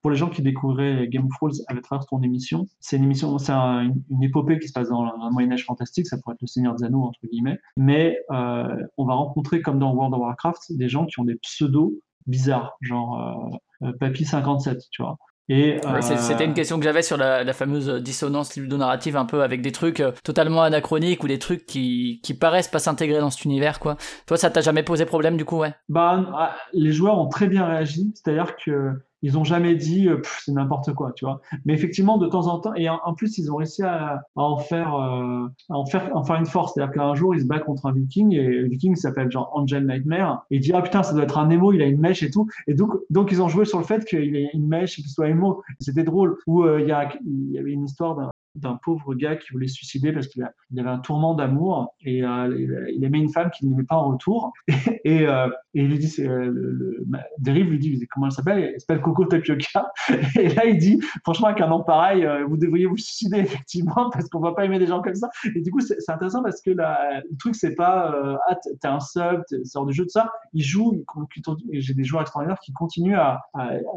pour 0.02 0.10
les 0.10 0.16
gens 0.16 0.30
qui 0.30 0.40
découvraient 0.40 1.08
Game 1.08 1.26
of 1.26 1.32
Thrones 1.32 1.52
à 1.68 1.78
travers 1.82 2.06
ton 2.06 2.22
émission, 2.22 2.66
c'est 2.80 2.96
une 2.96 3.04
émission, 3.04 3.36
c'est 3.36 3.52
un- 3.52 3.92
une, 4.08 4.22
épopée 4.22 4.58
qui 4.58 4.68
se 4.68 4.72
passe 4.72 4.88
dans 4.88 5.02
un 5.02 5.30
Moyen 5.30 5.52
Âge 5.52 5.66
fantastique, 5.66 6.06
ça 6.06 6.16
pourrait 6.16 6.34
être 6.34 6.40
le 6.40 6.46
Seigneur 6.46 6.74
des 6.74 6.84
Anneaux 6.84 7.02
entre 7.02 7.20
guillemets, 7.30 7.58
mais 7.76 8.18
on 8.30 9.04
va 9.04 9.14
rencontrer 9.14 9.60
comme 9.60 9.78
dans 9.78 9.94
World 9.94 10.14
of 10.14 10.20
Warcraft 10.20 10.72
des 10.78 10.88
gens 10.88 11.04
qui 11.04 11.20
ont 11.20 11.24
des 11.24 11.36
pseudos 11.36 11.92
bizarres, 12.30 12.76
genre 12.80 13.58
euh, 13.82 13.88
euh, 13.88 13.92
Papy 13.98 14.24
57, 14.24 14.82
tu 14.90 15.02
vois. 15.02 15.16
Et 15.48 15.80
Ouais, 15.84 16.00
c'est- 16.00 16.14
euh, 16.14 16.16
C'était 16.16 16.44
une 16.44 16.54
question 16.54 16.78
que 16.78 16.84
j'avais 16.84 17.02
sur 17.02 17.16
la, 17.16 17.42
la 17.42 17.52
fameuse 17.52 17.88
dissonance 18.02 18.56
ludonarrative 18.56 19.16
un 19.16 19.24
peu 19.24 19.42
avec 19.42 19.62
des 19.62 19.72
trucs 19.72 20.02
totalement 20.22 20.62
anachroniques 20.62 21.24
ou 21.24 21.28
des 21.28 21.40
trucs 21.40 21.66
qui, 21.66 22.20
qui 22.22 22.34
paraissent 22.34 22.68
pas 22.68 22.78
s'intégrer 22.78 23.18
dans 23.18 23.30
cet 23.30 23.44
univers 23.44 23.80
quoi. 23.80 23.96
Toi 24.26 24.36
ça 24.36 24.50
t'a 24.50 24.60
jamais 24.60 24.84
posé 24.84 25.06
problème 25.06 25.36
du 25.36 25.44
coup 25.44 25.58
ouais? 25.58 25.74
Bah, 25.88 26.24
ah, 26.36 26.56
les 26.72 26.92
joueurs 26.92 27.18
ont 27.18 27.28
très 27.28 27.48
bien 27.48 27.66
réagi, 27.66 28.12
c'est-à-dire 28.14 28.54
que 28.64 28.92
ils 29.22 29.38
ont 29.38 29.44
jamais 29.44 29.74
dit 29.74 30.08
euh, 30.08 30.20
c'est 30.40 30.52
n'importe 30.52 30.92
quoi, 30.94 31.12
tu 31.12 31.24
vois. 31.24 31.40
Mais 31.64 31.74
effectivement, 31.74 32.18
de 32.18 32.26
temps 32.26 32.46
en 32.46 32.58
temps, 32.58 32.74
et 32.74 32.88
en, 32.88 33.14
plus, 33.14 33.38
ils 33.38 33.50
ont 33.52 33.56
réussi 33.56 33.82
à, 33.82 34.22
à 34.36 34.42
en 34.42 34.58
faire, 34.58 34.94
euh, 34.94 35.46
à 35.68 35.74
en 35.74 35.86
faire, 35.86 36.14
en 36.14 36.24
faire 36.24 36.36
une 36.36 36.46
force. 36.46 36.74
C'est-à-dire 36.74 36.94
qu'un 36.94 37.14
jour, 37.14 37.34
il 37.34 37.40
se 37.40 37.46
bat 37.46 37.58
contre 37.58 37.86
un 37.86 37.92
Viking 37.92 38.34
et 38.34 38.42
le 38.42 38.68
Viking 38.68 38.96
s'appelle 38.96 39.30
genre 39.30 39.50
Angel 39.54 39.86
Nightmare 39.86 40.44
et 40.50 40.56
il 40.56 40.60
dit 40.60 40.72
ah 40.74 40.82
putain, 40.82 41.02
ça 41.02 41.12
doit 41.12 41.24
être 41.24 41.38
un 41.38 41.46
Nemo, 41.46 41.72
il 41.72 41.82
a 41.82 41.86
une 41.86 42.00
mèche 42.00 42.22
et 42.22 42.30
tout. 42.30 42.46
Et 42.66 42.74
donc, 42.74 42.92
donc 43.10 43.32
ils 43.32 43.42
ont 43.42 43.48
joué 43.48 43.64
sur 43.64 43.78
le 43.78 43.84
fait 43.84 44.04
qu'il 44.04 44.36
ait 44.36 44.50
une 44.54 44.68
mèche 44.68 44.98
et 44.98 45.02
qu'il 45.02 45.10
soit 45.10 45.28
Nemo. 45.28 45.62
C'était 45.80 46.04
drôle. 46.04 46.36
Ou 46.46 46.64
euh, 46.64 46.80
il 46.80 46.88
y 46.88 46.92
a, 46.92 47.08
il 47.24 47.52
y 47.52 47.58
avait 47.58 47.72
une 47.72 47.84
histoire 47.84 48.16
d'un 48.16 48.30
d'un 48.54 48.78
pauvre 48.82 49.14
gars 49.14 49.36
qui 49.36 49.52
voulait 49.52 49.68
se 49.68 49.74
suicider 49.74 50.12
parce 50.12 50.26
qu'il 50.26 50.42
avait 50.42 50.88
un 50.88 50.98
tourment 50.98 51.34
d'amour 51.34 51.94
et 52.02 52.24
euh, 52.24 52.88
il, 52.92 53.04
aimait 53.04 53.18
une 53.18 53.30
femme 53.30 53.50
qu'il 53.50 53.68
n'aimait 53.68 53.84
pas 53.84 53.96
en 53.96 54.10
retour. 54.12 54.52
Et, 55.04 55.26
euh, 55.26 55.48
et 55.74 55.82
il 55.82 55.88
lui 55.88 55.98
dit 55.98 56.14
euh, 56.20 56.50
le, 56.52 57.06
Dérive 57.38 57.70
lui 57.70 57.78
dit 57.78 58.06
comment 58.10 58.26
elle 58.26 58.32
s'appelle? 58.32 58.72
Elle 58.74 58.80
s'appelle 58.80 59.00
Coco 59.00 59.24
Tapioca. 59.24 59.90
Et 60.38 60.48
là 60.48 60.66
il 60.66 60.78
dit 60.78 61.00
franchement 61.22 61.46
avec 61.48 61.60
un 61.60 61.68
nom 61.68 61.82
pareil 61.82 62.24
euh, 62.24 62.44
vous 62.44 62.56
devriez 62.56 62.86
vous 62.86 62.96
suicider 62.96 63.38
effectivement 63.38 64.10
parce 64.10 64.28
qu'on 64.28 64.40
va 64.40 64.52
pas 64.52 64.64
aimer 64.64 64.78
des 64.78 64.86
gens 64.86 65.00
comme 65.00 65.14
ça. 65.14 65.30
Et 65.54 65.60
du 65.60 65.70
coup 65.70 65.80
c'est 65.80 65.96
intéressant 66.08 66.42
parce 66.42 66.60
que 66.60 66.70
la- 66.70 67.20
le 67.20 67.36
truc 67.38 67.54
c'est 67.54 67.74
pas 67.74 68.14
ah 68.48 68.56
t'es 68.56 68.88
un 68.88 69.00
sub 69.00 69.42
t'es 69.48 69.64
sort 69.64 69.86
du 69.86 69.94
jeu 69.94 70.04
de 70.04 70.10
ça. 70.10 70.30
Il 70.52 70.62
joue 70.62 70.92
il 70.94 71.04
con- 71.04 71.26
et 71.72 71.80
j'ai 71.80 71.94
des 71.94 72.04
joueurs 72.04 72.22
extraordinaires 72.22 72.60
qui 72.60 72.72
continuent 72.72 73.16
à, 73.16 73.40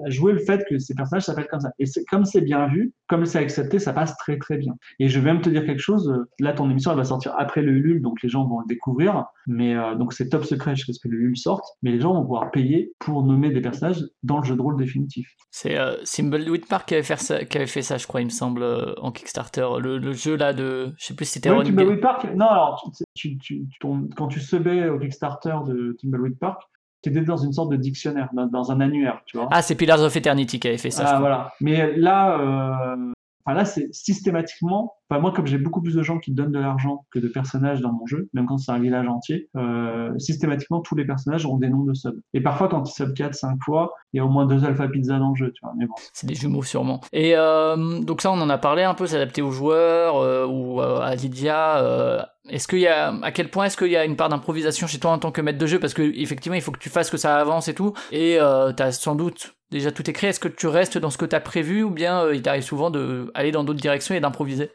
jouer 0.08 0.34
le 0.34 0.40
fait 0.40 0.64
que 0.70 0.80
ces 0.80 0.94
personnages 0.94 1.24
s'appellent 1.26 1.48
comme 1.48 1.60
ça. 1.60 1.72
Et 1.80 1.86
comme 2.10 2.26
c'est 2.26 2.42
bien 2.42 2.68
vu 2.68 2.94
comme 3.08 3.26
c'est 3.26 3.40
accepté 3.40 3.80
ça 3.80 3.94
passe 3.94 4.16
très 4.18 4.38
très 4.44 4.58
bien 4.58 4.74
et 5.00 5.08
je 5.08 5.20
vais 5.20 5.26
même 5.32 5.42
te 5.42 5.50
dire 5.50 5.66
quelque 5.66 5.80
chose 5.82 6.10
euh, 6.10 6.30
là 6.40 6.54
ton 6.54 6.70
émission 6.70 6.92
elle 6.92 6.98
va 6.98 7.04
sortir 7.04 7.34
après 7.38 7.62
le 7.62 7.72
Ulule 7.72 8.02
donc 8.02 8.22
les 8.22 8.30
gens 8.30 8.46
vont 8.46 8.60
le 8.60 8.66
découvrir 8.68 9.26
mais 9.48 9.76
euh, 9.76 9.96
donc 9.96 10.14
c'est 10.14 10.30
top 10.30 10.44
secret 10.46 10.76
jusqu'à 10.76 10.94
ce 10.94 11.00
que 11.00 11.08
le 11.08 11.18
Ulule 11.18 11.38
sorte 11.38 11.66
mais 11.82 11.92
les 11.92 12.00
gens 12.00 12.14
vont 12.14 12.22
pouvoir 12.22 12.52
payer 12.52 12.94
pour 13.00 13.24
nommer 13.24 13.50
des 13.52 13.62
personnages 13.62 14.04
dans 14.22 14.38
le 14.40 14.44
jeu 14.44 14.56
de 14.56 14.62
rôle 14.62 14.78
définitif 14.78 15.28
C'est 15.52 15.78
euh, 15.78 15.96
Thimbleweed 16.04 16.68
Park 16.68 16.90
qui 16.90 16.94
avait, 16.96 17.04
fait 17.04 17.18
ça, 17.18 17.46
qui 17.46 17.58
avait 17.58 17.68
fait 17.68 17.82
ça 17.82 17.98
je 17.98 18.06
crois 18.08 18.22
il 18.22 18.26
me 18.26 18.30
semble 18.30 18.64
euh, 18.64 18.94
en 19.02 19.12
Kickstarter 19.12 19.68
le, 19.80 19.98
le 19.98 20.14
jeu 20.14 20.36
là 20.36 20.54
de 20.54 20.94
je 20.98 21.06
sais 21.06 21.16
plus 21.16 21.26
si 21.26 21.34
c'était 21.34 21.50
Oui, 21.50 21.64
Timbleweed 21.64 22.02
Park. 22.02 22.28
Non, 22.36 22.48
alors, 22.48 22.92
tu, 23.16 23.38
tu, 23.38 23.68
tu- 23.80 23.90
quand 24.16 24.28
tu 24.28 24.40
subais 24.40 24.90
au 24.90 25.00
Kickstarter 25.00 25.56
de 25.68 25.96
Timbleweed 26.00 26.38
Park, 26.38 26.62
tu 27.04 27.10
étais 27.10 27.22
dans 27.22 27.38
une 27.38 27.52
sorte 27.54 27.72
de 27.72 27.78
dictionnaire, 27.78 28.30
dans, 28.34 28.72
un 28.72 28.80
annuaire, 28.80 29.22
tu 29.26 29.38
vois. 29.38 29.48
Ah 29.52 29.62
c'est 29.62 29.76
Pillars 29.76 30.02
of 30.02 30.16
Eternity 30.16 30.60
qui 30.60 30.68
avait 30.68 30.78
fait 30.78 30.92
ça 30.92 31.04
Ah, 31.06 31.20
voilà. 31.20 31.52
Mais 31.62 31.96
là, 31.98 32.40
euh, 32.40 33.12
enfin, 33.46 33.56
là 33.56 33.66
c'est 33.66 33.94
systématiquement. 33.94 34.96
Enfin, 35.10 35.22
moi, 35.22 35.32
comme 35.32 35.46
j'ai 35.46 35.58
beaucoup 35.58 35.82
plus 35.82 35.96
de 35.96 36.02
gens 36.02 36.18
qui 36.18 36.32
donnent 36.32 36.52
de 36.52 36.60
l'argent 36.60 37.06
que 37.12 37.20
de 37.20 37.28
personnages 37.28 37.82
dans 37.82 37.92
mon 37.92 38.06
jeu, 38.08 38.30
même 38.34 38.46
quand 38.46 38.58
c'est 38.58 38.72
un 38.72 38.80
village 38.80 39.08
entier, 39.08 39.50
euh, 39.56 40.18
systématiquement, 40.18 40.82
tous 40.82 40.96
les 40.96 41.06
personnages 41.06 41.46
ont 41.46 41.58
des 41.58 41.70
noms 41.70 41.84
de 41.84 41.94
subs. 41.94 42.20
Et 42.34 42.42
parfois, 42.42 42.68
quand 42.68 42.90
ils 42.90 42.94
sub 42.94 43.14
4, 43.14 43.36
5 43.36 43.58
fois, 43.64 43.94
il 44.14 44.18
y 44.18 44.20
a 44.20 44.26
au 44.26 44.30
moins 44.30 44.46
deux 44.46 44.66
alpha 44.66 44.88
pizza 44.88 45.20
dans 45.20 45.30
le 45.30 45.36
jeu, 45.36 45.52
tu 45.52 45.60
vois. 45.62 45.74
Mais 45.78 45.86
bon. 45.86 45.94
C'est 46.14 46.26
des 46.28 46.36
jumeaux 46.36 46.64
sûrement. 46.64 47.02
Et 47.12 47.34
euh, 47.36 48.00
donc 48.00 48.22
ça, 48.22 48.32
on 48.32 48.42
en 48.42 48.50
a 48.50 48.58
parlé 48.58 48.84
un 48.84 48.94
peu, 48.94 49.06
s'adapter 49.06 49.42
aux 49.42 49.52
joueurs 49.52 50.18
euh, 50.18 50.48
ou 50.48 50.82
euh, 50.82 51.00
à 51.00 51.16
Lydia. 51.16 52.30
est-ce 52.50 52.68
qu'il 52.68 52.80
y 52.80 52.88
a, 52.88 53.14
à 53.22 53.32
quel 53.32 53.50
point 53.50 53.66
est-ce 53.66 53.78
qu'il 53.78 53.92
y 53.92 53.98
a 53.98 54.06
une 54.06 54.16
part 54.16 54.30
d'improvisation 54.30 54.88
chez 54.88 55.00
toi 55.00 55.12
en 55.12 55.20
tant 55.20 55.32
que 55.32 55.42
maître 55.42 55.60
de 55.60 55.68
jeu? 55.68 55.80
Parce 55.80 55.94
que 55.94 56.02
effectivement, 56.02 56.56
il 56.56 56.62
faut 56.62 56.72
que 56.72 56.80
tu 56.80 56.90
fasses 56.90 57.10
que 57.10 57.18
ça 57.18 57.38
avance 57.38 57.68
et 57.68 57.74
tout. 57.74 57.94
Et 58.12 58.38
euh, 58.40 58.72
t'as 58.72 58.92
sans 58.92 59.16
doute 59.16 59.56
déjà 59.74 59.92
tout 59.92 60.10
écrit. 60.10 60.28
Est-ce 60.28 60.40
que 60.40 60.48
tu 60.48 60.68
restes 60.68 60.98
dans 60.98 61.10
ce 61.10 61.18
que 61.18 61.26
t'as 61.26 61.42
prévu 61.42 61.84
ou 61.84 61.90
bien 61.90 62.22
euh, 62.22 62.36
il 62.36 62.42
t'arrive 62.42 62.64
souvent 62.64 62.90
de 62.90 63.32
aller 63.34 63.52
dans 63.52 63.64
d'autres 63.64 63.82
directions 63.82 64.16
et 64.16 64.22
d'improviser? 64.22 64.72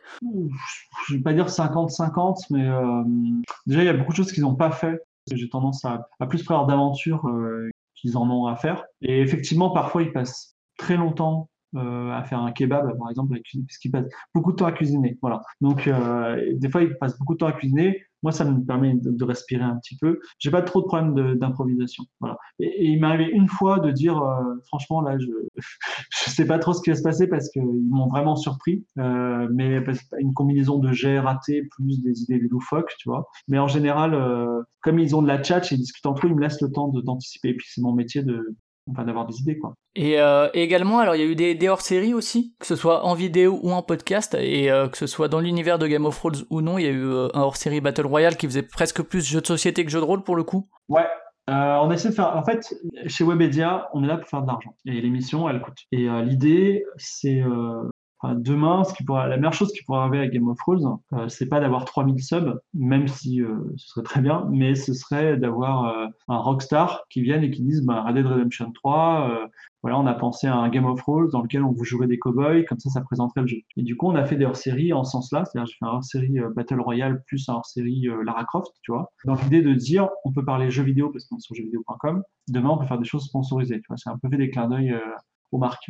Je 1.09 1.15
vais 1.15 1.23
pas 1.23 1.33
dire 1.33 1.47
50-50, 1.47 2.47
mais 2.51 2.69
euh, 2.69 3.03
déjà, 3.67 3.83
il 3.83 3.87
y 3.87 3.89
a 3.89 3.95
beaucoup 3.95 4.13
de 4.13 4.17
choses 4.17 4.33
qu'ils 4.33 4.43
n'ont 4.43 4.57
pas 4.57 4.71
fait. 4.71 5.01
J'ai 5.33 5.49
tendance 5.49 5.85
à, 5.85 6.09
plus 6.29 6.43
prévoir 6.43 6.67
d'aventures 6.67 7.27
euh, 7.29 7.71
qu'ils 7.95 8.17
en 8.17 8.29
ont 8.31 8.47
à 8.47 8.57
faire. 8.57 8.85
Et 9.01 9.21
effectivement, 9.21 9.71
parfois, 9.71 10.03
ils 10.03 10.13
passent 10.13 10.57
très 10.77 10.97
longtemps 10.97 11.49
euh, 11.77 12.11
à 12.13 12.23
faire 12.25 12.41
un 12.41 12.53
kebab, 12.53 12.97
par 12.99 13.11
exemple, 13.11 13.39
parce 13.39 13.79
qu'ils 13.79 13.91
passent 13.91 14.09
beaucoup 14.35 14.53
de 14.53 14.57
temps 14.57 14.67
à 14.67 14.73
cuisiner. 14.73 15.19
Voilà. 15.21 15.43
Donc, 15.61 15.89
des 16.55 16.71
fois, 16.71 16.83
ils 16.83 16.97
passent 16.99 17.19
beaucoup 17.19 17.35
de 17.35 17.39
temps 17.39 17.47
à 17.47 17.53
cuisiner. 17.53 18.03
Moi, 18.23 18.33
ça 18.33 18.45
me 18.45 18.65
permet 18.65 18.95
de, 18.95 19.25
respirer 19.25 19.63
un 19.63 19.77
petit 19.77 19.97
peu. 19.97 20.21
J'ai 20.39 20.51
pas 20.51 20.63
trop 20.63 20.81
de 20.81 20.87
problèmes 20.87 21.37
d'improvisation. 21.37 22.05
Voilà. 22.21 22.37
Et, 22.59 22.87
il 22.87 23.01
m'est 23.01 23.07
arrivé 23.07 23.31
une 23.33 23.49
fois 23.49 23.79
de 23.79 23.91
dire, 23.91 24.19
euh, 24.19 24.55
franchement, 24.67 25.01
là, 25.03 25.19
je 25.19 25.27
je 26.27 26.31
sais 26.31 26.47
pas 26.47 26.59
trop 26.59 26.73
ce 26.73 26.83
qui 26.83 26.91
va 26.91 26.97
se 26.97 27.03
passer 27.03 27.27
parce 27.27 27.49
qu'ils 27.51 27.63
m'ont 27.63 28.09
vraiment 28.09 28.37
surpris. 28.37 28.85
Euh, 28.99 29.49
mais 29.53 29.81
parce 29.81 30.01
une 30.19 30.35
combinaison 30.35 30.79
de 30.79 30.93
jets 30.93 31.21
ratés 31.21 31.63
plus 31.77 32.01
des 32.03 32.23
idées 32.23 32.39
loufoques, 32.51 32.93
tu 32.99 33.09
vois. 33.09 33.29
Mais 33.49 33.59
en 33.59 33.69
général, 33.69 34.15
euh, 34.15 34.63
comme 34.81 34.99
ils 34.99 35.15
ont 35.15 35.23
de 35.23 35.29
la 35.29 35.43
chat 35.43 35.71
ils 35.71 35.79
discutent 35.79 36.07
entre 36.07 36.27
eux, 36.27 36.31
ils 36.31 36.37
me 36.37 36.41
laissent 36.41 36.61
le 36.61 36.71
temps 36.71 36.89
d'anticiper. 36.89 37.51
Et 37.51 37.55
puis 37.55 37.67
c'est 37.69 37.83
mon 37.83 37.93
métier 37.93 38.23
de, 38.23 38.57
enfin, 38.91 39.05
d'avoir 39.05 39.27
des 39.27 39.41
idées, 39.41 39.59
quoi. 39.59 39.75
Et, 39.95 40.21
euh, 40.21 40.49
et 40.55 40.63
également, 40.63 40.99
alors 40.99 41.17
il 41.17 41.21
y 41.21 41.25
a 41.25 41.27
eu 41.27 41.35
des, 41.35 41.55
des 41.55 41.69
hors-séries 41.69 42.15
aussi, 42.15 42.55
que 42.61 42.67
ce 42.67 42.77
soit 42.77 43.05
en 43.05 43.15
vidéo 43.15 43.59
ou 43.63 43.73
en 43.73 43.83
podcast, 43.83 44.37
et 44.39 44.71
euh, 44.71 44.89
que 44.89 44.97
ce 44.97 45.07
soit 45.07 45.29
dans 45.29 45.41
l'univers 45.41 45.79
de 45.79 45.87
Game 45.87 46.07
of 46.07 46.17
Thrones 46.17 46.45
ou 46.51 46.61
non, 46.61 46.79
il 46.79 46.85
y 46.85 46.89
a 46.89 46.91
eu 46.91 47.05
euh, 47.05 47.29
un 47.35 47.41
hors-série 47.41 47.81
Battle 47.81 48.07
Royale 48.07 48.37
qui 48.37 48.47
faisait 48.47 48.63
presque 48.63 49.03
plus 49.03 49.27
jeu 49.27 49.41
de 49.41 49.47
société 49.47 49.85
que 49.85 49.91
jeu 49.91 50.01
de 50.01 50.05
rôle 50.05 50.23
pour 50.23 50.37
le 50.37 50.45
coup. 50.45 50.69
Ouais. 50.89 51.07
On 51.51 51.91
essaie 51.91 52.11
de 52.11 52.15
faire. 52.15 52.37
En 52.37 52.45
fait, 52.45 52.75
chez 53.07 53.25
Webedia, 53.25 53.89
on 53.95 54.05
est 54.05 54.07
là 54.07 54.19
pour 54.19 54.29
faire 54.29 54.43
de 54.43 54.47
l'argent. 54.47 54.75
Et 54.85 55.01
l'émission, 55.01 55.49
elle 55.49 55.63
coûte. 55.63 55.79
Et 55.93 56.07
l'idée, 56.23 56.85
c'est. 56.99 57.43
Demain, 58.25 58.83
la 59.09 59.37
meilleure 59.37 59.53
chose 59.53 59.73
qui 59.73 59.85
pourrait 59.85 60.01
arriver 60.01 60.21
à 60.21 60.27
Game 60.27 60.49
of 60.49 60.59
Thrones, 60.59 60.99
euh, 61.13 61.29
c'est 61.29 61.49
pas 61.49 61.61
d'avoir 61.61 61.85
3000 61.85 62.23
subs, 62.23 62.61
même 62.75 63.07
si 63.07 63.43
euh, 63.43 63.57
ce 63.77 63.89
serait 63.89 64.03
très 64.03 64.21
bien, 64.21 64.47
mais 64.51 64.75
ce 64.75 64.93
serait 64.93 65.37
d'avoir 65.37 65.85
euh, 65.85 66.07
un 66.29 66.39
rockstar 66.39 67.05
qui 67.11 67.23
vienne 67.23 67.45
et 67.45 67.51
qui 67.51 67.63
dise 67.63 67.83
bah, 67.85 68.03
Red 68.03 68.17
Dead 68.17 68.27
Redemption 68.27 68.73
3, 68.73 69.31
euh, 69.31 69.47
voilà, 69.83 69.99
on 70.01 70.07
a 70.07 70.15
pensé 70.15 70.49
à 70.49 70.57
un 70.57 70.69
Game 70.69 70.87
of 70.87 70.99
Thrones 71.01 71.29
dans 71.31 71.43
lequel 71.43 71.63
on 71.63 71.71
vous 71.71 71.85
jouerait 71.85 72.09
des 72.09 72.19
cowboys, 72.19 72.65
comme 72.65 72.81
ça, 72.81 72.91
ça 72.91 73.01
présenterait 73.03 73.43
le 73.43 73.47
jeu. 73.47 73.59
Et 73.77 73.83
du 73.83 73.97
coup, 73.97 74.09
on 74.09 74.17
a 74.17 74.25
fait 74.25 74.37
des 74.37 74.45
hors-séries 74.45 74.93
en 74.93 75.05
ce 75.05 75.13
sens-là, 75.13 75.45
c'est-à-dire 75.45 75.67
j'ai 75.67 75.77
fait 75.79 75.85
un 75.85 75.95
hors-série 75.95 76.41
euh, 76.41 76.51
Battle 76.55 76.81
Royale 76.81 77.23
plus 77.27 77.49
un 77.49 77.55
hors-série 77.55 78.09
Lara 78.25 78.45
Croft, 78.45 78.73
tu 78.83 78.91
vois, 78.91 79.13
dans 79.25 79.35
l'idée 79.35 79.63
de 79.63 79.75
dire 79.75 80.09
on 80.25 80.33
peut 80.33 80.45
parler 80.45 80.71
jeux 80.71 80.83
vidéo 80.83 81.11
parce 81.11 81.27
qu'on 81.27 81.37
est 81.37 81.41
sur 81.41 81.55
jeuxvideo.com, 81.55 82.23
demain 82.49 82.71
on 82.71 82.79
peut 82.79 82.87
faire 82.87 82.99
des 82.99 83.05
choses 83.05 83.27
sponsorisées, 83.27 83.77
tu 83.77 83.87
vois, 83.89 83.97
c'est 83.97 84.11
un 84.11 84.19
peu 84.19 84.29
fait 84.29 84.37
des 84.37 84.51
clins 84.51 84.69
d'œil 84.69 84.95
aux 85.53 85.59
marques. 85.59 85.87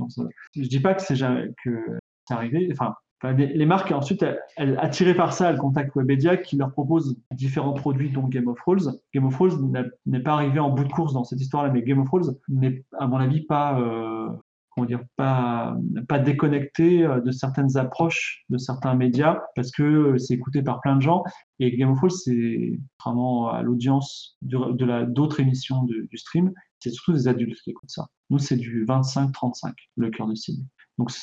Je 0.54 0.68
dis 0.68 0.80
pas 0.80 0.94
que 0.94 1.02
c'est 1.02 1.16
que 1.64 1.98
arrivé, 2.34 2.68
enfin. 2.72 2.94
les, 3.36 3.66
marques, 3.66 3.92
ensuite, 3.92 4.24
elles, 4.56 4.78
attirées 4.78 5.14
par 5.14 5.32
ça, 5.32 5.50
elles 5.50 5.58
contactent 5.58 5.96
Webedia 5.96 6.36
qui 6.36 6.56
leur 6.56 6.72
propose 6.72 7.16
différents 7.32 7.74
produits, 7.74 8.10
dont 8.10 8.28
Game 8.28 8.48
of 8.48 8.58
Thrones. 8.58 8.98
Game 9.14 9.24
of 9.26 9.34
Thrones 9.34 9.90
n'est 10.06 10.20
pas 10.20 10.32
arrivé 10.32 10.60
en 10.60 10.70
bout 10.70 10.84
de 10.84 10.92
course 10.92 11.12
dans 11.12 11.24
cette 11.24 11.40
histoire-là, 11.40 11.70
mais 11.70 11.82
Game 11.82 12.00
of 12.00 12.06
Thrones 12.06 12.36
n'est, 12.48 12.84
à 12.98 13.06
mon 13.06 13.16
avis, 13.18 13.42
pas, 13.42 13.80
euh, 13.80 14.28
comment 14.70 14.86
dire, 14.86 15.00
pas, 15.16 15.76
déconnecté 16.24 17.04
euh, 17.04 17.20
de 17.20 17.30
certaines 17.30 17.76
approches 17.76 18.44
de 18.48 18.58
certains 18.58 18.94
médias 18.94 19.42
parce 19.56 19.70
que 19.70 19.82
euh, 19.82 20.18
c'est 20.18 20.34
écouté 20.34 20.62
par 20.62 20.80
plein 20.80 20.96
de 20.96 21.02
gens. 21.02 21.24
Et 21.58 21.76
Game 21.76 21.90
of 21.90 21.98
Thrones, 21.98 22.10
c'est 22.10 22.78
contrairement 22.98 23.50
à 23.50 23.62
l'audience 23.62 24.36
de 24.42 24.84
la, 24.84 25.04
d'autres 25.04 25.40
émissions 25.40 25.82
du 25.84 26.16
stream, 26.16 26.52
c'est 26.80 26.90
surtout 26.90 27.12
des 27.12 27.28
adultes 27.28 27.60
qui 27.62 27.70
écoutent 27.70 27.90
ça. 27.90 28.06
Nous, 28.30 28.38
c'est 28.38 28.56
du 28.56 28.84
25-35, 28.84 29.72
le 29.96 30.10
cœur 30.10 30.26
de 30.26 30.34
cible. 30.34 30.64
Donc 30.98 31.10
ce 31.10 31.20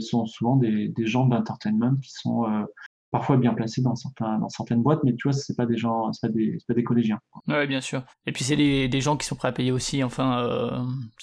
sont, 0.00 0.26
souvent 0.26 0.56
des, 0.56 0.88
des 0.88 1.06
gens 1.06 1.26
d'entertainment 1.26 1.96
qui 2.02 2.10
sont 2.12 2.44
euh, 2.44 2.64
parfois 3.10 3.36
bien 3.36 3.54
placés 3.54 3.82
dans, 3.82 3.94
certains, 3.94 4.38
dans 4.38 4.48
certaines 4.48 4.82
boîtes, 4.82 5.00
mais 5.04 5.14
tu 5.14 5.28
vois, 5.28 5.32
c'est 5.32 5.56
pas 5.56 5.66
des 5.66 5.76
gens, 5.76 6.12
c'est 6.12 6.26
pas 6.28 6.32
des, 6.32 6.58
pas 6.66 6.74
des 6.74 6.84
collégiens. 6.84 7.18
Ouais, 7.46 7.66
bien 7.66 7.80
sûr. 7.80 8.02
Et 8.26 8.32
puis 8.32 8.44
c'est 8.44 8.56
des, 8.56 8.88
des 8.88 9.00
gens 9.00 9.16
qui 9.16 9.26
sont 9.26 9.34
prêts 9.36 9.48
à 9.48 9.52
payer 9.52 9.72
aussi, 9.72 10.04
enfin, 10.04 10.40
euh, 10.40 10.70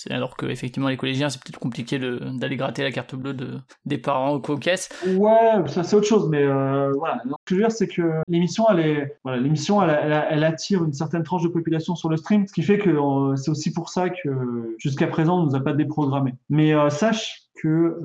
alors 0.09 0.35
que 0.37 0.45
effectivement 0.47 0.89
les 0.89 0.97
collégiens 0.97 1.29
c'est 1.29 1.41
peut-être 1.43 1.59
compliqué 1.59 1.99
d'aller 1.99 2.55
gratter 2.57 2.83
la 2.83 2.91
carte 2.91 3.15
bleue 3.15 3.33
de, 3.33 3.59
des 3.85 3.97
parents 3.97 4.33
aux 4.35 4.57
caisses. 4.57 4.89
Ouais, 5.15 5.61
ça 5.67 5.83
c'est 5.83 5.95
autre 5.95 6.07
chose, 6.07 6.27
mais 6.29 6.43
euh, 6.43 6.91
voilà. 6.97 7.21
Donc, 7.25 7.37
ce 7.41 7.45
que 7.45 7.55
je 7.55 7.55
veux 7.55 7.61
dire, 7.67 7.71
c'est 7.71 7.87
que 7.87 8.21
l'émission, 8.27 8.65
elle 8.71 8.79
est, 8.79 9.17
voilà, 9.23 9.39
l'émission, 9.41 9.81
elle, 9.83 9.97
elle- 10.01 10.25
elle 10.29 10.43
attire 10.43 10.83
une 10.83 10.93
certaine 10.93 11.23
tranche 11.23 11.43
de 11.43 11.49
population 11.49 11.95
sur 11.95 12.09
le 12.09 12.17
stream, 12.17 12.47
ce 12.47 12.53
qui 12.53 12.63
fait 12.63 12.77
que 12.79 12.89
euh, 12.89 13.35
c'est 13.35 13.51
aussi 13.51 13.71
pour 13.71 13.89
ça 13.89 14.09
que 14.09 14.75
jusqu'à 14.79 15.07
présent, 15.07 15.41
on 15.41 15.45
nous 15.45 15.55
a 15.55 15.59
pas 15.59 15.73
déprogrammé. 15.73 16.33
Mais 16.49 16.73
sache 16.89 17.43
que 17.61 17.97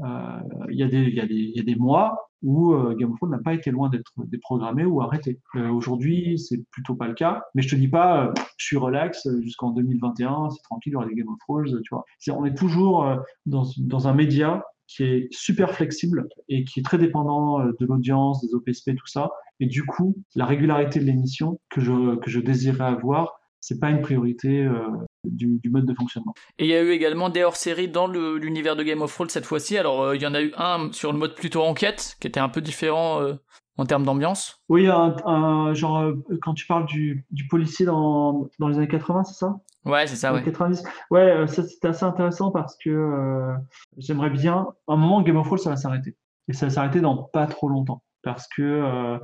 il 0.00 0.76
y 0.76 0.82
a 0.82 0.88
des, 0.88 1.02
il 1.04 1.14
y 1.14 1.20
a 1.20 1.26
des, 1.26 1.34
il 1.34 1.56
y 1.56 1.60
a 1.60 1.62
des 1.62 1.76
mois 1.76 2.28
où 2.42 2.74
euh, 2.74 2.94
Game 2.94 3.10
of 3.12 3.16
Thrones 3.16 3.30
n'a 3.30 3.38
pas 3.38 3.54
été 3.54 3.70
loin 3.70 3.88
d'être 3.88 4.12
déprogrammé 4.26 4.84
ou 4.84 5.00
arrêté. 5.00 5.40
Euh, 5.56 5.70
Aujourd'hui, 5.70 6.38
c'est 6.38 6.62
plutôt 6.70 6.94
pas 6.94 7.08
le 7.08 7.14
cas, 7.14 7.42
mais 7.54 7.62
je 7.62 7.68
te 7.70 7.76
dis 7.76 7.88
pas, 7.88 8.26
euh, 8.26 8.32
je 8.58 8.66
suis 8.66 8.76
relax 8.76 9.26
euh, 9.26 9.40
jusqu'en 9.42 9.70
2021, 9.70 10.50
c'est 10.50 10.62
tranquille, 10.62 10.90
il 10.90 10.94
y 10.94 10.96
aura 10.96 11.06
des 11.06 11.14
Game 11.14 11.28
of 11.28 11.38
Thrones, 11.40 11.80
tu 11.82 11.88
vois. 11.90 12.04
C'est- 12.18 12.30
on 12.30 12.44
est 12.44 12.54
toujours 12.54 13.04
euh, 13.04 13.16
dans, 13.46 13.64
dans 13.78 14.06
un 14.06 14.14
média 14.14 14.62
qui 14.86 15.02
est 15.02 15.28
super 15.32 15.72
flexible 15.72 16.28
et 16.48 16.64
qui 16.64 16.80
est 16.80 16.82
très 16.84 16.98
dépendant 16.98 17.60
euh, 17.60 17.72
de 17.80 17.86
l'audience, 17.86 18.46
des 18.46 18.54
OPSP, 18.54 18.94
tout 18.96 19.06
ça. 19.06 19.30
Et 19.58 19.66
du 19.66 19.84
coup, 19.84 20.14
la 20.34 20.44
régularité 20.44 21.00
de 21.00 21.04
l'émission 21.06 21.58
que 21.70 21.80
je, 21.80 22.16
que 22.16 22.30
je 22.30 22.40
désirais 22.40 22.84
avoir, 22.84 23.40
c'est 23.60 23.80
pas 23.80 23.90
une 23.90 24.02
priorité 24.02 24.62
euh, 24.64 24.86
du, 25.24 25.58
du 25.58 25.70
mode 25.70 25.86
de 25.86 25.94
fonctionnement. 25.94 26.34
Et 26.58 26.64
il 26.64 26.70
y 26.70 26.74
a 26.74 26.82
eu 26.82 26.90
également 26.90 27.28
des 27.28 27.42
hors-séries 27.44 27.88
dans 27.88 28.06
l'univers 28.06 28.76
de 28.76 28.82
Game 28.82 29.02
of 29.02 29.12
Thrones 29.12 29.28
cette 29.28 29.46
fois-ci. 29.46 29.76
Alors 29.78 30.02
euh, 30.02 30.16
il 30.16 30.22
y 30.22 30.26
en 30.26 30.34
a 30.34 30.42
eu 30.42 30.52
un 30.56 30.90
sur 30.92 31.12
le 31.12 31.18
mode 31.18 31.34
plutôt 31.34 31.62
enquête, 31.62 32.16
qui 32.20 32.26
était 32.26 32.40
un 32.40 32.48
peu 32.48 32.60
différent 32.60 33.20
euh, 33.22 33.34
en 33.78 33.86
termes 33.86 34.04
d'ambiance. 34.04 34.60
Oui, 34.68 34.86
un, 34.86 35.16
un- 35.26 35.74
genre, 35.74 35.98
euh, 35.98 36.14
quand 36.42 36.54
tu 36.54 36.66
parles 36.66 36.86
du, 36.86 37.26
du 37.30 37.46
policier 37.48 37.86
dans, 37.86 38.48
dans 38.58 38.68
les 38.68 38.76
années 38.78 38.88
80, 38.88 39.24
c'est 39.24 39.34
ça? 39.34 39.56
Ouais, 39.84 40.06
c'est 40.06 40.16
ça, 40.16 40.32
ouais. 40.32 40.40
les 40.40 40.44
90 40.46 40.82
Ouais, 41.10 41.20
euh, 41.20 41.46
ça 41.46 41.62
c'était 41.62 41.88
assez 41.88 42.04
intéressant 42.04 42.50
parce 42.50 42.76
que 42.76 42.90
euh, 42.90 43.54
j'aimerais 43.98 44.30
bien. 44.30 44.66
À 44.88 44.94
un 44.94 44.96
moment, 44.96 45.22
Game 45.22 45.36
of 45.36 45.46
Thrones, 45.46 45.58
ça 45.58 45.70
va 45.70 45.76
s'arrêter. 45.76 46.16
Et 46.48 46.52
ça 46.52 46.66
va 46.66 46.70
s'arrêter 46.70 47.00
dans 47.00 47.16
pas 47.16 47.46
trop 47.46 47.68
longtemps. 47.68 48.02
Parce 48.22 48.48
que 48.48 48.62
euh, 48.62 49.18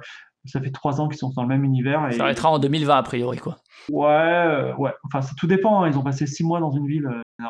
ça 0.44 0.60
fait 0.60 0.70
trois 0.70 1.00
ans 1.00 1.08
qu'ils 1.08 1.18
sont 1.18 1.30
dans 1.30 1.42
le 1.42 1.48
même 1.48 1.64
univers. 1.64 2.08
Et... 2.08 2.12
Ça 2.12 2.24
arrêtera 2.24 2.50
en 2.50 2.58
2020 2.58 2.96
a 2.96 3.02
priori, 3.02 3.38
quoi. 3.38 3.58
Ouais, 3.90 4.06
euh, 4.06 4.74
ouais. 4.76 4.92
Enfin, 5.04 5.22
ça, 5.22 5.32
tout 5.38 5.46
dépend. 5.46 5.82
hein. 5.82 5.88
Ils 5.88 5.98
ont 5.98 6.02
passé 6.02 6.26
six 6.26 6.44
mois 6.44 6.60
dans 6.60 6.70
une 6.72 6.86
ville, 6.86 7.06
euh, 7.06 7.44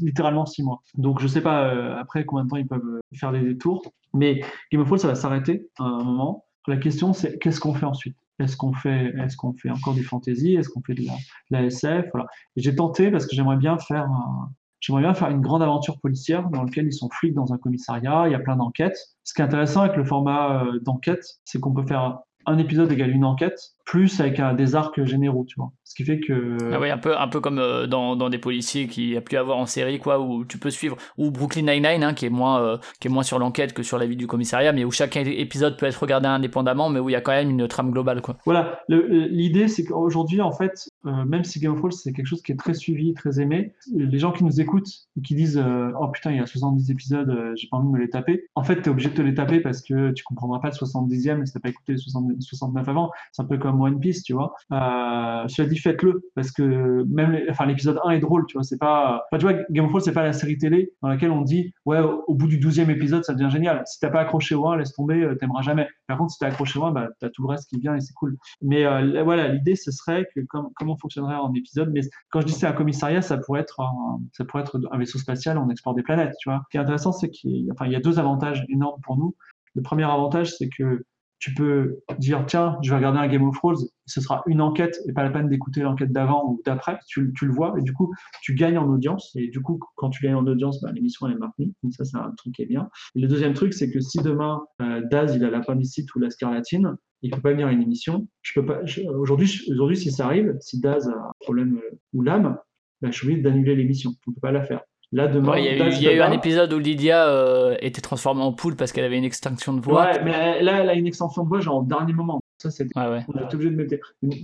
littéralement 0.00 0.46
six 0.46 0.62
mois. 0.62 0.80
Donc, 0.96 1.20
je 1.20 1.26
sais 1.26 1.40
pas 1.40 1.64
euh, 1.64 1.96
après 1.98 2.24
combien 2.24 2.44
de 2.44 2.50
temps 2.50 2.56
ils 2.56 2.66
peuvent 2.66 3.00
faire 3.14 3.32
des 3.32 3.40
détours. 3.40 3.82
Mais 4.14 4.40
Game 4.72 4.80
of 4.80 4.86
Thrones, 4.88 4.98
ça 5.00 5.08
va 5.08 5.14
s'arrêter 5.14 5.68
à 5.78 5.84
un 5.84 6.02
moment. 6.04 6.44
La 6.66 6.76
question, 6.76 7.12
c'est 7.12 7.38
qu'est-ce 7.38 7.60
qu'on 7.60 7.74
fait 7.74 7.86
ensuite? 7.86 8.16
Est-ce 8.40 8.56
qu'on 8.56 8.72
fait, 8.72 9.12
est-ce 9.18 9.36
qu'on 9.36 9.52
fait 9.52 9.70
encore 9.70 9.94
du 9.94 10.04
fantasy 10.04 10.54
Est-ce 10.54 10.68
qu'on 10.68 10.82
fait 10.82 10.94
de 10.94 11.04
la, 11.06 11.12
de 11.12 11.18
la 11.50 11.62
SF 11.64 12.06
Voilà. 12.12 12.28
J'ai 12.56 12.74
tenté 12.74 13.10
parce 13.10 13.26
que 13.26 13.34
j'aimerais 13.34 13.56
bien 13.56 13.78
faire 13.78 14.04
un- 14.04 14.50
J'aimerais 14.80 15.02
bien 15.02 15.12
faire 15.14 15.28
une 15.30 15.40
grande 15.40 15.60
aventure 15.62 15.98
policière 15.98 16.48
dans 16.50 16.62
laquelle 16.62 16.86
ils 16.86 16.92
sont 16.92 17.08
flics 17.10 17.34
dans 17.34 17.52
un 17.52 17.58
commissariat, 17.58 18.24
il 18.28 18.32
y 18.32 18.34
a 18.36 18.38
plein 18.38 18.54
d'enquêtes. 18.54 18.96
Ce 19.24 19.34
qui 19.34 19.40
est 19.42 19.44
intéressant 19.44 19.80
avec 19.80 19.96
le 19.96 20.04
format 20.04 20.62
d'enquête, 20.82 21.24
c'est 21.44 21.58
qu'on 21.58 21.72
peut 21.74 21.84
faire 21.84 22.20
un 22.46 22.58
épisode 22.58 22.92
égale 22.92 23.10
une 23.10 23.24
enquête, 23.24 23.74
plus 23.88 24.20
avec 24.20 24.38
un, 24.38 24.52
des 24.52 24.74
arcs 24.74 25.02
généraux, 25.04 25.46
tu 25.48 25.54
vois. 25.56 25.72
Ce 25.82 25.94
qui 25.94 26.04
fait 26.04 26.20
que... 26.20 26.58
Ah 26.70 26.78
ouais, 26.78 26.90
un 26.90 26.98
peu, 26.98 27.16
un 27.16 27.26
peu 27.26 27.40
comme 27.40 27.58
euh, 27.58 27.86
dans, 27.86 28.16
dans 28.16 28.28
des 28.28 28.36
policiers 28.36 28.86
qui 28.86 29.16
a 29.16 29.22
pu 29.22 29.38
avoir 29.38 29.56
en 29.56 29.64
série, 29.64 29.98
quoi, 29.98 30.20
où 30.20 30.44
tu 30.44 30.58
peux 30.58 30.68
suivre, 30.68 30.98
ou 31.16 31.30
Brooklyn 31.30 31.62
Nine-Nine, 31.62 32.04
hein, 32.04 32.12
qui 32.12 32.26
est 32.26 32.30
moins, 32.30 32.60
euh, 32.60 32.76
qui 33.00 33.08
est 33.08 33.10
moins 33.10 33.22
sur 33.22 33.38
l'enquête 33.38 33.72
que 33.72 33.82
sur 33.82 33.96
la 33.96 34.04
vie 34.04 34.16
du 34.16 34.26
commissariat, 34.26 34.74
mais 34.74 34.84
où 34.84 34.90
chaque 34.90 35.16
épisode 35.16 35.78
peut 35.78 35.86
être 35.86 35.96
regardé 35.96 36.28
indépendamment, 36.28 36.90
mais 36.90 37.00
où 37.00 37.08
il 37.08 37.12
y 37.12 37.16
a 37.16 37.22
quand 37.22 37.32
même 37.32 37.48
une 37.48 37.66
trame 37.66 37.90
globale, 37.90 38.20
quoi. 38.20 38.36
Voilà, 38.44 38.80
l'idée 38.90 39.68
c'est 39.68 39.84
qu'aujourd'hui, 39.84 40.42
en 40.42 40.52
fait, 40.52 40.90
euh, 41.06 41.24
même 41.24 41.44
si 41.44 41.58
Game 41.58 41.72
of 41.72 41.78
Thrones 41.78 41.92
c'est 41.92 42.12
quelque 42.12 42.26
chose 42.26 42.42
qui 42.42 42.52
est 42.52 42.56
très 42.56 42.74
suivi, 42.74 43.14
très 43.14 43.40
aimé, 43.40 43.72
les 43.94 44.18
gens 44.18 44.32
qui 44.32 44.44
nous 44.44 44.60
écoutent 44.60 44.92
et 45.16 45.22
qui 45.22 45.34
disent 45.34 45.64
Oh 45.98 46.08
putain, 46.08 46.32
il 46.32 46.36
y 46.36 46.40
a 46.40 46.46
70 46.46 46.90
épisodes, 46.90 47.52
j'ai 47.56 47.68
pas 47.68 47.78
envie 47.78 47.88
de 47.88 47.92
me 47.92 47.98
les 47.98 48.10
taper. 48.10 48.44
En 48.54 48.64
fait, 48.64 48.82
tu 48.82 48.82
es 48.82 48.88
obligé 48.90 49.08
de 49.08 49.14
te 49.14 49.22
les 49.22 49.34
taper 49.34 49.60
parce 49.60 49.80
que 49.80 50.10
tu 50.10 50.24
comprendras 50.24 50.58
pas 50.58 50.68
le 50.68 50.74
70e 50.74 51.46
si 51.46 51.54
t'as 51.54 51.60
pas 51.60 51.70
écouté 51.70 51.92
les 51.92 51.98
60 51.98 52.32
69 52.38 52.86
avant. 52.86 53.10
C'est 53.32 53.40
un 53.40 53.46
peu 53.46 53.56
comme 53.56 53.77
One 53.80 54.00
Piece, 54.00 54.22
tu 54.22 54.32
vois. 54.32 54.54
Euh, 54.72 55.46
cela 55.48 55.68
dit, 55.68 55.78
faites-le 55.78 56.22
parce 56.34 56.50
que 56.50 57.04
même 57.04 57.38
enfin, 57.50 57.66
l'épisode 57.66 57.98
1 58.04 58.10
est 58.10 58.20
drôle, 58.20 58.46
tu 58.46 58.54
vois. 58.54 58.62
C'est 58.62 58.78
pas, 58.78 59.24
tu 59.32 59.40
vois, 59.40 59.54
Game 59.70 59.84
of 59.84 59.90
Thrones 59.90 60.02
c'est 60.02 60.12
pas 60.12 60.22
la 60.22 60.32
série 60.32 60.58
télé 60.58 60.92
dans 61.02 61.08
laquelle 61.08 61.30
on 61.30 61.42
dit 61.42 61.72
Ouais, 61.86 62.00
au, 62.00 62.34
bout 62.34 62.46
du 62.46 62.58
12e 62.58 62.90
épisode, 62.90 63.24
ça 63.24 63.34
devient 63.34 63.50
génial. 63.50 63.82
Si 63.86 63.98
t'as 64.00 64.10
pas 64.10 64.20
accroché 64.20 64.54
au 64.54 64.68
1, 64.68 64.76
laisse 64.76 64.92
tomber, 64.92 65.22
euh, 65.22 65.34
t'aimeras 65.34 65.62
jamais. 65.62 65.88
Par 66.06 66.18
contre, 66.18 66.32
si 66.32 66.38
t'as 66.38 66.48
accroché 66.48 66.78
au 66.78 66.84
1, 66.84 66.92
bah, 66.92 67.08
t'as 67.20 67.30
tout 67.30 67.42
le 67.42 67.48
reste 67.48 67.68
qui 67.68 67.78
vient 67.78 67.94
et 67.94 68.00
c'est 68.00 68.14
cool. 68.14 68.36
Mais 68.62 68.84
euh, 68.84 69.00
là, 69.00 69.22
voilà, 69.22 69.48
l'idée, 69.48 69.76
ce 69.76 69.90
serait 69.90 70.28
que 70.34 70.40
comme, 70.48 70.68
comment 70.76 70.96
fonctionnerait 70.96 71.36
en 71.36 71.52
épisode. 71.54 71.90
Mais 71.92 72.00
quand 72.30 72.40
je 72.40 72.46
dis 72.46 72.52
c'est 72.52 72.66
un 72.66 72.72
commissariat, 72.72 73.22
ça 73.22 73.36
pourrait 73.38 73.60
être 73.60 73.80
un, 73.80 74.20
ça 74.32 74.44
pourrait 74.44 74.62
être 74.62 74.80
un 74.90 74.98
vaisseau 74.98 75.18
spatial, 75.18 75.58
on 75.58 75.68
explore 75.70 75.94
des 75.94 76.02
planètes, 76.02 76.34
tu 76.40 76.48
vois. 76.48 76.62
Ce 76.64 76.70
qui 76.70 76.76
est 76.76 76.80
intéressant, 76.80 77.12
c'est 77.12 77.30
qu'il 77.30 77.68
y 77.86 77.96
a 77.96 78.00
deux 78.00 78.18
avantages 78.18 78.64
énormes 78.68 79.00
pour 79.02 79.16
nous. 79.16 79.34
Le 79.74 79.82
premier 79.82 80.04
avantage, 80.04 80.54
c'est 80.56 80.68
que 80.68 81.04
tu 81.38 81.54
peux 81.54 82.00
dire 82.18 82.44
tiens, 82.46 82.78
je 82.82 82.90
vais 82.90 82.96
regarder 82.96 83.18
un 83.18 83.28
Game 83.28 83.46
of 83.46 83.56
Thrones, 83.56 83.76
ce 84.06 84.20
sera 84.20 84.42
une 84.46 84.60
enquête 84.60 84.98
et 85.06 85.12
pas 85.12 85.22
la 85.22 85.30
peine 85.30 85.48
d'écouter 85.48 85.80
l'enquête 85.80 86.12
d'avant 86.12 86.44
ou 86.48 86.60
d'après. 86.64 86.98
Tu, 87.06 87.32
le 87.42 87.52
vois 87.52 87.74
et 87.78 87.82
du 87.82 87.92
coup, 87.92 88.12
tu 88.42 88.54
gagnes 88.54 88.78
en 88.78 88.88
audience. 88.88 89.34
Et 89.36 89.48
du 89.48 89.60
coup, 89.60 89.78
quand 89.96 90.10
tu 90.10 90.22
gagnes 90.22 90.34
en 90.34 90.46
audience, 90.46 90.80
bah, 90.80 90.90
l'émission 90.92 91.28
est 91.28 91.36
maintenue. 91.36 91.72
Donc 91.82 91.92
ça, 91.94 92.04
c'est 92.04 92.16
un 92.16 92.32
truc 92.36 92.54
qui 92.54 92.62
est 92.62 92.66
bien. 92.66 92.88
Et 93.14 93.20
le 93.20 93.28
deuxième 93.28 93.54
truc, 93.54 93.72
c'est 93.72 93.90
que 93.90 94.00
si 94.00 94.18
demain 94.18 94.62
euh, 94.82 95.02
Daz 95.10 95.34
il 95.36 95.44
a 95.44 95.50
l'appendicite 95.50 96.12
ou 96.14 96.18
la 96.18 96.30
scarlatine, 96.30 96.96
il 97.22 97.30
peut 97.30 97.40
pas 97.40 97.52
venir 97.52 97.68
à 97.68 97.72
une 97.72 97.82
émission. 97.82 98.26
Je 98.42 98.60
peux 98.60 98.66
pas. 98.66 98.80
aujourd'hui, 99.14 99.96
si 99.96 100.10
ça 100.10 100.26
arrive, 100.26 100.56
si 100.60 100.80
Daz 100.80 101.08
a 101.08 101.12
un 101.12 101.32
problème 101.40 101.76
euh, 101.76 101.98
ou 102.12 102.22
l'âme, 102.22 102.58
bah, 103.00 103.10
je 103.10 103.16
suis 103.16 103.26
obligé 103.26 103.42
d'annuler 103.42 103.76
l'émission. 103.76 104.12
On 104.26 104.32
peut 104.32 104.40
pas 104.40 104.52
la 104.52 104.64
faire. 104.64 104.82
Là 105.12 105.26
demain, 105.26 105.52
Ouais, 105.52 105.62
Il 105.64 105.64
y 106.02 106.08
a 106.08 106.12
eu, 106.12 106.16
y 106.16 106.20
a 106.20 106.26
un 106.28 106.32
épisode 106.32 106.70
où 106.72 106.78
Lydia 106.78 107.28
euh, 107.28 107.76
était 107.80 108.02
transformée 108.02 108.42
en 108.42 108.52
poule 108.52 108.76
parce 108.76 108.92
qu'elle 108.92 109.04
avait 109.04 109.16
une 109.16 109.24
extinction 109.24 109.72
de 109.72 109.80
voix. 109.80 110.02
Ouais, 110.04 110.22
mais 110.22 110.60
là, 110.62 110.80
elle 110.82 110.88
a 110.90 110.94
une 110.94 111.06
extension 111.06 111.44
de 111.44 111.48
voix 111.48 111.60
genre 111.60 111.78
au 111.78 111.82
dernier 111.84 112.12
moment. 112.12 112.40
Ça, 112.58 112.70
c'est 112.70 112.84
Ouais, 112.96 113.08
ouais. 113.08 113.24
on 113.32 113.38
est 113.38 113.54
obligé 113.54 113.70
de 113.70 113.76
mettre. 113.76 113.94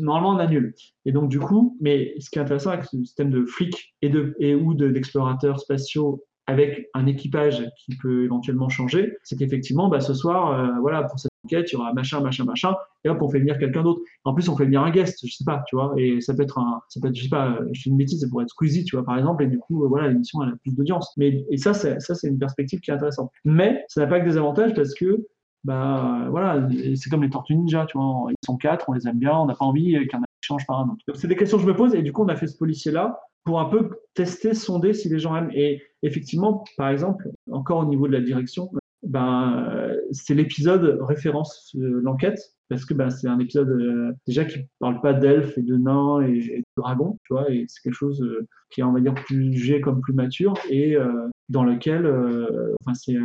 Normalement, 0.00 0.30
on 0.30 0.38
annule. 0.38 0.74
Et 1.04 1.12
donc, 1.12 1.28
du 1.28 1.38
coup, 1.40 1.76
mais 1.80 2.14
ce 2.18 2.30
qui 2.30 2.38
est 2.38 2.42
intéressant 2.42 2.70
avec 2.70 2.84
ce 2.84 2.96
système 2.96 3.30
de 3.30 3.44
flics 3.44 3.94
et, 4.02 4.08
de, 4.08 4.34
et 4.38 4.54
ou 4.54 4.72
de- 4.72 4.88
d'explorateurs 4.88 5.60
spatiaux 5.60 6.24
avec 6.46 6.88
un 6.94 7.06
équipage 7.06 7.64
qui 7.76 7.96
peut 7.96 8.24
éventuellement 8.24 8.68
changer, 8.68 9.16
c'est 9.22 9.36
qu'effectivement, 9.36 9.88
bah, 9.88 10.00
ce 10.00 10.14
soir, 10.14 10.52
euh, 10.52 10.80
voilà, 10.80 11.02
pour 11.04 11.18
cette 11.18 11.30
enquête, 11.44 11.70
il 11.72 11.74
y 11.74 11.76
aura 11.76 11.92
machin, 11.94 12.20
machin, 12.20 12.44
machin, 12.44 12.74
et 13.04 13.08
hop, 13.08 13.22
on 13.22 13.28
fait 13.28 13.38
venir 13.38 13.58
quelqu'un 13.58 13.82
d'autre. 13.82 14.00
En 14.24 14.34
plus, 14.34 14.48
on 14.48 14.56
fait 14.56 14.64
venir 14.64 14.82
un 14.82 14.90
guest, 14.90 15.18
je 15.26 15.34
sais 15.34 15.44
pas, 15.44 15.64
tu 15.68 15.76
vois, 15.76 15.94
et 15.96 16.20
ça 16.20 16.34
peut 16.34 16.42
être 16.42 16.58
un, 16.58 16.82
ça 16.88 17.00
peut 17.00 17.08
être, 17.08 17.16
je 17.16 17.22
sais 17.22 17.28
pas, 17.28 17.52
euh, 17.52 17.68
je 17.72 17.82
fais 17.82 17.90
une 17.90 17.96
bêtise, 17.96 18.20
ça 18.20 18.28
pourrait 18.28 18.44
être 18.44 18.50
Squeezie, 18.50 18.84
tu 18.84 18.96
vois, 18.96 19.04
par 19.04 19.16
exemple, 19.16 19.42
et 19.42 19.46
du 19.46 19.58
coup, 19.58 19.84
euh, 19.84 19.88
voilà, 19.88 20.08
l'émission, 20.08 20.42
elle 20.42 20.50
a 20.50 20.56
plus 20.62 20.74
d'audience. 20.74 21.12
Mais, 21.16 21.44
et 21.50 21.56
ça, 21.56 21.72
ça, 21.72 21.98
c'est 21.98 22.28
une 22.28 22.38
perspective 22.38 22.80
qui 22.80 22.90
est 22.90 22.94
intéressante. 22.94 23.30
Mais 23.44 23.84
ça 23.88 24.02
n'a 24.02 24.06
pas 24.06 24.20
que 24.20 24.26
des 24.28 24.36
avantages 24.36 24.74
parce 24.74 24.94
que 24.94 25.26
bah 25.64 26.26
voilà, 26.28 26.68
et 26.70 26.94
c'est 26.94 27.08
comme 27.08 27.22
les 27.22 27.30
Tortues 27.30 27.56
Ninja, 27.56 27.86
tu 27.86 27.96
vois, 27.96 28.26
ils 28.28 28.34
sont 28.44 28.58
quatre, 28.58 28.84
on 28.90 28.92
les 28.92 29.08
aime 29.08 29.18
bien, 29.18 29.32
on 29.32 29.46
n'a 29.46 29.54
pas 29.54 29.64
envie 29.64 29.96
qui 30.06 30.16
changent 30.42 30.66
par 30.66 30.80
un 30.80 30.84
autre. 30.84 31.00
Donc 31.08 31.16
c'est 31.16 31.26
des 31.26 31.36
questions 31.36 31.56
que 31.56 31.62
je 31.62 31.68
me 31.68 31.74
pose 31.74 31.94
et 31.94 32.02
du 32.02 32.12
coup 32.12 32.22
on 32.22 32.28
a 32.28 32.36
fait 32.36 32.46
ce 32.46 32.58
policier-là 32.58 33.18
pour 33.44 33.60
un 33.60 33.66
peu 33.66 33.90
tester, 34.14 34.54
sonder 34.54 34.94
si 34.94 35.08
les 35.08 35.18
gens 35.18 35.36
aiment. 35.36 35.50
Et 35.54 35.82
effectivement, 36.04 36.64
par 36.76 36.88
exemple, 36.90 37.28
encore 37.50 37.80
au 37.80 37.86
niveau 37.86 38.06
de 38.06 38.12
la 38.12 38.20
direction, 38.20 38.70
ben 39.02 39.94
c'est 40.12 40.34
l'épisode 40.34 40.98
référence 41.02 41.72
l'enquête 41.74 42.54
parce 42.68 42.84
que 42.84 42.94
ben, 42.94 43.10
c'est 43.10 43.28
un 43.28 43.38
épisode 43.38 43.68
euh, 43.68 44.12
déjà 44.26 44.44
qui 44.44 44.60
parle 44.78 45.00
pas 45.00 45.12
d'elfes 45.12 45.56
et 45.58 45.62
de 45.62 45.76
nains 45.76 46.22
et, 46.22 46.58
de 46.58 46.64
dragons, 46.76 47.18
tu 47.24 47.34
vois, 47.34 47.50
et 47.50 47.66
c'est 47.68 47.82
quelque 47.82 47.94
chose 47.94 48.22
euh, 48.22 48.46
qui 48.70 48.80
est 48.80 48.84
on 48.84 48.92
va 48.92 49.00
dire 49.00 49.14
plus 49.14 49.52
jugé 49.52 49.80
comme 49.80 50.00
plus 50.00 50.14
mature 50.14 50.54
et 50.70 50.96
euh, 50.96 51.28
dans 51.48 51.64
lequel, 51.64 52.06
enfin 52.80 52.94
c'est 52.94 53.16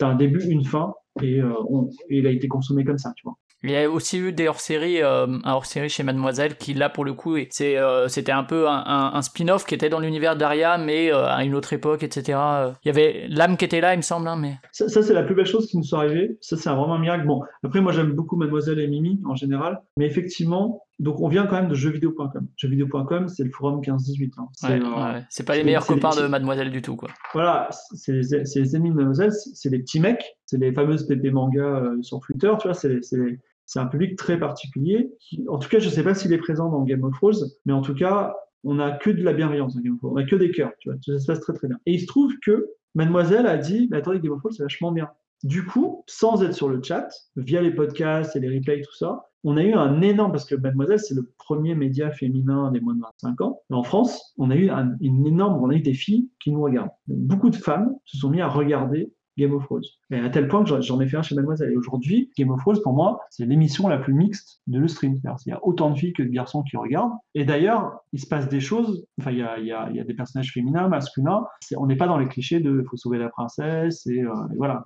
un 0.00 0.14
début, 0.14 0.44
une 0.44 0.64
fin, 0.64 0.94
et, 1.22 1.38
et 1.38 2.18
il 2.18 2.26
a 2.26 2.30
été 2.30 2.46
consommé 2.46 2.84
comme 2.84 2.98
ça, 2.98 3.12
tu 3.16 3.24
vois. 3.24 3.36
Il 3.64 3.70
y 3.70 3.76
a 3.76 3.90
aussi 3.90 4.18
eu 4.18 4.32
des 4.32 4.46
hors-séries, 4.46 5.02
euh, 5.02 5.26
un 5.42 5.52
hors-série 5.52 5.88
chez 5.88 6.02
Mademoiselle 6.02 6.56
qui 6.56 6.74
là 6.74 6.88
pour 6.90 7.04
le 7.04 7.14
coup, 7.14 7.36
est- 7.36 7.48
c'est, 7.50 7.76
euh, 7.78 8.08
c'était 8.08 8.30
un 8.32 8.44
peu 8.44 8.68
un, 8.68 8.84
un- 8.86 9.12
un 9.14 9.22
spin-off 9.22 9.64
qui 9.64 9.74
était 9.74 9.88
dans 9.88 10.00
l'univers 10.00 10.36
d'Aria 10.36 10.76
mais 10.78 11.12
euh, 11.12 11.26
à 11.26 11.44
une 11.44 11.54
autre 11.54 11.72
époque, 11.72 12.02
etc. 12.02 12.38
Il 12.84 12.86
y 12.86 12.90
avait 12.90 13.26
l'âme 13.28 13.56
qui 13.56 13.64
était 13.64 13.80
là, 13.80 13.94
il 13.94 13.98
me 13.98 14.02
semble, 14.02 14.28
hein, 14.28 14.36
mais 14.36 14.54
Ça, 14.72 14.88
ça, 14.88 15.02
c'est 15.02 15.14
la 15.14 15.22
plus 15.22 15.34
belle 15.34 15.46
chose 15.46 15.66
qui 15.66 15.76
nous 15.78 15.82
soit 15.82 16.00
arrivée. 16.00 16.36
Ça, 16.40 16.56
c'est 16.56 16.68
vraiment 16.68 16.94
un 16.94 16.98
miracle. 16.98 17.26
Bon, 17.26 17.42
après, 17.62 17.80
moi, 17.80 17.92
j'aime 17.92 18.12
beaucoup 18.12 18.36
Mademoiselle 18.36 18.78
et 18.78 18.86
Mimi 18.86 19.20
en 19.24 19.34
général, 19.34 19.80
mais 19.96 20.06
effectivement, 20.06 20.82
donc 20.98 21.20
on 21.20 21.28
vient 21.28 21.46
quand 21.46 21.56
même 21.56 21.68
de 21.68 21.74
jeuxvideo.com. 21.74 22.46
Jeuxvideo.com, 22.56 23.28
c'est 23.28 23.44
le 23.44 23.50
forum 23.50 23.80
15-18. 23.80 24.32
hein. 24.38 24.48
C'est, 24.52 24.66
ouais, 24.68 24.80
euh, 24.80 25.14
ouais, 25.14 25.24
c'est 25.30 25.44
pas 25.46 25.56
les 25.56 25.64
meilleurs 25.64 25.86
copains 25.86 26.10
de 26.20 26.26
Mademoiselle 26.26 26.70
du 26.70 26.82
tout, 26.82 26.96
quoi. 26.96 27.08
Voilà, 27.32 27.68
c'est 27.94 28.12
les, 28.12 28.44
c'est 28.44 28.60
les 28.60 28.76
ennemis 28.76 28.90
de 28.90 28.94
Mademoiselle, 28.96 29.32
c'est 29.32 29.70
les 29.70 29.78
petits 29.78 30.00
mecs, 30.00 30.36
c'est 30.46 30.58
les 30.58 30.72
fameuses 30.72 31.06
pépé 31.06 31.30
manga 31.30 31.62
euh, 31.62 31.96
sur 32.02 32.20
Twitter, 32.20 32.52
tu 32.60 32.68
vois, 32.68 32.74
c'est 32.74 32.88
les- 32.88 33.02
c'est 33.02 33.16
les- 33.16 33.38
c'est 33.66 33.78
un 33.78 33.86
public 33.86 34.16
très 34.16 34.38
particulier. 34.38 35.12
En 35.48 35.58
tout 35.58 35.68
cas, 35.68 35.78
je 35.78 35.88
sais 35.88 36.02
pas 36.02 36.14
s'il 36.14 36.32
est 36.32 36.38
présent 36.38 36.70
dans 36.70 36.82
Game 36.82 37.04
of 37.04 37.14
Thrones, 37.14 37.48
mais 37.66 37.72
en 37.72 37.82
tout 37.82 37.94
cas, 37.94 38.34
on 38.62 38.78
a 38.78 38.92
que 38.92 39.10
de 39.10 39.22
la 39.22 39.32
bienveillance 39.32 39.74
dans 39.74 39.80
Game 39.80 39.94
of 39.94 40.00
Thrones, 40.00 40.12
on 40.14 40.16
a 40.16 40.24
que 40.24 40.36
des 40.36 40.50
cœurs, 40.50 40.72
tu 40.78 40.90
vois, 40.90 40.98
ça 41.04 41.18
se 41.18 41.26
passe 41.26 41.40
très 41.40 41.52
très 41.52 41.68
bien. 41.68 41.78
Et 41.86 41.92
il 41.94 42.00
se 42.00 42.06
trouve 42.06 42.32
que 42.44 42.66
Mademoiselle 42.94 43.46
a 43.46 43.58
dit, 43.58 43.88
mais 43.90 43.98
attendez, 43.98 44.20
Game 44.20 44.32
of 44.32 44.40
Thrones, 44.40 44.52
c'est 44.52 44.62
vachement 44.62 44.92
bien. 44.92 45.08
Du 45.42 45.66
coup, 45.66 46.04
sans 46.06 46.42
être 46.42 46.54
sur 46.54 46.68
le 46.68 46.82
chat, 46.82 47.08
via 47.36 47.60
les 47.60 47.72
podcasts 47.72 48.34
et 48.36 48.40
les 48.40 48.56
replays, 48.56 48.80
tout 48.80 48.94
ça, 48.94 49.26
on 49.46 49.58
a 49.58 49.62
eu 49.62 49.74
un 49.74 50.00
énorme, 50.00 50.32
parce 50.32 50.46
que 50.46 50.54
Mademoiselle, 50.54 50.98
c'est 50.98 51.14
le 51.14 51.30
premier 51.36 51.74
média 51.74 52.10
féminin 52.10 52.70
des 52.70 52.80
moins 52.80 52.94
de 52.94 53.00
25 53.00 53.40
ans. 53.42 53.60
En 53.68 53.82
France, 53.82 54.32
on 54.38 54.50
a 54.50 54.56
eu 54.56 54.70
un, 54.70 54.96
une 55.00 55.26
énorme, 55.26 55.62
on 55.62 55.68
a 55.68 55.74
eu 55.74 55.80
des 55.80 55.92
filles 55.92 56.30
qui 56.40 56.50
nous 56.50 56.62
regardent. 56.62 56.90
Beaucoup 57.08 57.50
de 57.50 57.56
femmes 57.56 57.94
se 58.06 58.16
sont 58.16 58.30
mis 58.30 58.40
à 58.40 58.48
regarder 58.48 59.12
Game 59.36 59.52
of 59.52 59.64
Thrones. 59.64 59.82
Et 60.10 60.18
à 60.18 60.30
tel 60.30 60.48
point 60.48 60.64
que 60.64 60.80
j'en 60.80 61.00
ai 61.00 61.08
fait 61.08 61.16
un 61.16 61.22
chez 61.22 61.34
Mademoiselle. 61.34 61.72
Et 61.72 61.76
aujourd'hui, 61.76 62.30
Game 62.36 62.50
of 62.50 62.60
Thrones, 62.60 62.80
pour 62.82 62.92
moi, 62.92 63.20
c'est 63.30 63.46
l'émission 63.46 63.88
la 63.88 63.98
plus 63.98 64.14
mixte 64.14 64.60
de 64.66 64.78
le 64.78 64.88
stream. 64.88 65.14
Il 65.14 65.48
y 65.48 65.52
a 65.52 65.64
autant 65.64 65.90
de 65.90 65.98
filles 65.98 66.12
que 66.12 66.22
de 66.22 66.28
garçons 66.28 66.62
qui 66.62 66.76
regardent. 66.76 67.12
Et 67.34 67.44
d'ailleurs, 67.44 67.98
il 68.12 68.20
se 68.20 68.26
passe 68.26 68.48
des 68.48 68.60
choses. 68.60 69.06
Enfin, 69.20 69.32
il 69.32 69.38
y 69.38 69.42
a, 69.42 70.04
des 70.04 70.14
personnages 70.14 70.52
féminins, 70.52 70.88
masculins. 70.88 71.44
On 71.76 71.86
n'est 71.86 71.96
pas 71.96 72.06
dans 72.06 72.18
les 72.18 72.28
clichés 72.28 72.60
de 72.60 72.84
faut 72.88 72.96
sauver 72.96 73.18
la 73.18 73.28
princesse 73.28 74.06
et, 74.06 74.22
euh, 74.22 74.32
et 74.52 74.56
voilà. 74.56 74.82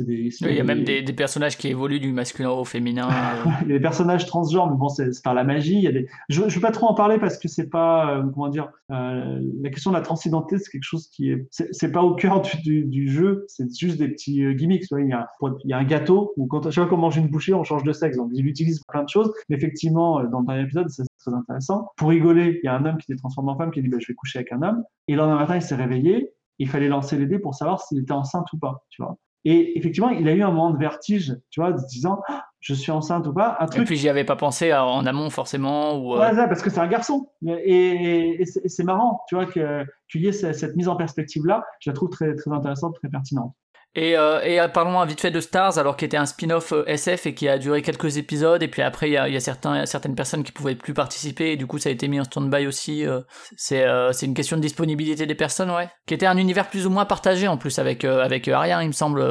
Des, 0.00 0.14
oui, 0.14 0.36
il 0.40 0.56
y 0.56 0.60
a 0.60 0.64
même 0.64 0.84
des, 0.84 1.02
des, 1.02 1.12
personnages 1.12 1.56
qui 1.56 1.68
évoluent 1.68 2.00
du 2.00 2.12
masculin 2.12 2.50
au 2.50 2.64
féminin. 2.64 3.08
Euh. 3.08 3.50
il 3.62 3.68
y 3.68 3.70
a 3.72 3.78
des 3.78 3.80
personnages 3.80 4.26
transgenres, 4.26 4.70
mais 4.70 4.76
bon, 4.76 4.88
c'est 4.88 5.10
par 5.22 5.34
la 5.34 5.44
magie. 5.44 5.76
Il 5.76 5.82
y 5.82 5.86
a 5.86 5.92
des... 5.92 6.08
Je 6.28 6.42
ne 6.42 6.48
veux 6.48 6.60
pas 6.60 6.72
trop 6.72 6.86
en 6.86 6.94
parler 6.94 7.18
parce 7.18 7.38
que 7.38 7.48
c'est 7.48 7.68
pas, 7.68 8.18
euh, 8.18 8.22
comment 8.34 8.48
dire, 8.48 8.70
euh, 8.90 9.40
la 9.62 9.70
question 9.70 9.90
de 9.90 9.96
la 9.96 10.02
transidentité, 10.02 10.58
c'est 10.58 10.70
quelque 10.70 10.84
chose 10.84 11.08
qui 11.08 11.30
est, 11.30 11.46
c'est 11.50 11.92
pas 11.92 12.02
au 12.02 12.14
cœur 12.14 12.42
du, 12.42 12.56
du, 12.62 12.84
du 12.84 13.08
jeu, 13.08 13.44
c'est 13.48 13.72
juste 13.76 13.98
des 13.98 14.08
petits 14.08 14.44
euh, 14.44 14.52
gimmicks. 14.52 14.84
Il 14.90 15.08
y, 15.08 15.12
a, 15.12 15.28
il 15.64 15.70
y 15.70 15.72
a 15.72 15.78
un 15.78 15.84
gâteau 15.84 16.32
où 16.36 16.46
quand 16.46 16.62
chaque 16.70 16.74
fois 16.74 16.86
qu'on 16.86 17.00
mange 17.00 17.16
une 17.16 17.28
bouchée, 17.28 17.54
on 17.54 17.64
change 17.64 17.84
de 17.84 17.92
sexe. 17.92 18.16
Donc 18.16 18.30
il 18.32 18.46
utilise 18.46 18.82
plein 18.88 19.04
de 19.04 19.08
choses. 19.08 19.32
Mais 19.48 19.56
effectivement, 19.56 20.22
dans 20.24 20.40
le 20.40 20.46
dernier 20.46 20.62
épisode, 20.62 20.88
c'est 20.88 21.04
très 21.18 21.34
intéressant. 21.34 21.88
Pour 21.96 22.08
rigoler, 22.10 22.60
il 22.62 22.66
y 22.66 22.68
a 22.68 22.74
un 22.74 22.84
homme 22.84 22.96
qui 22.98 23.06
s'est 23.06 23.16
transformé 23.16 23.52
en 23.52 23.56
femme 23.56 23.70
qui 23.70 23.82
dit 23.82 23.88
bah, 23.88 23.98
je 24.00 24.06
vais 24.08 24.14
coucher 24.14 24.40
avec 24.40 24.52
un 24.52 24.62
homme. 24.62 24.82
Et 25.08 25.12
le 25.12 25.18
lendemain 25.18 25.38
matin, 25.38 25.56
il 25.56 25.62
s'est 25.62 25.74
réveillé. 25.74 26.30
Il 26.58 26.68
fallait 26.68 26.88
lancer 26.88 27.18
les 27.18 27.26
dés 27.26 27.38
pour 27.38 27.54
savoir 27.54 27.80
s'il 27.80 27.98
était 27.98 28.12
enceinte 28.12 28.52
ou 28.52 28.58
pas. 28.58 28.84
Tu 28.90 29.02
vois. 29.02 29.16
Et 29.44 29.78
effectivement, 29.78 30.10
il 30.10 30.26
a 30.28 30.32
eu 30.32 30.42
un 30.42 30.50
moment 30.50 30.70
de 30.70 30.78
vertige, 30.78 31.36
tu 31.50 31.60
vois, 31.60 31.72
de 31.72 31.78
se 31.78 31.86
disant, 31.86 32.20
ah, 32.28 32.46
je 32.60 32.72
suis 32.72 32.90
enceinte 32.90 33.26
ou 33.26 33.34
pas. 33.34 33.58
Un 33.60 33.66
truc... 33.66 33.82
Et 33.82 33.84
puis 33.84 33.96
j'y 33.96 34.08
avais 34.08 34.24
pas 34.24 34.36
pensé 34.36 34.72
en 34.72 35.04
amont 35.04 35.28
forcément. 35.28 35.98
Ou, 35.98 36.14
euh... 36.14 36.20
ouais, 36.20 36.34
ça, 36.34 36.48
parce 36.48 36.62
que 36.62 36.70
c'est 36.70 36.80
un 36.80 36.86
garçon. 36.86 37.28
Et, 37.46 38.40
et, 38.40 38.46
c'est 38.46 38.84
marrant, 38.84 39.20
tu 39.28 39.34
vois, 39.34 39.44
qu'il 39.44 40.22
y 40.22 40.28
ait 40.28 40.32
cette 40.32 40.76
mise 40.76 40.88
en 40.88 40.96
perspective-là. 40.96 41.62
Je 41.80 41.90
la 41.90 41.94
trouve 41.94 42.08
très, 42.08 42.34
très 42.34 42.50
intéressante, 42.50 42.94
très 42.94 43.08
pertinente. 43.08 43.54
Et, 43.96 44.16
euh, 44.16 44.40
et 44.42 44.58
parlons 44.72 45.04
vite 45.04 45.20
fait 45.20 45.30
de 45.30 45.40
Stars, 45.40 45.78
alors 45.78 45.96
qui 45.96 46.04
était 46.04 46.16
un 46.16 46.26
spin-off 46.26 46.72
euh, 46.72 46.84
SF 46.86 47.26
et 47.26 47.34
qui 47.34 47.48
a 47.48 47.58
duré 47.58 47.80
quelques 47.80 48.16
épisodes, 48.16 48.62
et 48.62 48.68
puis 48.68 48.82
après 48.82 49.08
il 49.08 49.12
y 49.12 49.16
a, 49.16 49.40
certains, 49.40 49.86
certaines 49.86 50.16
personnes 50.16 50.42
qui 50.42 50.50
pouvaient 50.50 50.74
plus 50.74 50.94
participer, 50.94 51.52
et 51.52 51.56
du 51.56 51.66
coup 51.66 51.78
ça 51.78 51.90
a 51.90 51.92
été 51.92 52.08
mis 52.08 52.18
en 52.18 52.24
stand-by 52.24 52.66
aussi. 52.66 53.06
Euh, 53.06 53.20
c'est 53.56 53.86
euh, 53.86 54.12
c'est 54.12 54.26
une 54.26 54.34
question 54.34 54.56
de 54.56 54.62
disponibilité 54.62 55.26
des 55.26 55.34
personnes, 55.36 55.70
ouais. 55.70 55.88
Qui 56.06 56.14
était 56.14 56.26
un 56.26 56.36
univers 56.36 56.68
plus 56.68 56.86
ou 56.86 56.90
moins 56.90 57.04
partagé 57.04 57.46
en 57.46 57.56
plus 57.56 57.78
avec, 57.78 58.04
euh, 58.04 58.22
avec 58.22 58.48
Aria, 58.48 58.82
il 58.82 58.88
me 58.88 58.92
semble. 58.92 59.22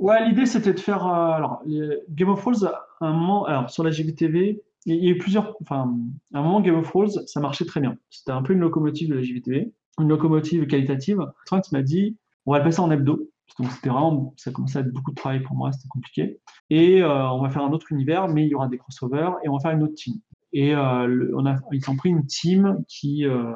Ouais, 0.00 0.24
l'idée 0.26 0.46
c'était 0.46 0.72
de 0.72 0.80
faire. 0.80 1.06
alors, 1.06 1.62
Game 2.10 2.28
of 2.28 2.40
Thrones, 2.40 2.72
un 3.00 3.12
moment, 3.12 3.68
sur 3.68 3.84
la 3.84 3.90
GVTV, 3.90 4.60
il 4.86 5.04
y 5.04 5.08
a 5.08 5.10
eu 5.10 5.18
plusieurs. 5.18 5.56
Enfin, 5.60 5.94
à 6.34 6.38
un 6.38 6.42
moment, 6.42 6.60
Game 6.60 6.76
of 6.76 6.88
Thrones, 6.88 7.10
ça 7.26 7.40
marchait 7.40 7.66
très 7.66 7.80
bien. 7.80 7.96
C'était 8.10 8.32
un 8.32 8.42
peu 8.42 8.52
une 8.52 8.60
locomotive 8.60 9.10
de 9.10 9.14
la 9.14 9.22
GVTV, 9.22 9.72
une 10.00 10.08
locomotive 10.08 10.66
qualitative. 10.66 11.24
Trunks 11.46 11.70
m'a 11.70 11.82
dit 11.82 12.16
on 12.46 12.52
va 12.52 12.58
le 12.58 12.64
passer 12.64 12.80
en 12.80 12.90
hebdo. 12.90 13.28
Donc 13.58 13.72
c'était 13.72 13.88
vraiment, 13.88 14.34
ça 14.36 14.52
commençait 14.52 14.78
à 14.78 14.80
être 14.82 14.92
beaucoup 14.92 15.10
de 15.10 15.16
travail 15.16 15.40
pour 15.40 15.56
moi, 15.56 15.72
c'était 15.72 15.88
compliqué. 15.88 16.40
Et 16.70 17.02
euh, 17.02 17.28
on 17.30 17.42
va 17.42 17.50
faire 17.50 17.62
un 17.62 17.72
autre 17.72 17.90
univers, 17.90 18.28
mais 18.28 18.44
il 18.44 18.48
y 18.50 18.54
aura 18.54 18.68
des 18.68 18.78
crossovers 18.78 19.32
et 19.44 19.48
on 19.48 19.56
va 19.56 19.60
faire 19.60 19.72
une 19.72 19.82
autre 19.82 19.94
team. 19.94 20.14
Et 20.52 20.74
euh, 20.74 21.06
le, 21.06 21.36
on 21.36 21.46
a, 21.46 21.56
ils 21.72 21.90
ont 21.90 21.96
pris 21.96 22.10
une 22.10 22.26
team 22.26 22.82
qui. 22.88 23.26
Euh, 23.26 23.52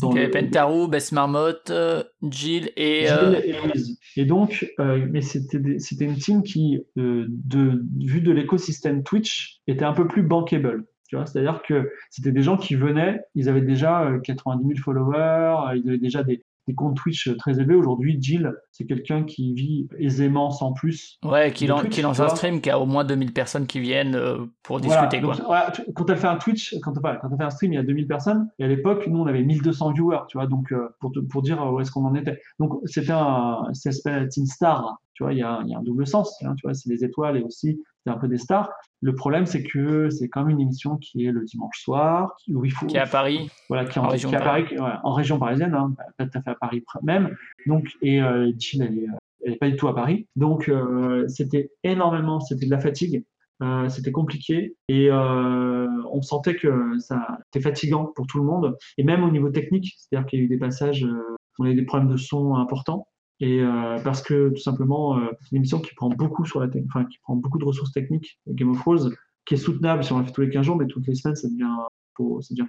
dans 0.00 0.12
le... 0.12 0.30
Pentaru, 0.30 0.88
Bess 0.88 1.12
Marmotte, 1.12 1.70
euh, 1.70 2.02
Jill 2.22 2.70
et. 2.76 3.06
Jill 3.06 3.42
et 3.44 3.52
Louise. 3.52 3.98
Et 4.16 4.24
donc, 4.24 4.66
mais 4.78 5.22
c'était 5.22 5.78
c'était 5.78 6.04
une 6.04 6.16
team 6.16 6.42
qui, 6.42 6.80
de 6.96 7.84
vu 7.98 8.20
de 8.20 8.32
l'écosystème 8.32 9.02
Twitch, 9.02 9.60
était 9.66 9.84
un 9.84 9.92
peu 9.92 10.06
plus 10.06 10.22
bankable. 10.22 10.84
C'est-à-dire 11.10 11.60
que 11.66 11.90
c'était 12.08 12.32
des 12.32 12.40
gens 12.40 12.56
qui 12.56 12.74
venaient, 12.74 13.20
ils 13.34 13.50
avaient 13.50 13.60
déjà 13.60 14.10
90 14.24 14.66
000 14.66 14.78
followers, 14.82 15.76
ils 15.76 15.86
avaient 15.86 15.98
déjà 15.98 16.22
des, 16.22 16.42
des 16.66 16.74
comptes 16.74 16.96
Twitch 16.96 17.34
très 17.38 17.58
élevés. 17.58 17.74
Aujourd'hui, 17.74 18.18
Jill, 18.20 18.52
c'est 18.70 18.84
quelqu'un 18.84 19.24
qui 19.24 19.52
vit 19.54 19.88
aisément 19.98 20.50
sans 20.50 20.72
plus. 20.72 21.18
Ouais, 21.24 21.52
qui, 21.52 21.66
lance 21.66 22.20
un 22.20 22.28
stream, 22.28 22.60
qui 22.60 22.70
a 22.70 22.78
au 22.78 22.86
moins 22.86 23.04
2000 23.04 23.32
personnes 23.32 23.66
qui 23.66 23.80
viennent 23.80 24.14
euh, 24.14 24.46
pour 24.62 24.80
discuter. 24.80 25.20
Voilà, 25.20 25.38
donc, 25.38 25.46
quoi. 25.46 25.50
Ouais, 25.50 25.84
quand 25.94 26.10
elle 26.10 26.16
fait 26.16 26.26
un 26.26 26.36
Twitch, 26.36 26.76
quand, 26.82 26.92
quand 26.92 27.28
elle 27.30 27.36
fait 27.36 27.44
un 27.44 27.50
stream, 27.50 27.72
il 27.72 27.76
y 27.76 27.78
a 27.78 27.82
2000 27.82 28.06
personnes. 28.06 28.48
Et 28.58 28.64
à 28.64 28.68
l'époque, 28.68 29.06
nous, 29.08 29.18
on 29.18 29.26
avait 29.26 29.42
1200 29.42 29.92
viewers, 29.92 30.20
tu 30.28 30.38
vois, 30.38 30.46
donc 30.46 30.72
euh, 30.72 30.88
pour, 31.00 31.12
pour 31.30 31.42
dire 31.42 31.60
où 31.72 31.80
est-ce 31.80 31.90
qu'on 31.90 32.04
en 32.04 32.14
était. 32.14 32.40
Donc, 32.58 32.74
c'était 32.84 33.12
un, 33.12 33.64
c'est 33.72 33.92
une 34.36 34.46
star. 34.46 34.98
Tu 35.14 35.24
vois, 35.24 35.32
il 35.32 35.38
y 35.38 35.42
a, 35.42 35.60
il 35.64 35.70
y 35.70 35.74
a 35.74 35.78
un 35.78 35.82
double 35.82 36.06
sens. 36.06 36.42
Hein, 36.42 36.54
tu 36.56 36.66
vois, 36.66 36.74
c'est 36.74 36.88
des 36.88 37.04
étoiles 37.04 37.36
et 37.36 37.42
aussi 37.42 37.82
c'est 38.04 38.12
un 38.12 38.18
peu 38.18 38.28
des 38.28 38.38
stars. 38.38 38.70
Le 39.00 39.14
problème, 39.14 39.46
c'est 39.46 39.62
que 39.62 40.10
c'est 40.10 40.28
quand 40.28 40.42
même 40.44 40.50
une 40.50 40.60
émission 40.60 40.96
qui 40.96 41.26
est 41.26 41.32
le 41.32 41.44
dimanche 41.44 41.80
soir, 41.80 42.36
où 42.48 42.64
il 42.64 42.72
faut. 42.72 42.86
Qui 42.86 42.96
est 42.96 43.00
à 43.00 43.06
Paris. 43.06 43.50
Voilà, 43.68 43.84
qui 43.84 43.98
est 43.98 44.02
en, 44.02 44.06
en 44.06 44.08
région, 44.08 44.28
qui 44.28 44.34
est 44.34 44.38
à 44.38 44.42
Paris, 44.42 44.64
ouais, 44.70 44.92
en 45.02 45.12
région 45.12 45.38
parisienne, 45.38 45.74
hein, 45.74 45.94
pas 46.16 46.26
tout 46.26 46.38
à 46.38 46.42
fait 46.42 46.50
à 46.50 46.54
Paris 46.54 46.84
même. 47.02 47.36
Donc, 47.66 47.88
et 48.02 48.22
euh, 48.22 48.52
Jill, 48.58 48.82
elle 48.82 48.98
est, 48.98 49.06
elle 49.44 49.52
est 49.54 49.56
pas 49.56 49.70
du 49.70 49.76
tout 49.76 49.88
à 49.88 49.94
Paris. 49.94 50.26
Donc, 50.36 50.68
euh, 50.68 51.26
c'était 51.28 51.70
énormément, 51.84 52.40
c'était 52.40 52.66
de 52.66 52.70
la 52.70 52.80
fatigue. 52.80 53.24
Euh, 53.62 53.88
c'était 53.88 54.10
compliqué 54.10 54.74
et 54.88 55.08
euh, 55.08 55.86
on 56.10 56.20
sentait 56.20 56.56
que 56.56 56.98
ça 56.98 57.38
était 57.48 57.60
fatigant 57.60 58.06
pour 58.06 58.26
tout 58.26 58.38
le 58.38 58.44
monde 58.44 58.76
et 58.98 59.04
même 59.04 59.22
au 59.22 59.30
niveau 59.30 59.50
technique, 59.50 59.94
c'est-à-dire 59.96 60.26
qu'il 60.26 60.40
y 60.40 60.42
a 60.42 60.44
eu 60.46 60.48
des 60.48 60.56
passages, 60.56 61.04
euh, 61.04 61.36
on 61.60 61.66
a 61.66 61.70
eu 61.70 61.76
des 61.76 61.84
problèmes 61.84 62.10
de 62.10 62.16
son 62.16 62.56
importants 62.56 63.06
et 63.42 63.60
euh, 63.60 63.98
parce 64.04 64.22
que 64.22 64.50
tout 64.50 64.62
simplement 64.62 65.18
euh, 65.18 65.26
c'est 65.40 65.50
une 65.50 65.56
émission 65.58 65.80
qui 65.80 65.94
prend 65.94 66.08
beaucoup 66.08 66.46
sur 66.46 66.60
la 66.60 66.68
qui 66.68 67.18
prend 67.22 67.34
beaucoup 67.34 67.58
de 67.58 67.64
ressources 67.64 67.92
techniques 67.92 68.38
Game 68.46 68.70
of 68.70 68.78
Thrones 68.78 69.12
qui 69.44 69.54
est 69.54 69.58
soutenable 69.58 70.04
si 70.04 70.12
on 70.12 70.20
la 70.20 70.24
fait 70.24 70.32
tous 70.32 70.42
les 70.42 70.48
15 70.48 70.64
jours 70.64 70.76
mais 70.76 70.86
toutes 70.86 71.06
les 71.08 71.16
semaines 71.16 71.34
ça 71.34 71.48
devient 71.48 71.66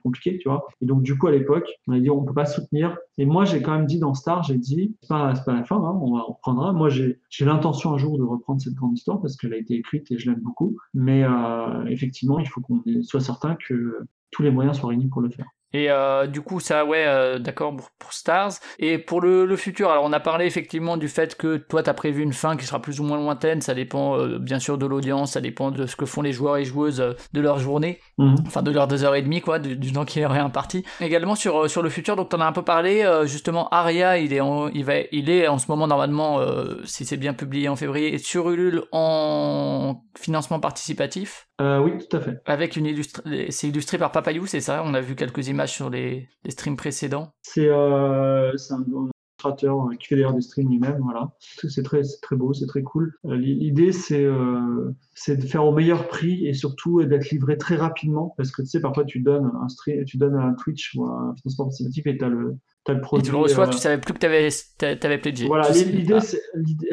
compliqué 0.02 0.40
tu 0.40 0.50
vois. 0.50 0.66
Et 0.82 0.86
donc 0.86 1.04
du 1.04 1.16
coup 1.16 1.28
à 1.28 1.32
l'époque 1.32 1.70
on 1.88 1.94
a 1.94 2.00
dit 2.00 2.10
on 2.10 2.24
peut 2.24 2.34
pas 2.34 2.46
soutenir. 2.46 2.98
Et 3.20 3.26
moi 3.26 3.46
j'ai 3.46 3.62
quand 3.62 3.74
même 3.78 3.86
dit 3.86 4.00
dans 4.00 4.16
Star 4.16 4.42
j'ai 4.42 4.58
dit 4.58 4.96
c'est 5.02 5.10
pas 5.10 5.34
pas 5.46 5.54
la 5.54 5.64
fin 5.64 5.76
hein, 5.76 6.00
on, 6.02 6.16
va, 6.16 6.24
reprendra 6.24 6.74
moi 6.74 6.90
j'ai 6.90 7.20
l'intention 7.42 7.94
un 7.94 7.98
jour 8.00 8.18
de 8.18 8.24
reprendre 8.24 8.60
cette 8.60 8.74
grande 8.74 8.98
histoire 8.98 9.22
parce 9.22 9.38
qu'elle 9.38 9.54
a 9.54 9.58
été 9.58 9.76
écrite 9.76 10.12
et 10.12 10.18
je 10.18 10.32
l'aime 10.32 10.42
beaucoup. 10.42 10.78
Mais 10.96 11.24
euh, 11.24 11.86
effectivement 11.86 12.40
il 12.40 12.48
faut 12.48 12.62
qu'on 12.62 12.82
soit 13.04 13.22
certain 13.22 13.56
que 13.56 14.00
tous 14.32 14.42
les 14.42 14.50
moyens 14.50 14.78
soient 14.78 14.90
réunis 14.90 15.08
pour 15.08 15.22
le 15.22 15.30
faire 15.30 15.48
et 15.74 15.90
euh, 15.90 16.28
du 16.28 16.42
coup, 16.42 16.60
ça, 16.60 16.86
ouais, 16.86 17.06
euh, 17.08 17.40
d'accord 17.40 17.76
pour, 17.76 17.90
pour, 17.98 18.14
Stars. 18.14 18.54
Et 18.78 19.00
pour 19.00 19.22
le, 19.22 19.46
le, 19.46 19.56
futur, 19.56 19.90
alors 19.90 20.04
on 20.04 20.14
a 20.14 20.20
parlé 20.20 20.46
effectivement 20.46 20.98
du 20.98 21.08
fait 21.08 21.36
que 21.36 21.58
toi, 21.58 21.82
tu 21.82 21.90
as 21.90 21.94
prévu 21.96 22.22
une 22.22 22.34
fin 22.34 22.56
qui 22.56 22.66
sera 22.66 22.80
plus 22.80 23.00
ou 23.00 23.04
moins 23.04 23.18
lointaine. 23.18 23.62
Ça 23.62 23.74
dépend 23.74 24.18
euh, 24.18 24.38
bien 24.38 24.60
sûr 24.60 24.78
de 24.78 24.86
l'audience, 24.86 25.34
ça 25.34 25.42
dépend 25.42 25.72
de 25.72 25.88
ce 25.88 25.96
que 25.96 26.06
font 26.06 26.22
les 26.22 26.32
joueurs 26.32 26.58
et 26.58 26.64
joueuses 26.64 27.16
de 27.34 27.42
leur 27.42 27.58
journée, 27.58 28.00
mmh. 28.20 28.36
enfin 28.46 28.62
de 28.62 28.70
leurs 28.70 28.88
deux 28.88 29.04
heures 29.04 29.16
et 29.16 29.24
demie, 29.24 29.42
quoi, 29.42 29.58
du, 29.58 29.76
du 29.76 29.92
temps 29.92 30.06
qui 30.06 30.20
est 30.20 30.24
imparti. 30.24 30.86
Également 31.02 31.36
sur 31.36 31.70
sur 31.70 31.82
le 31.82 31.90
futur, 31.90 32.16
donc 32.16 32.30
t'en 32.30 32.40
as 32.40 32.46
un 32.46 32.52
peu 32.52 32.64
parlé. 32.64 33.04
justement, 33.26 33.68
Aria, 33.70 34.20
il 34.20 34.32
est 34.32 34.42
en, 34.42 34.68
il 34.70 34.86
va, 34.86 34.94
il 35.12 35.30
est 35.30 35.48
en 35.48 35.58
ce 35.58 35.66
moment 35.70 35.88
normalement, 35.88 36.40
si 36.84 37.06
c'est 37.06 37.18
bien 37.18 37.34
publié 37.34 37.68
en 37.68 37.76
février, 37.76 38.18
sur 38.20 38.50
Ulule 38.52 38.84
en 38.92 40.04
financement 40.18 40.60
participatif. 40.60 41.48
Euh, 41.62 41.80
oui, 41.80 41.92
tout 41.98 42.18
à 42.18 42.20
fait. 42.20 42.42
Avec 42.46 42.76
une 42.76 42.86
illustré... 42.86 43.52
c'est 43.52 43.68
illustré 43.68 43.98
par 43.98 44.12
Papayou, 44.12 44.48
c'est 44.48 44.60
ça? 44.60 44.82
On 44.86 44.94
a 44.94 45.02
vu 45.02 45.16
quelques 45.16 45.48
images 45.48 45.63
sur 45.68 45.90
les, 45.90 46.28
les 46.44 46.52
streams 46.52 46.78
précédents. 46.78 47.32
C'est 47.42 47.68
euh, 47.68 48.52
un 48.52 48.84
illustrateur 48.84 49.90
qui 50.00 50.08
fait 50.08 50.16
d'ailleurs 50.16 50.34
des 50.34 50.42
streams 50.42 50.70
lui-même, 50.70 51.00
voilà. 51.02 51.32
C'est 51.40 51.84
très, 51.84 52.02
très 52.22 52.36
beau, 52.36 52.54
c'est 52.54 52.66
très 52.66 52.84
cool. 52.84 53.14
Euh, 53.26 53.36
L'idée, 53.36 53.92
c'est 53.92 54.24
euh, 54.24 54.94
de 55.28 55.42
faire 55.42 55.66
au 55.66 55.74
meilleur 55.74 56.08
prix 56.08 56.48
et 56.48 56.54
surtout 56.54 57.04
d'être 57.04 57.30
livré 57.30 57.58
très 57.58 57.76
rapidement, 57.76 58.34
parce 58.38 58.52
que 58.52 58.62
tu 58.62 58.70
sais, 58.70 58.80
parfois 58.80 59.06
tu 59.06 59.20
donnes 59.20 59.52
un 59.62 59.70
stream, 59.70 60.06
tu 60.06 60.18
donnes 60.18 60.36
un 60.36 60.54
Twitch 60.54 60.94
ou 60.96 61.06
un 61.06 61.36
financement 61.36 61.66
participatif 61.66 62.08
et 62.08 62.18
tu 62.18 62.24
as 62.24 62.30
le 62.30 62.58
As 62.86 62.94
le 62.94 63.00
produit, 63.00 63.24
et 63.24 63.30
tu 63.30 63.32
le 63.32 63.38
reçois, 63.38 63.68
euh... 63.68 63.72
tu 63.72 63.78
savais 63.78 63.98
plus 63.98 64.14
que 64.14 64.20
tu 64.20 64.26
avais, 64.26 64.50
avais 64.82 65.18
pledgé. 65.18 65.48
Voilà, 65.48 65.70
l'idée, 65.70 66.20
c'est, 66.20 66.42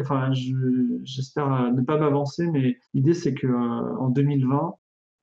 enfin, 0.00 0.30
j'espère 1.02 1.72
ne 1.72 1.82
pas 1.82 1.98
m'avancer, 1.98 2.46
mais 2.46 2.76
l'idée, 2.94 3.12
c'est 3.12 3.34
que 3.34 3.48
euh, 3.48 3.98
en 3.98 4.08
2020, 4.08 4.56
euh, 4.56 4.70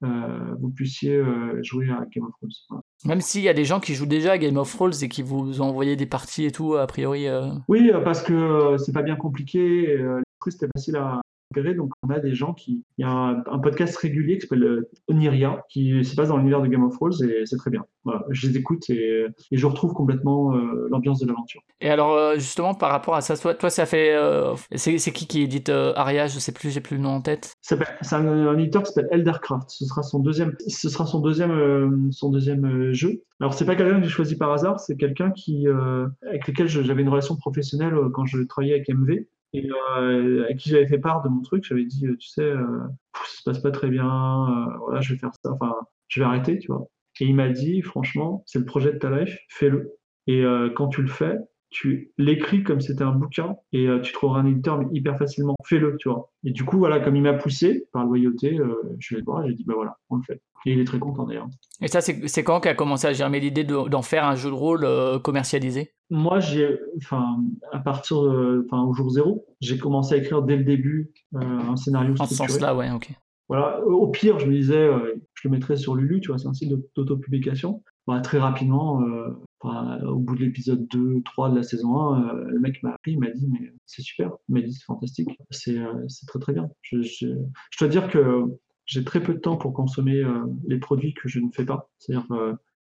vous 0.01 0.69
puissiez 0.69 1.15
euh, 1.15 1.61
jouer 1.63 1.89
à 1.89 2.05
Game 2.13 2.25
of 2.25 2.31
Thrones. 2.37 2.51
Voilà. 2.69 2.83
Même 3.05 3.21
s'il 3.21 3.41
y 3.41 3.49
a 3.49 3.53
des 3.53 3.65
gens 3.65 3.79
qui 3.79 3.95
jouent 3.95 4.05
déjà 4.05 4.33
à 4.33 4.37
Game 4.37 4.57
of 4.57 4.71
Thrones 4.71 4.93
et 5.01 5.09
qui 5.09 5.21
vous 5.21 5.61
ont 5.61 5.65
envoyé 5.65 5.95
des 5.95 6.05
parties 6.05 6.45
et 6.45 6.51
tout, 6.51 6.75
a 6.75 6.87
priori. 6.87 7.27
Oui, 7.67 7.91
parce 8.03 8.21
que 8.21 8.75
c'est 8.77 8.93
pas 8.93 9.03
bien 9.03 9.15
compliqué. 9.15 9.97
Euh, 9.97 10.21
c'était 10.49 10.67
facile 10.73 10.95
à. 10.97 11.21
Donc, 11.55 11.91
on 12.03 12.09
a 12.09 12.19
des 12.19 12.33
gens 12.33 12.53
qui. 12.53 12.83
Il 12.97 13.01
y 13.01 13.05
a 13.05 13.09
un, 13.09 13.43
un 13.45 13.59
podcast 13.59 13.95
régulier 13.97 14.35
qui 14.37 14.41
s'appelle 14.41 14.63
euh, 14.63 14.89
Oniria, 15.07 15.63
qui 15.69 16.03
se 16.03 16.15
passe 16.15 16.27
dans 16.29 16.37
l'univers 16.37 16.61
de 16.61 16.67
Game 16.67 16.83
of 16.83 16.93
Thrones 16.93 17.13
et 17.23 17.45
c'est 17.45 17.57
très 17.57 17.71
bien. 17.71 17.83
Voilà, 18.03 18.23
je 18.29 18.47
les 18.47 18.57
écoute 18.57 18.89
et, 18.89 19.25
et 19.51 19.57
je 19.57 19.65
retrouve 19.65 19.93
complètement 19.93 20.55
euh, 20.55 20.87
l'ambiance 20.91 21.19
de 21.19 21.27
l'aventure. 21.27 21.61
Et 21.81 21.89
alors, 21.89 22.13
euh, 22.13 22.35
justement, 22.35 22.73
par 22.73 22.91
rapport 22.91 23.15
à 23.15 23.21
ça, 23.21 23.35
toi, 23.37 23.53
toi 23.53 23.69
ça 23.69 23.85
fait. 23.85 24.13
euh, 24.15 24.53
c'est 24.75 24.97
qui 25.11 25.27
qui 25.27 25.41
édite 25.41 25.69
euh, 25.69 25.93
Aria 25.95 26.27
Je 26.27 26.39
sais 26.39 26.51
plus, 26.51 26.69
j'ai 26.69 26.81
plus 26.81 26.97
le 26.97 27.01
nom 27.03 27.09
en 27.09 27.21
tête. 27.21 27.53
C'est 27.61 27.77
un, 28.13 28.27
un 28.27 28.57
éditeur 28.57 28.83
qui 28.83 28.91
s'appelle 28.93 29.09
Eldercraft. 29.11 29.69
Ce 29.69 29.85
sera 29.85 30.03
son 30.03 30.19
deuxième, 30.19 30.55
ce 30.67 30.89
sera 30.89 31.05
son 31.05 31.19
deuxième, 31.21 31.51
euh, 31.51 31.89
son 32.11 32.29
deuxième 32.29 32.65
euh, 32.65 32.93
jeu. 32.93 33.23
Alors 33.39 33.53
c'est 33.53 33.65
pas 33.65 33.75
quelqu'un 33.75 33.97
que 33.99 34.03
j'ai 34.03 34.09
choisi 34.09 34.35
par 34.35 34.51
hasard, 34.51 34.79
c'est 34.79 34.97
quelqu'un 34.97 35.31
qui, 35.31 35.67
euh, 35.67 36.07
avec 36.27 36.47
lequel 36.47 36.67
j'avais 36.67 37.01
une 37.03 37.09
relation 37.09 37.35
professionnelle 37.35 37.93
euh, 37.93 38.09
quand 38.11 38.25
je 38.25 38.41
travaillais 38.43 38.73
avec 38.73 38.89
MV 38.89 39.25
et 39.53 39.67
euh, 39.97 40.47
à 40.49 40.53
qui 40.53 40.69
j'avais 40.69 40.87
fait 40.87 40.99
part 40.99 41.23
de 41.23 41.29
mon 41.29 41.41
truc. 41.41 41.63
J'avais 41.63 41.85
dit, 41.85 42.05
euh, 42.07 42.15
tu 42.17 42.27
sais, 42.29 42.41
euh, 42.43 42.79
ça 43.15 43.25
se 43.39 43.43
passe 43.43 43.59
pas 43.59 43.71
très 43.71 43.89
bien. 43.89 44.05
euh, 44.07 44.77
voilà, 44.79 45.01
je 45.01 45.13
vais 45.13 45.19
faire 45.19 45.31
ça. 45.43 45.51
Enfin, 45.53 45.75
je 46.07 46.19
vais 46.19 46.25
arrêter, 46.25 46.59
tu 46.59 46.67
vois. 46.71 46.87
Et 47.19 47.25
il 47.25 47.35
m'a 47.35 47.49
dit, 47.49 47.81
franchement, 47.81 48.43
c'est 48.45 48.59
le 48.59 48.65
projet 48.65 48.93
de 48.93 48.97
ta 48.99 49.09
life, 49.09 49.37
fais-le. 49.49 49.93
Et 50.27 50.43
euh, 50.43 50.69
quand 50.69 50.87
tu 50.89 51.01
le 51.01 51.07
fais, 51.07 51.37
tu 51.69 52.11
l'écris 52.17 52.63
comme 52.63 52.79
c'était 52.79 53.03
un 53.03 53.11
bouquin 53.11 53.55
et 53.73 53.87
euh, 53.87 53.99
tu 53.99 54.13
trouveras 54.13 54.39
un 54.39 54.45
éditeur 54.45 54.77
mais 54.79 54.85
hyper 54.91 55.17
facilement. 55.17 55.55
Fais-le, 55.65 55.97
tu 55.99 56.09
vois. 56.09 56.31
Et 56.43 56.51
du 56.51 56.63
coup, 56.63 56.77
voilà, 56.77 56.99
comme 56.99 57.15
il 57.15 57.21
m'a 57.21 57.33
poussé 57.33 57.87
par 57.91 58.05
loyauté, 58.05 58.57
euh, 58.59 58.73
je 58.99 59.15
vais 59.15 59.19
le 59.21 59.25
voir 59.25 59.43
et 59.43 59.49
j'ai 59.49 59.55
dit, 59.55 59.63
bah 59.65 59.73
voilà, 59.75 59.97
on 60.09 60.15
le 60.17 60.23
fait. 60.23 60.41
Et 60.65 60.73
il 60.73 60.79
est 60.79 60.85
très 60.85 60.99
content 60.99 61.25
d'ailleurs. 61.25 61.47
Et 61.81 61.87
ça, 61.87 62.01
c'est 62.01 62.43
quand 62.43 62.59
qu'a 62.59 62.73
commencé 62.73 63.05
à 63.07 63.13
germer 63.13 63.39
l'idée 63.39 63.63
de- 63.63 63.89
d'en 63.89 64.01
faire 64.01 64.25
un 64.25 64.35
jeu 64.35 64.49
de 64.49 64.55
rôle 64.55 64.85
euh, 64.85 65.19
commercialisé? 65.19 65.93
Moi, 66.09 66.39
j'ai, 66.39 66.79
enfin, 66.97 67.37
à 67.71 67.79
partir, 67.79 68.17
enfin, 68.17 68.83
au 68.83 68.93
jour 68.93 69.09
zéro, 69.09 69.45
j'ai 69.59 69.77
commencé 69.77 70.15
à 70.15 70.17
écrire 70.17 70.41
dès 70.41 70.55
le 70.55 70.63
début 70.63 71.11
un 71.33 71.75
scénario 71.75 72.13
En 72.19 72.25
ce 72.25 72.35
sens-là, 72.35 72.75
ouais, 72.75 72.89
ok. 72.91 73.09
Voilà. 73.49 73.81
Au 73.85 74.07
pire, 74.07 74.39
je 74.39 74.45
me 74.47 74.53
disais, 74.53 74.89
je 75.33 75.47
le 75.47 75.51
mettrais 75.51 75.75
sur 75.75 75.95
Lulu, 75.95 76.21
tu 76.21 76.29
vois, 76.29 76.37
c'est 76.37 76.47
un 76.47 76.53
site 76.53 76.73
d'autopublication. 76.95 77.83
Bah, 78.07 78.21
très 78.21 78.39
rapidement, 78.39 79.01
euh, 79.01 80.07
au 80.07 80.19
bout 80.19 80.35
de 80.35 80.41
l'épisode 80.45 80.87
2, 80.87 81.21
3 81.25 81.49
de 81.49 81.57
la 81.57 81.63
saison 81.63 81.99
1, 81.99 82.29
euh, 82.29 82.45
le 82.45 82.59
mec 82.59 82.81
m'a 82.81 82.93
appris, 82.93 83.11
il 83.11 83.19
m'a 83.19 83.29
dit, 83.31 83.47
mais 83.51 83.73
c'est 83.85 84.01
super. 84.01 84.31
Il 84.47 84.55
m'a 84.55 84.61
dit, 84.61 84.73
c'est 84.73 84.85
fantastique. 84.85 85.29
C'est 85.51 85.77
euh, 85.77 86.07
c'est 86.07 86.25
très, 86.25 86.39
très 86.39 86.53
bien. 86.53 86.69
Je, 86.83 87.01
je, 87.01 87.27
je 87.71 87.77
dois 87.77 87.89
dire 87.89 88.09
que 88.09 88.45
j'ai 88.85 89.03
très 89.03 89.21
peu 89.21 89.33
de 89.33 89.39
temps 89.39 89.57
pour 89.57 89.73
consommer 89.73 90.23
les 90.67 90.79
produits 90.79 91.13
que 91.13 91.27
je 91.27 91.39
ne 91.41 91.49
fais 91.51 91.65
pas. 91.65 91.89
C'est-à-dire, 91.99 92.25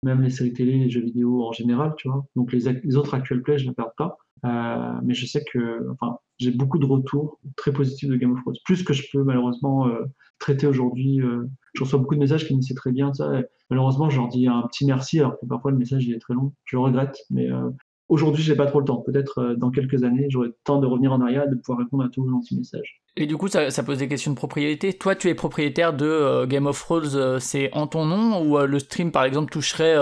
même 0.03 0.21
les 0.21 0.29
séries 0.29 0.53
télé, 0.53 0.77
les 0.77 0.89
jeux 0.89 1.01
vidéo 1.01 1.43
en 1.45 1.51
général, 1.51 1.93
tu 1.97 2.07
vois. 2.09 2.25
Donc, 2.35 2.51
les, 2.51 2.71
les 2.83 2.95
autres 2.97 3.13
actuels 3.13 3.41
plays, 3.41 3.57
je 3.57 3.67
ne 3.67 3.73
perds 3.73 3.93
pas. 3.97 4.17
Euh, 4.45 4.99
mais 5.03 5.13
je 5.13 5.25
sais 5.25 5.43
que, 5.51 5.89
enfin, 5.91 6.17
j'ai 6.37 6.51
beaucoup 6.51 6.77
de 6.77 6.85
retours 6.85 7.39
très 7.55 7.73
positifs 7.73 8.09
de 8.09 8.15
Game 8.15 8.33
of 8.33 8.41
Thrones. 8.41 8.55
Plus 8.65 8.83
que 8.83 8.93
je 8.93 9.03
peux, 9.11 9.23
malheureusement, 9.23 9.87
euh, 9.87 10.05
traiter 10.39 10.67
aujourd'hui. 10.67 11.21
euh, 11.21 11.49
je 11.73 11.83
reçois 11.83 11.99
beaucoup 11.99 12.15
de 12.15 12.19
messages 12.19 12.47
qui 12.47 12.55
me 12.55 12.59
disent 12.59 12.75
très 12.75 12.91
bien, 12.91 13.13
ça. 13.13 13.41
Malheureusement, 13.69 14.09
je 14.09 14.17
leur 14.19 14.29
dis 14.29 14.47
un 14.47 14.61
petit 14.63 14.85
merci, 14.85 15.19
alors 15.19 15.39
que 15.39 15.45
parfois 15.45 15.71
le 15.71 15.77
message 15.77 16.05
il 16.05 16.13
est 16.13 16.19
très 16.19 16.33
long. 16.33 16.53
Je 16.65 16.75
le 16.75 16.81
regrette, 16.81 17.17
mais 17.29 17.49
euh, 17.49 17.69
aujourd'hui, 18.09 18.43
j'ai 18.43 18.55
pas 18.55 18.65
trop 18.65 18.79
le 18.79 18.85
temps. 18.85 18.97
Peut-être 18.97 19.39
euh, 19.39 19.55
dans 19.55 19.71
quelques 19.71 20.03
années, 20.03 20.27
j'aurai 20.29 20.47
le 20.47 20.55
temps 20.63 20.79
de 20.79 20.87
revenir 20.87 21.13
en 21.13 21.21
arrière 21.21 21.43
et 21.45 21.49
de 21.49 21.55
pouvoir 21.55 21.79
répondre 21.79 22.03
à 22.03 22.09
tous 22.09 22.23
vos 22.23 22.29
gentils 22.29 22.57
messages. 22.57 23.01
Et 23.15 23.25
du 23.25 23.35
coup, 23.37 23.47
ça, 23.47 23.71
ça 23.71 23.83
pose 23.83 23.97
des 23.97 24.07
questions 24.07 24.31
de 24.31 24.35
propriété. 24.35 24.93
Toi, 24.93 25.15
tu 25.15 25.27
es 25.29 25.33
propriétaire 25.35 25.93
de 25.93 26.05
euh, 26.05 26.45
Game 26.45 26.67
of 26.67 26.79
Thrones, 26.79 27.15
euh, 27.15 27.39
c'est 27.39 27.71
en 27.73 27.87
ton 27.87 28.05
nom 28.05 28.41
ou 28.43 28.57
euh, 28.57 28.67
le 28.67 28.79
stream, 28.79 29.11
par 29.11 29.23
exemple, 29.23 29.51
toucherait 29.51 29.95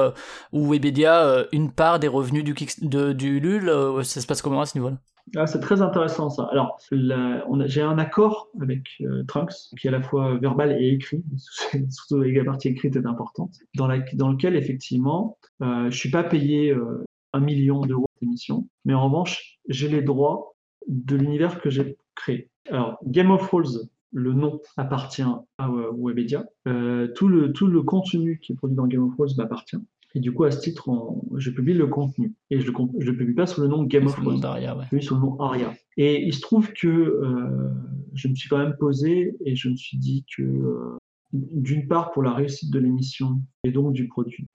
ou 0.52 0.72
Webedia 0.72 1.46
une 1.52 1.72
part 1.72 2.00
des 2.00 2.08
revenus 2.08 2.44
du, 2.44 2.54
Kick- 2.54 2.88
de, 2.88 3.14
du 3.14 3.40
LUL 3.40 3.72
Ça 4.04 4.22
se 4.22 4.28
passe 4.28 4.42
comment 4.42 4.62
à 4.62 4.66
ce 4.66 4.78
niveau-là? 4.78 4.98
Ah, 5.36 5.48
c'est 5.48 5.60
très 5.60 5.82
intéressant 5.82 6.30
ça. 6.30 6.48
Alors, 6.52 6.78
j'ai 6.92 7.82
un 7.82 7.98
accord 7.98 8.50
avec 8.62 8.84
euh, 9.02 9.24
Trunks, 9.28 9.54
qui 9.80 9.88
est 9.88 9.90
à 9.90 9.92
la 9.92 10.02
fois 10.02 10.38
verbal 10.38 10.72
et 10.80 10.94
écrit, 10.94 11.24
surtout 11.90 12.22
la 12.22 12.44
partie 12.44 12.68
écrite 12.70 12.96
est 12.96 13.06
importante, 13.06 13.56
dans, 13.76 13.88
la, 13.88 14.00
dans 14.14 14.30
lequel 14.32 14.56
effectivement, 14.56 15.38
euh, 15.64 15.90
je 15.90 15.98
suis 15.98 16.12
pas 16.12 16.24
payé 16.24 16.72
euh, 16.72 17.04
un 17.36 17.40
million 17.40 17.82
d'euros 17.82 18.10
d'émission, 18.22 18.68
mais 18.86 18.94
en 18.94 19.06
revanche, 19.06 19.60
j'ai 19.68 19.90
les 19.90 20.02
droits 20.02 20.56
de 20.88 21.16
l'univers 21.16 21.62
que 21.62 21.70
j'ai 21.70 21.98
créé. 22.16 22.50
Alors, 22.70 22.98
Game 23.06 23.32
of 23.32 23.46
Thrones, 23.48 23.90
le 24.14 24.34
nom 24.34 24.62
appartient 24.78 25.22
à 25.58 25.70
euh, 25.70 25.92
Webedia. 25.98 26.46
Euh, 26.68 27.08
tout, 27.16 27.28
le, 27.28 27.52
tout 27.52 27.68
le 27.68 27.82
contenu 27.84 28.40
qui 28.40 28.54
est 28.54 28.56
produit 28.56 28.76
dans 28.76 28.88
Game 28.88 29.04
of 29.04 29.14
Thrones 29.16 29.32
m'appartient. 29.38 29.78
Et 30.16 30.22
du 30.22 30.32
coup, 30.34 30.46
à 30.46 30.52
ce 30.52 30.62
titre, 30.62 30.88
on- 30.88 31.22
je 31.36 31.50
publie 31.52 31.74
le 31.74 31.88
contenu. 31.88 32.34
Et 32.50 32.60
je 32.62 32.72
je 33.00 33.12
le 33.12 33.18
publie 33.18 33.34
pas 33.34 33.46
sous 33.48 33.60
le 33.62 33.68
nom 33.68 33.84
Game 33.84 34.06
of 34.06 34.16
Sous 34.16 34.22
Thrones 34.22 34.42
ouais. 34.46 34.86
oui, 34.94 35.04
sur 35.04 35.16
le 35.16 35.22
nom 35.22 35.40
Aria. 35.42 35.74
Et 35.98 36.24
il 36.24 36.34
se 36.34 36.40
trouve 36.40 36.72
que 36.72 36.88
euh, 36.88 37.70
je 38.14 38.30
me 38.30 38.36
suis 38.36 38.48
quand 38.48 38.58
même 38.58 38.76
posé 38.80 39.36
et 39.44 39.56
je 39.56 39.68
me 39.70 39.76
suis 39.76 39.98
dit 39.98 40.26
que, 40.36 40.44
euh, 40.44 40.98
d'une 41.34 41.88
part, 41.90 42.12
pour 42.12 42.24
la 42.24 42.34
réussite 42.34 42.72
de 42.72 42.80
l'émission 42.80 43.42
et 43.66 43.72
donc 43.72 43.92
du 43.92 44.08
produit, 44.08 44.48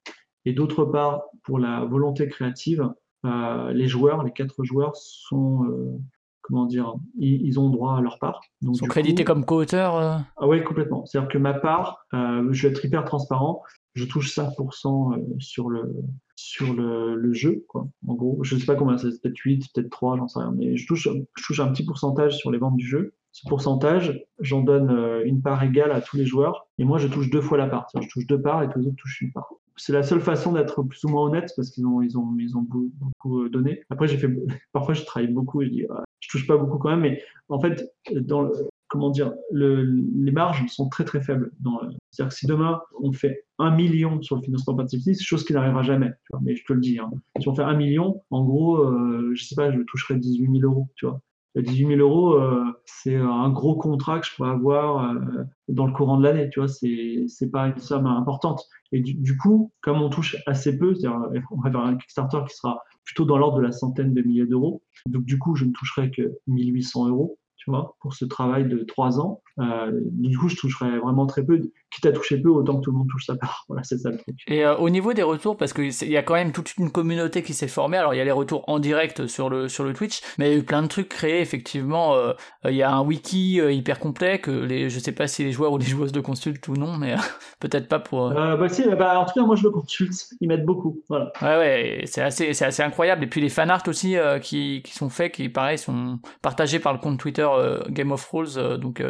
et 0.44 0.52
d'autre 0.52 0.84
part, 0.84 1.22
pour 1.44 1.58
la 1.58 1.84
volonté 1.84 2.28
créative, 2.28 2.88
euh, 3.26 3.72
les 3.72 3.86
joueurs, 3.86 4.24
les 4.24 4.32
quatre 4.32 4.64
joueurs, 4.64 4.96
sont, 4.96 5.64
euh, 5.64 5.98
comment 6.42 6.64
dire, 6.64 6.94
ils, 7.18 7.42
ils 7.46 7.60
ont 7.60 7.68
droit 7.68 7.96
à 7.96 8.00
leur 8.00 8.18
part. 8.18 8.40
Donc, 8.62 8.76
Ils 8.76 8.78
sont 8.78 8.86
crédités 8.86 9.24
coup- 9.24 9.32
comme 9.32 9.44
co-auteurs 9.44 9.96
euh, 9.96 10.16
ah 10.38 10.48
oui, 10.48 10.64
complètement. 10.64 11.04
C'est-à-dire 11.06 11.28
que 11.30 11.38
ma 11.38 11.52
part, 11.54 12.06
je 12.12 12.62
vais 12.62 12.68
être 12.72 12.84
hyper 12.84 13.04
transparent, 13.04 13.62
je 13.94 14.04
touche 14.06 14.30
5% 14.34 15.12
euh, 15.14 15.18
sur 15.38 15.68
le 15.68 15.92
sur 16.36 16.72
le, 16.72 17.16
le 17.16 17.32
jeu, 17.34 17.66
quoi. 17.68 17.86
En 18.08 18.14
gros, 18.14 18.42
je 18.42 18.56
sais 18.56 18.64
pas 18.64 18.74
combien 18.74 18.96
c'est, 18.96 19.08
peut-être 19.20 19.36
8, 19.36 19.66
peut-être 19.74 19.90
3, 19.90 20.16
j'en 20.16 20.26
sais 20.26 20.38
rien, 20.38 20.54
mais 20.56 20.74
je 20.78 20.86
touche, 20.86 21.06
je 21.36 21.44
touche 21.44 21.60
un 21.60 21.68
petit 21.70 21.84
pourcentage 21.84 22.38
sur 22.38 22.50
les 22.50 22.56
ventes 22.56 22.76
du 22.76 22.86
jeu. 22.86 23.14
Ce 23.32 23.46
pourcentage, 23.46 24.24
j'en 24.38 24.62
donne 24.62 24.90
une 25.26 25.42
part 25.42 25.62
égale 25.62 25.92
à 25.92 26.00
tous 26.00 26.16
les 26.16 26.24
joueurs, 26.24 26.66
et 26.78 26.84
moi 26.84 26.96
je 26.96 27.08
touche 27.08 27.28
deux 27.28 27.42
fois 27.42 27.58
la 27.58 27.66
part. 27.66 27.88
Je 28.00 28.08
touche 28.08 28.26
deux 28.26 28.40
parts 28.40 28.62
et 28.62 28.70
tous 28.70 28.78
les 28.78 28.86
autres 28.86 28.96
touchent 28.96 29.20
une 29.20 29.32
part. 29.32 29.50
C'est 29.76 29.92
la 29.92 30.02
seule 30.02 30.20
façon 30.20 30.52
d'être 30.52 30.82
plus 30.82 31.02
ou 31.04 31.08
moins 31.08 31.24
honnête 31.24 31.52
parce 31.56 31.70
qu'ils 31.70 31.86
ont, 31.86 32.02
ils 32.02 32.18
ont, 32.18 32.36
ils 32.38 32.56
ont 32.56 32.62
beau- 32.62 32.90
beaucoup 33.00 33.42
euh, 33.42 33.48
donné. 33.48 33.82
Après, 33.90 34.06
j'ai 34.08 34.18
fait, 34.18 34.28
parfois 34.72 34.94
je 34.94 35.04
travaille 35.04 35.32
beaucoup 35.32 35.62
et 35.62 35.66
je 35.66 35.70
dis, 35.70 35.86
ah, 35.90 36.04
je 36.20 36.28
touche 36.28 36.46
pas 36.46 36.56
beaucoup 36.56 36.78
quand 36.78 36.90
même, 36.90 37.00
mais 37.00 37.22
en 37.48 37.60
fait, 37.60 37.90
dans 38.12 38.50
comment 38.88 39.10
dire, 39.10 39.32
le, 39.52 39.84
les 39.84 40.32
marges 40.32 40.66
sont 40.66 40.88
très 40.88 41.04
très 41.04 41.20
faibles. 41.22 41.52
le- 41.64 41.90
C'est-à-dire 42.10 42.30
que 42.32 42.38
si 42.38 42.46
demain 42.46 42.80
on 43.00 43.12
fait 43.12 43.44
un 43.58 43.70
million 43.74 44.20
sur 44.22 44.36
le 44.36 44.42
financement 44.42 44.74
participatif, 44.74 45.16
c'est 45.18 45.24
chose 45.24 45.44
qui 45.44 45.52
n'arrivera 45.52 45.82
jamais. 45.82 46.10
mais 46.42 46.56
je 46.56 46.64
te 46.64 46.72
le 46.72 46.80
dis, 46.80 46.98
hein. 46.98 47.10
si 47.40 47.48
on 47.48 47.54
fait 47.54 47.62
un 47.62 47.74
million, 47.76 48.22
en 48.30 48.44
gros, 48.44 48.78
euh, 48.78 49.32
je 49.34 49.44
sais 49.44 49.54
pas, 49.54 49.70
je 49.72 49.80
toucherai 49.82 50.16
18 50.16 50.48
000 50.50 50.64
euros. 50.64 50.88
Tu 50.96 51.06
vois. 51.06 51.20
Et 51.56 51.62
18 51.62 51.96
000 51.96 52.00
euros, 52.00 52.34
euh, 52.34 52.64
c'est 52.84 53.16
un 53.16 53.50
gros 53.50 53.74
contrat 53.74 54.20
que 54.20 54.26
je 54.26 54.34
pourrais 54.36 54.50
avoir 54.50 55.10
euh, 55.10 55.44
dans 55.68 55.86
le 55.86 55.92
courant 55.92 56.16
de 56.16 56.22
l'année. 56.22 56.48
Tu 56.50 56.60
vois, 56.60 56.68
c'est 56.68 57.24
c'est 57.26 57.50
pas 57.50 57.66
une 57.66 57.78
somme 57.78 58.06
importante. 58.06 58.64
Et 58.92 59.00
du, 59.00 59.14
du 59.14 59.36
coup, 59.36 59.72
comme 59.80 60.00
on 60.00 60.10
touche 60.10 60.36
assez 60.46 60.78
peu, 60.78 60.94
c'est-à-dire 60.94 61.18
on 61.50 61.60
va 61.60 61.70
faire 61.70 61.80
un 61.80 61.96
Kickstarter 61.96 62.38
qui 62.48 62.56
sera 62.56 62.80
plutôt 63.04 63.24
dans 63.24 63.36
l'ordre 63.36 63.58
de 63.58 63.62
la 63.62 63.72
centaine 63.72 64.14
de 64.14 64.22
milliers 64.22 64.46
d'euros. 64.46 64.82
Donc 65.06 65.24
du 65.24 65.38
coup, 65.38 65.56
je 65.56 65.64
ne 65.64 65.72
toucherai 65.72 66.10
que 66.10 66.38
1800 66.46 67.08
euros 67.08 67.38
tu 67.60 67.70
vois, 67.70 67.94
pour 68.00 68.14
ce 68.14 68.24
travail 68.24 68.66
de 68.66 68.78
trois 68.84 69.20
ans. 69.20 69.42
Euh, 69.60 69.90
du 69.92 70.36
coup, 70.38 70.48
je 70.48 70.56
toucherais 70.56 70.98
vraiment 70.98 71.26
très 71.26 71.44
peu. 71.44 71.60
Quitte 71.90 72.06
à 72.06 72.12
toucher 72.12 72.38
peu, 72.38 72.48
autant 72.50 72.76
que 72.78 72.84
tout 72.84 72.92
le 72.92 72.98
monde 72.98 73.08
touche 73.10 73.26
sa 73.26 73.36
part. 73.36 73.64
Voilà, 73.68 73.82
c'est 73.82 73.98
ça 73.98 74.10
le 74.10 74.18
truc. 74.18 74.36
Et 74.46 74.64
euh, 74.64 74.76
au 74.76 74.90
niveau 74.90 75.12
des 75.12 75.22
retours, 75.22 75.56
parce 75.56 75.72
qu'il 75.72 75.90
y 76.08 76.16
a 76.16 76.22
quand 76.22 76.34
même 76.34 76.52
toute 76.52 76.76
une 76.76 76.90
communauté 76.90 77.42
qui 77.42 77.52
s'est 77.52 77.68
formée, 77.68 77.96
alors 77.98 78.14
il 78.14 78.18
y 78.18 78.20
a 78.20 78.24
les 78.24 78.30
retours 78.32 78.64
en 78.68 78.78
direct 78.78 79.26
sur 79.26 79.50
le, 79.50 79.68
sur 79.68 79.84
le 79.84 79.92
Twitch, 79.92 80.20
mais 80.38 80.48
il 80.50 80.52
y 80.52 80.56
a 80.56 80.58
eu 80.58 80.62
plein 80.64 80.82
de 80.82 80.88
trucs 80.88 81.08
créés, 81.08 81.40
effectivement. 81.40 82.14
euh, 82.14 82.32
Il 82.64 82.74
y 82.74 82.82
a 82.82 82.90
un 82.92 83.02
wiki 83.02 83.60
euh, 83.60 83.72
hyper 83.72 83.98
complet 83.98 84.38
que 84.40 84.50
les, 84.50 84.88
je 84.88 84.98
sais 84.98 85.12
pas 85.12 85.26
si 85.26 85.44
les 85.44 85.52
joueurs 85.52 85.72
ou 85.72 85.78
les 85.78 85.84
joueuses 85.84 86.12
de 86.12 86.20
consultent 86.20 86.66
ou 86.68 86.74
non, 86.74 86.96
mais 86.96 87.14
euh, 87.14 87.16
peut-être 87.60 87.88
pas 87.88 87.98
pour. 87.98 88.28
euh, 88.28 88.34
Euh, 88.34 88.56
bah, 88.56 88.68
si, 88.68 88.84
bah, 88.88 89.18
en 89.20 89.24
tout 89.26 89.34
cas, 89.34 89.42
moi, 89.44 89.56
je 89.56 89.64
le 89.64 89.70
consulte. 89.70 90.28
Ils 90.40 90.48
m'aident 90.48 90.64
beaucoup. 90.64 91.00
Voilà. 91.08 91.32
Ouais, 91.42 91.58
ouais, 91.58 92.02
c'est 92.06 92.22
assez, 92.22 92.54
c'est 92.54 92.64
assez 92.64 92.82
incroyable. 92.82 93.24
Et 93.24 93.26
puis 93.26 93.40
les 93.40 93.48
fanarts 93.48 93.82
aussi 93.88 94.16
euh, 94.16 94.38
qui, 94.38 94.82
qui 94.84 94.92
sont 94.94 95.10
faits, 95.10 95.32
qui 95.32 95.48
pareil 95.48 95.76
sont 95.78 96.18
partagés 96.42 96.78
par 96.78 96.92
le 96.92 96.98
compte 96.98 97.18
Twitter 97.18 97.46
euh, 97.50 97.82
Game 97.88 98.12
of 98.12 98.30
euh, 98.56 98.76
donc 98.76 99.02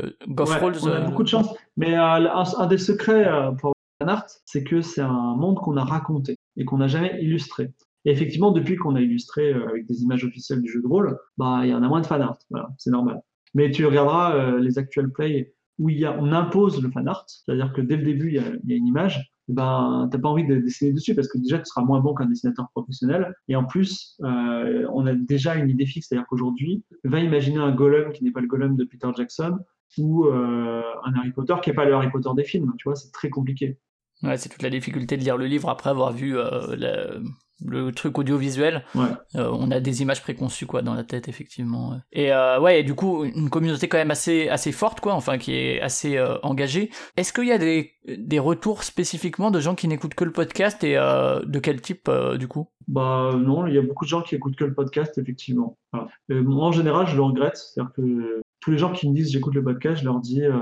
Ouais, 0.45 0.59
on 0.63 0.87
a 0.87 0.91
euh, 0.91 1.07
beaucoup 1.07 1.23
de 1.23 1.29
chance. 1.29 1.49
Mais 1.77 1.95
euh, 1.95 2.03
un, 2.03 2.45
un 2.59 2.67
des 2.67 2.79
secrets 2.79 3.27
euh, 3.27 3.53
pour 3.53 3.73
art, 4.01 4.27
c'est 4.47 4.65
que 4.65 4.81
c'est 4.81 5.03
un 5.03 5.37
monde 5.37 5.57
qu'on 5.57 5.77
a 5.77 5.85
raconté 5.85 6.37
et 6.57 6.65
qu'on 6.65 6.79
n'a 6.79 6.89
jamais 6.89 7.23
illustré. 7.23 7.73
Et 8.05 8.11
effectivement, 8.11 8.51
depuis 8.51 8.77
qu'on 8.77 8.97
a 8.97 9.01
illustré 9.01 9.53
avec 9.53 9.87
des 9.87 10.03
images 10.03 10.25
officielles 10.25 10.63
du 10.63 10.71
jeu 10.71 10.81
de 10.81 10.87
rôle, 10.87 11.19
bah, 11.37 11.61
il 11.65 11.71
y 11.71 11.75
en 11.75 11.83
a 11.83 11.89
moins 11.89 12.01
de 12.01 12.07
fan 12.07 12.23
art. 12.23 12.39
Voilà, 12.51 12.71
c'est 12.79 12.91
normal. 12.91 13.21
Mais 13.55 13.71
tu 13.71 13.85
regarderas 13.85 14.35
euh, 14.37 14.61
les 14.61 14.79
actuels 14.79 15.11
plays 15.11 15.55
où 15.79 15.89
il 15.89 15.99
y 15.99 16.05
a, 16.05 16.17
on 16.19 16.33
impose 16.33 16.83
le 16.83 16.91
fan 16.91 17.09
art, 17.09 17.25
c'est-à-dire 17.27 17.73
que 17.73 17.81
dès 17.81 17.97
le 17.97 18.05
début, 18.05 18.29
il 18.29 18.35
y 18.35 18.39
a, 18.39 18.45
il 18.65 18.71
y 18.71 18.75
a 18.75 18.77
une 18.77 18.87
image, 18.87 19.33
ben, 19.49 20.09
t'as 20.13 20.19
pas 20.19 20.29
envie 20.29 20.47
de 20.47 20.57
dessiner 20.57 20.93
dessus 20.93 21.15
parce 21.15 21.27
que 21.29 21.39
déjà, 21.39 21.59
tu 21.59 21.65
seras 21.65 21.83
moins 21.83 22.01
bon 22.01 22.15
qu'un 22.15 22.27
dessinateur 22.27 22.69
professionnel. 22.71 23.35
Et 23.49 23.57
en 23.57 23.65
plus, 23.65 24.17
euh, 24.23 24.87
on 24.93 25.07
a 25.07 25.15
déjà 25.15 25.57
une 25.57 25.69
idée 25.69 25.87
fixe, 25.87 26.09
c'est-à-dire 26.09 26.27
qu'aujourd'hui, 26.29 26.85
va 27.05 27.19
imaginer 27.19 27.59
un 27.59 27.73
golem 27.73 28.13
qui 28.13 28.25
n'est 28.25 28.31
pas 28.31 28.41
le 28.41 28.47
golem 28.47 28.77
de 28.77 28.85
Peter 28.85 29.09
Jackson 29.17 29.59
ou 29.99 30.27
euh, 30.27 30.83
un 31.05 31.15
Harry 31.15 31.33
Potter 31.33 31.55
qui 31.63 31.71
n'est 31.71 31.77
pas 31.77 31.85
le 31.85 31.95
Harry 31.95 32.11
Potter 32.11 32.31
des 32.37 32.45
films. 32.45 32.73
Tu 32.79 32.85
vois, 32.85 32.95
c'est 32.95 33.13
très 33.13 33.31
compliqué. 33.31 33.79
Ouais, 34.23 34.37
c'est 34.37 34.51
toute 34.51 34.63
la 34.63 34.71
difficulté 34.71 35.17
de 35.17 35.23
lire 35.23 35.37
le 35.37 35.47
livre 35.47 35.71
après 35.71 35.89
avoir 35.89 36.13
vu 36.13 36.37
euh, 36.37 37.21
le 37.65 37.91
truc 37.93 38.19
audiovisuel. 38.19 38.85
Ouais. 38.95 39.09
Euh, 39.37 39.51
on 39.51 39.71
a 39.71 39.81
des 39.81 40.03
images 40.03 40.21
préconçues 40.23 40.67
quoi 40.67 40.83
dans 40.83 40.93
la 40.93 41.05
tête 41.05 41.29
effectivement. 41.29 41.99
Et 42.13 42.31
euh, 42.31 42.61
ouais, 42.61 42.81
et 42.81 42.83
du 42.83 42.95
coup 42.95 43.25
une 43.25 43.49
communauté 43.49 43.89
quand 43.89 43.97
même 43.97 44.11
assez 44.11 44.49
assez 44.49 44.73
forte 44.73 45.01
quoi, 45.01 45.15
enfin 45.15 45.39
qui 45.39 45.55
est 45.55 45.81
assez 45.81 46.23
engagée. 46.43 46.91
Est-ce 47.17 47.33
qu'il 47.33 47.47
y 47.47 47.53
a 47.53 47.59
des 47.59 47.93
des 48.07 48.39
retours 48.39 48.83
spécifiquement 48.83 49.51
de 49.51 49.59
gens 49.59 49.75
qui 49.75 49.89
n'écoutent 49.89 50.15
que 50.15 50.25
le 50.25 50.33
podcast 50.33 50.85
et 50.85 50.97
de 50.97 51.59
quel 51.59 51.81
type 51.81 52.11
du 52.39 52.47
coup? 52.47 52.69
Bah 52.89 53.31
non, 53.35 53.67
il 53.67 53.75
y 53.75 53.79
a 53.79 53.83
beaucoup 53.83 54.05
de 54.05 54.11
gens 54.11 54.21
qui 54.21 54.35
écoutent 54.35 54.57
que 54.57 54.65
le 54.65 54.75
podcast 54.75 55.17
effectivement. 55.17 55.79
Voilà. 55.95 56.09
Moi 56.29 56.67
en 56.67 56.73
général, 56.73 57.07
je 57.07 57.17
le 57.17 57.23
regrette, 57.23 57.57
c'est-à-dire 57.57 57.93
que 57.95 58.43
tous 58.61 58.71
les 58.71 58.79
gens 58.79 58.93
qui 58.93 59.09
me 59.09 59.15
disent 59.15 59.31
j'écoute 59.31 59.55
le 59.55 59.63
podcast, 59.63 60.01
je 60.01 60.05
leur 60.05 60.21
dis 60.21 60.43
euh, 60.43 60.59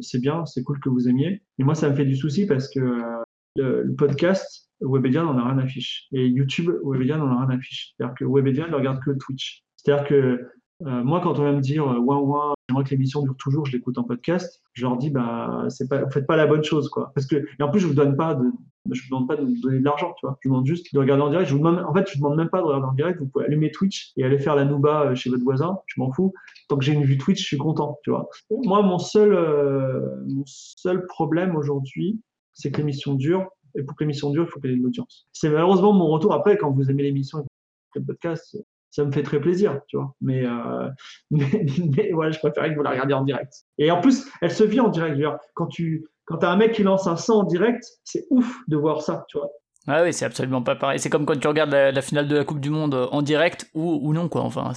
c'est 0.00 0.20
bien, 0.20 0.46
c'est 0.46 0.62
cool 0.62 0.80
que 0.80 0.88
vous 0.88 1.08
aimiez. 1.08 1.42
Et 1.58 1.64
moi 1.64 1.74
ça 1.74 1.88
me 1.90 1.94
fait 1.94 2.04
du 2.04 2.16
souci 2.16 2.46
parce 2.46 2.68
que 2.68 2.80
euh, 2.80 3.22
le, 3.56 3.82
le 3.82 3.94
podcast 3.94 4.68
Webedia 4.80 5.22
n'en 5.22 5.38
a 5.38 5.52
rien 5.52 5.58
à. 5.58 5.66
Et 6.12 6.26
YouTube, 6.26 6.70
Webedia 6.84 7.16
n'en 7.16 7.28
a 7.28 7.46
rien 7.46 7.58
à. 7.58 7.62
C'est-à-dire 7.62 8.14
que 8.14 8.24
Webedia 8.24 8.68
ne 8.68 8.74
regarde 8.74 9.00
que 9.02 9.10
Twitch. 9.12 9.62
C'est-à-dire 9.76 10.06
que 10.06 10.48
euh, 10.86 11.04
moi, 11.04 11.20
quand 11.20 11.38
on 11.38 11.42
va 11.42 11.52
me 11.52 11.60
dire 11.60 11.86
euh, 11.88 11.98
ouin 11.98 12.18
ouin, 12.18 12.54
j'aimerais 12.68 12.84
que 12.84 12.90
l'émission 12.90 13.22
dure 13.22 13.36
toujours, 13.36 13.66
je 13.66 13.72
l'écoute 13.72 13.98
en 13.98 14.04
podcast, 14.04 14.62
je 14.72 14.82
leur 14.82 14.96
dis 14.96 15.10
bah 15.10 15.66
c'est 15.68 15.88
pas, 15.88 16.08
faites 16.10 16.26
pas 16.26 16.36
la 16.36 16.46
bonne 16.46 16.64
chose 16.64 16.88
quoi. 16.88 17.12
Parce 17.14 17.26
que 17.26 17.36
et 17.36 17.62
en 17.62 17.70
plus 17.70 17.80
je 17.80 17.86
vous 17.86 17.94
donne 17.94 18.16
pas 18.16 18.34
de, 18.34 18.44
je 18.90 19.02
vous 19.02 19.08
demande 19.10 19.28
pas 19.28 19.36
de 19.36 19.42
me 19.42 19.60
donner 19.60 19.78
de 19.78 19.84
l'argent, 19.84 20.14
tu 20.18 20.26
vois. 20.26 20.38
Je 20.40 20.48
vous 20.48 20.54
demande 20.54 20.66
juste 20.66 20.92
de 20.92 20.98
regarder 20.98 21.22
en 21.22 21.30
direct. 21.30 21.50
Vous 21.50 21.64
en 21.64 21.94
fait, 21.94 22.08
je 22.08 22.14
vous 22.14 22.24
demande 22.24 22.36
même 22.36 22.48
pas 22.48 22.58
de 22.58 22.64
regarder 22.64 22.86
en 22.86 22.92
direct. 22.94 23.20
Vous 23.20 23.26
pouvez 23.26 23.44
allumer 23.44 23.70
Twitch 23.70 24.12
et 24.16 24.24
aller 24.24 24.38
faire 24.38 24.56
la 24.56 24.64
nouba 24.64 25.10
euh, 25.10 25.14
chez 25.14 25.30
votre 25.30 25.44
voisin. 25.44 25.78
Je 25.86 26.00
m'en 26.00 26.10
fous. 26.12 26.32
Tant 26.68 26.76
que 26.76 26.84
j'ai 26.84 26.92
une 26.92 27.04
vue 27.04 27.18
Twitch, 27.18 27.40
je 27.40 27.46
suis 27.46 27.58
content, 27.58 27.98
tu 28.02 28.10
vois. 28.10 28.28
Moi, 28.50 28.82
mon 28.82 28.98
seul, 28.98 29.32
mon 30.26 30.42
seul 30.46 31.06
problème 31.06 31.54
aujourd'hui, 31.56 32.20
c'est 32.54 32.70
que 32.70 32.78
l'émission 32.78 33.14
dure. 33.14 33.46
Et 33.74 33.82
pour 33.82 33.96
que 33.96 34.04
l'émission 34.04 34.30
dure, 34.30 34.44
il 34.44 34.50
faut 34.50 34.60
qu'elle 34.60 34.72
ait 34.72 34.76
de 34.76 34.82
l'audience. 34.82 35.28
C'est 35.32 35.48
malheureusement 35.48 35.92
mon 35.92 36.08
retour. 36.08 36.32
Après, 36.34 36.56
quand 36.56 36.70
vous 36.70 36.90
aimez 36.90 37.04
l'émission 37.04 37.40
et 37.40 37.98
le 37.98 38.04
podcast, 38.04 38.56
ça 38.92 39.04
me 39.04 39.10
fait 39.10 39.22
très 39.22 39.40
plaisir, 39.40 39.80
tu 39.88 39.96
vois. 39.96 40.14
Mais, 40.20 40.46
euh, 40.46 40.88
mais, 41.30 41.66
mais 41.96 42.12
ouais, 42.12 42.30
je 42.30 42.38
préférais 42.38 42.70
que 42.70 42.76
vous 42.76 42.82
la 42.82 42.90
regardiez 42.90 43.14
en 43.14 43.24
direct. 43.24 43.52
Et 43.78 43.90
en 43.90 44.00
plus, 44.00 44.30
elle 44.40 44.52
se 44.52 44.62
vit 44.62 44.80
en 44.80 44.88
direct. 44.88 45.18
Quand 45.54 45.66
tu 45.66 46.06
quand 46.26 46.44
as 46.44 46.50
un 46.50 46.56
mec 46.56 46.72
qui 46.72 46.84
lance 46.84 47.06
un 47.08 47.16
100 47.16 47.40
en 47.40 47.42
direct, 47.42 47.84
c'est 48.04 48.26
ouf 48.30 48.60
de 48.68 48.76
voir 48.76 49.02
ça, 49.02 49.24
tu 49.28 49.38
vois. 49.38 49.50
Ah 49.88 50.04
oui, 50.04 50.12
c'est 50.12 50.24
absolument 50.24 50.62
pas 50.62 50.76
pareil. 50.76 51.00
C'est 51.00 51.10
comme 51.10 51.26
quand 51.26 51.38
tu 51.38 51.48
regardes 51.48 51.72
la, 51.72 52.02
finale 52.02 52.28
de 52.28 52.36
la 52.36 52.44
Coupe 52.44 52.60
du 52.60 52.70
Monde 52.70 53.08
en 53.10 53.20
direct 53.20 53.68
ou, 53.74 53.98
ou 54.00 54.12
non, 54.12 54.28
quoi. 54.28 54.42
Enfin, 54.42 54.72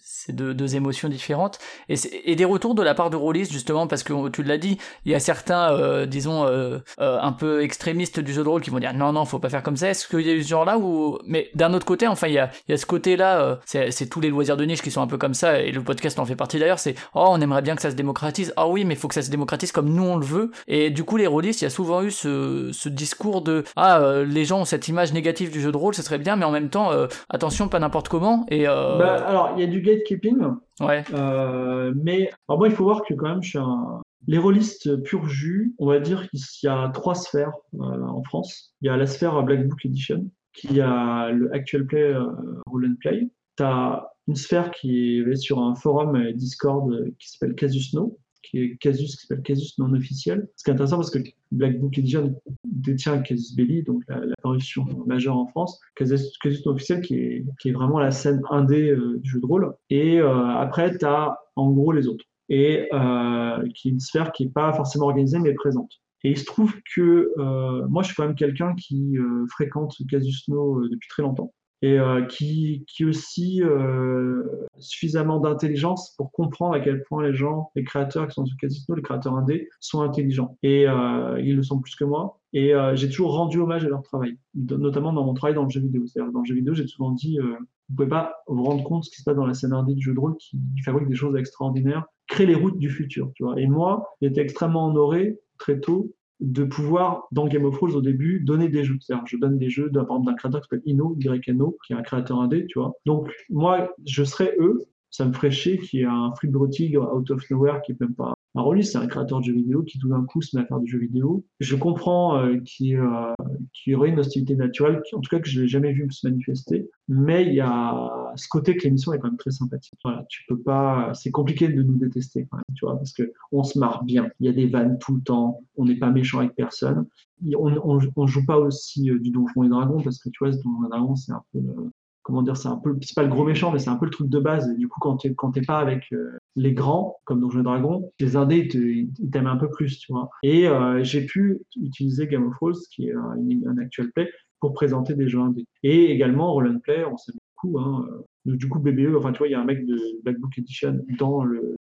c'est, 0.00 0.32
deux, 0.32 0.52
deux 0.52 0.74
émotions 0.74 1.08
différentes. 1.08 1.60
Et, 1.88 2.34
des 2.34 2.44
retours 2.44 2.74
de 2.74 2.82
la 2.82 2.94
part 2.94 3.10
de 3.10 3.16
Rollis, 3.16 3.46
justement, 3.46 3.86
parce 3.86 4.02
que 4.02 4.28
tu 4.30 4.42
l'as 4.42 4.58
dit, 4.58 4.78
il 5.04 5.12
y 5.12 5.14
a 5.14 5.20
certains, 5.20 5.72
euh, 5.72 6.06
disons, 6.06 6.44
euh, 6.44 6.78
euh, 6.98 7.20
un 7.20 7.30
peu 7.30 7.62
extrémistes 7.62 8.18
du 8.18 8.32
jeu 8.32 8.42
de 8.42 8.48
rôle 8.48 8.60
qui 8.60 8.70
vont 8.70 8.80
dire 8.80 8.94
non, 8.94 9.12
non, 9.12 9.24
faut 9.26 9.38
pas 9.38 9.48
faire 9.48 9.62
comme 9.62 9.76
ça. 9.76 9.90
Est-ce 9.90 10.08
qu'il 10.08 10.26
y 10.26 10.30
a 10.30 10.34
eu 10.34 10.42
ce 10.42 10.48
genre-là 10.48 10.76
ou, 10.78 11.18
mais 11.24 11.50
d'un 11.54 11.72
autre 11.72 11.86
côté, 11.86 12.08
enfin, 12.08 12.26
il 12.26 12.34
y 12.34 12.38
a, 12.38 12.50
il 12.66 12.72
y 12.72 12.74
a 12.74 12.78
ce 12.78 12.86
côté-là, 12.86 13.60
c'est, 13.64 14.10
tous 14.10 14.20
les 14.20 14.30
loisirs 14.30 14.56
de 14.56 14.64
niche 14.64 14.82
qui 14.82 14.90
sont 14.90 15.02
un 15.02 15.06
peu 15.06 15.18
comme 15.18 15.34
ça, 15.34 15.60
et 15.60 15.70
le 15.70 15.82
podcast 15.82 16.18
en 16.18 16.24
fait 16.24 16.34
partie 16.34 16.58
d'ailleurs, 16.58 16.80
c'est, 16.80 16.96
oh, 17.14 17.26
on 17.28 17.40
aimerait 17.40 17.62
bien 17.62 17.76
que 17.76 17.82
ça 17.82 17.92
se 17.92 17.96
démocratise. 17.96 18.52
Ah 18.56 18.66
oui, 18.66 18.84
mais 18.84 18.96
faut 18.96 19.06
que 19.06 19.14
ça 19.14 19.22
se 19.22 19.30
démocratise 19.30 19.70
comme 19.70 19.90
nous 19.90 20.02
on 20.04 20.16
le 20.16 20.26
veut. 20.26 20.50
Et 20.66 20.90
du 20.90 21.04
coup, 21.04 21.16
les 21.16 21.28
Rollis, 21.28 21.50
il 21.50 21.62
y 21.62 21.66
a 21.66 21.70
souvent 21.70 22.02
eu 22.02 22.10
ce, 22.10 22.70
ce 22.72 22.88
discours 22.88 23.42
de, 23.42 23.62
ah, 23.76 24.22
les 24.26 24.47
gens 24.48 24.60
ont 24.60 24.64
cette 24.64 24.88
image 24.88 25.12
négative 25.12 25.52
du 25.52 25.60
jeu 25.60 25.70
de 25.70 25.76
rôle, 25.76 25.94
ce 25.94 26.02
serait 26.02 26.18
bien, 26.18 26.36
mais 26.36 26.44
en 26.44 26.50
même 26.50 26.70
temps, 26.70 26.90
euh, 26.90 27.06
attention, 27.28 27.68
pas 27.68 27.78
n'importe 27.78 28.08
comment. 28.08 28.46
Et 28.48 28.66
euh... 28.66 28.98
bah, 28.98 29.24
alors, 29.26 29.52
il 29.56 29.60
y 29.60 29.64
a 29.64 29.68
du 29.68 29.80
gatekeeping. 29.80 30.38
Ouais. 30.80 31.04
Euh, 31.12 31.92
mais 31.96 32.30
alors 32.48 32.58
moi, 32.58 32.68
il 32.68 32.74
faut 32.74 32.84
voir 32.84 33.02
que 33.04 33.14
quand 33.14 33.28
même, 33.28 33.42
je 33.42 33.50
suis 33.50 33.58
un. 33.58 34.02
Les 34.26 34.38
rôlistes 34.38 35.02
pur 35.04 35.26
jus, 35.26 35.74
on 35.78 35.86
va 35.86 36.00
dire 36.00 36.28
qu'il 36.30 36.40
y 36.64 36.66
a 36.66 36.90
trois 36.92 37.14
sphères 37.14 37.52
euh, 37.74 38.02
en 38.02 38.22
France. 38.24 38.74
Il 38.82 38.86
y 38.86 38.90
a 38.90 38.96
la 38.96 39.06
sphère 39.06 39.42
Black 39.42 39.66
Book 39.66 39.86
Edition, 39.86 40.28
qui 40.52 40.80
a 40.80 41.30
le 41.30 41.54
actual 41.54 41.86
play 41.86 42.02
euh, 42.02 42.26
roll 42.66 42.86
and 42.86 42.96
play. 43.00 43.30
Tu 43.56 43.62
as 43.62 44.08
une 44.26 44.36
sphère 44.36 44.70
qui 44.70 45.20
est 45.20 45.36
sur 45.36 45.60
un 45.60 45.74
forum 45.74 46.32
Discord 46.32 46.92
qui 47.18 47.30
s'appelle 47.30 47.54
Casus 47.54 47.94
No, 47.94 48.18
qui 48.48 48.58
est 48.58 48.76
Casus, 48.76 49.16
qui 49.16 49.26
s'appelle 49.26 49.42
Casus 49.42 49.78
non 49.78 49.92
officiel. 49.92 50.48
Ce 50.56 50.64
qui 50.64 50.70
est 50.70 50.72
intéressant 50.72 50.96
parce 50.96 51.10
que 51.10 51.18
Black 51.52 51.78
Book 51.80 51.98
Edition 51.98 52.34
détient 52.64 53.18
Casus 53.20 53.54
Belli, 53.54 53.82
donc 53.82 54.02
la, 54.08 54.24
la 54.24 54.34
parution 54.42 54.86
majeure 55.06 55.36
en 55.36 55.46
France. 55.46 55.80
Casus, 55.96 56.36
Casus 56.38 56.64
non 56.66 56.72
officiel 56.72 57.00
qui 57.00 57.16
est, 57.16 57.72
vraiment 57.72 57.98
la 57.98 58.10
scène 58.10 58.40
indé 58.50 58.90
euh, 58.90 59.18
du 59.18 59.30
jeu 59.30 59.40
de 59.40 59.46
rôle. 59.46 59.74
Et 59.90 60.20
euh, 60.20 60.48
après, 60.48 60.96
tu 60.96 61.04
as 61.04 61.36
en 61.56 61.70
gros 61.70 61.92
les 61.92 62.08
autres. 62.08 62.24
Et 62.48 62.88
euh, 62.94 63.68
qui 63.74 63.88
est 63.88 63.92
une 63.92 64.00
sphère 64.00 64.32
qui 64.32 64.46
n'est 64.46 64.52
pas 64.52 64.72
forcément 64.72 65.06
organisée 65.06 65.38
mais 65.38 65.52
présente. 65.52 65.92
Et 66.24 66.30
il 66.30 66.38
se 66.38 66.44
trouve 66.44 66.74
que 66.94 67.30
euh, 67.38 67.86
moi, 67.88 68.02
je 68.02 68.08
suis 68.08 68.16
quand 68.16 68.24
même 68.24 68.34
quelqu'un 68.34 68.74
qui 68.74 69.16
fréquente 69.50 69.94
Casus 70.10 70.48
No 70.48 70.88
depuis 70.88 71.08
très 71.08 71.22
longtemps 71.22 71.52
et 71.82 71.98
euh, 71.98 72.22
qui, 72.22 72.84
qui 72.88 73.04
aussi 73.04 73.62
euh, 73.62 74.42
suffisamment 74.78 75.38
d'intelligence 75.38 76.14
pour 76.16 76.32
comprendre 76.32 76.74
à 76.74 76.80
quel 76.80 77.02
point 77.04 77.22
les 77.22 77.34
gens, 77.34 77.70
les 77.76 77.84
créateurs 77.84 78.26
qui 78.26 78.34
sont 78.34 78.46
sur 78.46 78.56
Casino, 78.56 78.96
les 78.96 79.02
créateurs 79.02 79.34
indés, 79.34 79.68
sont 79.80 80.02
intelligents. 80.02 80.58
Et 80.62 80.88
euh, 80.88 81.40
ils 81.40 81.56
le 81.56 81.62
sont 81.62 81.80
plus 81.80 81.94
que 81.94 82.04
moi. 82.04 82.40
Et 82.52 82.74
euh, 82.74 82.96
j'ai 82.96 83.08
toujours 83.08 83.34
rendu 83.34 83.60
hommage 83.60 83.84
à 83.84 83.88
leur 83.88 84.02
travail, 84.02 84.38
notamment 84.54 85.12
dans 85.12 85.24
mon 85.24 85.34
travail 85.34 85.54
dans 85.54 85.64
le 85.64 85.70
jeu 85.70 85.80
vidéo. 85.80 86.06
C'est-à-dire 86.06 86.32
dans 86.32 86.40
le 86.40 86.46
jeu 86.46 86.54
vidéo, 86.54 86.74
j'ai 86.74 86.86
souvent 86.86 87.12
dit, 87.12 87.38
euh, 87.38 87.56
vous 87.88 87.96
pouvez 87.96 88.08
pas 88.08 88.34
vous 88.46 88.64
rendre 88.64 88.82
compte 88.84 89.00
de 89.00 89.04
ce 89.04 89.10
qui 89.10 89.18
se 89.18 89.24
passe 89.24 89.36
dans 89.36 89.46
la 89.46 89.54
scène 89.54 89.72
indé 89.72 89.94
du 89.94 90.02
jeu 90.02 90.14
de 90.14 90.20
rôle 90.20 90.36
qui, 90.38 90.58
qui 90.76 90.82
fabrique 90.82 91.08
des 91.08 91.14
choses 91.14 91.36
extraordinaires, 91.36 92.04
crée 92.26 92.46
les 92.46 92.54
routes 92.54 92.78
du 92.78 92.90
futur. 92.90 93.30
Tu 93.34 93.44
vois. 93.44 93.60
Et 93.60 93.66
moi, 93.66 94.04
j'étais 94.22 94.40
extrêmement 94.40 94.86
honoré 94.88 95.38
très 95.58 95.78
tôt 95.78 96.12
de 96.40 96.64
pouvoir, 96.64 97.26
dans 97.32 97.46
Game 97.46 97.64
of 97.64 97.74
Thrones 97.76 97.94
au 97.94 98.00
début, 98.00 98.40
donner 98.40 98.68
des 98.68 98.84
jeux. 98.84 98.96
C'est-à-dire, 99.00 99.26
je 99.26 99.36
donne 99.36 99.58
des 99.58 99.70
jeux 99.70 99.90
par 99.90 100.02
exemple, 100.02 100.26
d'un 100.26 100.34
créateur 100.34 100.60
qui 100.60 100.68
s'appelle 100.68 100.82
Ino, 100.86 101.16
YNO, 101.18 101.78
qui 101.84 101.92
est 101.92 101.96
un 101.96 102.02
créateur 102.02 102.40
indé, 102.40 102.66
tu 102.66 102.78
vois. 102.78 102.92
Donc, 103.06 103.30
moi, 103.50 103.92
je 104.06 104.22
serais 104.24 104.54
eux, 104.58 104.84
ça 105.10 105.24
me 105.24 105.32
ferait 105.32 105.50
chier 105.50 105.78
qu'il 105.78 106.00
y 106.00 106.02
ait 106.02 106.06
un 106.06 106.32
de 106.42 106.66
tigre 106.68 107.12
out 107.14 107.30
of 107.30 107.50
nowhere 107.50 107.80
qui 107.82 107.92
est 107.92 108.00
même 108.00 108.14
pas 108.14 108.34
rôliste, 108.54 108.92
c'est 108.92 108.98
un 108.98 109.06
créateur 109.06 109.40
de 109.40 109.44
jeux 109.44 109.54
vidéo 109.54 109.82
qui 109.82 109.98
tout 109.98 110.08
d'un 110.08 110.24
coup 110.24 110.42
se 110.42 110.56
met 110.56 110.62
à 110.62 110.66
faire 110.66 110.80
du 110.80 110.90
jeu 110.90 110.98
vidéo. 110.98 111.44
Je 111.60 111.76
comprends 111.76 112.38
euh, 112.38 112.58
qu'il 112.58 112.96
euh, 112.96 113.34
qu 113.72 113.90
y 113.90 113.94
aurait 113.94 114.08
une 114.08 114.18
hostilité 114.18 114.56
naturelle, 114.56 115.02
en 115.12 115.20
tout 115.20 115.30
cas 115.30 115.40
que 115.40 115.48
je 115.48 115.62
n'ai 115.62 115.68
jamais 115.68 115.92
vu 115.92 116.06
se 116.10 116.26
manifester, 116.26 116.90
mais 117.08 117.46
il 117.46 117.54
y 117.54 117.60
a 117.60 118.32
ce 118.36 118.48
côté 118.48 118.76
que 118.76 118.84
l'émission 118.84 119.12
est 119.12 119.18
quand 119.18 119.28
même 119.28 119.36
très 119.36 119.50
sympathique. 119.50 119.98
Voilà, 120.02 120.24
tu 120.28 120.44
peux 120.48 120.58
pas, 120.58 121.12
c'est 121.14 121.30
compliqué 121.30 121.68
de 121.68 121.82
nous 121.82 121.96
détester 121.96 122.48
tu 122.74 122.84
vois, 122.84 122.96
parce 122.96 123.12
que 123.12 123.32
on 123.52 123.62
se 123.62 123.78
marre 123.78 124.04
bien. 124.04 124.28
Il 124.40 124.46
y 124.46 124.48
a 124.48 124.52
des 124.52 124.66
vannes 124.66 124.98
tout 124.98 125.14
le 125.14 125.22
temps, 125.22 125.60
on 125.76 125.84
n'est 125.84 125.98
pas 125.98 126.10
méchant 126.10 126.38
avec 126.38 126.54
personne. 126.54 127.06
On, 127.54 127.72
on, 127.84 127.98
on 128.16 128.26
joue 128.26 128.44
pas 128.44 128.58
aussi 128.58 129.10
euh, 129.10 129.18
du 129.18 129.30
Donjon 129.30 129.64
et 129.64 129.68
Dragon 129.68 130.00
parce 130.02 130.18
que 130.18 130.28
tu 130.30 130.38
vois, 130.40 130.52
ce 130.52 130.58
Donjon 130.58 130.86
et 130.86 130.88
Dragon 130.90 131.16
c'est 131.16 131.32
un 131.32 131.42
peu 131.52 131.60
le, 131.60 131.90
comment 132.28 132.42
dire, 132.42 132.58
c'est 132.58 132.68
un 132.68 132.76
peu, 132.76 132.94
c'est 133.00 133.14
pas 133.14 133.22
le 133.22 133.30
gros 133.30 133.42
méchant, 133.42 133.72
mais 133.72 133.78
c'est 133.78 133.88
un 133.88 133.96
peu 133.96 134.04
le 134.04 134.10
truc 134.10 134.28
de 134.28 134.38
base. 134.38 134.70
Et 134.70 134.76
du 134.76 134.86
coup, 134.86 135.00
quand 135.00 135.16
tu 135.16 135.34
quand 135.34 135.52
t'es 135.52 135.62
pas 135.62 135.78
avec 135.78 136.12
euh, 136.12 136.36
les 136.56 136.74
grands, 136.74 137.16
comme 137.24 137.40
Donjons 137.40 137.60
et 137.60 137.62
Dragons, 137.62 138.12
les 138.20 138.36
indés, 138.36 138.68
ils 138.70 139.30
t'aiment 139.30 139.46
un 139.46 139.56
peu 139.56 139.70
plus, 139.70 139.98
tu 139.98 140.12
vois. 140.12 140.28
Et 140.42 140.68
euh, 140.68 141.02
j'ai 141.02 141.24
pu 141.24 141.62
utiliser 141.80 142.26
Game 142.26 142.46
of 142.46 142.54
Thrones, 142.56 142.74
qui 142.92 143.08
est 143.08 143.14
un, 143.14 143.38
un, 143.66 143.78
actual 143.78 144.12
play, 144.12 144.30
pour 144.60 144.74
présenter 144.74 145.14
des 145.14 145.26
jeux 145.26 145.40
indés. 145.40 145.64
Et 145.82 146.12
également, 146.12 146.52
Roll 146.52 146.68
and 146.68 146.80
Play, 146.80 147.02
on 147.10 147.16
sait 147.16 147.32
beaucoup, 147.32 147.78
hein. 147.78 148.06
Du 148.44 148.68
coup, 148.68 148.78
BBE, 148.78 149.16
enfin, 149.16 149.32
tu 149.32 149.38
vois, 149.38 149.48
il 149.48 149.52
y 149.52 149.54
a 149.54 149.60
un 149.60 149.64
mec 149.64 149.86
de 149.86 149.98
Black 150.22 150.38
Book 150.38 150.58
Edition 150.58 151.00
dans 151.18 151.44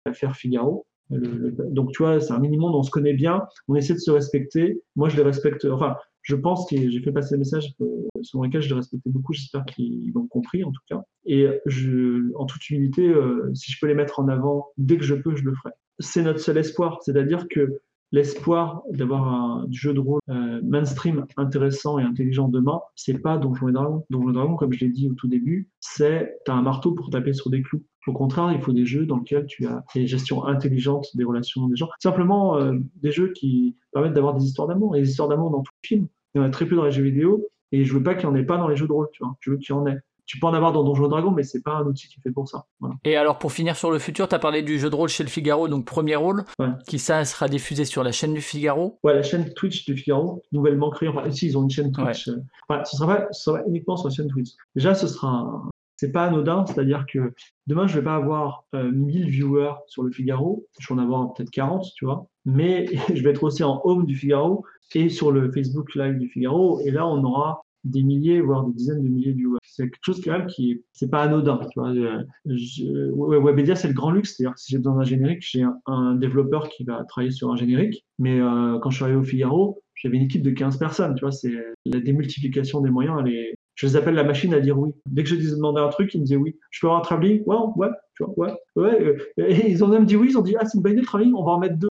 l'affaire 0.06 0.36
Figaro. 0.36 0.86
Donc, 1.10 1.90
tu 1.90 2.04
vois, 2.04 2.20
c'est 2.20 2.32
un 2.32 2.38
minimum, 2.38 2.72
on 2.72 2.84
se 2.84 2.90
connaît 2.90 3.14
bien, 3.14 3.42
on 3.66 3.74
essaie 3.74 3.94
de 3.94 3.98
se 3.98 4.12
respecter. 4.12 4.80
Moi, 4.94 5.08
je 5.08 5.16
les 5.16 5.22
respecte, 5.22 5.64
enfin, 5.64 5.96
je 6.22 6.36
pense 6.36 6.68
que 6.68 6.76
j'ai 6.76 7.00
fait 7.00 7.12
passer 7.12 7.34
le 7.34 7.40
message 7.40 7.74
sur 8.22 8.42
lequel 8.42 8.60
je 8.60 8.68
les 8.68 8.74
respectais 8.74 9.10
beaucoup. 9.10 9.32
J'espère 9.32 9.64
qu'ils 9.64 10.12
l'ont 10.12 10.26
compris, 10.26 10.64
en 10.64 10.70
tout 10.70 10.82
cas. 10.88 11.02
Et 11.24 11.46
je, 11.66 12.34
en 12.36 12.46
toute 12.46 12.68
humilité, 12.70 13.08
euh, 13.08 13.50
si 13.54 13.72
je 13.72 13.78
peux 13.80 13.86
les 13.86 13.94
mettre 13.94 14.20
en 14.20 14.28
avant 14.28 14.68
dès 14.76 14.98
que 14.98 15.04
je 15.04 15.14
peux, 15.14 15.34
je 15.34 15.44
le 15.44 15.54
ferai. 15.54 15.74
C'est 15.98 16.22
notre 16.22 16.40
seul 16.40 16.58
espoir. 16.58 16.98
C'est-à-dire 17.02 17.46
que 17.48 17.80
l'espoir 18.12 18.82
d'avoir 18.90 19.28
un 19.28 19.66
jeu 19.70 19.94
de 19.94 20.00
rôle 20.00 20.20
euh, 20.28 20.60
mainstream 20.64 21.26
intéressant 21.36 21.98
et 21.98 22.02
intelligent 22.02 22.48
demain, 22.48 22.80
c'est 22.96 23.18
pas 23.18 23.38
Donjons 23.38 23.68
et 23.68 23.72
Dragons. 23.72 24.04
Donjons 24.10 24.30
et 24.30 24.34
Dragons, 24.34 24.56
comme 24.56 24.72
je 24.72 24.80
l'ai 24.80 24.90
dit 24.90 25.08
au 25.08 25.14
tout 25.14 25.28
début, 25.28 25.70
c'est 25.80 26.38
t'as 26.44 26.54
un 26.54 26.62
marteau 26.62 26.92
pour 26.92 27.10
taper 27.10 27.32
sur 27.32 27.50
des 27.50 27.62
clous. 27.62 27.82
Au 28.06 28.12
contraire, 28.12 28.52
il 28.52 28.60
faut 28.60 28.72
des 28.72 28.86
jeux 28.86 29.06
dans 29.06 29.18
lesquels 29.18 29.46
tu 29.46 29.66
as 29.66 29.84
des 29.94 30.06
gestions 30.06 30.44
intelligentes 30.44 31.08
des 31.14 31.24
relations 31.24 31.66
des 31.68 31.76
gens. 31.76 31.88
Simplement 31.98 32.56
euh, 32.58 32.74
des 32.96 33.12
jeux 33.12 33.32
qui 33.32 33.76
permettent 33.92 34.14
d'avoir 34.14 34.34
des 34.34 34.44
histoires 34.44 34.68
d'amour. 34.68 34.96
Et 34.96 35.00
des 35.02 35.10
histoires 35.10 35.28
d'amour 35.28 35.50
dans 35.50 35.62
tout 35.62 35.72
film. 35.84 36.06
Il 36.34 36.38
y 36.38 36.40
en 36.40 36.46
a 36.46 36.50
très 36.50 36.66
peu 36.66 36.76
dans 36.76 36.84
les 36.84 36.92
jeux 36.92 37.02
vidéo. 37.02 37.46
Et 37.72 37.84
je 37.84 37.92
veux 37.92 38.02
pas 38.02 38.14
qu'il 38.14 38.28
n'y 38.28 38.34
en 38.34 38.38
ait 38.38 38.44
pas 38.44 38.56
dans 38.56 38.68
les 38.68 38.76
jeux 38.76 38.86
de 38.86 38.92
rôle, 38.92 39.08
tu 39.12 39.22
vois. 39.22 39.36
Je 39.40 39.50
veux 39.50 39.56
qu'il 39.56 39.74
y 39.74 39.78
en 39.78 39.86
ait. 39.86 39.98
Tu 40.26 40.38
peux 40.38 40.46
en 40.46 40.54
avoir 40.54 40.72
dans 40.72 40.84
Donjons 40.84 41.06
et 41.06 41.08
Dragons, 41.08 41.32
mais 41.32 41.42
c'est 41.42 41.62
pas 41.62 41.72
un 41.72 41.84
outil 41.84 42.06
qui 42.06 42.18
est 42.18 42.22
fait 42.22 42.30
pour 42.30 42.48
ça. 42.48 42.66
Voilà. 42.78 42.94
Et 43.04 43.16
alors, 43.16 43.38
pour 43.38 43.50
finir 43.50 43.76
sur 43.76 43.90
le 43.90 43.98
futur, 43.98 44.28
tu 44.28 44.34
as 44.34 44.38
parlé 44.38 44.62
du 44.62 44.78
jeu 44.78 44.88
de 44.88 44.94
rôle 44.94 45.08
chez 45.08 45.24
le 45.24 45.28
Figaro, 45.28 45.66
donc 45.66 45.84
premier 45.84 46.14
rôle, 46.14 46.44
ouais. 46.60 46.68
qui 46.86 47.00
ça 47.00 47.24
sera 47.24 47.48
diffusé 47.48 47.84
sur 47.84 48.04
la 48.04 48.12
chaîne 48.12 48.32
du 48.32 48.40
Figaro. 48.40 49.00
Ouais, 49.02 49.12
la 49.12 49.24
chaîne 49.24 49.52
Twitch 49.54 49.84
du 49.86 49.96
Figaro, 49.96 50.40
nouvellement 50.52 50.90
créée. 50.90 51.08
Enfin, 51.08 51.26
ici, 51.26 51.46
ils 51.46 51.58
ont 51.58 51.64
une 51.64 51.70
chaîne 51.70 51.90
Twitch. 51.90 52.28
Ouais. 52.28 52.34
Enfin, 52.68 52.84
ce 52.84 52.96
sera 52.96 53.16
pas, 53.16 53.26
ce 53.32 53.42
sera 53.42 53.60
uniquement 53.66 53.96
sur 53.96 54.08
la 54.08 54.14
chaîne 54.14 54.28
Twitch. 54.28 54.50
Déjà, 54.76 54.94
ce 54.94 55.08
sera 55.08 55.28
un, 55.28 55.69
c'est 56.00 56.12
pas 56.12 56.24
anodin, 56.24 56.64
c'est-à-dire 56.64 57.04
que 57.12 57.34
demain, 57.66 57.86
je 57.86 57.98
vais 57.98 58.04
pas 58.04 58.14
avoir 58.14 58.64
euh, 58.74 58.90
1000 58.90 59.28
viewers 59.28 59.74
sur 59.86 60.02
le 60.02 60.10
Figaro, 60.10 60.66
je 60.78 60.88
vais 60.88 60.98
en 60.98 61.02
avoir 61.02 61.30
peut-être 61.34 61.50
40, 61.50 61.84
tu 61.94 62.06
vois, 62.06 62.26
mais 62.46 62.86
je 63.14 63.22
vais 63.22 63.28
être 63.28 63.44
aussi 63.44 63.62
en 63.62 63.82
home 63.84 64.06
du 64.06 64.16
Figaro 64.16 64.64
et 64.94 65.10
sur 65.10 65.30
le 65.30 65.52
Facebook 65.52 65.94
Live 65.94 66.16
du 66.16 66.26
Figaro, 66.26 66.80
et 66.80 66.90
là, 66.90 67.06
on 67.06 67.22
aura 67.22 67.60
des 67.84 68.02
milliers, 68.02 68.40
voire 68.40 68.64
des 68.64 68.72
dizaines 68.72 69.02
de 69.02 69.08
milliers 69.10 69.32
de 69.32 69.36
viewers. 69.36 69.58
C'est 69.62 69.84
quelque 69.84 70.00
chose 70.00 70.22
quand 70.24 70.32
même 70.32 70.46
qui, 70.46 70.82
c'est 70.92 71.10
pas 71.10 71.22
anodin. 71.22 71.60
Tu 71.70 71.80
vois. 71.80 71.94
Je, 71.94 72.24
je, 72.46 73.10
Webedia, 73.14 73.74
c'est 73.74 73.88
le 73.88 73.94
grand 73.94 74.10
luxe. 74.10 74.36
C'est-à-dire 74.36 74.58
si 74.58 74.72
j'ai 74.72 74.78
besoin 74.78 74.96
d'un 74.96 75.04
générique, 75.04 75.40
j'ai 75.42 75.62
un, 75.62 75.78
un, 75.86 76.14
développeur 76.14 76.68
qui 76.68 76.84
va 76.84 77.04
travailler 77.04 77.30
sur 77.30 77.50
un 77.50 77.56
générique. 77.56 78.04
Mais 78.18 78.38
euh, 78.38 78.78
quand 78.80 78.90
je 78.90 78.96
suis 78.96 79.04
arrivé 79.04 79.18
au 79.18 79.22
Figaro, 79.22 79.82
j'avais 79.94 80.16
une 80.16 80.24
équipe 80.24 80.42
de 80.42 80.50
15 80.50 80.78
personnes. 80.78 81.14
Tu 81.14 81.20
vois, 81.20 81.32
c'est 81.32 81.54
la 81.86 82.00
démultiplication 82.00 82.80
des 82.82 82.90
moyens. 82.90 83.16
Elle 83.24 83.32
est, 83.32 83.54
je 83.80 83.86
les 83.86 83.96
appelle 83.96 84.14
la 84.14 84.24
machine 84.24 84.52
à 84.52 84.60
dire 84.60 84.78
oui. 84.78 84.90
Dès 85.06 85.22
que 85.22 85.30
je 85.30 85.36
disais 85.36 85.56
demander 85.56 85.80
un 85.80 85.88
truc, 85.88 86.12
ils 86.12 86.20
me 86.20 86.26
disaient 86.26 86.36
oui. 86.36 86.58
Je 86.70 86.80
peux 86.80 86.88
avoir 86.88 87.00
un 87.00 87.02
travelling? 87.02 87.42
Ouais, 87.46 87.56
ouais, 87.76 87.88
ouais, 88.36 88.52
ouais. 88.76 89.16
Et 89.38 89.70
ils 89.70 89.82
ont 89.82 89.88
même 89.88 90.04
dit 90.04 90.16
oui. 90.16 90.26
Ils 90.28 90.36
ont 90.36 90.42
dit 90.42 90.54
ah 90.60 90.66
c'est 90.66 90.76
une 90.76 90.82
bonne 90.82 90.92
idée 90.92 91.00
le 91.00 91.06
travelling, 91.06 91.32
on 91.34 91.44
va 91.44 91.52
en 91.52 91.58
mettre 91.58 91.78
deux. 91.78 91.89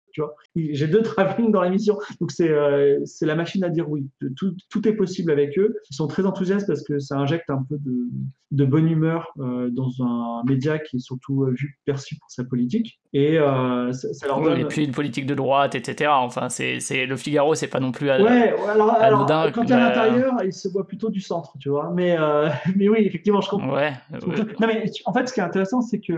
J'ai 0.55 0.87
deux 0.87 1.01
travelling 1.01 1.51
dans 1.51 1.61
l'émission. 1.61 1.97
Donc, 2.19 2.31
c'est 2.31 2.49
euh, 2.49 2.99
c'est 3.05 3.25
la 3.25 3.35
machine 3.35 3.63
à 3.63 3.69
dire 3.69 3.89
oui. 3.89 4.07
Tout, 4.35 4.55
tout, 4.69 4.87
est 4.87 4.93
possible 4.93 5.31
avec 5.31 5.57
eux. 5.57 5.75
Ils 5.89 5.95
sont 5.95 6.07
très 6.07 6.25
enthousiastes 6.25 6.67
parce 6.67 6.83
que 6.83 6.99
ça 6.99 7.17
injecte 7.17 7.49
un 7.49 7.63
peu 7.67 7.77
de, 7.79 8.09
de 8.51 8.65
bonne 8.65 8.89
humeur 8.89 9.33
euh, 9.39 9.69
dans 9.69 9.89
un 9.99 10.41
média 10.45 10.79
qui 10.79 10.97
est 10.97 10.99
surtout 10.99 11.43
euh, 11.43 11.51
vu, 11.51 11.77
perçu 11.85 12.15
pour 12.17 12.31
sa 12.31 12.45
politique. 12.45 12.99
Et 13.11 13.37
euh, 13.37 13.91
ça, 13.91 14.13
ça, 14.13 14.27
leur 14.27 14.41
donne... 14.41 14.59
Et 14.59 14.65
puis 14.65 14.85
une 14.85 14.91
politique 14.91 15.25
de 15.25 15.35
droite, 15.35 15.75
etc. 15.75 16.11
Enfin, 16.13 16.47
c'est 16.49 17.05
le 17.05 17.17
Figaro, 17.17 17.55
c'est 17.55 17.67
pas 17.67 17.79
non 17.79 17.91
plus 17.91 18.09
à, 18.09 18.21
ouais, 18.21 18.53
alors, 18.69 18.93
alors 18.93 19.51
quand 19.51 19.69
à 19.69 19.77
l'intérieur, 19.77 20.35
il 20.45 20.53
se 20.53 20.69
voit 20.69 20.87
plutôt 20.87 21.09
du 21.09 21.19
centre, 21.19 21.53
tu 21.59 21.69
vois. 21.69 21.91
Mais, 21.93 22.15
mais 22.75 22.87
oui, 22.87 22.99
effectivement, 22.99 23.41
je 23.41 23.49
comprends. 23.49 23.73
Ouais, 23.73 23.93
Non, 24.11 24.67
mais 24.67 24.89
en 25.05 25.13
fait, 25.13 25.27
ce 25.27 25.33
qui 25.33 25.39
est 25.39 25.43
intéressant, 25.43 25.81
c'est 25.81 25.99
qu'ils 25.99 26.17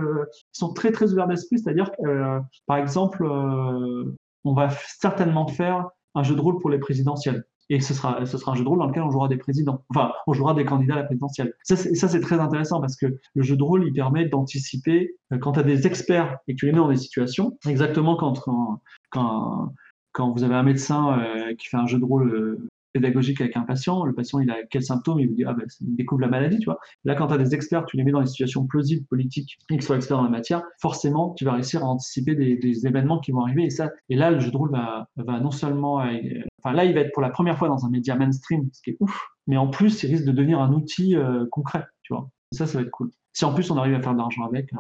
sont 0.52 0.74
très, 0.74 0.92
très 0.92 1.12
ouverts 1.12 1.28
d'esprit. 1.28 1.58
C'est-à-dire 1.58 1.92
que, 1.92 2.40
par 2.68 2.78
exemple, 2.78 3.24
on 4.44 4.54
va 4.54 4.70
certainement 5.00 5.48
faire 5.48 5.88
un 6.16 6.24
jeu 6.24 6.36
de 6.36 6.42
rôle 6.42 6.60
pour 6.60 6.70
les 6.70 6.80
présidentielles. 6.80 7.46
Et 7.72 7.82
ce 7.82 7.94
sera, 7.94 8.20
un 8.20 8.56
jeu 8.56 8.64
de 8.64 8.68
rôle 8.68 8.80
dans 8.80 8.88
lequel 8.88 9.04
on 9.04 9.12
jouera 9.12 9.28
des 9.28 9.38
présidents. 9.38 9.86
Enfin, 9.90 10.12
on 10.26 10.34
jouera 10.34 10.56
des 10.56 10.66
candidats 10.66 10.96
à 10.96 10.98
la 10.98 11.04
présidentielle. 11.04 11.54
Ça, 11.62 11.76
c'est 11.76 12.20
très 12.20 12.40
intéressant 12.40 12.82
parce 12.82 12.96
que 12.96 13.06
le 13.36 13.44
jeu 13.44 13.56
de 13.56 13.62
rôle, 13.62 13.86
il 13.86 13.94
permet 13.94 14.28
d'anticiper 14.28 15.16
euh, 15.32 15.38
quand 15.38 15.52
tu 15.52 15.60
as 15.60 15.64
des 15.64 15.86
experts 15.86 16.40
et 16.48 16.54
que 16.54 16.60
tu 16.60 16.66
les 16.66 16.72
mets 16.72 16.80
dans 16.80 16.90
des 16.90 16.98
situations, 16.98 17.60
exactement 17.68 18.16
quand, 18.16 18.82
vous 20.18 20.44
avez 20.44 20.56
un 20.56 20.64
médecin 20.64 21.20
euh, 21.20 21.54
qui 21.56 21.68
fait 21.68 21.78
un 21.78 21.86
jeu 21.86 22.00
de 22.00 22.06
rôle 22.06 22.34
euh, 22.34 22.70
pédagogique 22.94 23.42
avec 23.42 23.56
un 23.58 23.62
patient, 23.62 24.04
le 24.06 24.14
patient 24.14 24.40
il 24.40 24.50
a 24.50 24.58
quels 24.70 24.84
symptômes, 24.84 25.20
il 25.20 25.28
vous 25.28 25.36
dit 25.36 25.46
ah 25.46 25.54
ben 25.54 25.66
il 25.82 25.96
découvre 25.96 26.22
la 26.22 26.28
maladie, 26.28 26.60
tu 26.60 26.66
vois. 26.66 26.80
Là 27.06 27.16
quand 27.16 27.28
tu 27.28 27.34
as 27.34 27.38
des 27.38 27.54
experts, 27.54 27.86
tu 27.86 27.98
les 27.98 28.04
mets 28.04 28.12
dans 28.12 28.22
des 28.22 28.28
situations 28.28 28.66
plausibles 28.66 29.06
politiques 29.06 29.58
et 29.70 29.76
qu'ils 29.76 29.84
soient 29.84 29.96
experts 29.96 30.18
dans 30.18 30.24
la 30.24 30.30
matière, 30.30 30.64
forcément 30.82 31.34
tu 31.34 31.46
vas 31.46 31.54
réussir 31.54 31.84
à 31.84 31.88
anticiper 31.88 32.36
des, 32.36 32.88
événements 32.88 33.20
qui 33.20 33.32
vont 33.32 33.42
arriver 33.42 33.66
et 33.66 33.70
ça 33.70 33.92
et 34.08 34.16
là 34.16 34.32
le 34.32 34.40
jeu 34.40 34.52
de 34.52 34.58
rôle 34.58 34.72
va, 34.72 35.08
non 35.18 35.52
seulement 35.52 36.02
euh, 36.02 36.14
enfin 36.64 36.74
là 36.74 36.86
il 36.86 36.94
va 36.94 37.02
être 37.02 37.12
pour 37.12 37.22
la 37.22 37.30
première 37.30 37.58
fois 37.58 37.68
dans 37.68 37.86
un 37.86 37.90
média 37.90 38.16
mainstream, 38.16 38.70
ce 38.72 38.82
qui 38.82 38.92
est 38.92 38.98
ouf, 39.00 39.28
mais 39.48 39.58
en 39.58 39.68
plus 39.68 40.04
il 40.04 40.12
risque 40.12 40.26
de 40.26 40.32
devenir 40.32 40.62
un 40.62 40.72
outil 40.72 41.16
euh, 41.16 41.46
concret, 41.52 41.86
tu 42.04 42.14
vois. 42.14 42.30
Et 42.52 42.56
ça 42.56 42.68
ça 42.68 42.78
va 42.78 42.84
être 42.84 42.92
cool. 42.92 43.12
Si 43.34 43.46
en 43.46 43.54
plus 43.54 43.70
on 43.72 43.78
arrive 43.78 43.96
à 43.96 44.02
faire 44.02 44.14
de 44.14 44.18
l'argent 44.18 44.46
avec, 44.46 44.72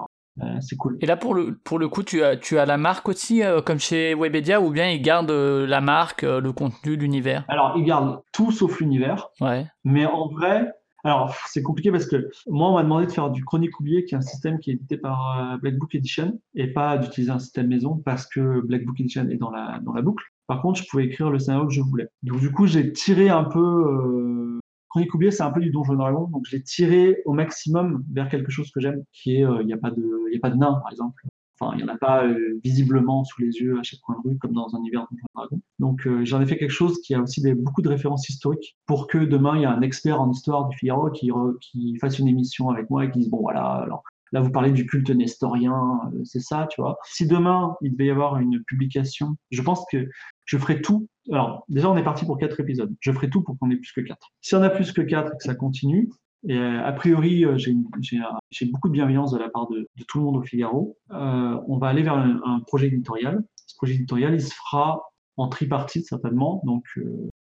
c'est 0.62 0.76
cool. 0.76 0.98
Et 1.02 1.06
là, 1.06 1.18
pour 1.18 1.34
le, 1.34 1.58
pour 1.64 1.80
le 1.80 1.88
coup, 1.88 2.04
tu 2.04 2.24
as, 2.24 2.38
tu 2.38 2.58
as 2.58 2.66
la 2.66 2.78
marque 2.78 3.10
aussi, 3.10 3.44
euh, 3.44 3.62
comme 3.62 3.80
chez 3.80 4.14
Webedia, 4.16 4.62
ou 4.62 4.72
bien 4.72 4.90
ils 4.90 5.02
gardent 5.02 5.32
euh, 5.32 5.68
la 5.68 5.82
marque, 5.82 6.24
le 6.24 6.52
contenu, 6.52 6.96
l'univers? 6.96 7.46
Alors, 7.48 7.74
ils 7.78 7.84
gardent 7.84 8.22
tout 8.34 8.52
sauf 8.52 8.80
l'univers. 8.80 9.30
Ouais. 9.42 9.66
Mais 9.84 10.06
en 10.06 10.28
vrai, 10.28 10.72
alors 11.04 11.34
c'est 11.48 11.64
compliqué 11.64 11.92
parce 11.92 12.06
que 12.06 12.30
moi, 12.48 12.70
on 12.70 12.74
m'a 12.74 12.84
demandé 12.84 13.06
de 13.06 13.12
faire 13.12 13.30
du 13.30 13.44
chronique 13.44 13.80
oublié, 13.80 14.06
qui 14.06 14.16
est 14.16 14.18
un 14.18 14.22
système 14.22 14.60
qui 14.60 14.72
est 14.72 14.74
édité 14.74 14.98
par 14.98 15.58
Black 15.62 15.78
Book 15.78 15.96
Edition, 15.96 16.40
et 16.56 16.68
pas 16.68 16.98
d'utiliser 16.98 17.32
un 17.32 17.40
système 17.40 17.68
maison 17.68 18.02
parce 18.04 18.28
que 18.28 18.62
Black 18.62 18.86
Book 18.86 19.00
Edition 19.00 19.28
est 19.30 19.38
dans 19.38 19.52
la, 19.52 19.80
dans 19.82 19.94
la 19.94 20.02
boucle. 20.02 20.26
Par 20.48 20.62
contre, 20.62 20.82
je 20.82 20.88
pouvais 20.90 21.06
écrire 21.06 21.30
le 21.30 21.40
scénario 21.40 21.68
que 21.68 21.74
je 21.74 21.82
voulais. 21.82 22.08
Donc, 22.24 22.40
du 22.40 22.52
coup, 22.52 22.66
j'ai 22.66 22.92
tiré 22.92 23.30
un 23.30 23.44
peu 23.44 24.59
Chronique 24.90 25.14
oubliée, 25.14 25.32
c'est 25.32 25.44
un 25.44 25.52
peu 25.52 25.62
du 25.62 25.70
Donjon 25.70 25.94
Dragon, 25.94 26.28
donc 26.28 26.46
je 26.48 26.56
l'ai 26.56 26.64
tiré 26.64 27.22
au 27.26 27.34
maximum 27.34 28.04
vers 28.12 28.28
quelque 28.28 28.52
chose 28.52 28.72
que 28.72 28.80
j'aime, 28.80 29.04
qui 29.14 29.38
est, 29.38 29.46
euh, 29.46 29.62
il 29.62 29.68
n'y 29.68 29.74
a 29.74 29.78
pas 29.78 29.92
de, 29.92 30.02
de 30.02 30.56
nains, 30.56 30.80
par 30.82 30.92
exemple. 30.92 31.24
Enfin, 31.60 31.76
il 31.76 31.84
n'y 31.84 31.90
en 31.90 31.94
a 31.94 31.98
pas 31.98 32.26
euh, 32.26 32.60
visiblement 32.64 33.24
sous 33.24 33.42
les 33.42 33.50
yeux 33.50 33.78
à 33.78 33.84
chaque 33.84 34.00
coin 34.00 34.16
de 34.16 34.30
rue, 34.30 34.38
comme 34.38 34.54
dans 34.54 34.74
un 34.76 34.80
univers 34.80 35.02
Donjon 35.12 35.26
Dragon. 35.36 35.62
Donc, 35.78 36.08
euh, 36.08 36.26
j'en 36.26 36.42
ai 36.42 36.46
fait 36.48 36.58
quelque 36.58 36.72
chose 36.72 37.00
qui 37.02 37.14
a 37.14 37.22
aussi 37.22 37.42
beaucoup 37.54 37.82
de 37.82 37.90
références 37.90 38.30
historiques 38.30 38.78
pour 38.88 39.08
que 39.08 39.20
demain, 39.20 39.58
il 39.58 39.62
y 39.62 39.66
a 39.66 39.72
un 39.72 39.82
expert 39.82 40.20
en 40.20 40.32
histoire 40.32 40.68
du 40.70 40.78
Figaro 40.78 41.12
qui, 41.12 41.32
qui 41.62 41.98
fasse 41.98 42.18
une 42.18 42.28
émission 42.28 42.70
avec 42.70 42.90
moi 42.90 43.06
et 43.06 43.12
qui 43.12 43.20
dise, 43.20 43.30
bon, 43.30 43.42
voilà, 43.42 43.64
alors, 43.64 44.04
Là, 44.32 44.42
vous 44.42 44.52
parlez 44.52 44.72
du 44.72 44.86
culte 44.86 45.10
nestorien, 45.10 46.00
c'est 46.24 46.42
ça, 46.42 46.68
tu 46.70 46.82
vois. 46.82 46.98
Si 47.06 47.28
demain, 47.28 47.76
il 47.82 47.94
devait 47.94 48.08
y 48.08 48.12
avoir 48.12 48.38
une 48.38 48.64
publication, 48.64 49.36
je 49.52 49.62
pense 49.62 49.86
que 49.92 50.08
je 50.46 50.58
ferai 50.58 50.82
tout. 50.82 51.08
Alors, 51.32 51.64
déjà, 51.68 51.90
on 51.90 51.98
est 51.98 52.04
parti 52.04 52.26
pour 52.26 52.38
quatre 52.38 52.60
épisodes. 52.60 52.94
Je 53.00 53.12
ferai 53.12 53.30
tout 53.30 53.44
pour 53.44 53.58
qu'on 53.58 53.70
ait 53.70 53.78
plus 53.78 53.92
que 53.92 54.02
quatre. 54.02 54.30
Si 54.42 54.56
on 54.56 54.62
a 54.62 54.70
plus 54.70 54.92
que 54.92 55.02
quatre 55.02 55.34
et 55.34 55.38
que 55.38 55.44
ça 55.44 55.56
continue, 55.56 56.10
et 56.48 56.58
euh, 56.58 56.86
a 56.86 56.94
priori, 56.94 57.46
euh, 57.46 57.58
j'ai 57.58 58.66
beaucoup 58.66 58.88
de 58.88 58.94
bienveillance 58.94 59.32
de 59.32 59.38
la 59.38 59.50
part 59.50 59.68
de, 59.70 59.88
tout 60.08 60.20
le 60.20 60.26
monde 60.26 60.38
au 60.38 60.42
Figaro. 60.42 60.98
Euh, 61.12 61.60
on 61.68 61.78
va 61.78 61.88
aller 61.88 62.04
vers 62.04 62.16
un, 62.16 62.62
projet 62.66 62.88
éditorial. 62.88 63.44
Ce 63.66 63.76
projet 63.76 63.96
éditorial, 63.96 64.34
il 64.34 64.42
se 64.42 64.54
fera 64.54 65.02
en 65.38 65.48
tripartite 65.50 66.06
certainement. 66.06 66.62
Donc 66.66 66.86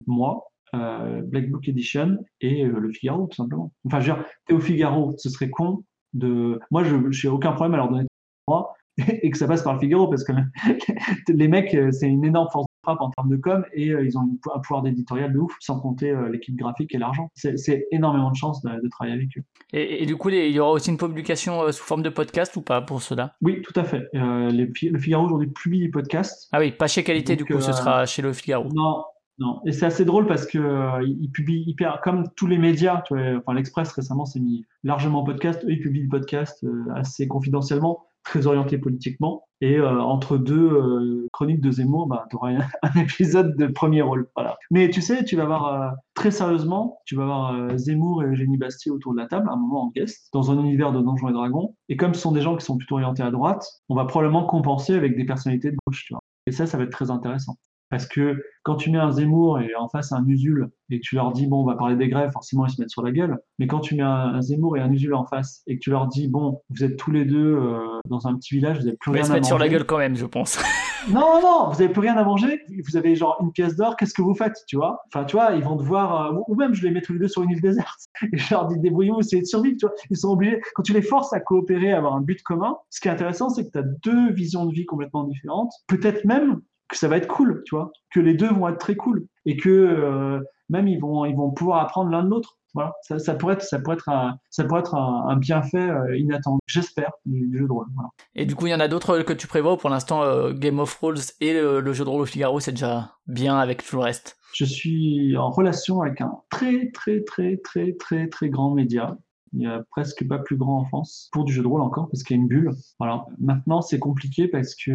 moi, 0.06 0.44
Black 0.72 1.50
Book 1.50 1.68
Edition 1.68 2.18
et 2.40 2.64
le 2.64 2.92
Figaro 2.92 3.26
tout 3.26 3.36
simplement. 3.36 3.72
Enfin, 3.86 4.00
je 4.00 4.10
veux 4.10 4.16
dire, 4.16 4.26
au 4.50 4.60
Figaro, 4.60 5.14
ce 5.18 5.30
serait 5.30 5.50
con 5.50 5.84
de. 6.14 6.60
Moi, 6.70 6.84
je 6.84 6.96
n'ai 6.96 7.32
aucun 7.32 7.52
problème 7.52 7.74
à 7.74 7.76
leur 7.78 7.88
donner 7.88 8.06
moi 8.48 8.74
et 8.98 9.30
que 9.30 9.38
ça 9.38 9.46
passe 9.46 9.62
par 9.62 9.74
le 9.74 9.80
Figaro 9.80 10.08
parce 10.08 10.24
que 10.24 10.32
les 11.28 11.48
mecs, 11.48 11.76
c'est 11.92 12.08
une 12.08 12.24
énorme 12.24 12.48
force 12.52 12.66
en 12.86 13.10
termes 13.10 13.30
de 13.30 13.36
com 13.36 13.64
et 13.72 13.90
euh, 13.90 14.04
ils 14.04 14.18
ont 14.18 14.38
un 14.54 14.58
pouvoir 14.58 14.82
d'éditorial 14.82 15.32
de 15.32 15.38
ouf, 15.38 15.56
sans 15.60 15.80
compter 15.80 16.10
euh, 16.10 16.28
l'équipe 16.28 16.56
graphique 16.56 16.94
et 16.94 16.98
l'argent. 16.98 17.30
C'est 17.34 17.86
énormément 17.90 18.30
de 18.30 18.36
chance 18.36 18.62
de, 18.62 18.88
travailler 18.88 19.16
avec 19.16 19.36
eux. 19.38 19.42
Et, 19.72 20.06
du 20.06 20.16
coup, 20.16 20.28
il 20.28 20.50
y 20.50 20.60
aura 20.60 20.72
aussi 20.72 20.90
une 20.90 20.98
publication 20.98 21.62
euh, 21.62 21.72
sous 21.72 21.84
forme 21.84 22.02
de 22.02 22.10
podcast 22.10 22.54
ou 22.56 22.62
pas 22.62 22.80
pour 22.80 23.02
cela? 23.02 23.34
Oui, 23.40 23.62
tout 23.62 23.78
à 23.78 23.84
fait. 23.84 24.08
le 24.12 24.98
Figaro 24.98 25.24
aujourd'hui 25.24 25.48
publie 25.48 25.80
des 25.80 25.88
podcasts. 25.88 26.48
Ah 26.52 26.58
oui, 26.60 26.72
pas 26.72 26.86
chez 26.86 27.02
Qualité, 27.02 27.36
du 27.36 27.44
coup, 27.44 27.60
ce 27.60 27.72
sera 27.72 28.06
chez 28.06 28.22
le 28.22 28.32
Figaro. 28.32 28.68
Non, 28.74 29.04
non, 29.38 29.60
et 29.66 29.72
c'est 29.72 29.86
assez 29.86 30.04
drôle 30.04 30.26
parce 30.26 30.46
que 30.46 31.04
ils 31.04 31.30
publient 31.30 31.64
hyper, 31.66 32.00
comme 32.02 32.28
tous 32.36 32.46
les 32.46 32.58
médias, 32.58 33.02
enfin 33.10 33.54
l'Express 33.54 33.90
récemment 33.92 34.24
s'est 34.24 34.40
mis 34.40 34.64
largement 34.84 35.20
en 35.20 35.24
podcast, 35.24 35.64
eux 35.64 35.72
ils 35.72 35.80
publient 35.80 36.02
des 36.02 36.08
podcasts 36.08 36.64
assez 36.94 37.26
confidentiellement 37.26 38.06
très 38.24 38.46
orienté 38.46 38.78
politiquement. 38.78 39.44
Et 39.60 39.76
euh, 39.78 40.00
entre 40.00 40.36
deux 40.36 40.72
euh, 40.72 41.28
chroniques 41.32 41.60
de 41.60 41.70
Zemmour, 41.70 42.06
bah, 42.06 42.26
tu 42.28 42.36
auras 42.36 42.50
un, 42.82 43.00
épisode 43.00 43.56
de 43.56 43.66
premier 43.66 44.02
rôle. 44.02 44.28
Voilà. 44.34 44.56
Mais 44.70 44.90
tu 44.90 45.00
sais, 45.00 45.24
tu 45.24 45.36
vas 45.36 45.44
voir 45.44 45.66
euh, 45.66 45.90
très 46.14 46.30
sérieusement, 46.30 46.98
tu 47.04 47.14
vas 47.14 47.26
voir 47.26 47.78
Zemmour 47.78 48.24
et 48.24 48.26
Eugénie 48.26 48.56
Bastier 48.56 48.90
autour 48.90 49.12
de 49.12 49.18
la 49.18 49.26
table, 49.26 49.48
un 49.50 49.56
moment 49.56 49.84
en 49.84 49.90
guest, 49.90 50.28
dans 50.32 50.50
un 50.50 50.58
univers 50.58 50.92
de 50.92 51.00
Donjons 51.00 51.28
et 51.28 51.32
Dragons. 51.32 51.76
Et 51.88 51.96
comme 51.96 52.14
ce 52.14 52.20
sont 52.20 52.32
des 52.32 52.40
gens 52.40 52.56
qui 52.56 52.64
sont 52.64 52.76
plutôt 52.76 52.96
orientés 52.96 53.22
à 53.22 53.30
droite, 53.30 53.64
on 53.88 53.94
va 53.94 54.06
probablement 54.06 54.44
compenser 54.46 54.94
avec 54.94 55.16
des 55.16 55.24
personnalités 55.24 55.70
de 55.70 55.76
gauche. 55.86 56.10
Et 56.46 56.52
ça, 56.52 56.66
ça 56.66 56.76
va 56.76 56.84
être 56.84 56.90
très 56.90 57.10
intéressant. 57.10 57.56
Parce 57.94 58.08
que 58.08 58.42
quand 58.64 58.74
tu 58.74 58.90
mets 58.90 58.98
un 58.98 59.12
Zemmour 59.12 59.60
et 59.60 59.72
en 59.76 59.86
face 59.88 60.10
un 60.10 60.26
Usul 60.26 60.68
et 60.90 60.98
que 60.98 61.04
tu 61.04 61.14
leur 61.14 61.30
dis, 61.30 61.46
bon, 61.46 61.62
on 61.62 61.64
va 61.64 61.76
parler 61.76 61.94
des 61.94 62.08
grèves, 62.08 62.32
forcément 62.32 62.66
ils 62.66 62.72
se 62.72 62.80
mettent 62.80 62.90
sur 62.90 63.04
la 63.04 63.12
gueule. 63.12 63.38
Mais 63.60 63.68
quand 63.68 63.78
tu 63.78 63.94
mets 63.94 64.02
un, 64.02 64.42
Zemmour 64.42 64.76
et 64.76 64.80
un 64.80 64.90
Usul 64.90 65.14
en 65.14 65.24
face 65.24 65.62
et 65.68 65.76
que 65.76 65.80
tu 65.80 65.90
leur 65.90 66.08
dis, 66.08 66.26
bon, 66.26 66.60
vous 66.70 66.82
êtes 66.82 66.96
tous 66.96 67.12
les 67.12 67.24
deux 67.24 67.54
euh, 67.54 68.00
dans 68.08 68.26
un 68.26 68.34
petit 68.34 68.56
village, 68.56 68.78
vous 68.78 68.86
n'avez 68.86 68.96
plus 68.96 69.12
rien 69.12 69.20
à 69.20 69.28
manger. 69.28 69.28
Ils 69.28 69.32
se 69.32 69.38
mettent 69.38 69.44
sur 69.44 69.58
la 69.58 69.68
gueule 69.68 69.84
quand 69.84 69.98
même, 69.98 70.16
je 70.16 70.26
pense. 70.26 70.58
non, 71.08 71.40
non, 71.40 71.68
vous 71.68 71.80
n'avez 71.80 71.88
plus 71.88 72.00
rien 72.00 72.16
à 72.16 72.24
manger, 72.24 72.62
vous 72.84 72.96
avez 72.96 73.14
genre 73.14 73.38
une 73.40 73.52
pièce 73.52 73.76
d'or, 73.76 73.96
qu'est-ce 73.96 74.12
que 74.12 74.22
vous 74.22 74.34
faites, 74.34 74.56
tu 74.66 74.74
vois? 74.74 75.04
Enfin, 75.06 75.24
tu 75.24 75.36
vois, 75.36 75.52
ils 75.52 75.62
vont 75.62 75.76
devoir, 75.76 76.32
euh, 76.32 76.40
ou 76.48 76.56
même 76.56 76.74
je 76.74 76.82
les 76.82 76.90
mets 76.90 77.00
tous 77.00 77.12
les 77.12 77.20
deux 77.20 77.28
sur 77.28 77.44
une 77.44 77.50
île 77.50 77.60
déserte 77.60 78.08
et 78.32 78.36
je 78.36 78.52
leur 78.52 78.66
dis, 78.66 78.76
débrouillez-vous, 78.80 79.20
essayez 79.20 79.42
de 79.42 79.46
survivre, 79.46 79.76
tu 79.78 79.86
vois. 79.86 79.94
Ils 80.10 80.16
sont 80.16 80.30
obligés, 80.30 80.60
quand 80.74 80.82
tu 80.82 80.94
les 80.94 81.02
forces 81.02 81.32
à 81.32 81.38
coopérer, 81.38 81.92
à 81.92 81.98
avoir 81.98 82.16
un 82.16 82.22
but 82.22 82.42
commun, 82.42 82.76
ce 82.90 82.98
qui 82.98 83.06
est 83.06 83.12
intéressant, 83.12 83.50
c'est 83.50 83.64
que 83.64 83.70
tu 83.70 83.78
as 83.78 83.82
deux 83.82 84.32
visions 84.32 84.66
de 84.66 84.72
vie 84.72 84.84
complètement 84.84 85.22
différentes. 85.22 85.72
Peut-être 85.86 86.24
même 86.24 86.60
que 86.88 86.96
ça 86.96 87.08
va 87.08 87.16
être 87.16 87.28
cool, 87.28 87.62
tu 87.64 87.74
vois, 87.74 87.90
que 88.12 88.20
les 88.20 88.34
deux 88.34 88.48
vont 88.48 88.68
être 88.68 88.78
très 88.78 88.96
cool 88.96 89.26
et 89.46 89.56
que 89.56 89.68
euh, 89.70 90.40
même 90.68 90.88
ils 90.88 91.00
vont, 91.00 91.24
ils 91.24 91.36
vont 91.36 91.50
pouvoir 91.50 91.80
apprendre 91.80 92.10
l'un 92.10 92.22
de 92.22 92.28
l'autre. 92.28 92.58
Voilà, 92.74 92.92
ça, 93.02 93.20
ça, 93.20 93.34
pourrait 93.34 93.54
être, 93.54 93.62
ça 93.62 93.78
pourrait 93.78 93.94
être 93.94 94.08
un, 94.08 94.36
ça 94.50 94.64
pourrait 94.64 94.80
être 94.80 94.96
un, 94.96 95.36
bienfait 95.36 95.78
euh, 95.78 96.18
inattendu, 96.18 96.58
j'espère, 96.66 97.12
du, 97.24 97.56
jeu 97.56 97.66
de 97.66 97.72
rôle. 97.72 97.86
Voilà. 97.94 98.08
Et 98.34 98.46
du 98.46 98.56
coup, 98.56 98.66
il 98.66 98.70
y 98.70 98.74
en 98.74 98.80
a 98.80 98.88
d'autres 98.88 99.20
que 99.20 99.32
tu 99.32 99.46
prévois 99.46 99.76
pour 99.76 99.90
l'instant 99.90 100.24
euh, 100.24 100.52
Game 100.52 100.80
of 100.80 100.96
Thrones 100.96 101.20
et 101.40 101.52
le, 101.52 101.92
jeu 101.92 102.04
de 102.04 102.08
rôle 102.08 102.22
au 102.22 102.26
Figaro, 102.26 102.58
c'est 102.58 102.72
déjà 102.72 103.12
bien 103.28 103.56
avec 103.58 103.84
tout 103.84 103.96
le 103.96 104.02
reste? 104.02 104.38
Je 104.54 104.64
suis 104.64 105.36
en 105.36 105.50
relation 105.50 106.02
avec 106.02 106.20
un 106.20 106.32
très 106.50 106.90
très 106.90 107.22
très 107.22 107.56
très 107.58 107.92
très 107.92 108.28
très 108.28 108.48
grand 108.48 108.72
média 108.72 109.16
il 109.52 109.62
y 109.62 109.66
a 109.66 109.82
presque 109.90 110.26
pas 110.26 110.38
plus 110.38 110.56
grand 110.56 110.80
en 110.80 110.84
France 110.84 111.28
pour 111.32 111.44
du 111.44 111.52
jeu 111.52 111.62
de 111.62 111.68
rôle 111.68 111.80
encore 111.80 112.08
parce 112.08 112.24
qu'il 112.24 112.36
y 112.36 112.38
a 112.38 112.42
une 112.42 112.48
bulle. 112.48 112.72
Voilà. 112.98 113.24
Maintenant, 113.38 113.82
c'est 113.82 114.00
compliqué 114.00 114.48
parce 114.48 114.74
que 114.74 114.90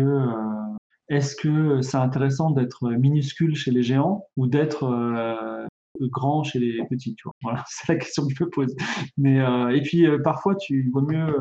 est-ce 1.09 1.35
que 1.35 1.81
c'est 1.81 1.97
intéressant 1.97 2.51
d'être 2.51 2.89
minuscule 2.91 3.55
chez 3.55 3.71
les 3.71 3.83
géants 3.83 4.27
ou 4.37 4.47
d'être 4.47 4.83
euh, 4.83 5.65
grand 6.01 6.43
chez 6.43 6.59
les 6.59 6.85
petits 6.87 7.15
Voilà, 7.41 7.63
c'est 7.67 7.93
la 7.93 7.99
question 7.99 8.27
que 8.27 8.33
je 8.33 8.43
me 8.43 8.49
pose. 8.49 8.75
Mais 9.17 9.39
euh, 9.41 9.69
et 9.69 9.81
puis 9.81 10.05
euh, 10.05 10.19
parfois, 10.23 10.55
tu 10.55 10.89
vaut 10.93 11.01
mieux 11.01 11.35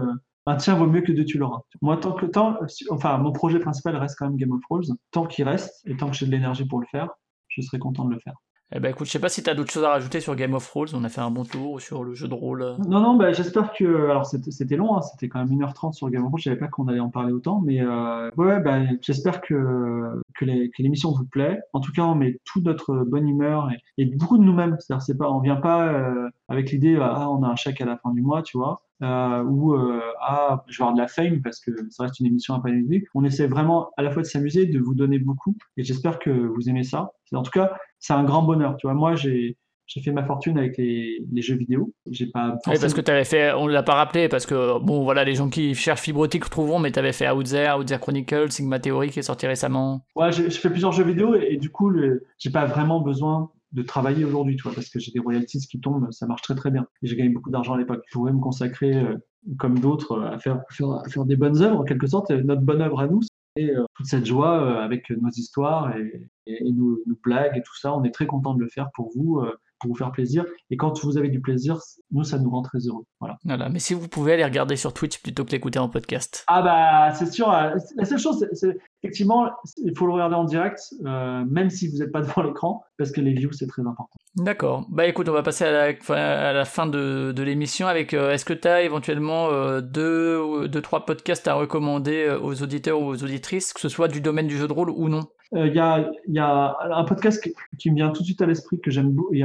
un 0.46 0.56
tien 0.56 0.76
vaut 0.76 0.86
mieux 0.86 1.02
que 1.02 1.12
deux 1.12 1.26
tu 1.26 1.36
l'auras. 1.36 1.60
Moi, 1.82 1.98
tant 1.98 2.12
que 2.12 2.24
temps, 2.24 2.56
enfin, 2.90 3.18
mon 3.18 3.32
projet 3.32 3.58
principal 3.58 3.96
reste 3.96 4.16
quand 4.18 4.26
même 4.28 4.36
Game 4.36 4.52
of 4.52 4.62
Thrones. 4.62 4.96
Tant 5.10 5.26
qu'il 5.26 5.44
reste 5.46 5.82
et 5.86 5.94
tant 5.96 6.08
que 6.08 6.16
j'ai 6.16 6.24
de 6.24 6.30
l'énergie 6.30 6.64
pour 6.64 6.80
le 6.80 6.86
faire, 6.86 7.10
je 7.48 7.60
serai 7.60 7.78
content 7.78 8.06
de 8.06 8.14
le 8.14 8.20
faire. 8.20 8.34
Eh 8.70 8.80
ben 8.80 8.90
écoute, 8.90 9.06
je 9.06 9.12
sais 9.12 9.18
pas 9.18 9.30
si 9.30 9.42
t'as 9.42 9.54
d'autres 9.54 9.72
choses 9.72 9.84
à 9.84 9.88
rajouter 9.88 10.20
sur 10.20 10.36
Game 10.36 10.52
of 10.52 10.66
Thrones, 10.66 10.88
on 10.92 11.02
a 11.02 11.08
fait 11.08 11.22
un 11.22 11.30
bon 11.30 11.44
tour 11.44 11.80
sur 11.80 12.04
le 12.04 12.12
jeu 12.12 12.28
de 12.28 12.34
rôle. 12.34 12.60
euh. 12.60 12.76
Non, 12.86 13.00
non, 13.00 13.16
bah, 13.16 13.32
j'espère 13.32 13.72
que. 13.72 14.10
Alors, 14.10 14.26
c'était 14.26 14.76
long, 14.76 14.94
hein, 14.94 15.00
c'était 15.00 15.30
quand 15.30 15.38
même 15.38 15.58
1h30 15.58 15.94
sur 15.94 16.10
Game 16.10 16.22
of 16.22 16.28
Thrones, 16.28 16.38
je 16.38 16.44
savais 16.44 16.58
pas 16.58 16.68
qu'on 16.68 16.86
allait 16.88 17.00
en 17.00 17.08
parler 17.08 17.32
autant, 17.32 17.62
mais 17.64 17.80
euh, 17.80 18.30
ouais, 18.36 18.60
bah, 18.60 18.80
j'espère 19.00 19.40
que, 19.40 20.20
que 20.34 20.44
l'émission 20.44 21.12
vous 21.12 21.24
plaît. 21.24 21.60
En 21.72 21.80
tout 21.80 21.92
cas, 21.92 22.02
on 22.02 22.14
met 22.14 22.38
toute 22.44 22.64
notre 22.64 22.94
bonne 23.06 23.26
humeur 23.26 23.70
et, 23.96 24.04
beaucoup 24.04 24.36
de 24.36 24.42
nous-mêmes. 24.42 24.76
C'est-à-dire, 24.80 25.02
c'est 25.02 25.16
pas, 25.16 25.30
on 25.30 25.40
vient 25.40 25.56
pas 25.56 25.88
euh, 25.88 26.28
avec 26.48 26.70
l'idée, 26.70 26.98
ah, 27.00 27.30
on 27.30 27.42
a 27.44 27.48
un 27.48 27.56
chèque 27.56 27.80
à 27.80 27.86
la 27.86 27.96
fin 27.96 28.12
du 28.12 28.20
mois, 28.20 28.42
tu 28.42 28.58
vois, 28.58 28.82
euh, 29.02 29.42
ou 29.44 29.74
euh, 29.74 30.00
ah, 30.20 30.64
je 30.68 30.78
vais 30.78 30.82
avoir 30.82 30.94
de 30.94 31.00
la 31.00 31.08
fame 31.08 31.40
parce 31.42 31.60
que 31.60 31.70
ça 31.90 32.04
reste 32.04 32.18
une 32.20 32.26
émission 32.26 32.54
à 32.54 32.60
pas 32.60 32.70
musique. 32.70 33.04
On 33.14 33.24
essaie 33.24 33.46
vraiment 33.46 33.90
à 33.96 34.02
la 34.02 34.10
fois 34.10 34.22
de 34.22 34.26
s'amuser, 34.26 34.66
de 34.66 34.78
vous 34.78 34.94
donner 34.94 35.18
beaucoup, 35.18 35.56
et 35.76 35.84
j'espère 35.84 36.18
que 36.18 36.30
vous 36.30 36.68
aimez 36.68 36.82
ça. 36.82 37.12
En 37.32 37.42
tout 37.42 37.50
cas, 37.50 37.72
c'est 37.98 38.12
un 38.12 38.24
grand 38.24 38.42
bonheur, 38.42 38.76
tu 38.76 38.86
vois. 38.86 38.94
Moi, 38.94 39.14
j'ai 39.14 39.56
j'ai 39.86 40.02
fait 40.02 40.12
ma 40.12 40.22
fortune 40.22 40.58
avec 40.58 40.76
les, 40.76 41.24
les 41.32 41.40
jeux 41.40 41.56
vidéo. 41.56 41.94
J'ai 42.10 42.26
pas 42.26 42.58
Oui, 42.66 42.74
parce 42.78 42.92
que 42.92 43.00
t'avais 43.00 43.24
fait, 43.24 43.54
on 43.54 43.66
l'a 43.66 43.82
pas 43.82 43.94
rappelé, 43.94 44.28
parce 44.28 44.44
que 44.44 44.78
bon, 44.78 45.02
voilà, 45.02 45.24
les 45.24 45.34
gens 45.34 45.48
qui 45.48 45.74
cherchent 45.74 46.02
Fibrotique 46.02 46.48
trouveront, 46.50 46.78
mais 46.78 46.92
t'avais 46.92 47.14
fait 47.14 47.30
Outzer, 47.30 47.74
Outzer 47.78 47.98
Chronicle, 47.98 48.52
Sigma 48.52 48.78
Theory 48.80 49.08
qui 49.08 49.20
est 49.20 49.22
sorti 49.22 49.46
récemment. 49.46 50.04
Ouais, 50.14 50.30
j'ai 50.30 50.50
fait 50.50 50.68
plusieurs 50.68 50.92
jeux 50.92 51.04
vidéo 51.04 51.34
et, 51.34 51.54
et 51.54 51.56
du 51.56 51.70
coup, 51.70 51.90
j'ai 52.38 52.50
pas 52.50 52.66
vraiment 52.66 53.00
besoin 53.00 53.50
de 53.72 53.82
travailler 53.82 54.24
aujourd'hui, 54.24 54.56
tu 54.56 54.62
vois, 54.62 54.72
parce 54.72 54.88
que 54.88 54.98
j'ai 54.98 55.12
des 55.12 55.18
royalties 55.20 55.60
qui 55.70 55.78
tombent, 55.80 56.10
ça 56.10 56.26
marche 56.26 56.42
très 56.42 56.54
très 56.54 56.70
bien. 56.70 56.86
Et 57.02 57.06
j'ai 57.06 57.16
gagné 57.16 57.28
beaucoup 57.30 57.50
d'argent 57.50 57.74
à 57.74 57.78
l'époque. 57.78 58.02
Je 58.08 58.12
pourrais 58.12 58.32
me 58.32 58.40
consacrer, 58.40 58.94
euh, 58.94 59.16
comme 59.58 59.78
d'autres, 59.78 60.12
euh, 60.12 60.30
à 60.30 60.38
faire, 60.38 60.56
à 60.68 60.72
faire, 60.72 60.90
à 60.90 61.08
faire 61.08 61.24
des 61.24 61.36
bonnes 61.36 61.60
œuvres, 61.62 61.80
en 61.80 61.84
quelque 61.84 62.06
sorte. 62.06 62.30
Et 62.30 62.42
notre 62.42 62.62
bonne 62.62 62.80
œuvre 62.80 63.00
à 63.00 63.06
nous, 63.06 63.20
c'est 63.56 63.74
euh, 63.74 63.84
toute 63.94 64.06
cette 64.06 64.24
joie 64.26 64.60
euh, 64.62 64.80
avec 64.82 65.10
nos 65.10 65.30
histoires 65.30 65.96
et, 65.96 66.30
et- 66.46 66.66
et 66.66 66.72
nos, 66.72 66.98
nos 67.06 67.16
blagues 67.22 67.56
et 67.56 67.62
tout 67.62 67.76
ça. 67.76 67.94
On 67.94 68.04
est 68.04 68.10
très 68.14 68.26
content 68.26 68.54
de 68.54 68.60
le 68.60 68.68
faire 68.68 68.88
pour 68.94 69.10
vous, 69.14 69.40
euh, 69.40 69.52
pour 69.80 69.90
vous 69.90 69.96
faire 69.96 70.10
plaisir. 70.12 70.44
Et 70.70 70.76
quand 70.76 71.04
vous 71.04 71.18
avez 71.18 71.28
du 71.28 71.40
plaisir, 71.40 71.78
nous, 72.10 72.24
ça 72.24 72.38
nous 72.38 72.50
rend 72.50 72.62
très 72.62 72.78
heureux. 72.80 73.04
Voilà. 73.20 73.36
Voilà. 73.44 73.68
Mais 73.68 73.78
si 73.78 73.94
vous 73.94 74.08
pouvez 74.08 74.32
aller 74.32 74.44
regarder 74.44 74.74
sur 74.76 74.92
Twitch 74.94 75.20
plutôt 75.22 75.44
que 75.44 75.50
l'écouter 75.52 75.78
en 75.78 75.88
podcast. 75.88 76.44
Ah 76.48 76.62
bah 76.62 77.14
c'est 77.14 77.30
sûr. 77.30 77.52
euh, 77.52 77.74
La 77.96 78.04
seule 78.04 78.18
chose, 78.18 78.44
c'est 78.54 78.76
effectivement, 79.02 79.50
il 79.84 79.96
faut 79.96 80.06
le 80.06 80.12
regarder 80.12 80.34
en 80.34 80.44
direct, 80.44 80.80
euh, 81.06 81.44
même 81.48 81.70
si 81.70 81.88
vous 81.88 81.98
n'êtes 81.98 82.12
pas 82.12 82.20
devant 82.22 82.42
l'écran, 82.42 82.84
parce 82.96 83.10
que 83.12 83.20
les 83.20 83.32
views 83.32 83.52
c'est 83.52 83.66
très 83.66 83.82
important. 83.82 84.08
D'accord. 84.36 84.86
Bah 84.90 85.06
écoute, 85.06 85.28
on 85.28 85.32
va 85.32 85.42
passer 85.42 85.64
à 85.64 85.72
la, 85.72 85.94
fin- 85.96 86.14
à 86.14 86.52
la 86.52 86.64
fin 86.64 86.86
de, 86.86 87.32
de 87.32 87.42
l'émission 87.42 87.86
avec. 87.88 88.14
euh, 88.14 88.32
Est-ce 88.32 88.44
que 88.44 88.52
tu 88.54 88.68
as 88.68 88.82
éventuellement 88.82 89.48
euh, 89.50 89.80
deux, 89.80 90.38
ou- 90.40 90.68
deux, 90.68 90.82
trois 90.82 91.04
podcasts 91.06 91.48
à 91.48 91.54
recommander 91.54 92.36
aux 92.42 92.62
auditeurs 92.62 93.00
ou 93.00 93.06
aux 93.06 93.22
auditrices, 93.24 93.72
que 93.72 93.80
ce 93.80 93.88
soit 93.88 94.08
du 94.08 94.20
domaine 94.20 94.46
du 94.46 94.56
jeu 94.56 94.68
de 94.68 94.72
rôle 94.72 94.90
ou 94.90 95.08
non? 95.08 95.22
Il 95.56 95.72
y, 95.74 95.78
a, 95.78 96.10
y 96.28 96.38
a 96.38 96.76
un 96.92 97.04
podcast 97.04 97.42
qui, 97.42 97.54
qui 97.78 97.90
me 97.90 97.96
vient 97.96 98.10
tout 98.10 98.20
de 98.20 98.26
suite 98.26 98.42
à 98.42 98.46
l'esprit 98.46 98.78
que 98.80 98.90
j'aime 98.90 99.12
beaucoup. 99.12 99.32
Il 99.32 99.38
y 99.38 99.40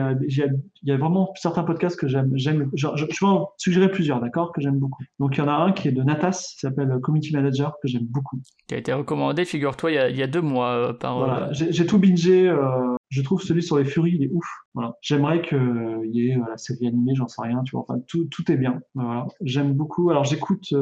y 0.85 0.91
a- 0.91 0.97
vraiment 0.97 1.31
certains 1.37 1.63
podcasts 1.63 1.97
que 1.97 2.09
j'aime. 2.09 2.29
j'aime 2.35 2.69
je 2.75 2.87
vais 2.87 3.25
en 3.25 3.49
suggérer 3.55 3.89
plusieurs, 3.89 4.19
d'accord, 4.19 4.51
que 4.51 4.59
j'aime 4.59 4.77
beaucoup. 4.79 5.01
Donc 5.19 5.37
il 5.37 5.39
y 5.39 5.41
en 5.41 5.47
a 5.47 5.53
un 5.53 5.71
qui 5.71 5.87
est 5.87 5.93
de 5.93 6.03
Natas, 6.03 6.49
qui 6.55 6.59
s'appelle 6.59 6.99
Community 7.01 7.31
Manager, 7.33 7.77
que 7.81 7.87
j'aime 7.87 8.03
beaucoup. 8.03 8.37
Qui 8.67 8.75
a 8.75 8.79
été 8.79 8.91
recommandé, 8.91 9.42
figure-toi, 9.45 9.91
il, 9.91 9.95
y 9.95 9.97
a- 9.97 10.09
il 10.09 10.17
y 10.17 10.23
a 10.23 10.27
deux 10.27 10.41
mois 10.41 10.69
euh, 10.71 10.93
par. 10.93 11.17
euh, 11.17 11.25
Voilà, 11.25 11.49
j'ai 11.51 11.85
tout 11.85 11.97
bingé. 11.99 12.47
euh, 12.49 12.95
je 13.09 13.21
trouve 13.21 13.41
celui 13.41 13.61
sur 13.61 13.77
les 13.77 13.85
Furies, 13.85 14.13
il 14.15 14.23
est 14.23 14.29
ouf. 14.31 14.45
Voilà. 14.73 14.95
J'aimerais 15.01 15.41
qu'il 15.41 16.09
y 16.11 16.29
ait 16.29 16.35
euh, 16.37 16.43
la 16.49 16.57
série 16.57 16.87
animée, 16.87 17.13
j'en 17.15 17.27
sais 17.27 17.41
rien, 17.41 17.61
tu 17.63 17.75
vois. 17.75 17.85
Enfin, 17.87 17.99
tout, 18.07 18.25
tout 18.25 18.51
est 18.51 18.57
bien. 18.57 18.79
Voilà. 18.95 19.27
J'aime 19.41 19.73
beaucoup. 19.73 20.09
Alors, 20.09 20.23
j'écoute 20.23 20.73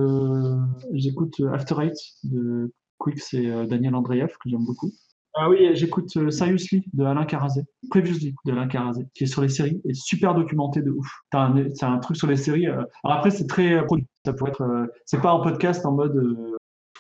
j'écoute 0.94 1.42
After 1.54 1.76
Eight 1.82 1.98
de 2.24 2.72
Quicks 3.00 3.34
et 3.34 3.66
Daniel 3.68 3.96
Andreev, 3.96 4.28
que 4.42 4.50
j'aime 4.50 4.66
beaucoup. 4.66 4.92
Ah 5.34 5.50
oui, 5.50 5.70
j'écoute 5.76 6.10
Seriously 6.30 6.84
de 6.94 7.06
Alain 7.06 7.24
Carazé, 7.24 7.62
Previously 7.90 8.36
de 8.46 8.52
Alain 8.52 8.68
Carazé, 8.68 9.06
qui 9.14 9.24
est 9.24 9.28
sur 9.28 9.42
les 9.42 9.48
séries 9.48 9.82
et 9.86 9.94
super 9.94 10.36
documenté 10.36 10.82
de 10.82 10.92
ouf. 10.92 11.08
Un- 11.34 11.56
C'est 11.74 11.86
un, 11.86 12.00
truc 12.00 12.18
sur 12.18 12.28
les 12.28 12.36
séries. 12.36 12.68
Alors 12.68 12.88
après, 13.06 13.32
c'est 13.32 13.48
très 13.48 13.84
produit. 13.86 14.06
Ça 14.26 14.34
pourrait 14.34 14.52
être. 14.52 14.88
C'est 15.06 15.22
pas 15.22 15.32
un 15.32 15.40
podcast 15.40 15.86
en 15.86 15.94
mode 15.94 16.22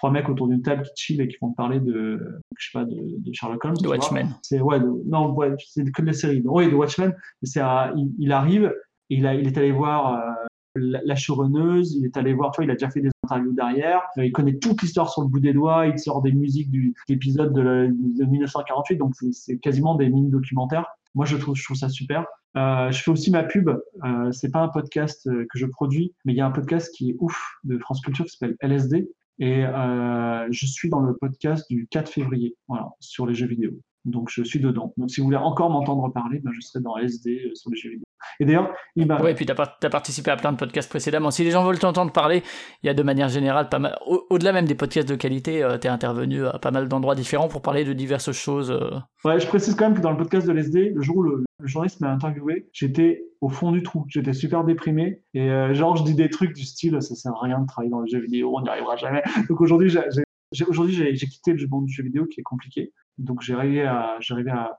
trois 0.02 0.10
mecs 0.11 0.28
autour 0.30 0.48
d'une 0.48 0.64
table 0.64 0.82
qui 0.95 1.03
chill 1.03 1.22
et 1.22 1.28
qui 1.28 1.38
vont 1.40 1.52
parler 1.52 1.80
de, 1.80 2.19
je 2.57 2.65
sais 2.65 2.72
pas, 2.73 2.86
de, 2.86 2.95
de 2.95 3.34
Sherlock 3.34 3.64
Holmes. 3.64 3.76
de. 3.80 3.88
Watchmen. 3.88 4.30
C'est 4.41 4.60
ouais, 4.60 4.80
de- 4.80 5.03
non, 5.07 5.32
ouais, 5.36 5.52
c'est 5.60 5.84
que 5.91 6.02
des 6.02 6.14
séries. 6.14 6.41
Oui, 6.45 6.69
de 6.72 6.76
Watchmen. 6.76 7.14
C'est 7.44 7.60
il, 7.95 8.11
il 8.18 8.32
arrive, 8.32 8.73
il 9.10 9.28
a, 9.28 9.36
il 9.36 9.45
est 9.48 9.57
allé 9.60 9.72
voir 9.72 10.15
euh, 10.15 10.32
la, 10.76 11.02
la 11.06 11.14
il 11.15 12.06
est 12.06 12.18
allé 12.18 12.34
voir, 12.34 12.49
tu 12.52 12.57
vois, 12.57 12.65
il 12.65 12.72
a 12.72 12.73
déjà 12.73 12.90
fait 12.90 13.02
des 13.02 13.10
interviews 13.26 13.53
derrière. 13.53 14.02
euh, 14.18 14.26
il 14.26 14.32
connaît 14.32 14.57
toute 14.57 14.82
l'histoire 14.82 15.11
sur 15.11 15.22
le 15.22 15.28
bout 15.28 15.40
des 15.40 15.53
doigts. 15.53 15.86
Il 15.86 15.99
sort 15.99 16.23
des 16.23 16.32
musiques 16.32 16.72
du 16.72 16.88
de 17.07 17.14
l'épisode 17.14 17.53
de, 17.53 17.61
la- 17.61 17.88
de 17.88 18.26
1948, 18.26 18.98
donc 18.98 19.14
c'est- 19.15 19.32
c'est 19.34 19.57
quasiment 19.60 19.94
des 19.94 20.10
mini 20.10 20.32
documentaires. 20.32 20.88
Moi, 21.14 21.26
je 21.26 21.38
trouve, 21.38 21.56
je 21.56 21.64
trouve 21.64 21.78
ça 21.78 21.90
super. 21.90 22.26
Euh, 22.57 22.90
je 22.91 23.03
fais 23.03 23.11
aussi 23.11 23.30
ma 23.32 23.44
pub. 23.44 23.69
Euh, 23.69 24.32
c'est 24.32 24.49
pas 24.52 24.61
un 24.61 24.69
podcast 24.69 25.28
euh, 25.28 25.45
que 25.52 25.60
je 25.60 25.65
produis, 25.68 26.14
mais 26.26 26.34
il 26.34 26.38
y 26.38 26.41
a 26.41 26.45
un 26.48 26.52
podcast 26.52 26.90
qui 26.95 27.11
est 27.11 27.15
ouf 27.19 27.38
de 27.65 27.78
France 27.78 28.02
Culture 28.02 28.26
qui 28.26 28.32
s'appelle 28.32 28.56
LSD. 28.61 29.10
Et 29.41 29.65
euh, 29.65 30.47
je 30.51 30.68
suis 30.68 30.88
dans 30.88 30.99
le 30.99 31.18
podcast 31.18 31.65
du 31.68 31.88
4 31.89 32.11
février, 32.11 32.55
voilà, 32.68 32.89
sur 32.99 33.26
les 33.26 33.34
jeux 33.34 33.47
vidéo. 33.47 33.72
Donc 34.06 34.30
je 34.32 34.44
suis 34.44 34.60
dedans. 34.60 34.94
Donc 34.98 35.11
si 35.11 35.19
vous 35.22 35.26
voulez 35.26 35.38
encore 35.38 35.69
m'entendre 35.69 36.11
parler, 36.11 36.40
ben, 36.40 36.52
je 36.53 36.61
serai 36.61 36.82
dans 36.84 36.98
LSD 36.98 37.30
euh, 37.45 37.52
sur 37.56 37.69
les 37.72 37.78
jeux 37.78 37.90
vidéo. 37.90 38.03
Et 38.40 38.45
d'ailleurs, 38.45 38.72
il 38.95 39.07
m'a. 39.07 39.19
Ouais, 39.22 39.32
et 39.32 39.36
puis 39.36 39.45
par- 39.45 39.78
t'as 39.80 39.90
participé 39.90 40.30
à 40.32 40.38
plein 40.38 40.52
de 40.52 40.57
podcasts 40.57 40.90
précédemment. 40.90 41.32
Si 41.32 41.44
les 41.44 41.52
gens 41.52 41.64
veulent 41.64 41.80
t'entendre 41.80 42.11
parler, 42.11 42.44
il 42.84 42.88
y 42.88 42.90
a 42.90 42.94
de 42.94 43.03
manière 43.03 43.30
générale 43.30 43.68
pas 43.69 43.80
mal. 43.80 43.98
au- 44.07 44.26
Au-delà 44.30 44.53
même 44.53 44.65
des 44.65 44.76
podcasts 44.76 45.07
de 45.10 45.15
qualité, 45.15 45.64
euh, 45.64 45.78
t'es 45.78 45.88
intervenu 45.88 46.45
à 46.45 46.57
pas 46.60 46.72
mal 46.72 46.88
d'endroits 46.88 47.15
différents 47.15 47.48
pour 47.48 47.61
parler 47.61 47.84
de 47.84 47.94
diverses 47.94 48.32
choses. 48.32 48.72
euh. 48.72 48.91
Ouais, 49.26 49.40
je 49.40 49.48
précise 49.48 49.76
quand 49.76 49.86
même 49.90 49.98
que 49.98 50.02
dans 50.02 50.11
le 50.11 50.18
podcast 50.18 50.48
de 50.48 50.52
LSD, 50.53 50.91
le 50.95 51.02
jour 51.02 51.18
où 51.18 51.23
le, 51.23 51.44
le 51.60 51.68
journaliste 51.68 51.99
m'a 52.02 52.11
interviewé, 52.11 52.69
j'étais 52.73 53.23
au 53.41 53.49
fond 53.49 53.72
du 53.72 53.82
trou. 53.84 54.06
J'étais 54.07 54.34
super 54.34 54.64
déprimé. 54.64 55.22
Et 55.34 55.49
euh, 55.49 55.73
genre, 55.73 55.95
je 55.95 56.03
dis 56.03 56.14
des 56.15 56.30
trucs 56.30 56.53
du 56.53 56.64
style, 56.64 56.99
ça 57.02 57.15
sert 57.15 57.34
à 57.34 57.41
rien 57.41 57.60
de 57.60 57.65
travailler 57.68 57.91
dans 57.91 57.99
le 58.02 58.07
jeu 58.07 58.19
vidéo, 58.19 58.53
on 58.56 58.61
n'y 58.61 58.69
arrivera 58.69 58.95
jamais. 58.98 59.23
Donc 59.49 59.61
aujourd'hui, 59.61 59.90
j'ai- 59.90 60.65
aujourd'hui, 60.68 60.94
j'ai 60.94 61.28
quitté 61.28 61.53
le 61.53 61.68
monde 61.68 61.86
du 61.86 61.94
jeu 61.94 62.03
vidéo 62.03 62.26
qui 62.26 62.40
est 62.40 62.44
compliqué. 62.44 62.91
Donc 63.22 63.41
j'ai 63.41 63.53
arrivé 63.53 63.84
à, 63.84 64.18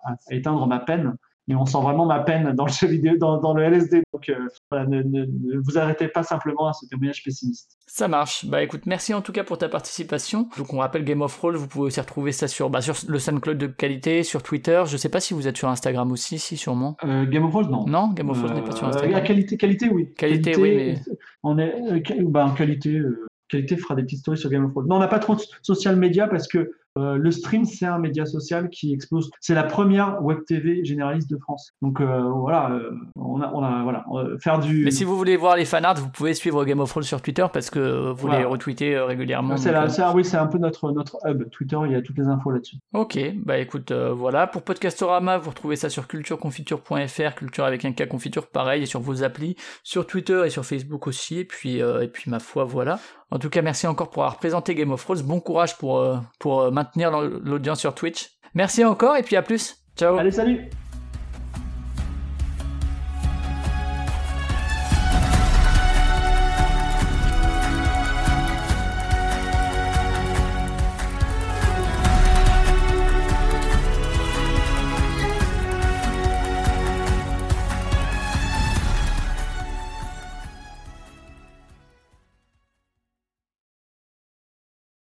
à, 0.05 0.17
éteindre 0.31 0.67
ma 0.67 0.79
peine. 0.81 1.15
Et 1.49 1.57
on 1.57 1.67
sent 1.67 1.79
vraiment 1.83 2.07
ma 2.07 2.21
peine 2.21 2.53
dans 2.53 2.67
le 2.67 2.71
jeu 2.71 2.87
vidéo, 2.87 3.17
dans, 3.19 3.41
dans 3.41 3.53
le 3.53 3.65
LSD. 3.65 4.05
Donc 4.13 4.29
euh, 4.29 4.47
voilà, 4.71 4.87
ne, 4.87 5.03
ne- 5.03 5.25
ne 5.27 5.59
vous 5.59 5.77
arrêtez 5.77 6.07
pas 6.07 6.23
simplement 6.23 6.69
à 6.69 6.73
ce 6.73 6.87
témoignage 6.87 7.25
pessimiste. 7.25 7.79
Ça 7.89 8.07
marche. 8.07 8.47
Bah 8.47 8.63
écoute, 8.63 8.83
merci 8.87 9.13
en 9.13 9.23
tout 9.23 9.33
cas 9.33 9.43
pour 9.43 9.59
ta 9.59 9.69
participation. 9.69 10.49
Donc 10.57 10.73
on 10.73 10.79
rappelle 10.79 11.03
Game 11.05 11.21
of 11.21 11.37
Thrones, 11.37 11.57
vous 11.57 11.67
pouvez 11.67 11.87
aussi 11.87 11.99
retrouver 11.99 12.31
ça 12.31 12.47
sur, 12.47 12.71
bah, 12.71 12.81
sur 12.81 12.95
le 13.09 13.19
SoundCloud 13.19 13.59
de 13.59 13.67
qualité, 13.67 14.23
sur 14.23 14.45
Twitter. 14.45 14.85
Je 14.87 14.97
sais 14.97 15.09
pas 15.09 15.19
si 15.19 15.35
vous 15.35 15.49
êtes 15.49 15.57
sur 15.57 15.69
Instagram 15.69 16.13
aussi, 16.13 16.39
si 16.39 16.57
sûrement. 16.57 16.97
Euh, 17.05 17.27
Game 17.27 17.45
of 17.45 17.51
Thrones, 17.51 17.71
non. 17.73 17.87
Non, 17.87 18.09
Game 18.13 18.31
of 18.31 18.39
Thrones 18.39 18.55
n'est 18.55 18.63
pas 18.65 18.77
sur 18.77 18.87
Euh, 18.87 18.91
Instagram. 18.91 19.25
qualité, 19.25 19.57
qualité, 19.57 19.89
oui. 19.91 20.15
Qualité, 20.17 20.55
oui, 20.57 20.77
mais- 20.77 20.95
On 21.43 21.59
est, 21.59 21.75
bah, 22.23 22.47
en 22.47 22.53
qualité, 22.55 23.03
qualité 23.49 23.77
fera 23.77 23.97
des 23.97 24.05
petites 24.05 24.21
stories 24.21 24.39
sur 24.39 24.49
Game 24.49 24.65
of 24.65 24.71
Thrones. 24.71 24.87
Non, 24.87 24.95
on 24.97 25.01
n'a 25.01 25.09
pas 25.09 25.19
trop 25.19 25.35
de 25.35 25.41
social 25.63 25.97
media 25.97 26.29
parce 26.29 26.47
que 26.47 26.71
euh, 26.99 27.17
le 27.17 27.31
stream, 27.31 27.65
c'est 27.65 27.87
un 27.87 27.99
média 27.99 28.27
social 28.27 28.69
qui 28.69 28.93
explose. 28.93 29.31
C'est 29.41 29.55
la 29.55 29.63
première 29.63 30.23
web 30.23 30.45
TV 30.47 30.85
généraliste 30.85 31.31
de 31.31 31.39
France. 31.39 31.73
Donc 31.81 32.01
euh, 32.01 32.23
voilà, 32.23 32.71
euh, 32.71 32.91
on 33.17 33.41
a, 33.41 33.51
on 33.55 33.63
a, 33.63 33.83
voilà, 33.83 34.05
faire 34.39 34.59
du. 34.59 34.85
Mais 34.85 34.91
si 34.91 35.05
vous 35.05 35.17
voulez 35.17 35.37
voir 35.39 35.57
les 35.57 35.65
fanarts, 35.65 35.97
vous 35.97 36.11
pouvez 36.11 36.35
suivre 36.35 36.65
Game 36.65 36.81
of 36.81 36.91
Thrones 36.91 37.03
sur 37.05 37.23
Twitter 37.23 37.47
parce 37.53 37.71
que 37.71 38.11
vous 38.11 38.27
Voilà. 38.27 38.41
les 38.41 38.45
retweetez 38.45 38.99
régulièrement. 38.99 39.57
c'est 39.57 39.73
donc, 39.73 39.89
ah 39.99 40.13
oui, 40.15 40.25
c'est 40.25 40.37
un 40.37 40.47
peu 40.47 40.59
notre 40.59 40.93
notre 40.93 41.19
hub. 41.27 41.49
Twitter, 41.51 41.79
il 41.87 41.93
y 41.93 41.95
a 41.95 42.03
toutes 42.03 42.19
les 42.19 42.27
infos 42.27 42.51
là-dessus. 42.51 42.77
Ok, 42.93 43.19
bah 43.45 43.59
écoute, 43.59 43.93
voilà. 43.93 44.47
Pour 44.47 44.63
Podcastorama, 44.63 45.39
vous 45.39 45.51
retrouvez 45.51 45.77
ça 45.77 45.89
sur 45.89 46.07
cultureconfiture.fr, 46.09 47.35
culture 47.35 47.65
avec 47.65 47.85
un 47.87 47.93
K 47.93 48.07
confiture, 48.07 48.47
pareil, 48.49 48.83
et 48.83 48.87
sur 48.87 49.01
vos 49.01 49.23
applis, 49.25 49.57
sur 49.83 50.07
Twitter 50.07 50.43
et 50.45 50.51
sur 50.51 50.65
Facebook 50.67 51.07
aussi, 51.07 51.39
et 51.39 51.45
puis, 51.45 51.79
et 51.79 52.09
puis 52.13 52.31
ma 52.31 52.39
foi, 52.39 52.65
voilà. 52.65 52.99
En 53.33 53.39
tout 53.39 53.49
cas, 53.49 53.63
merci 53.63 53.87
encore 53.87 54.11
pour 54.11 54.25
avoir 54.25 54.37
présenté 54.37 54.75
Game 54.75 54.91
of 54.91 55.03
Thrones. 55.03 55.23
Bon 55.23 55.41
courage 55.41 55.79
pour, 55.79 55.99
euh, 55.99 56.19
pour 56.39 56.61
euh, 56.61 56.71
maintenir 56.71 57.11
l'audience 57.11 57.81
sur 57.81 57.95
Twitch. 57.95 58.29
Merci 58.53 58.85
encore, 58.85 59.17
et 59.17 59.23
puis 59.23 59.37
à 59.37 59.43
plus. 59.43 59.79
Ciao. 59.97 60.19
Allez, 60.19 60.31
salut. 60.31 60.69